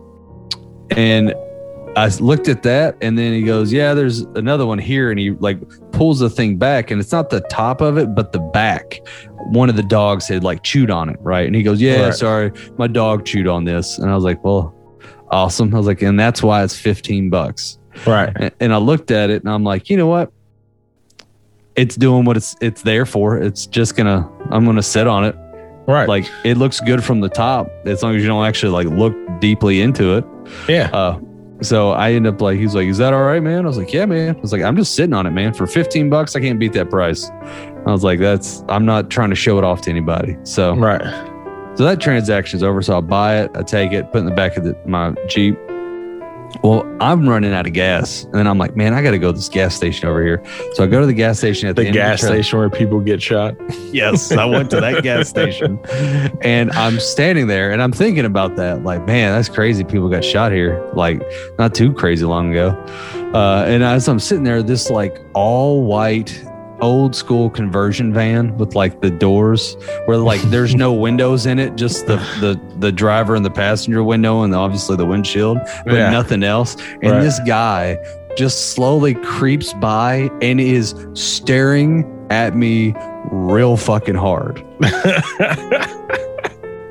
and 0.96 1.34
I 1.96 2.06
looked 2.20 2.48
at 2.48 2.62
that, 2.62 2.96
and 3.00 3.18
then 3.18 3.32
he 3.32 3.42
goes, 3.42 3.72
"Yeah, 3.72 3.94
there's 3.94 4.20
another 4.36 4.64
one 4.66 4.78
here," 4.78 5.10
and 5.10 5.18
he 5.18 5.30
like 5.32 5.58
pulls 5.92 6.20
the 6.20 6.30
thing 6.30 6.56
back, 6.56 6.90
and 6.90 7.00
it's 7.00 7.10
not 7.12 7.30
the 7.30 7.40
top 7.42 7.80
of 7.80 7.98
it, 7.98 8.14
but 8.14 8.32
the 8.32 8.38
back. 8.38 9.00
One 9.50 9.68
of 9.68 9.76
the 9.76 9.82
dogs 9.82 10.28
had 10.28 10.44
like 10.44 10.62
chewed 10.62 10.90
on 10.90 11.08
it, 11.08 11.16
right? 11.20 11.46
And 11.46 11.54
he 11.56 11.62
goes, 11.62 11.80
"Yeah, 11.80 12.04
Right. 12.04 12.14
sorry, 12.14 12.52
my 12.78 12.86
dog 12.86 13.24
chewed 13.24 13.48
on 13.48 13.64
this," 13.64 13.98
and 13.98 14.08
I 14.10 14.14
was 14.14 14.22
like, 14.24 14.44
"Well, 14.44 14.72
awesome." 15.30 15.74
I 15.74 15.78
was 15.78 15.86
like, 15.86 16.00
"And 16.02 16.18
that's 16.18 16.42
why 16.42 16.62
it's 16.62 16.76
fifteen 16.78 17.28
bucks." 17.28 17.78
Right. 18.06 18.30
And, 18.36 18.52
and 18.60 18.72
I 18.72 18.76
looked 18.78 19.10
at 19.10 19.30
it, 19.30 19.42
and 19.42 19.52
I'm 19.52 19.64
like, 19.64 19.90
"You 19.90 19.96
know 19.96 20.06
what?" 20.06 20.30
It's 21.76 21.96
doing 21.96 22.24
what 22.24 22.36
it's 22.36 22.54
it's 22.60 22.82
there 22.82 23.06
for. 23.06 23.36
It's 23.38 23.66
just 23.66 23.96
gonna 23.96 24.28
I'm 24.50 24.64
gonna 24.64 24.82
sit 24.82 25.06
on 25.06 25.24
it 25.24 25.34
Right. 25.90 26.08
like 26.08 26.30
it 26.44 26.56
looks 26.56 26.80
good 26.80 27.02
from 27.04 27.20
the 27.20 27.28
top 27.28 27.68
as 27.84 28.02
long 28.02 28.14
as 28.14 28.22
you 28.22 28.28
don't 28.28 28.44
actually 28.46 28.72
like 28.72 28.86
look 28.86 29.14
deeply 29.40 29.80
into 29.80 30.16
it 30.16 30.24
yeah. 30.68 30.88
uh 30.92 31.18
so 31.62 31.90
i 31.90 32.12
end 32.12 32.26
up 32.26 32.40
like 32.40 32.58
he's 32.58 32.74
like 32.74 32.86
is 32.86 32.98
that 32.98 33.12
all 33.12 33.22
right 33.24 33.42
man 33.42 33.64
i 33.64 33.66
was 33.68 33.76
like 33.76 33.92
yeah 33.92 34.06
man 34.06 34.34
i 34.36 34.40
was 34.40 34.52
like 34.52 34.62
i'm 34.62 34.76
just 34.76 34.94
sitting 34.94 35.12
on 35.14 35.26
it 35.26 35.30
man 35.30 35.52
for 35.52 35.66
15 35.66 36.08
bucks 36.08 36.34
i 36.36 36.40
can't 36.40 36.58
beat 36.58 36.72
that 36.72 36.88
price 36.90 37.28
i 37.86 37.90
was 37.90 38.02
like 38.04 38.18
that's 38.18 38.62
i'm 38.68 38.84
not 38.86 39.10
trying 39.10 39.30
to 39.30 39.36
show 39.36 39.58
it 39.58 39.64
off 39.64 39.80
to 39.82 39.90
anybody 39.90 40.36
so 40.44 40.74
Right. 40.74 41.02
so 41.76 41.84
that 41.84 42.00
transaction's 42.00 42.62
over 42.62 42.80
so 42.82 42.94
i'll 42.94 43.02
buy 43.02 43.40
it 43.42 43.50
i 43.54 43.62
take 43.62 43.92
it 43.92 44.10
put 44.12 44.18
it 44.18 44.20
in 44.20 44.26
the 44.26 44.34
back 44.34 44.56
of 44.56 44.64
the, 44.64 44.74
my 44.86 45.14
jeep 45.28 45.58
Well, 46.62 46.84
I'm 47.00 47.28
running 47.28 47.52
out 47.54 47.66
of 47.66 47.72
gas, 47.72 48.24
and 48.24 48.34
then 48.34 48.46
I'm 48.46 48.58
like, 48.58 48.76
man, 48.76 48.92
I 48.92 49.02
got 49.02 49.12
to 49.12 49.18
go 49.18 49.28
to 49.28 49.36
this 49.36 49.48
gas 49.48 49.74
station 49.74 50.08
over 50.08 50.22
here. 50.22 50.42
So 50.74 50.82
I 50.84 50.86
go 50.88 51.00
to 51.00 51.06
the 51.06 51.14
gas 51.14 51.38
station 51.38 51.68
at 51.68 51.76
the, 51.76 51.84
The 51.84 51.92
gas 51.92 52.20
trailer. 52.20 52.34
station 52.42 52.58
where 52.58 52.68
people 52.70 53.00
get 53.00 53.22
shot. 53.22 53.54
Yes, 53.92 54.30
I 54.30 54.44
went 54.44 54.70
to 54.70 54.80
that 54.80 55.02
gas 55.02 55.28
station, 55.28 55.78
and 56.42 56.70
I'm 56.72 57.00
standing 57.00 57.48
there, 57.48 57.72
and 57.72 57.82
I'm 57.82 57.90
thinking 57.92 58.24
about 58.24 58.54
that. 58.56 58.84
Like, 58.84 59.04
man, 59.04 59.32
that's 59.32 59.48
crazy. 59.48 59.82
People 59.82 60.08
got 60.08 60.24
shot 60.24 60.52
here, 60.52 60.80
like 60.94 61.20
not 61.58 61.74
too 61.74 61.92
crazy 61.92 62.24
long 62.24 62.52
ago. 62.52 62.68
Uh, 63.34 63.64
and 63.66 63.82
as 63.82 64.06
I'm 64.08 64.20
sitting 64.20 64.44
there, 64.44 64.62
this 64.62 64.90
like 64.90 65.18
all 65.34 65.84
white, 65.84 66.40
old 66.80 67.14
school 67.14 67.50
conversion 67.50 68.12
van 68.12 68.56
with 68.58 68.74
like 68.74 69.00
the 69.00 69.10
doors 69.10 69.76
where 70.06 70.16
like 70.18 70.40
there's 70.50 70.74
no 70.74 70.92
windows 71.06 71.46
in 71.46 71.58
it, 71.58 71.76
just 71.76 72.06
the 72.06 72.16
the 72.40 72.60
the 72.78 72.90
driver 72.92 73.34
and 73.34 73.44
the 73.44 73.50
passenger 73.50 74.02
window, 74.02 74.42
and 74.42 74.54
obviously 74.54 74.96
the 74.96 75.06
windshield, 75.06 75.58
but 75.84 75.94
Yeah. 75.94 76.10
nothing 76.10 76.42
else. 76.42 76.76
And 77.02 77.12
Right. 77.12 77.22
this 77.22 77.38
guy 77.46 77.98
just 78.36 78.72
slowly 78.74 79.14
creeps 79.14 79.72
by 79.74 80.30
and 80.40 80.60
is 80.60 80.94
staring 81.14 82.04
at 82.30 82.54
me 82.56 82.94
real 83.30 83.76
fucking 83.76 84.14
hard. 84.14 84.64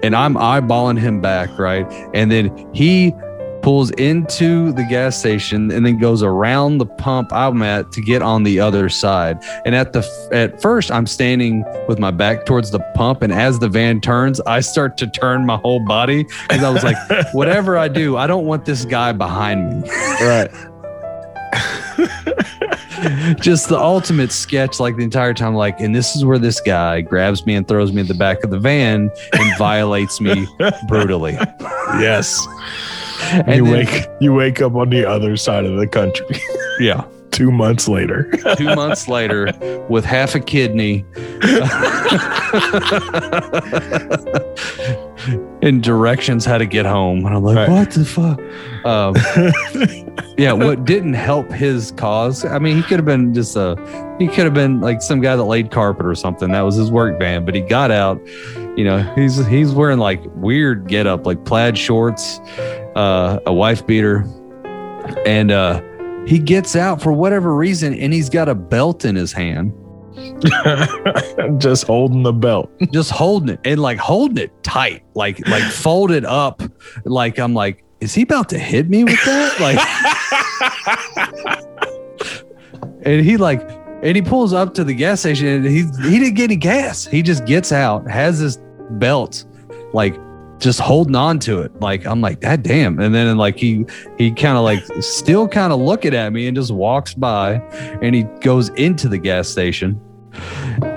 and 0.04 0.16
I'm 0.16 0.36
eyeballing 0.36 1.00
him 1.00 1.22
back, 1.22 1.58
right? 1.58 1.86
And 2.14 2.32
then 2.32 2.70
he 2.74 3.14
pulls 3.62 3.92
into 3.92 4.72
the 4.74 4.84
gas 4.84 5.18
station 5.18 5.72
and 5.72 5.86
then 5.86 5.98
goes 5.98 6.24
around 6.24 6.78
the 6.78 6.86
pump 6.86 7.32
I'm 7.34 7.62
at 7.62 7.92
to 7.94 8.02
get 8.02 8.22
on 8.22 8.44
the 8.44 8.60
other 8.60 8.90
side. 8.90 9.38
And 9.66 9.76
at 9.76 9.94
the 9.94 10.08
at 10.32 10.62
first 10.62 10.92
I'm 10.92 11.08
standing 11.08 11.64
with 11.88 12.00
my 12.00 12.12
back 12.12 12.46
towards 12.46 12.72
the 12.72 12.80
pump 12.96 13.22
and 13.22 13.34
as 13.34 13.60
the 13.60 13.70
van 13.70 14.02
turns, 14.02 14.40
I 14.42 14.60
start 14.62 14.98
to 14.98 15.08
turn 15.08 15.46
my 15.46 15.58
whole 15.58 15.84
body 15.86 16.26
cuz 16.50 16.64
I 16.64 16.70
was 16.70 16.84
like 16.84 16.98
whatever 17.34 17.78
I 17.78 17.88
do, 17.88 18.18
I 18.18 18.28
don't 18.28 18.46
want 18.46 18.66
this 18.66 18.86
guy 18.86 19.12
behind 19.12 19.82
me. 19.82 19.90
Right. 20.22 20.50
just 23.40 23.70
the 23.70 23.78
ultimate 23.80 24.32
sketch 24.32 24.80
like 24.80 24.98
the 24.98 25.04
entire 25.04 25.34
time 25.34 25.56
like 25.56 25.80
and 25.80 25.96
this 25.96 26.16
is 26.16 26.26
where 26.26 26.38
this 26.38 26.60
guy 26.60 27.00
grabs 27.02 27.46
me 27.46 27.56
and 27.56 27.68
throws 27.68 27.94
me 27.94 28.02
in 28.02 28.08
the 28.08 28.14
back 28.14 28.44
of 28.44 28.50
the 28.50 28.60
van 28.60 29.10
and 29.34 29.58
violates 29.58 30.20
me 30.20 30.46
brutally 30.88 31.38
Yes. 32.00 32.46
and 33.32 33.56
you 33.56 33.64
then- 33.66 33.74
wake 33.74 34.08
you 34.22 34.34
wake 34.34 34.62
up 34.62 34.76
on 34.76 34.90
the 34.90 35.06
other 35.08 35.36
side 35.38 35.66
of 35.66 35.78
the 35.78 35.88
country. 35.88 36.28
Yeah. 36.80 37.04
Two 37.32 37.52
months 37.52 37.90
later. 37.90 38.32
two 38.58 38.74
months 38.74 39.10
later 39.10 39.52
with 39.90 40.06
half 40.06 40.34
a 40.34 40.40
kidney. 40.40 41.06
And 45.62 45.84
directions 45.84 46.46
how 46.46 46.58
to 46.58 46.66
get 46.66 46.86
home. 46.86 47.26
And 47.26 47.36
i'm 47.36 47.44
like 47.44 47.58
Right. 47.58 47.70
what 47.70 47.92
the 47.92 48.06
fuck? 48.06 48.40
Um, 48.86 49.14
yeah 50.38 50.54
what 50.54 50.86
didn't 50.86 51.16
help 51.16 51.52
his 51.52 51.92
cause 51.92 52.46
i 52.46 52.58
mean 52.60 52.78
he 52.78 52.82
could 52.84 52.98
have 52.98 53.06
been 53.06 53.34
just 53.34 53.58
a 53.58 53.76
he 54.20 54.28
could 54.28 54.46
have 54.46 54.54
been 54.54 54.80
like 54.80 55.02
some 55.02 55.20
guy 55.20 55.36
that 55.36 55.44
laid 55.44 55.70
carpet 55.70 56.06
or 56.06 56.16
something. 56.16 56.52
That 56.52 56.62
was 56.62 56.76
his 56.76 56.90
work 56.90 57.20
van 57.20 57.44
but 57.44 57.54
he 57.56 57.60
got 57.62 57.92
out 57.92 58.26
you 58.78 58.86
know 58.86 59.00
he's 59.16 59.46
he's 59.48 59.74
wearing 59.74 60.00
like 60.00 60.22
weird 60.36 60.88
get 60.88 61.06
up 61.08 61.26
like 61.26 61.44
plaid 61.44 61.78
shorts 61.78 62.40
uh 63.00 63.40
a 63.46 63.54
wife 63.54 63.86
beater 63.88 64.26
and 65.26 65.52
uh 65.52 65.82
he 66.26 66.38
gets 66.38 66.76
out 66.76 67.02
for 67.02 67.14
whatever 67.14 67.56
reason 67.56 67.94
and 67.94 68.12
he's 68.14 68.30
got 68.30 68.50
a 68.50 68.56
belt 68.56 69.06
in 69.06 69.16
his 69.16 69.32
hand. 69.32 69.74
Just 71.62 71.86
holding 71.86 72.24
the 72.24 72.34
belt. 72.34 72.70
just 72.92 73.10
holding 73.10 73.50
it 73.50 73.60
and 73.64 73.82
like 73.82 73.98
holding 73.98 74.38
it 74.44 74.64
tight 74.64 75.04
like 75.16 75.48
like 75.48 75.64
folded 75.72 76.26
up. 76.26 76.62
Like 77.06 77.40
i'm 77.40 77.54
like 77.54 77.86
is 78.02 78.14
he 78.14 78.24
about 78.24 78.50
to 78.50 78.60
hit 78.60 78.90
me 78.90 79.06
with 79.06 79.24
that? 79.26 79.60
Like 79.60 79.80
and 83.04 83.26
he 83.26 83.38
like 83.38 83.62
and 84.04 84.16
he 84.16 84.22
pulls 84.22 84.52
up 84.54 84.74
to 84.76 84.84
the 84.84 84.94
gas 84.94 85.22
station 85.22 85.48
and 85.48 85.66
he 85.66 85.84
he 86.10 86.20
didn't 86.20 86.36
get 86.36 86.44
any 86.46 86.58
gas. 86.58 87.06
He 87.06 87.22
just 87.22 87.46
gets 87.46 87.72
out 87.72 88.10
has 88.10 88.40
his 88.40 88.58
belt 88.92 89.46
like 89.94 90.16
just 90.60 90.80
holding 90.80 91.16
on 91.16 91.40
to 91.40 91.62
it 91.62 91.74
like 91.80 92.06
i'm 92.06 92.22
like 92.22 92.42
that 92.42 92.64
damn 92.64 93.00
and 93.00 93.16
then 93.16 93.38
like 93.38 93.58
he 93.58 93.86
he 94.18 94.32
kind 94.32 94.58
of 94.58 94.64
like 94.64 94.84
still 95.02 95.48
kind 95.48 95.72
of 95.72 95.80
looking 95.80 96.14
at 96.14 96.34
me 96.34 96.48
and 96.48 96.56
just 96.56 96.72
walks 96.72 97.14
by 97.14 97.54
and 98.02 98.14
he 98.14 98.24
goes 98.42 98.70
into 98.70 99.08
the 99.08 99.18
gas 99.18 99.48
station 99.48 100.00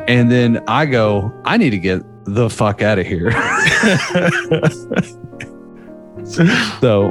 and 0.09 0.31
then 0.31 0.63
i 0.69 0.85
go 0.85 1.33
i 1.45 1.57
need 1.57 1.71
to 1.71 1.79
get 1.79 2.03
the 2.25 2.51
fuck 2.51 2.83
out 2.83 2.99
of 2.99 3.07
here 3.07 3.31
so 6.81 7.11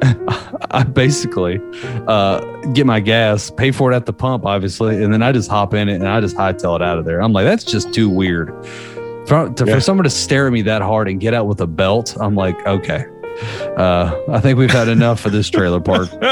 I 0.70 0.84
basically 0.84 1.60
uh, 2.06 2.40
get 2.72 2.86
my 2.86 3.00
gas, 3.00 3.50
pay 3.50 3.70
for 3.70 3.92
it 3.92 3.96
at 3.96 4.06
the 4.06 4.12
pump, 4.12 4.44
obviously, 4.44 5.02
and 5.02 5.12
then 5.12 5.22
I 5.22 5.32
just 5.32 5.50
hop 5.50 5.74
in 5.74 5.88
it 5.88 5.96
and 5.96 6.08
I 6.08 6.20
just 6.20 6.36
hightail 6.36 6.76
it 6.76 6.82
out 6.82 6.98
of 6.98 7.04
there. 7.04 7.20
I'm 7.20 7.32
like, 7.32 7.44
that's 7.44 7.64
just 7.64 7.92
too 7.92 8.08
weird. 8.08 8.50
For, 9.28 9.48
to, 9.50 9.64
Yeah. 9.66 9.74
for 9.74 9.80
someone 9.80 10.04
to 10.04 10.10
stare 10.10 10.46
at 10.46 10.52
me 10.52 10.62
that 10.62 10.82
hard 10.82 11.08
and 11.08 11.20
get 11.20 11.34
out 11.34 11.46
with 11.46 11.60
a 11.60 11.66
belt, 11.66 12.16
I'm 12.20 12.34
like, 12.34 12.56
okay. 12.66 13.04
Uh, 13.76 14.18
I 14.30 14.40
think 14.40 14.58
we've 14.58 14.70
had 14.70 14.88
enough 14.88 15.24
of 15.26 15.32
this 15.32 15.48
trailer 15.50 15.80
park. 15.80 16.08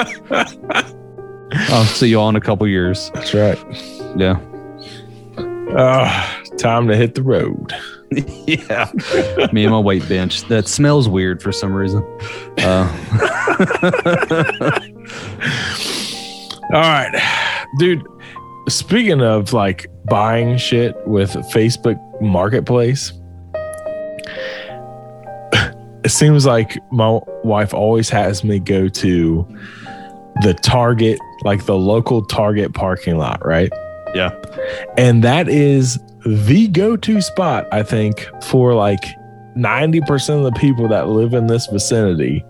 I'll 1.71 1.85
see 1.85 2.09
you 2.09 2.19
all 2.19 2.29
in 2.29 2.37
a 2.37 2.41
couple 2.41 2.67
years. 2.67 3.11
That's 3.15 3.33
right. 3.35 3.59
Yeah. 4.17 4.41
Ah, 5.79 6.43
time 6.59 6.89
to 6.89 6.97
hit 6.97 7.15
the 7.15 7.23
road. 7.23 7.73
yeah. 8.47 8.91
Me 9.53 9.65
and 9.65 9.73
my 9.73 9.79
weight 9.79 10.09
bench. 10.09 10.43
That 10.49 10.67
smells 10.67 11.09
weird 11.09 11.43
for 11.43 11.53
some 11.53 11.73
reason. 11.73 12.03
Uh, 12.59 12.89
All 16.73 16.81
right. 16.81 17.67
Dude, 17.79 18.05
speaking 18.69 19.23
of 19.23 19.53
like 19.53 19.87
buying 20.09 20.57
shit 20.59 20.95
with 21.07 21.31
Facebook 21.53 22.01
Marketplace, 22.21 23.13
it 26.05 26.11
seems 26.11 26.47
like 26.47 26.79
my 26.93 27.21
wife 27.45 27.75
always 27.75 28.09
has 28.11 28.45
me 28.45 28.59
go 28.59 28.89
to 28.89 29.47
the 30.43 30.55
Target, 30.55 31.19
like 31.43 31.67
the 31.67 31.77
local 31.77 32.25
Target 32.25 32.75
parking 32.75 33.19
lot, 33.19 33.45
right? 33.45 33.71
Yeah. 34.15 34.31
And 34.97 35.25
that 35.25 35.49
is 35.49 35.99
the 36.25 36.69
go 36.69 36.97
to 36.97 37.21
spot, 37.21 37.67
I 37.73 37.83
think, 37.83 38.29
for 38.43 38.75
like 38.75 39.05
90% 39.57 40.39
of 40.39 40.45
the 40.45 40.59
people 40.61 40.89
that 40.89 41.09
live 41.09 41.35
in 41.35 41.47
this 41.47 41.67
vicinity. 41.67 42.45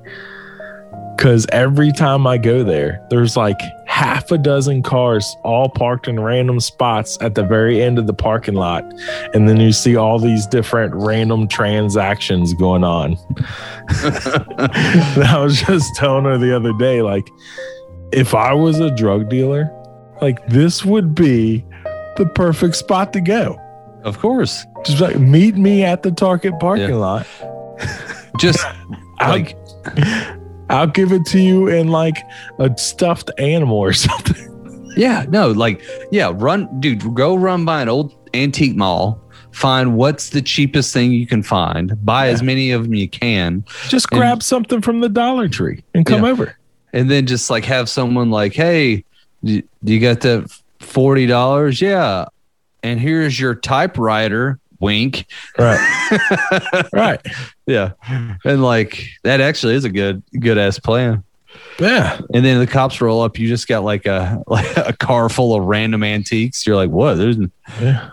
Because 1.16 1.46
every 1.50 1.92
time 1.92 2.26
I 2.26 2.36
go 2.38 2.62
there, 2.62 3.00
there's 3.10 3.36
like 3.36 3.58
half 3.86 4.30
a 4.30 4.36
dozen 4.36 4.82
cars 4.82 5.34
all 5.44 5.70
parked 5.70 6.08
in 6.08 6.20
random 6.20 6.60
spots 6.60 7.16
at 7.22 7.34
the 7.34 7.42
very 7.42 7.82
end 7.82 7.98
of 7.98 8.06
the 8.06 8.12
parking 8.12 8.54
lot. 8.54 8.84
And 9.32 9.48
then 9.48 9.58
you 9.58 9.72
see 9.72 9.96
all 9.96 10.18
these 10.18 10.46
different 10.46 10.94
random 10.94 11.48
transactions 11.48 12.52
going 12.54 12.84
on. 12.84 13.16
I 13.88 15.38
was 15.42 15.62
just 15.62 15.94
telling 15.96 16.24
her 16.24 16.36
the 16.38 16.54
other 16.54 16.72
day, 16.74 17.00
like, 17.02 17.26
if 18.12 18.34
I 18.34 18.52
was 18.52 18.78
a 18.80 18.90
drug 18.94 19.28
dealer, 19.30 19.70
like 20.20 20.46
this 20.48 20.84
would 20.84 21.14
be 21.14 21.64
the 22.16 22.26
perfect 22.34 22.76
spot 22.76 23.12
to 23.14 23.20
go. 23.20 23.58
of 24.04 24.18
course. 24.18 24.64
Just 24.84 25.00
like 25.00 25.18
meet 25.18 25.56
me 25.56 25.82
at 25.82 26.02
the 26.02 26.12
Target 26.12 26.58
parking 26.60 26.90
Yeah. 26.90 26.94
lot. 26.96 27.26
Just 28.38 28.64
like 29.20 29.56
I'll 30.68 30.86
give 30.86 31.12
it 31.12 31.24
to 31.26 31.40
you 31.40 31.68
in 31.68 31.88
like 31.88 32.16
a 32.58 32.76
stuffed 32.78 33.30
animal 33.38 33.76
or 33.78 33.92
something. 34.06 34.92
Yeah, 34.96 35.26
no, 35.28 35.50
like, 35.50 35.82
yeah, 36.10 36.32
run, 36.34 36.80
dude, 36.80 37.14
go 37.14 37.36
run 37.36 37.64
by 37.64 37.82
an 37.82 37.88
old 37.90 38.14
antique 38.34 38.74
mall, 38.76 39.22
find 39.52 39.94
what's 39.96 40.30
the 40.30 40.40
cheapest 40.40 40.92
thing 40.94 41.12
you 41.12 41.26
can 41.26 41.42
find, 41.42 42.02
buy 42.04 42.28
as 42.28 42.42
many 42.42 42.70
of 42.70 42.84
them 42.84 42.94
you 42.94 43.08
can, 43.08 43.62
Just 43.88 44.06
And- 44.10 44.18
grab 44.20 44.42
something 44.42 44.80
from 44.80 45.00
the 45.00 45.08
Dollar 45.10 45.48
Tree 45.48 45.84
and 45.94 46.06
come 46.06 46.24
Yeah. 46.24 46.30
over. 46.30 46.56
and 46.94 47.10
then 47.10 47.26
just 47.26 47.50
like 47.50 47.64
have 47.66 47.88
someone 47.90 48.30
like, 48.30 48.54
hey, 48.54 49.04
you 49.42 50.00
got 50.00 50.20
that 50.22 50.50
$40? 50.80 51.80
Yeah. 51.82 52.26
And 52.82 52.98
here's 52.98 53.38
your 53.38 53.54
typewriter. 53.54 54.58
Wink. 54.80 55.26
Right. 55.58 56.88
right. 56.92 57.20
Yeah. 57.66 57.92
And 58.44 58.62
like, 58.62 59.08
that 59.24 59.40
actually 59.40 59.74
is 59.74 59.84
a 59.84 59.90
good, 59.90 60.22
good 60.38 60.58
ass 60.58 60.78
plan. 60.78 61.24
Yeah. 61.78 62.20
And 62.32 62.44
then 62.44 62.58
the 62.58 62.66
cops 62.66 63.00
roll 63.00 63.22
up. 63.22 63.38
You 63.38 63.48
just 63.48 63.68
got 63.68 63.84
like 63.84 64.06
a 64.06 64.42
like 64.46 64.76
a 64.76 64.92
car 64.92 65.28
full 65.28 65.54
of 65.54 65.64
random 65.64 66.02
antiques. 66.02 66.66
You're 66.66 66.76
like, 66.76 66.90
what? 66.90 67.14
There's, 67.14 67.36
Yeah. 67.80 68.10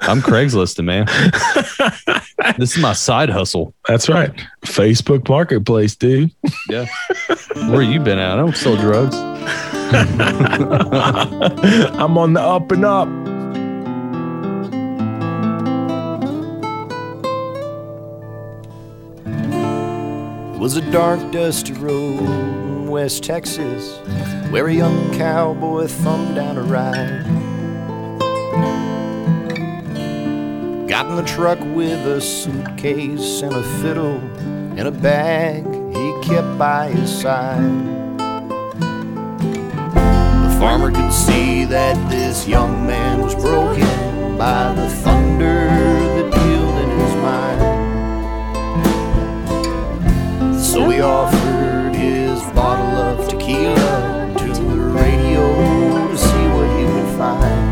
I'm 0.00 0.20
Craigslisting, 0.20 0.84
man. 0.84 1.06
this 2.58 2.76
is 2.76 2.82
my 2.82 2.92
side 2.92 3.30
hustle. 3.30 3.72
That's 3.88 4.10
right. 4.10 4.30
Facebook 4.66 5.26
Marketplace, 5.26 5.96
dude. 5.96 6.30
Yeah. 6.68 6.84
Where 7.70 7.80
you 7.80 7.98
been 8.00 8.18
at? 8.18 8.32
I 8.32 8.36
don't 8.36 8.54
sell 8.54 8.76
drugs. 8.76 9.16
I'm 11.96 12.18
on 12.18 12.34
the 12.34 12.42
up 12.42 12.70
and 12.72 12.84
up. 12.84 13.08
Was 20.66 20.76
a 20.76 20.90
dark, 20.90 21.20
dusty 21.30 21.72
road 21.74 22.18
in 22.18 22.88
West 22.88 23.22
Texas, 23.22 24.00
where 24.50 24.66
a 24.66 24.74
young 24.74 25.14
cowboy 25.16 25.86
thumbed 25.86 26.34
down 26.34 26.58
a 26.58 26.62
ride. 26.62 27.22
Got 30.88 31.06
in 31.06 31.14
the 31.14 31.22
truck 31.22 31.60
with 31.60 32.04
a 32.04 32.20
suitcase 32.20 33.42
and 33.42 33.54
a 33.54 33.62
fiddle 33.80 34.18
and 34.76 34.88
a 34.88 34.90
bag 34.90 35.64
he 35.94 36.28
kept 36.28 36.58
by 36.58 36.88
his 36.88 37.16
side. 37.16 37.62
The 40.42 40.56
farmer 40.58 40.90
could 40.90 41.12
see 41.12 41.64
that 41.66 41.94
this 42.10 42.48
young 42.48 42.88
man 42.88 43.20
was 43.20 43.36
broken 43.36 44.36
by 44.36 44.72
the 44.72 44.88
thunder 44.88 45.68
that 45.68 46.32
pealed 46.34 46.76
in 46.82 46.90
his 46.98 47.14
mind. 47.22 47.65
So 50.76 50.90
he 50.90 51.00
offered 51.00 51.94
his 51.94 52.38
bottle 52.52 52.98
of 53.00 53.28
tequila 53.30 54.34
to 54.36 54.44
the 54.44 54.76
radio 54.76 55.40
to 56.10 56.18
see 56.18 56.48
what 56.52 56.68
he 56.78 56.84
would 56.84 57.16
find. 57.16 57.66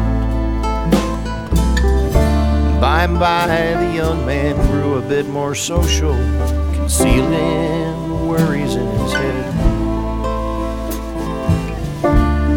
By 2.81 3.05
and 3.05 3.20
by, 3.20 3.47
the 3.74 3.93
young 3.94 4.24
man 4.24 4.56
grew 4.70 4.94
a 4.94 5.02
bit 5.02 5.26
more 5.28 5.55
social, 5.55 6.14
concealing 6.72 8.26
worries 8.26 8.74
in 8.74 8.86
his 8.86 9.12
head. 9.12 9.44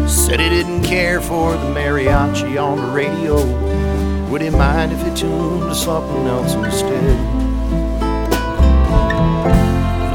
Said 0.08 0.40
he 0.40 0.48
didn't 0.48 0.82
care 0.82 1.20
for 1.20 1.52
the 1.58 1.74
mariachi 1.74 2.56
on 2.58 2.78
the 2.78 2.90
radio. 2.94 3.36
Would 4.30 4.40
he 4.40 4.48
mind 4.48 4.92
if 4.92 5.02
he 5.06 5.14
tuned 5.14 5.68
to 5.68 5.74
something 5.74 6.26
else 6.26 6.54
instead? 6.54 7.47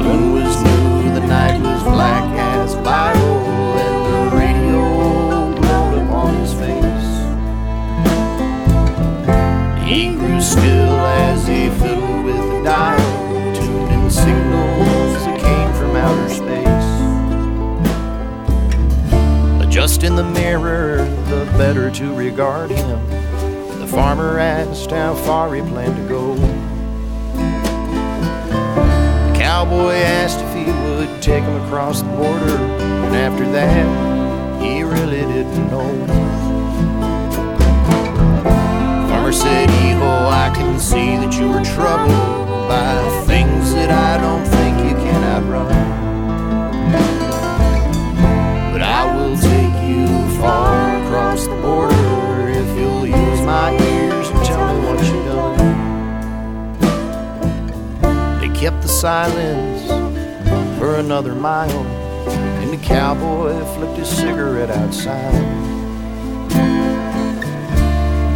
Moon 0.04 0.32
was 0.34 0.54
new, 0.62 1.14
the 1.14 1.26
night 1.26 1.58
was 1.62 1.82
black 1.82 2.24
as 2.38 2.74
Bible, 2.76 3.40
and 3.84 3.96
the 4.06 4.36
radio 4.36 4.80
glowed 5.60 5.96
upon 6.04 6.34
his 6.36 6.52
face. 6.52 7.08
He 9.88 10.14
grew 10.14 10.40
still 10.42 10.98
as 11.00 11.46
he 11.46 11.70
fiddled 11.80 12.24
with 12.26 12.36
the 12.36 12.62
dial, 12.62 13.54
tuned 13.54 13.90
in 13.92 14.10
signals 14.10 15.24
that 15.24 15.40
came 15.40 15.72
from 15.72 15.96
outer 15.96 16.28
space. 16.28 16.90
Adjusting 19.66 20.16
the 20.16 20.24
mirror, 20.24 20.98
the 21.28 21.46
better 21.56 21.90
to 21.92 22.14
regard 22.14 22.70
him. 22.70 23.08
The 23.80 23.86
farmer 23.86 24.38
asked 24.38 24.90
how 24.90 25.14
far 25.14 25.54
he 25.54 25.62
planned 25.62 25.96
to 25.96 26.02
go. 26.08 26.34
Cowboy 29.54 29.92
asked 29.92 30.40
if 30.40 30.52
he 30.52 30.64
would 30.82 31.22
take 31.22 31.44
him 31.44 31.54
across 31.64 32.02
the 32.02 32.08
border, 32.08 32.56
and 33.04 33.14
after 33.14 33.48
that, 33.52 34.60
he 34.60 34.82
really 34.82 35.20
didn't 35.20 35.70
know. 35.70 36.06
Farmer 39.06 39.30
said, 39.30 39.70
hijo, 39.70 40.26
I 40.26 40.50
can 40.52 40.80
see 40.80 41.18
that 41.18 41.38
you 41.38 41.52
are 41.52 41.64
troubled 41.64 42.68
by 42.68 43.22
things 43.26 43.72
that 43.74 43.90
I 43.92 44.20
don't 44.20 44.44
think 44.44 44.76
you 44.90 44.96
can 44.96 45.22
outrun. 45.22 45.68
But 48.72 48.82
I 48.82 49.14
will 49.14 49.36
take 49.36 49.76
you 49.88 50.08
far 50.40 51.00
across 51.04 51.46
the 51.46 51.54
border 51.62 52.13
kept 58.64 58.80
the 58.80 58.88
silence 58.88 59.86
for 60.78 60.96
another 60.96 61.34
mile, 61.34 61.84
and 62.62 62.72
the 62.72 62.78
cowboy 62.78 63.62
flicked 63.74 63.98
his 63.98 64.08
cigarette 64.08 64.70
outside. 64.70 65.34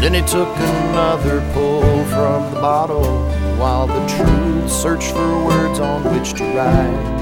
Then 0.03 0.13
he 0.13 0.21
took 0.21 0.55
another 0.55 1.41
pull 1.55 2.05
from 2.09 2.53
the 2.53 2.61
bottle 2.61 3.23
while 3.57 3.87
the 3.87 4.07
truth 4.07 4.71
searched 4.71 5.13
for 5.13 5.47
words 5.47 5.81
on 5.81 6.05
which 6.15 6.35
to 6.35 6.45
write. 6.55 7.18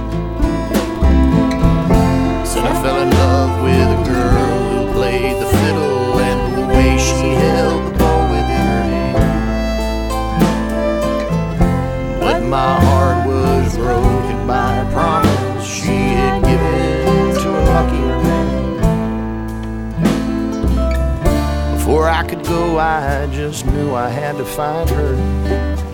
I 24.07 24.11
had 24.11 24.37
to 24.37 24.45
find 24.45 24.89
her 24.91 25.17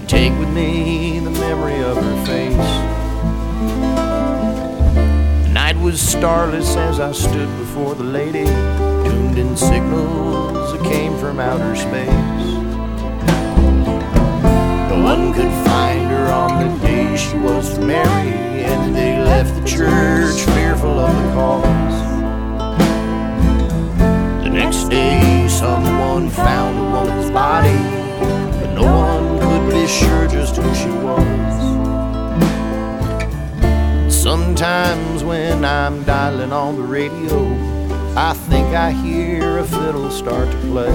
take 0.07 0.39
with 0.39 0.51
me 0.51 1.19
the 1.19 1.31
memory 1.31 1.83
of 1.83 1.97
her 1.97 2.27
face. 2.27 2.73
The 5.47 5.49
night 5.49 5.79
was 5.79 5.99
starless 5.99 6.77
as 6.77 7.01
I 7.01 7.13
stood 7.13 7.49
before 7.57 7.95
the 7.95 8.05
lady, 8.05 8.45
tuned 8.45 9.39
in 9.39 9.57
signals 9.57 10.73
that 10.75 10.85
came 10.85 11.17
from 11.17 11.41
outer 11.41 11.75
space. 11.75 12.45
No 14.91 15.01
one 15.03 15.33
could 15.33 15.51
find 15.65 16.11
her 16.11 16.27
on 16.33 16.69
the 16.69 16.87
day 16.87 17.17
she 17.17 17.39
was 17.39 17.73
to 17.77 17.81
marry, 17.81 18.63
and 18.63 18.95
they 18.95 19.23
left 19.23 19.59
the 19.59 19.67
church 19.67 20.39
fearful 20.55 21.01
of 21.01 21.17
the 21.17 21.33
cause. 21.33 22.03
The 24.45 24.51
next 24.51 24.91
day, 24.91 25.49
someone 25.49 26.29
found 26.29 26.79
a 26.79 26.83
woman's 26.91 27.31
body, 27.31 27.92
sure 29.89 30.27
just 30.29 30.57
who 30.57 30.75
she 30.75 30.89
was. 30.89 31.63
Sometimes 34.15 35.25
when 35.25 35.65
I'm 35.65 36.05
dialing 36.05 36.53
on 36.53 36.77
the 36.77 36.83
radio, 36.83 37.49
I 38.17 38.35
think 38.35 38.69
I 38.69 38.93
hear 38.93 39.59
a 39.59 39.65
fiddle 39.65 40.11
start 40.11 40.51
to 40.51 40.59
play. 40.59 40.93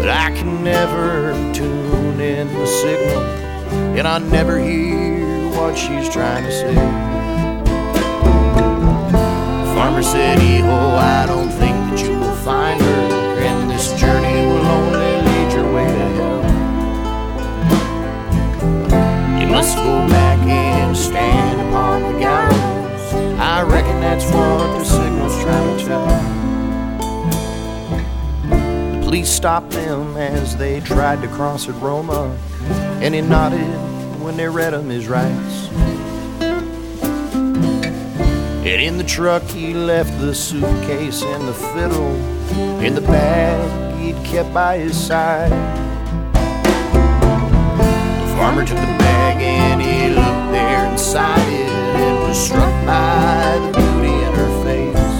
But 0.00 0.08
I 0.08 0.30
can 0.34 0.64
never 0.64 1.32
tune 1.52 2.20
in 2.20 2.48
the 2.54 2.66
signal, 2.66 3.22
and 3.98 4.08
I 4.08 4.18
never 4.18 4.58
hear 4.58 5.48
what 5.50 5.76
she's 5.76 6.08
trying 6.08 6.44
to 6.44 6.52
say. 6.52 6.74
Farmer 9.74 10.02
said, 10.02 10.38
hijo, 10.38 10.96
I 10.96 11.26
don't 11.26 11.50
think 11.50 11.76
that 11.90 12.00
you 12.02 12.18
will 12.18 12.36
find 12.36 12.80
must 19.48 19.76
go 19.76 20.06
back 20.08 20.38
and 20.46 20.96
stand 20.96 21.60
upon 21.68 22.12
the 22.12 22.18
gallows. 22.18 23.14
I 23.40 23.62
reckon 23.62 24.00
that's 24.00 24.24
what 24.26 24.78
the 24.78 24.84
signal's 24.84 25.42
trying 25.42 25.78
to 25.78 25.84
tell. 25.84 26.06
The 28.94 29.00
police 29.02 29.30
stopped 29.30 29.70
them 29.70 30.16
as 30.16 30.56
they 30.56 30.80
tried 30.80 31.22
to 31.22 31.28
cross 31.28 31.68
at 31.68 31.74
Roma, 31.80 32.36
and 33.00 33.14
he 33.14 33.20
nodded 33.20 33.66
when 34.22 34.36
they 34.36 34.48
read 34.48 34.74
him 34.74 34.88
his 34.90 35.08
rights. 35.08 35.68
And 38.68 38.82
in 38.82 38.98
the 38.98 39.04
truck, 39.04 39.42
he 39.44 39.72
left 39.72 40.20
the 40.20 40.34
suitcase 40.34 41.22
and 41.22 41.48
the 41.48 41.54
fiddle 41.54 42.14
in 42.82 42.94
the 42.94 43.00
bag 43.00 43.98
he'd 43.98 44.22
kept 44.26 44.52
by 44.52 44.76
his 44.76 44.94
side. 44.94 45.87
Farmer 48.38 48.64
took 48.64 48.78
the 48.78 48.86
bag 49.02 49.42
and 49.42 49.82
he 49.82 50.10
looked 50.10 50.52
there 50.52 50.86
inside 50.86 51.48
it 51.48 51.68
and 51.68 52.18
was 52.22 52.38
struck 52.38 52.72
by 52.86 53.58
the 53.58 53.72
beauty 53.76 54.14
in 54.14 54.32
her 54.32 54.50
face. 54.62 55.16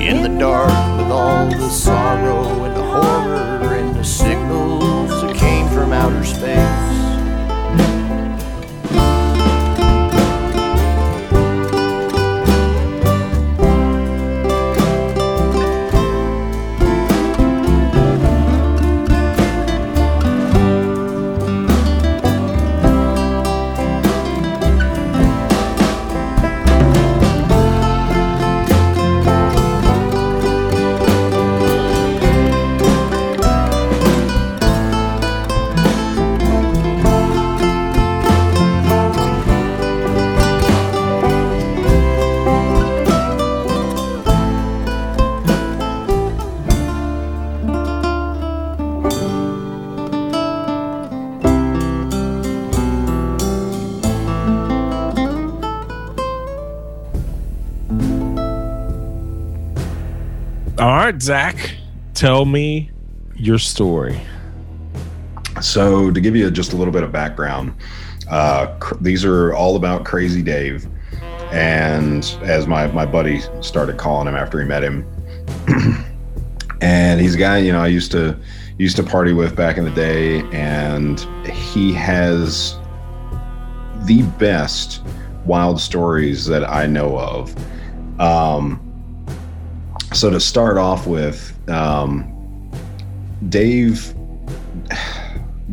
In 0.00 0.22
the 0.22 0.28
dark, 0.38 0.70
with 0.98 1.10
all 1.10 1.48
the 1.50 1.68
sorrow 1.68 2.65
Zach, 61.20 61.76
tell 62.14 62.44
me 62.44 62.90
your 63.34 63.58
story. 63.58 64.20
So, 65.60 66.10
to 66.10 66.20
give 66.20 66.34
you 66.34 66.50
just 66.50 66.72
a 66.72 66.76
little 66.76 66.92
bit 66.92 67.02
of 67.02 67.12
background, 67.12 67.74
uh, 68.28 68.76
cr- 68.78 68.96
these 69.00 69.24
are 69.24 69.54
all 69.54 69.76
about 69.76 70.04
Crazy 70.04 70.42
Dave. 70.42 70.86
And 71.52 72.24
as 72.42 72.66
my, 72.66 72.88
my 72.88 73.06
buddy 73.06 73.40
started 73.60 73.96
calling 73.96 74.26
him 74.26 74.34
after 74.34 74.60
he 74.60 74.66
met 74.66 74.82
him, 74.82 75.06
and 76.80 77.20
he's 77.20 77.36
a 77.36 77.38
guy 77.38 77.58
you 77.58 77.72
know 77.72 77.80
I 77.80 77.86
used 77.86 78.10
to 78.12 78.36
used 78.78 78.96
to 78.96 79.02
party 79.02 79.32
with 79.32 79.56
back 79.56 79.78
in 79.78 79.84
the 79.84 79.90
day, 79.92 80.40
and 80.50 81.20
he 81.46 81.92
has 81.92 82.76
the 84.04 84.22
best 84.38 85.02
wild 85.44 85.80
stories 85.80 86.46
that 86.46 86.68
I 86.68 86.86
know 86.86 87.18
of. 87.18 87.54
Um, 88.20 88.85
so 90.12 90.30
to 90.30 90.40
start 90.40 90.78
off 90.78 91.06
with, 91.06 91.52
um, 91.68 92.32
Dave. 93.48 94.14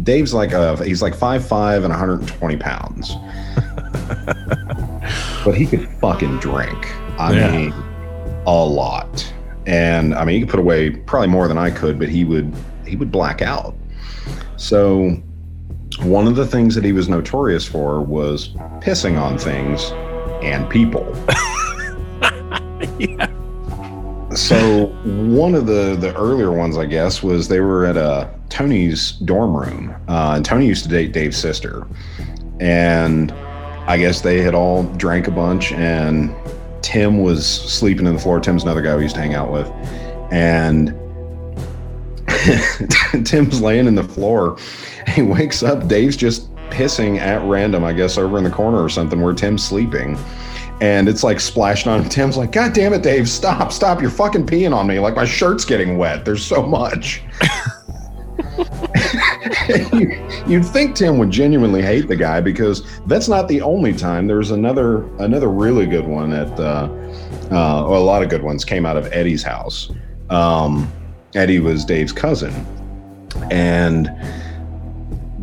Dave's 0.01 0.33
like 0.33 0.51
a 0.53 0.83
he's 0.83 1.01
like 1.01 1.13
five 1.15 1.47
five 1.47 1.83
and 1.83 1.91
120 1.91 2.57
pounds, 2.57 3.13
but 5.45 5.53
he 5.55 5.65
could 5.65 5.87
fucking 6.01 6.39
drink. 6.39 6.91
I 7.19 7.33
Yeah. 7.33 7.51
mean, 7.51 7.73
a 8.47 8.65
lot, 8.65 9.31
and 9.67 10.13
I 10.15 10.25
mean 10.25 10.35
he 10.35 10.41
could 10.41 10.49
put 10.49 10.59
away 10.59 10.89
probably 10.89 11.27
more 11.29 11.47
than 11.47 11.57
I 11.57 11.69
could, 11.71 11.99
but 11.99 12.09
he 12.09 12.25
would 12.25 12.53
he 12.85 12.95
would 12.95 13.11
black 13.11 13.41
out. 13.41 13.75
So 14.57 15.21
one 16.01 16.27
of 16.27 16.35
the 16.35 16.47
things 16.47 16.75
that 16.75 16.83
he 16.83 16.91
was 16.91 17.07
notorious 17.07 17.65
for 17.65 18.01
was 18.01 18.49
pissing 18.81 19.21
on 19.21 19.37
things 19.37 19.91
and 20.43 20.67
people. 20.69 21.05
So 24.35 24.87
one 25.05 25.53
of 25.53 25.67
the 25.67 25.95
the 25.95 26.15
earlier 26.15 26.51
ones, 26.51 26.77
I 26.77 26.85
guess, 26.85 27.21
was 27.21 27.47
they 27.47 27.59
were 27.59 27.85
at 27.85 27.97
uh, 27.97 28.29
Tony's 28.49 29.11
dorm 29.11 29.55
room, 29.55 29.95
uh, 30.07 30.33
and 30.35 30.45
Tony 30.45 30.65
used 30.65 30.83
to 30.83 30.89
date 30.89 31.13
Dave's 31.13 31.37
sister, 31.37 31.87
and 32.59 33.31
I 33.87 33.97
guess 33.97 34.21
they 34.21 34.41
had 34.41 34.55
all 34.55 34.83
drank 34.93 35.27
a 35.27 35.31
bunch, 35.31 35.71
and 35.73 36.35
Tim 36.81 37.21
was 37.21 37.45
sleeping 37.45 38.07
in 38.07 38.13
the 38.13 38.19
floor. 38.19 38.39
Tim's 38.39 38.63
another 38.63 38.81
guy 38.81 38.95
we 38.95 39.03
used 39.03 39.15
to 39.15 39.21
hang 39.21 39.35
out 39.35 39.51
with, 39.51 39.67
and 40.31 40.89
Tim's 43.25 43.61
laying 43.61 43.87
in 43.87 43.95
the 43.95 44.03
floor. 44.03 44.57
He 45.07 45.21
wakes 45.21 45.61
up. 45.63 45.87
Dave's 45.87 46.17
just 46.17 46.53
pissing 46.69 47.19
at 47.19 47.41
random, 47.43 47.83
I 47.83 47.93
guess, 47.93 48.17
over 48.17 48.37
in 48.37 48.43
the 48.43 48.49
corner 48.49 48.81
or 48.81 48.89
something 48.89 49.21
where 49.21 49.33
Tim's 49.33 49.63
sleeping. 49.63 50.17
And 50.83 51.07
it's 51.07 51.23
like 51.23 51.39
splashing 51.39 51.89
on 51.89 52.01
him. 52.03 52.09
Tim's 52.09 52.35
like, 52.35 52.51
God 52.51 52.73
damn 52.73 52.91
it, 52.91 53.03
Dave, 53.03 53.29
stop, 53.29 53.71
stop. 53.71 54.01
You're 54.01 54.09
fucking 54.09 54.45
peeing 54.45 54.75
on 54.75 54.85
me. 54.85 54.99
Like 54.99 55.15
my 55.15 55.23
shirt's 55.23 55.63
getting 55.63 55.97
wet. 55.97 56.25
There's 56.25 56.43
so 56.45 56.61
much. 56.61 57.21
You- 59.93 60.19
You'd 60.47 60.65
think 60.65 60.95
Tim 60.95 61.17
would 61.19 61.31
genuinely 61.31 61.81
hate 61.81 62.07
the 62.09 62.15
guy 62.17 62.41
because 62.41 62.83
that's 63.05 63.29
not 63.29 63.47
the 63.47 63.61
only 63.61 63.93
time. 63.93 64.27
There 64.27 64.37
was 64.37 64.51
another 64.51 65.03
another 65.19 65.47
really 65.49 65.85
good 65.85 66.05
one 66.05 66.33
at 66.33 66.47
uh, 66.59 66.89
uh, 67.49 67.85
well, 67.87 67.95
a 67.95 68.03
lot 68.03 68.23
of 68.23 68.29
good 68.29 68.43
ones 68.43 68.65
came 68.65 68.85
out 68.85 68.97
of 68.97 69.05
Eddie's 69.13 69.41
house. 69.43 69.89
Um, 70.29 70.91
Eddie 71.33 71.59
was 71.59 71.85
Dave's 71.85 72.11
cousin, 72.11 72.51
and 73.51 74.11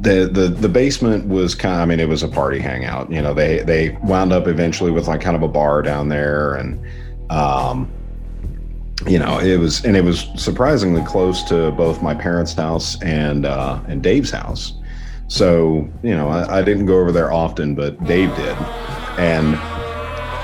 the 0.00 0.30
the 0.32 0.48
the 0.48 0.68
basement 0.68 1.26
was 1.28 1.54
kind. 1.54 1.76
Of, 1.76 1.80
I 1.82 1.84
mean, 1.84 2.00
it 2.00 2.08
was 2.08 2.22
a 2.22 2.28
party 2.28 2.58
hangout. 2.58 3.10
You 3.12 3.20
know, 3.20 3.34
they 3.34 3.60
they 3.60 3.90
wound 4.02 4.32
up 4.32 4.46
eventually 4.46 4.90
with 4.90 5.08
like 5.08 5.20
kind 5.20 5.36
of 5.36 5.42
a 5.42 5.48
bar 5.48 5.82
down 5.82 6.08
there, 6.08 6.54
and 6.54 6.82
um, 7.30 7.90
you 9.06 9.18
know, 9.18 9.38
it 9.38 9.58
was 9.58 9.84
and 9.84 9.96
it 9.96 10.04
was 10.04 10.28
surprisingly 10.36 11.02
close 11.04 11.42
to 11.44 11.70
both 11.72 12.02
my 12.02 12.14
parents' 12.14 12.54
house 12.54 13.00
and 13.02 13.44
uh, 13.44 13.80
and 13.88 14.02
Dave's 14.02 14.30
house. 14.30 14.74
So 15.28 15.88
you 16.02 16.16
know, 16.16 16.28
I, 16.28 16.58
I 16.58 16.62
didn't 16.62 16.86
go 16.86 16.98
over 16.98 17.12
there 17.12 17.30
often, 17.30 17.74
but 17.74 18.02
Dave 18.04 18.34
did, 18.36 18.56
and 19.18 19.58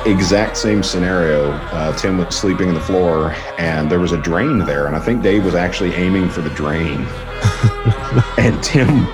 exact 0.07 0.59
same 0.59 0.83
scenario. 0.83 1.51
Uh, 1.51 1.97
Tim 1.97 2.19
was 2.19 2.37
sleeping 2.37 2.69
on 2.69 2.75
the 2.75 2.81
floor, 2.81 3.35
and 3.57 3.91
there 3.91 4.01
was 4.01 4.13
a 4.13 4.19
drain 4.19 4.59
there, 4.59 4.87
and 4.87 4.95
I 4.95 5.01
think 5.01 5.23
Dave 5.23 5.47
was 5.47 5.55
actually 5.55 5.95
aiming 5.95 6.29
for 6.29 6.43
the 6.43 6.51
drain, 6.51 7.01
and 8.39 8.63
Tim 8.63 9.07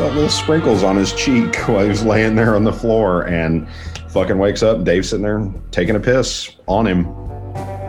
got 0.00 0.14
little 0.14 0.30
sprinkles 0.30 0.82
on 0.82 0.96
his 0.96 1.12
cheek 1.12 1.54
while 1.68 1.82
he 1.82 1.88
was 1.90 2.02
laying 2.04 2.34
there 2.34 2.56
on 2.56 2.64
the 2.64 2.72
floor, 2.72 3.26
and 3.28 3.68
fucking 4.08 4.38
wakes 4.38 4.62
up. 4.62 4.82
Dave's 4.82 5.10
sitting 5.10 5.22
there 5.24 5.46
taking 5.70 5.94
a 5.94 6.00
piss 6.00 6.50
on 6.66 6.86
him. 6.86 7.06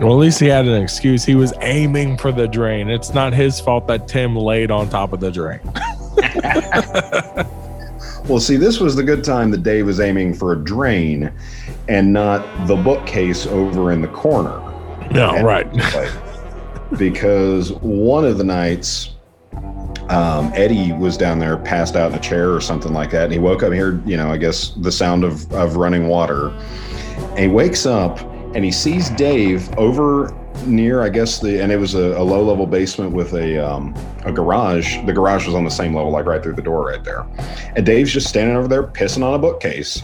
Well, 0.02 0.14
at 0.14 0.20
least 0.20 0.40
he 0.40 0.48
had 0.48 0.68
an 0.68 0.82
excuse. 0.82 1.24
He 1.24 1.36
was 1.36 1.54
aiming 1.62 2.18
for 2.18 2.32
the 2.32 2.48
drain. 2.48 2.90
It's 2.90 3.14
not 3.14 3.34
his 3.34 3.60
fault 3.60 3.88
that 3.88 4.08
Tim 4.08 4.36
laid 4.36 4.72
on 4.72 4.90
top 4.90 5.14
of 5.14 5.20
the 5.20 5.32
drain. 5.32 5.62
Well, 8.26 8.40
see, 8.40 8.56
this 8.56 8.80
was 8.80 8.96
the 8.96 9.02
good 9.04 9.24
time 9.24 9.50
that 9.52 9.64
Dave 9.64 9.88
was 9.88 10.00
aiming 10.00 10.36
for 10.36 10.54
a 10.54 10.56
drain 10.56 11.32
and 11.90 12.14
not 12.14 12.46
the 12.68 12.76
bookcase 12.76 13.48
over 13.48 13.92
in 13.92 14.02
the 14.02 14.08
corner. 14.10 14.60
No, 15.12 15.32
And- 15.32 15.46
right. 15.46 15.68
because 17.00 17.72
one 17.74 18.24
of 18.24 18.38
the 18.38 18.44
nights, 18.44 19.11
um, 20.10 20.52
Eddie 20.56 20.94
was 20.94 21.18
down 21.18 21.40
there, 21.40 21.58
passed 21.58 21.96
out 21.96 22.12
in 22.12 22.18
a 22.18 22.22
chair 22.22 22.54
or 22.54 22.62
something 22.62 22.94
like 22.94 23.12
that, 23.12 23.26
and 23.26 23.34
he 23.34 23.40
woke 23.40 23.64
up, 23.64 23.72
heard, 23.74 24.08
you 24.08 24.18
know, 24.18 24.32
I 24.32 24.38
guess 24.38 24.70
the 24.78 24.92
sound 24.92 25.24
of, 25.24 25.52
of 25.54 25.76
running 25.76 26.08
water, 26.08 26.50
and 26.50 27.40
he 27.40 27.48
wakes 27.48 27.86
up 27.86 28.20
and 28.54 28.66
he 28.66 28.72
sees 28.72 29.10
Dave 29.12 29.76
over 29.78 30.34
near, 30.66 31.02
I 31.02 31.10
guess 31.10 31.40
the, 31.40 31.62
and 31.62 31.72
it 31.72 31.78
was 31.78 31.96
a, 31.96 32.18
a 32.18 32.24
low 32.24 32.44
level 32.44 32.66
basement 32.68 33.14
with 33.14 33.34
a 33.34 33.58
um, 33.58 33.96
a 34.26 34.32
garage. 34.32 34.98
The 35.06 35.14
garage 35.14 35.46
was 35.46 35.56
on 35.56 35.64
the 35.64 35.72
same 35.72 35.96
level, 35.96 36.12
like 36.12 36.26
right 36.26 36.42
through 36.42 36.54
the 36.56 36.62
door, 36.62 36.88
right 36.88 37.04
there. 37.04 37.26
And 37.76 37.86
Dave's 37.86 38.12
just 38.12 38.28
standing 38.28 38.56
over 38.56 38.68
there 38.68 38.84
pissing 38.84 39.24
on 39.24 39.34
a 39.34 39.40
bookcase. 39.40 40.04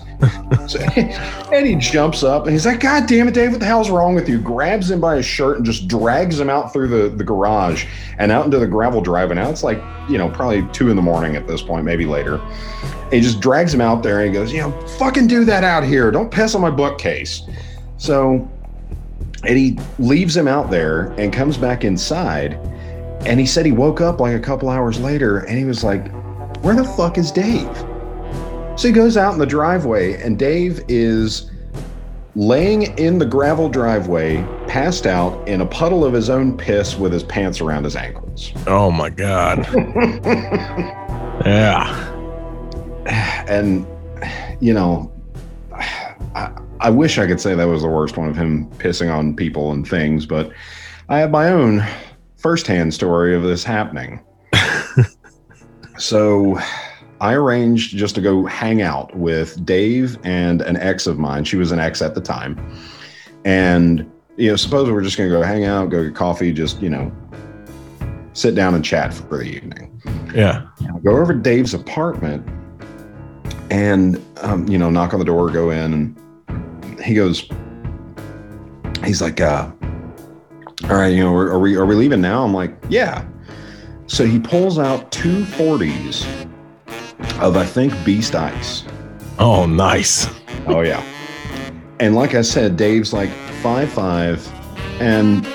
So- 0.68 0.80
and 0.96 1.66
he 1.66 1.76
jumps 1.76 2.24
up 2.24 2.44
and 2.44 2.52
he's 2.52 2.66
like, 2.66 2.80
God 2.80 3.08
damn 3.08 3.28
it, 3.28 3.34
Dave, 3.34 3.52
what 3.52 3.60
the 3.60 3.66
hell's 3.66 3.90
wrong 3.90 4.16
with 4.16 4.28
you? 4.28 4.40
Grabs 4.40 4.90
him 4.90 5.00
by 5.00 5.18
his 5.18 5.26
shirt 5.26 5.58
and 5.58 5.66
just 5.66 5.88
drags 5.88 6.40
him 6.40 6.50
out 6.50 6.74
through 6.74 6.88
the, 6.88 7.16
the 7.16 7.24
garage 7.24 7.86
and 8.18 8.32
out 8.32 8.46
into 8.46 8.58
the 8.60 8.68
gravel 8.68 9.02
drive. 9.02 9.32
And 9.32 9.40
now 9.40 9.50
it's 9.50 9.64
like, 9.64 9.82
you 10.10 10.18
know, 10.18 10.30
probably 10.30 10.68
two 10.74 10.90
in 10.90 10.96
the 10.96 11.02
morning 11.02 11.36
at 11.36 11.48
this 11.48 11.62
point, 11.62 11.86
maybe 11.86 12.06
later. 12.06 12.38
And 13.04 13.14
he 13.14 13.22
just 13.22 13.40
drags 13.40 13.74
him 13.74 13.82
out 13.82 14.04
there 14.04 14.20
and 14.20 14.28
he 14.28 14.34
goes, 14.34 14.52
you 14.52 14.62
know, 14.62 14.72
fucking 14.98 15.28
do 15.28 15.46
that 15.46 15.64
out 15.64 15.84
here. 15.84 16.12
Don't 16.12 16.32
piss 16.32 16.56
on 16.56 16.62
my 16.62 16.72
bookcase. 16.72 17.44
So 17.98 18.50
Eddie 19.44 19.78
leaves 20.00 20.36
him 20.36 20.48
out 20.48 20.70
there 20.70 21.12
and 21.18 21.32
comes 21.32 21.58
back 21.58 21.84
inside. 21.84 22.54
And 23.26 23.40
he 23.40 23.46
said 23.46 23.66
he 23.66 23.72
woke 23.72 24.02
up 24.02 24.20
like 24.20 24.36
a 24.36 24.40
couple 24.40 24.70
hours 24.70 25.00
later 25.00 25.40
and 25.40 25.58
he 25.58 25.66
was 25.66 25.84
like, 25.84 26.12
Where 26.64 26.76
the 26.76 26.84
fuck 26.84 27.18
is 27.18 27.32
Dave? 27.32 27.76
So 28.78 28.88
he 28.88 28.92
goes 28.92 29.18
out 29.18 29.34
in 29.34 29.40
the 29.40 29.46
driveway 29.46 30.22
and 30.22 30.38
Dave 30.38 30.84
is 30.88 31.50
laying 32.36 32.84
in 33.00 33.18
the 33.18 33.26
gravel 33.26 33.68
driveway, 33.68 34.44
passed 34.68 35.08
out 35.08 35.48
in 35.48 35.62
a 35.62 35.66
puddle 35.66 36.06
of 36.06 36.14
his 36.14 36.30
own 36.30 36.56
piss 36.56 36.96
with 36.96 37.12
his 37.12 37.24
pants 37.24 37.60
around 37.60 37.84
his 37.84 37.96
ankles. 37.96 38.54
Oh 38.68 38.92
my 38.92 39.10
god. 39.10 39.68
yeah. 41.46 42.14
And, 43.48 43.88
you 44.62 44.74
know, 44.74 45.12
I, 45.74 46.52
I 46.80 46.90
wish 46.90 47.18
I 47.18 47.26
could 47.26 47.42
say 47.42 47.56
that 47.56 47.68
was 47.68 47.82
the 47.82 47.88
worst 47.88 48.18
one 48.18 48.30
of 48.30 48.36
him 48.36 48.70
pissing 48.74 49.14
on 49.14 49.36
people 49.36 49.72
and 49.72 49.88
things, 49.88 50.26
but 50.26 50.52
I 51.10 51.20
have 51.20 51.32
my 51.32 51.50
own 51.50 51.84
firsthand 52.36 52.94
story 52.94 53.36
of 53.36 53.44
this 53.44 53.64
happening. 53.64 54.24
so 55.98 56.60
I 57.20 57.34
arranged 57.34 57.98
just 57.98 58.14
to 58.16 58.22
go 58.22 58.46
hang 58.46 58.82
out 58.82 59.16
with 59.16 59.66
Dave 59.66 60.20
and 60.24 60.62
an 60.62 60.78
ex 60.78 61.08
of 61.08 61.18
mine. 61.18 61.46
She 61.46 61.56
was 61.56 61.72
an 61.72 61.80
ex 61.80 62.02
at 62.02 62.14
the 62.14 62.22
time. 62.22 62.60
And, 63.44 64.10
you 64.36 64.50
know, 64.50 64.56
suppose 64.56 64.92
we're 64.92 65.02
just 65.02 65.18
going 65.18 65.30
to 65.30 65.36
go 65.36 65.42
hang 65.42 65.66
out, 65.66 65.90
go 65.90 66.04
get 66.04 66.16
coffee, 66.16 66.54
just, 66.54 66.80
you 66.80 66.90
know, 66.90 67.12
sit 68.34 68.54
down 68.54 68.76
and 68.76 68.86
chat 68.86 69.14
for 69.14 69.38
the 69.38 69.46
evening. 69.46 70.00
Yeah. 70.34 70.68
I 70.82 71.00
go 71.00 71.18
over 71.18 71.34
to 71.34 71.40
Dave's 71.40 71.74
apartment 71.74 72.48
and, 73.72 74.24
um, 74.42 74.68
you 74.68 74.78
know, 74.78 74.92
knock 74.92 75.14
on 75.14 75.20
the 75.20 75.26
door, 75.26 75.50
go 75.50 75.72
in, 75.72 75.94
and 75.94 76.27
he 77.08 77.14
goes, 77.16 77.48
he's 79.06 79.22
like, 79.22 79.40
uh, 79.40 79.72
all 80.84 80.98
right, 80.98 81.08
you 81.08 81.24
know, 81.24 81.34
are, 81.34 81.54
are 81.54 81.60
we 81.60 81.76
are 81.78 81.86
we 81.86 81.96
leaving 81.96 82.20
now? 82.20 82.44
I'm 82.44 82.54
like, 82.54 82.76
yeah. 82.90 83.26
So 84.08 84.26
he 84.26 84.40
pulls 84.40 84.78
out 84.78 85.10
two 85.12 85.44
40s 85.44 86.26
of 87.40 87.56
I 87.56 87.66
think 87.66 87.94
Beast 88.06 88.36
Ice. 88.36 88.84
Oh, 89.40 89.66
nice. 89.66 90.28
Oh 90.70 90.82
yeah. 90.82 91.02
And 92.02 92.14
like 92.14 92.36
I 92.36 92.42
said, 92.42 92.76
Dave's 92.76 93.14
like 93.14 93.30
five 93.62 93.90
five 93.90 94.46
and 95.00 95.46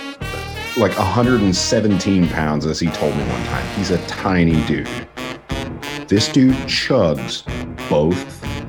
like 0.79 0.97
117 0.97 2.29
pounds, 2.31 2.65
as 2.65 2.81
he 2.81 2.87
told 2.89 3.15
me 3.15 3.23
one 3.25 3.45
time. 3.45 3.67
He's 3.77 3.91
a 3.91 3.99
tiny 4.07 4.65
dude. 4.65 4.89
This 6.09 6.33
dude 6.33 6.55
chugs 6.65 7.45
both 7.91 8.17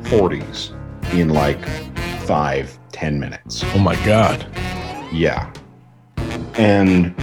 40s 0.10 0.74
in 1.14 1.30
like 1.30 1.66
five, 2.24 2.78
ten 2.92 3.20
minutes. 3.20 3.64
Oh 3.76 3.80
my 3.80 3.96
god. 4.06 4.46
Yeah. 5.12 5.52
And 6.58 7.14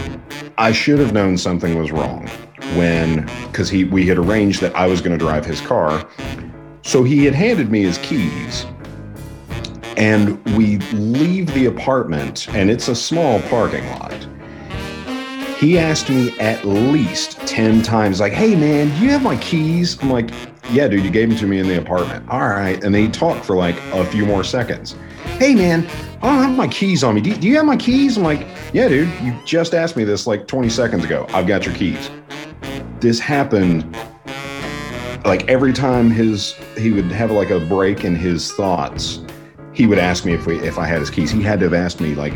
I 0.59 0.73
should 0.73 0.99
have 0.99 1.13
known 1.13 1.39
something 1.39 1.79
was 1.79 1.91
wrong 1.91 2.29
when, 2.77 3.27
because 3.47 3.71
he 3.71 3.85
we 3.85 4.07
had 4.07 4.19
arranged 4.19 4.61
that 4.61 4.75
I 4.77 4.87
was 4.87 5.01
going 5.01 5.19
to 5.19 5.25
drive 5.25 5.45
his 5.45 5.61
car. 5.61 6.07
So 6.83 7.03
he 7.03 7.25
had 7.25 7.35
handed 7.35 7.71
me 7.71 7.83
his 7.83 7.99
keys. 7.99 8.67
And 9.97 10.43
we 10.57 10.79
leave 10.93 11.53
the 11.53 11.67
apartment, 11.67 12.49
and 12.55 12.71
it's 12.71 12.89
a 12.89 12.95
small 12.95 13.41
parking 13.43 13.87
lot. 13.91 14.15
He 15.59 15.79
asked 15.79 16.09
me 16.09 16.39
at 16.39 16.65
least 16.65 17.39
10 17.47 17.83
times, 17.83 18.19
like, 18.19 18.33
hey 18.33 18.55
man, 18.55 18.89
do 18.99 19.05
you 19.05 19.11
have 19.11 19.23
my 19.23 19.37
keys? 19.37 20.03
I'm 20.03 20.11
like, 20.11 20.31
yeah, 20.71 20.89
dude, 20.89 21.05
you 21.05 21.11
gave 21.11 21.29
them 21.29 21.39
to 21.39 21.47
me 21.47 21.59
in 21.59 21.67
the 21.67 21.79
apartment. 21.79 22.29
All 22.29 22.49
right. 22.49 22.83
And 22.83 22.95
then 22.95 23.03
he 23.03 23.09
talked 23.09 23.45
for 23.45 23.57
like 23.57 23.77
a 23.93 24.05
few 24.07 24.25
more 24.25 24.45
seconds. 24.45 24.97
Hey 25.39 25.55
man, 25.55 25.87
I 26.23 26.29
don't 26.29 26.49
have 26.49 26.57
my 26.57 26.69
keys 26.69 27.03
on 27.03 27.15
me. 27.15 27.21
Do, 27.21 27.35
do 27.35 27.49
you 27.49 27.57
have 27.57 27.67
my 27.67 27.77
keys? 27.77 28.17
I'm 28.17 28.23
like, 28.23 28.47
yeah, 28.73 28.89
dude, 28.89 29.09
you 29.23 29.35
just 29.45 29.75
asked 29.75 29.97
me 29.97 30.05
this 30.05 30.27
like 30.27 30.47
20 30.47 30.69
seconds 30.69 31.05
ago. 31.05 31.27
I've 31.31 31.47
got 31.47 31.67
your 31.67 31.75
keys. 31.75 32.11
This 33.01 33.19
happened 33.19 33.97
like 35.25 35.49
every 35.49 35.73
time 35.73 36.11
his 36.11 36.55
he 36.77 36.93
would 36.93 37.05
have 37.07 37.31
like 37.31 37.51
a 37.51 37.61
break 37.61 38.05
in 38.05 38.15
his 38.15 38.53
thoughts 38.53 39.21
he 39.73 39.87
would 39.87 39.99
ask 39.99 40.25
me 40.25 40.33
if 40.33 40.47
we 40.47 40.59
if 40.61 40.79
i 40.79 40.87
had 40.87 40.99
his 40.99 41.11
keys 41.11 41.31
he 41.31 41.43
had 41.43 41.61
to 41.61 41.67
have 41.67 41.75
asked 41.75 42.01
me 42.01 42.15
like 42.15 42.33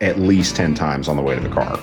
at 0.00 0.18
least 0.18 0.56
10 0.56 0.74
times 0.74 1.08
on 1.08 1.16
the 1.16 1.22
way 1.22 1.34
to 1.34 1.40
the 1.40 1.48
car 1.48 1.78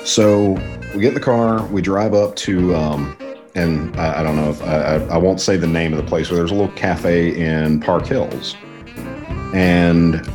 so 0.04 0.52
we 0.94 1.00
get 1.00 1.08
in 1.08 1.14
the 1.14 1.20
car 1.20 1.64
we 1.66 1.82
drive 1.82 2.14
up 2.14 2.34
to 2.36 2.74
um 2.74 3.16
and 3.56 3.98
i, 3.98 4.20
I 4.20 4.22
don't 4.22 4.36
know 4.36 4.50
if 4.50 4.62
I, 4.62 4.96
I 5.14 5.16
won't 5.16 5.40
say 5.40 5.56
the 5.56 5.66
name 5.66 5.92
of 5.92 6.02
the 6.02 6.08
place 6.08 6.28
but 6.28 6.36
there's 6.36 6.50
a 6.50 6.54
little 6.54 6.74
cafe 6.74 7.36
in 7.36 7.80
park 7.80 8.06
hills 8.06 8.56
and 9.54 10.26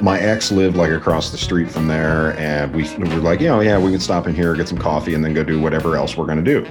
my 0.00 0.18
ex 0.18 0.50
lived 0.50 0.76
like 0.76 0.90
across 0.90 1.30
the 1.30 1.38
street 1.38 1.70
from 1.70 1.86
there, 1.86 2.38
and 2.38 2.74
we, 2.74 2.82
we 2.96 3.08
were 3.08 3.20
like, 3.20 3.40
you 3.40 3.48
know, 3.48 3.60
yeah, 3.60 3.78
we 3.78 3.90
can 3.90 4.00
stop 4.00 4.26
in 4.26 4.34
here, 4.34 4.54
get 4.54 4.68
some 4.68 4.78
coffee, 4.78 5.14
and 5.14 5.24
then 5.24 5.34
go 5.34 5.44
do 5.44 5.60
whatever 5.60 5.96
else 5.96 6.16
we're 6.16 6.26
gonna 6.26 6.42
do. 6.42 6.64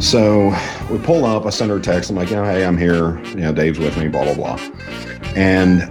So 0.00 0.54
we 0.90 0.98
pull 0.98 1.24
up. 1.24 1.46
I 1.46 1.50
send 1.50 1.70
her 1.70 1.78
a 1.78 1.80
text. 1.80 2.10
I'm 2.10 2.16
like, 2.16 2.30
you 2.30 2.36
know, 2.36 2.44
hey, 2.44 2.64
I'm 2.64 2.76
here. 2.76 3.18
You 3.26 3.36
know, 3.36 3.52
Dave's 3.52 3.78
with 3.78 3.96
me. 3.96 4.08
Blah 4.08 4.24
blah 4.24 4.34
blah. 4.34 4.70
And 5.34 5.82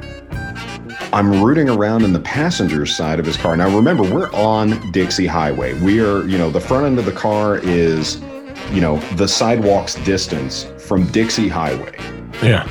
I'm 1.14 1.44
rooting 1.44 1.70
around 1.70 2.04
in 2.04 2.12
the 2.12 2.20
passenger 2.20 2.86
side 2.88 3.20
of 3.20 3.26
his 3.26 3.38
car. 3.38 3.56
Now 3.56 3.74
remember, 3.76 4.02
we're 4.04 4.32
on 4.34 4.92
Dixie 4.92 5.28
Highway. 5.28 5.80
We 5.80 6.00
are, 6.04 6.26
you 6.26 6.40
know, 6.40 6.50
the 6.50 6.60
front 6.60 6.86
end 6.88 6.98
of 6.98 7.06
the 7.06 7.12
car 7.12 7.58
is, 7.60 8.20
you 8.72 8.82
know, 8.82 8.98
the 9.16 9.28
sidewalk's 9.28 9.94
distance 10.06 10.64
from 10.80 11.06
Dixie 11.08 11.48
Highway 11.48 11.96
Yeah. 12.42 12.68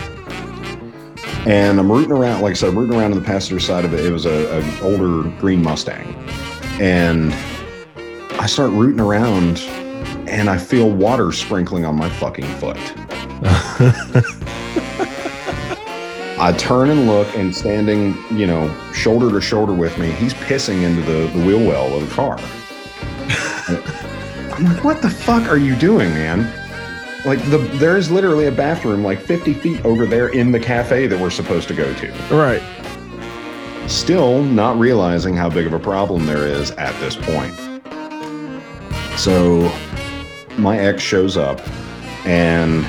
and 1.46 1.78
I'm 1.78 1.90
rooting 1.90 2.10
around. 2.12 2.42
Like 2.42 2.50
I 2.50 2.54
said, 2.54 2.70
I'm 2.70 2.78
rooting 2.78 2.96
around 2.98 3.12
on 3.12 3.18
the 3.20 3.24
passenger 3.24 3.60
side 3.60 3.84
of 3.84 3.94
it. 3.94 4.04
It 4.04 4.10
was 4.12 4.26
a, 4.26 4.58
an 4.58 4.82
older 4.82 5.28
green 5.38 5.62
Mustang, 5.62 6.12
and 6.80 7.32
I 8.40 8.46
start 8.46 8.70
rooting 8.72 9.00
around, 9.00 9.60
and 10.28 10.50
I 10.50 10.58
feel 10.58 10.90
water 10.90 11.30
sprinkling 11.30 11.84
on 11.84 11.94
my 11.96 12.10
fucking 12.10 12.46
foot. 12.58 12.76
I 16.42 16.50
turn 16.50 16.90
and 16.90 17.06
look, 17.06 17.32
and 17.36 17.54
standing, 17.54 18.16
you 18.36 18.48
know, 18.48 18.68
shoulder 18.92 19.30
to 19.30 19.40
shoulder 19.40 19.72
with 19.72 19.96
me, 19.96 20.10
he's 20.10 20.34
pissing 20.34 20.82
into 20.82 21.00
the, 21.00 21.28
the 21.28 21.46
wheel 21.46 21.64
well 21.64 21.96
of 21.96 22.08
the 22.08 22.12
car. 22.12 22.36
I'm 24.52 24.64
like, 24.74 24.82
what 24.82 25.00
the 25.00 25.08
fuck 25.08 25.48
are 25.48 25.56
you 25.56 25.76
doing, 25.76 26.10
man? 26.10 26.40
Like 27.24 27.38
the 27.48 27.58
there 27.78 27.96
is 27.96 28.10
literally 28.10 28.46
a 28.46 28.50
bathroom 28.50 29.04
like 29.04 29.20
50 29.20 29.54
feet 29.54 29.84
over 29.84 30.04
there 30.04 30.30
in 30.30 30.50
the 30.50 30.58
cafe 30.58 31.06
that 31.06 31.20
we're 31.20 31.30
supposed 31.30 31.68
to 31.68 31.74
go 31.74 31.94
to. 31.94 32.10
Right. 32.34 32.60
Still 33.88 34.42
not 34.42 34.76
realizing 34.80 35.36
how 35.36 35.48
big 35.48 35.66
of 35.66 35.72
a 35.74 35.78
problem 35.78 36.26
there 36.26 36.44
is 36.44 36.72
at 36.72 36.98
this 36.98 37.14
point. 37.14 37.54
So 39.16 39.72
my 40.58 40.76
ex 40.76 41.04
shows 41.04 41.36
up 41.36 41.60
and 42.26 42.84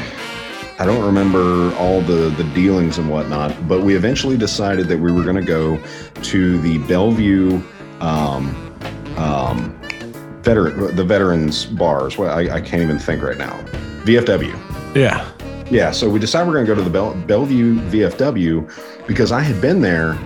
I 0.79 0.85
don't 0.85 1.05
remember 1.05 1.73
all 1.75 2.01
the 2.01 2.29
the 2.29 2.43
dealings 2.55 2.97
and 2.97 3.09
whatnot, 3.09 3.67
but 3.67 3.81
we 3.81 3.95
eventually 3.95 4.37
decided 4.37 4.87
that 4.87 4.97
we 4.97 5.11
were 5.11 5.23
going 5.23 5.35
to 5.35 5.41
go 5.41 5.79
to 6.23 6.59
the 6.61 6.79
Bellevue 6.79 7.61
um, 8.01 8.55
um, 9.17 9.79
veteran 10.41 10.95
the 10.95 11.03
veterans 11.03 11.65
bars. 11.65 12.17
Well, 12.17 12.35
I, 12.35 12.55
I 12.55 12.61
can't 12.61 12.81
even 12.81 12.97
think 12.99 13.21
right 13.21 13.37
now. 13.37 13.59
VFW. 14.03 14.95
Yeah. 14.95 15.29
Yeah, 15.69 15.91
so 15.91 16.09
we 16.09 16.19
decided 16.19 16.47
we're 16.47 16.55
going 16.55 16.65
to 16.65 16.71
go 16.71 16.75
to 16.75 16.83
the 16.83 16.89
Bell- 16.89 17.15
Bellevue 17.25 17.79
VFW 17.89 19.07
because 19.07 19.31
I 19.31 19.39
had 19.39 19.61
been 19.61 19.81
there 19.81 20.17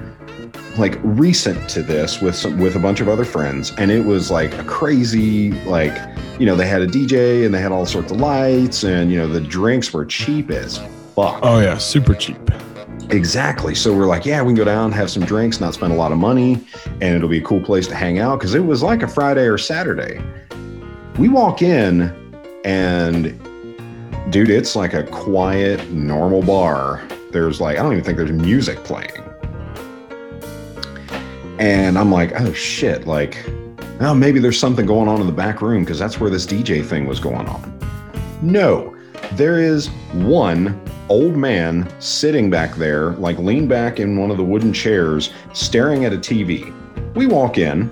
like 0.78 1.00
recent 1.04 1.70
to 1.70 1.82
this 1.82 2.22
with 2.22 2.36
some 2.36 2.58
with 2.60 2.76
a 2.76 2.80
bunch 2.80 3.00
of 3.00 3.10
other 3.10 3.26
friends 3.26 3.74
and 3.78 3.92
it 3.92 4.06
was 4.06 4.30
like 4.30 4.54
a 4.58 4.64
crazy 4.66 5.52
like 5.64 5.96
you 6.40 6.46
know 6.46 6.56
they 6.56 6.68
had 6.68 6.82
a 6.82 6.88
DJ 6.88 7.46
and 7.46 7.54
they 7.54 7.62
had 7.62 7.72
all 7.72 7.86
sorts 7.86 8.12
of 8.12 8.20
lights 8.20 8.84
and 8.84 9.12
you 9.12 9.18
know 9.18 9.28
the 9.28 9.42
drinks 9.42 9.92
were 9.94 10.06
cheap 10.06 10.52
as 10.52 10.78
fuck. 11.16 11.40
Oh 11.42 11.60
yeah, 11.60 11.78
super 11.78 12.14
cheap. 12.14 12.38
Exactly. 13.10 13.74
So 13.74 13.96
we're 13.96 14.06
like, 14.06 14.26
yeah, 14.26 14.42
we 14.42 14.50
can 14.50 14.56
go 14.56 14.66
down, 14.66 14.92
have 14.92 15.10
some 15.10 15.24
drinks, 15.24 15.62
not 15.62 15.74
spend 15.74 15.94
a 15.94 15.96
lot 15.96 16.12
of 16.12 16.18
money, 16.18 16.64
and 17.02 17.16
it'll 17.16 17.30
be 17.30 17.38
a 17.38 17.44
cool 17.44 17.62
place 17.62 17.88
to 17.88 17.96
hang 17.96 18.20
out 18.20 18.38
because 18.38 18.54
it 18.54 18.66
was 18.66 18.84
like 18.84 19.02
a 19.02 19.08
Friday 19.08 19.46
or 19.46 19.58
Saturday. 19.58 20.22
We 21.18 21.30
walk 21.30 21.62
in, 21.62 22.14
and 22.66 23.40
dude, 24.30 24.50
it's 24.50 24.76
like 24.76 24.94
a 24.94 25.04
quiet, 25.04 25.90
normal 25.90 26.42
bar. 26.42 27.08
There's 27.32 27.62
like, 27.62 27.78
I 27.78 27.82
don't 27.82 27.94
even 27.94 28.04
think 28.04 28.18
there's 28.18 28.32
music 28.32 28.84
playing. 28.84 29.27
And 31.60 31.98
I'm 31.98 32.12
like, 32.12 32.40
oh 32.40 32.54
shit, 32.54 33.08
like, 33.08 33.44
oh, 34.00 34.14
maybe 34.14 34.40
there's 34.40 34.60
something 34.60 34.86
going 34.86 35.08
on 35.08 35.20
in 35.22 35.28
the 35.28 35.34
back 35.34 35.62
room 35.62 35.84
because 35.84 35.98
that's 35.98 36.20
where 36.20 36.30
this 36.30 36.46
DJ 36.46 36.86
thing 36.86 37.08
was 37.08 37.20
going 37.20 37.48
on. 37.48 37.80
No, 38.42 38.96
there 39.34 39.60
is 39.60 39.88
one 40.14 40.80
old 41.10 41.36
man 41.36 41.92
sitting 42.00 42.50
back 42.50 42.76
there, 42.76 43.12
like 43.14 43.38
leaned 43.40 43.70
back 43.70 44.00
in 44.00 44.18
one 44.18 44.30
of 44.30 44.38
the 44.38 44.44
wooden 44.44 44.72
chairs, 44.74 45.32
staring 45.54 46.06
at 46.06 46.14
a 46.14 46.18
TV. 46.18 46.74
We 47.16 47.26
walk 47.26 47.58
in. 47.58 47.90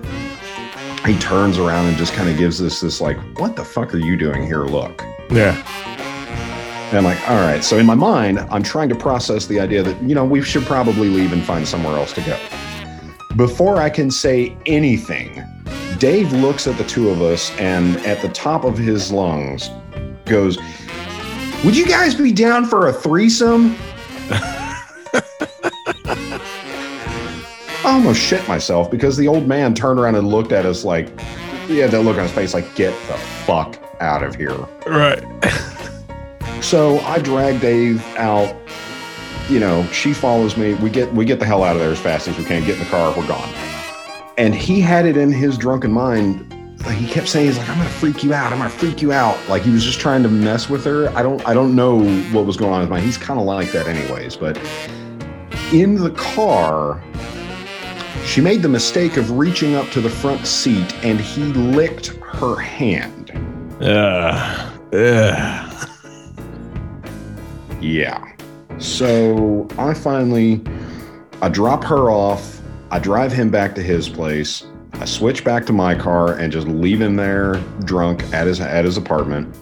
He 1.04 1.18
turns 1.18 1.58
around 1.58 1.86
and 1.86 1.96
just 1.96 2.12
kind 2.14 2.28
of 2.28 2.36
gives 2.36 2.60
us 2.60 2.80
this, 2.80 3.00
like, 3.00 3.16
what 3.38 3.56
the 3.56 3.64
fuck 3.64 3.94
are 3.94 3.98
you 3.98 4.16
doing 4.16 4.44
here? 4.44 4.64
Look. 4.64 5.02
Yeah. 5.30 5.54
And 6.88 6.98
I'm 6.98 7.04
like, 7.04 7.28
all 7.28 7.40
right. 7.40 7.64
So 7.64 7.78
in 7.78 7.86
my 7.86 7.94
mind, 7.94 8.38
I'm 8.38 8.62
trying 8.62 8.88
to 8.90 8.94
process 8.94 9.46
the 9.46 9.58
idea 9.58 9.82
that, 9.82 10.00
you 10.02 10.14
know, 10.14 10.24
we 10.24 10.42
should 10.42 10.64
probably 10.64 11.08
leave 11.08 11.32
and 11.32 11.44
find 11.44 11.66
somewhere 11.66 11.96
else 11.96 12.12
to 12.12 12.20
go. 12.22 12.38
Before 13.36 13.76
I 13.76 13.90
can 13.90 14.10
say 14.10 14.56
anything, 14.64 15.44
Dave 15.98 16.32
looks 16.32 16.66
at 16.66 16.78
the 16.78 16.84
two 16.84 17.10
of 17.10 17.20
us 17.20 17.50
and 17.58 17.96
at 17.98 18.22
the 18.22 18.28
top 18.30 18.64
of 18.64 18.78
his 18.78 19.12
lungs 19.12 19.70
goes, 20.24 20.58
Would 21.64 21.76
you 21.76 21.86
guys 21.86 22.14
be 22.14 22.32
down 22.32 22.64
for 22.64 22.88
a 22.88 22.92
threesome? 22.92 23.76
I 27.84 27.92
almost 27.92 28.20
shit 28.20 28.46
myself 28.48 28.90
because 28.90 29.16
the 29.16 29.28
old 29.28 29.46
man 29.46 29.74
turned 29.74 30.00
around 30.00 30.14
and 30.14 30.26
looked 30.28 30.52
at 30.52 30.64
us 30.64 30.84
like, 30.84 31.08
yeah, 31.68 31.86
that 31.86 32.00
look 32.00 32.16
on 32.16 32.22
his 32.22 32.32
face 32.32 32.54
like, 32.54 32.74
get 32.74 32.92
the 33.06 33.18
fuck 33.44 33.78
out 34.00 34.22
of 34.22 34.34
here. 34.34 34.56
Right. 34.86 35.22
So 36.62 36.98
I 37.00 37.18
drag 37.20 37.60
Dave 37.60 38.04
out. 38.16 38.56
You 39.48 39.60
know, 39.60 39.86
she 39.92 40.12
follows 40.12 40.56
me. 40.56 40.74
We 40.74 40.90
get 40.90 41.12
we 41.12 41.24
get 41.24 41.38
the 41.38 41.46
hell 41.46 41.62
out 41.62 41.76
of 41.76 41.82
there 41.82 41.92
as 41.92 42.00
fast 42.00 42.26
as 42.26 42.36
we 42.36 42.44
can. 42.44 42.64
Get 42.64 42.74
in 42.74 42.80
the 42.80 42.90
car. 42.90 43.14
We're 43.16 43.26
gone. 43.28 43.48
And 44.36 44.54
he 44.54 44.80
had 44.80 45.06
it 45.06 45.16
in 45.16 45.32
his 45.32 45.56
drunken 45.56 45.92
mind. 45.92 46.52
Like 46.84 46.96
he 46.96 47.06
kept 47.06 47.28
saying, 47.28 47.46
"He's 47.46 47.58
like, 47.58 47.68
I'm 47.68 47.78
gonna 47.78 47.88
freak 47.88 48.22
you 48.22 48.34
out. 48.34 48.52
I'm 48.52 48.58
gonna 48.58 48.70
freak 48.70 49.02
you 49.02 49.12
out." 49.12 49.38
Like 49.48 49.62
he 49.62 49.70
was 49.70 49.84
just 49.84 50.00
trying 50.00 50.22
to 50.24 50.28
mess 50.28 50.68
with 50.68 50.84
her. 50.84 51.08
I 51.16 51.22
don't 51.22 51.46
I 51.46 51.54
don't 51.54 51.74
know 51.74 52.00
what 52.32 52.44
was 52.44 52.56
going 52.56 52.72
on 52.72 52.80
in 52.80 52.86
his 52.86 52.90
mind. 52.90 53.04
He's 53.04 53.18
kind 53.18 53.38
of 53.38 53.46
like 53.46 53.72
that, 53.72 53.86
anyways. 53.86 54.36
But 54.36 54.58
in 55.72 55.94
the 55.94 56.10
car, 56.10 57.02
she 58.24 58.40
made 58.40 58.62
the 58.62 58.68
mistake 58.68 59.16
of 59.16 59.30
reaching 59.32 59.74
up 59.74 59.88
to 59.90 60.00
the 60.00 60.10
front 60.10 60.46
seat, 60.46 60.92
and 61.04 61.20
he 61.20 61.44
licked 61.44 62.08
her 62.08 62.56
hand. 62.56 63.30
Yeah. 63.80 64.72
Yeah. 64.92 65.86
Yeah. 67.80 68.35
So 68.78 69.66
I 69.78 69.94
finally 69.94 70.62
I 71.42 71.48
drop 71.48 71.84
her 71.84 72.10
off. 72.10 72.60
I 72.90 72.98
drive 72.98 73.32
him 73.32 73.50
back 73.50 73.74
to 73.76 73.82
his 73.82 74.08
place. 74.08 74.64
I 74.94 75.04
switch 75.04 75.44
back 75.44 75.66
to 75.66 75.72
my 75.72 75.94
car 75.94 76.38
and 76.38 76.52
just 76.52 76.66
leave 76.66 77.00
him 77.00 77.16
there 77.16 77.54
drunk 77.84 78.22
at 78.32 78.46
his 78.46 78.60
at 78.60 78.84
his 78.84 78.96
apartment. 78.96 79.54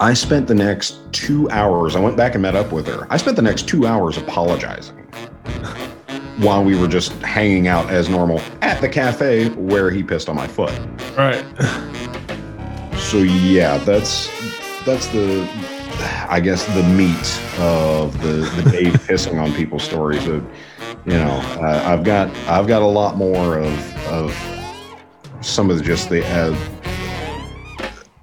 I 0.00 0.14
spent 0.14 0.48
the 0.48 0.54
next 0.54 1.00
two 1.12 1.48
hours. 1.50 1.94
I 1.94 2.00
went 2.00 2.16
back 2.16 2.34
and 2.34 2.42
met 2.42 2.56
up 2.56 2.72
with 2.72 2.86
her. 2.88 3.06
I 3.10 3.16
spent 3.16 3.36
the 3.36 3.42
next 3.42 3.68
two 3.68 3.86
hours 3.86 4.16
apologizing 4.16 4.96
while 6.38 6.64
we 6.64 6.76
were 6.76 6.88
just 6.88 7.12
hanging 7.22 7.68
out 7.68 7.88
as 7.90 8.08
normal 8.08 8.40
at 8.62 8.80
the 8.80 8.88
cafe 8.88 9.50
where 9.50 9.90
he 9.90 10.02
pissed 10.02 10.28
on 10.28 10.34
my 10.34 10.48
foot. 10.48 10.76
Right. 11.16 11.44
So 12.96 13.18
yeah, 13.18 13.78
that's 13.78 14.28
that's 14.84 15.06
the 15.08 15.48
I 16.28 16.40
guess 16.40 16.64
the 16.74 16.82
meat 16.82 17.40
of 17.58 18.20
the 18.22 18.48
the 18.62 18.70
Dave 18.70 18.92
pissing 19.06 19.42
on 19.42 19.52
people 19.54 19.78
stories. 19.78 20.24
That 20.26 20.44
you 21.06 21.12
know, 21.12 21.40
uh, 21.60 21.82
I've 21.84 22.04
got 22.04 22.34
I've 22.48 22.66
got 22.66 22.82
a 22.82 22.86
lot 22.86 23.16
more 23.16 23.58
of 23.58 23.96
of 24.06 24.36
some 25.40 25.70
of 25.70 25.78
the, 25.78 25.84
just 25.84 26.08
the 26.08 26.24
uh, 26.24 26.56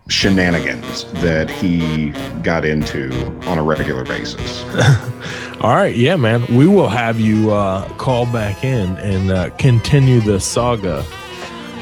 shenanigans 0.07 1.05
that 1.21 1.49
he 1.49 2.09
got 2.41 2.65
into 2.65 3.13
on 3.47 3.57
a 3.57 3.63
regular 3.63 4.03
basis. 4.03 4.63
All 5.61 5.75
right, 5.75 5.95
yeah, 5.95 6.15
man. 6.15 6.45
We 6.55 6.67
will 6.67 6.87
have 6.87 7.19
you 7.19 7.51
uh, 7.51 7.87
call 7.97 8.25
back 8.25 8.63
in 8.63 8.97
and 8.97 9.29
uh, 9.29 9.49
continue 9.57 10.21
the 10.21 10.39
saga 10.39 11.05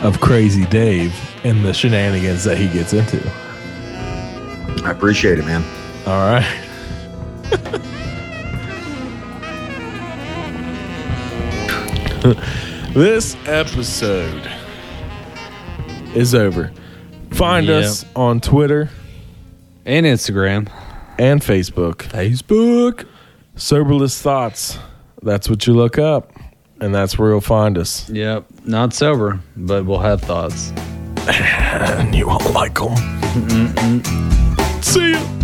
of 0.01 0.19
Crazy 0.19 0.65
Dave 0.65 1.13
and 1.43 1.63
the 1.63 1.73
shenanigans 1.73 2.43
that 2.43 2.57
he 2.57 2.67
gets 2.69 2.93
into. 2.93 3.21
I 4.83 4.91
appreciate 4.91 5.37
it, 5.37 5.45
man. 5.45 5.63
All 6.07 6.13
right. 6.13 6.45
this 12.93 13.35
episode 13.45 14.49
is 16.15 16.33
over. 16.33 16.71
Find 17.31 17.67
Yep. 17.67 17.83
us 17.83 18.05
on 18.15 18.39
Twitter 18.39 18.89
and 19.85 20.05
Instagram 20.05 20.69
and 21.19 21.41
Facebook. 21.41 21.97
Facebook. 22.09 23.05
Soberless 23.55 24.21
Thoughts. 24.21 24.77
That's 25.23 25.49
what 25.49 25.65
you 25.67 25.73
look 25.73 25.97
up, 25.97 26.31
and 26.79 26.93
that's 26.93 27.17
where 27.17 27.31
you'll 27.31 27.41
find 27.41 27.77
us. 27.77 28.09
Yep. 28.09 28.45
Not 28.65 28.93
sober, 28.93 29.39
but 29.55 29.85
we'll 29.85 29.99
have 29.99 30.21
thoughts. 30.21 30.71
and 31.27 32.15
you 32.15 32.27
won't 32.27 32.51
like 32.53 32.75
them. 32.75 32.95
See 34.81 35.11
ya. 35.13 35.36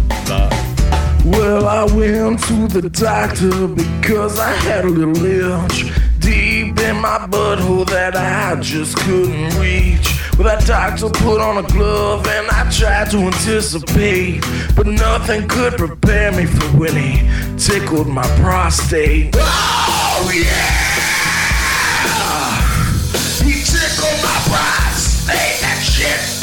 Well, 1.25 1.67
I 1.67 1.83
went 1.85 2.43
to 2.43 2.67
the 2.67 2.89
doctor 2.89 3.67
because 3.67 4.39
I 4.39 4.51
had 4.51 4.85
a 4.85 4.89
little 4.89 5.25
itch 5.25 5.91
deep 6.19 6.79
in 6.79 6.97
my 7.01 7.27
butthole 7.27 7.85
that 7.89 8.15
I 8.15 8.59
just 8.61 8.97
couldn't 8.97 9.57
reach. 9.59 10.19
Well, 10.37 10.47
that 10.47 10.65
doctor 10.65 11.09
put 11.09 11.39
on 11.41 11.63
a 11.63 11.67
glove 11.67 12.25
and 12.27 12.49
I 12.49 12.69
tried 12.71 13.11
to 13.11 13.17
anticipate, 13.17 14.43
but 14.75 14.87
nothing 14.87 15.47
could 15.47 15.73
prepare 15.73 16.31
me 16.31 16.45
for 16.45 16.77
when 16.77 16.95
he 16.95 17.57
tickled 17.57 18.07
my 18.07 18.27
prostate. 18.39 19.35
Oh, 19.37 20.31
yeah! 20.33 20.93
He 23.43 23.61
tickled 23.63 24.19
my 24.23 24.39
prostate, 24.47 25.61
that 25.61 25.79
shit 25.83 26.42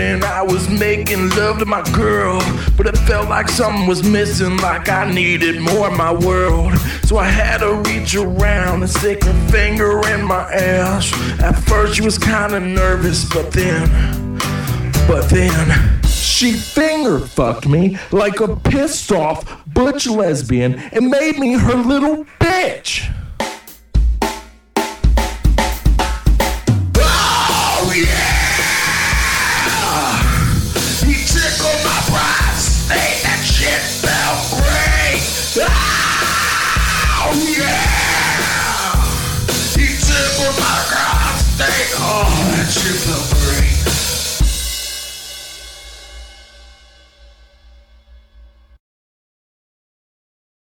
evening, 0.00 0.24
I 0.24 0.42
was 0.42 0.68
making 0.68 1.30
love 1.30 1.58
to 1.58 1.66
my 1.66 1.82
girl, 1.92 2.40
but 2.76 2.86
it 2.86 2.96
felt 2.98 3.28
like 3.28 3.48
something 3.48 3.86
was 3.86 4.02
missing, 4.02 4.56
like 4.58 4.88
I 4.88 5.10
needed 5.10 5.60
more 5.60 5.90
in 5.90 5.96
my 5.96 6.12
world. 6.12 6.76
So 7.04 7.18
I 7.18 7.26
had 7.26 7.58
to 7.58 7.74
reach 7.74 8.14
around 8.14 8.82
and 8.82 8.90
stick 8.90 9.24
her 9.24 9.48
finger 9.48 10.00
in 10.08 10.24
my 10.24 10.42
ass. 10.52 11.12
At 11.40 11.52
first, 11.52 11.96
she 11.96 12.02
was 12.02 12.18
kind 12.18 12.54
of 12.54 12.62
nervous, 12.62 13.24
but 13.32 13.52
then, 13.52 14.38
but 15.06 15.28
then. 15.28 16.00
She 16.04 16.52
finger 16.52 17.18
fucked 17.18 17.68
me 17.68 17.98
like 18.12 18.40
a 18.40 18.56
pissed 18.56 19.12
off 19.12 19.62
butch 19.66 20.06
lesbian 20.06 20.76
and 20.92 21.10
made 21.10 21.38
me 21.38 21.52
her 21.52 21.74
little 21.74 22.24
bitch. 22.40 23.12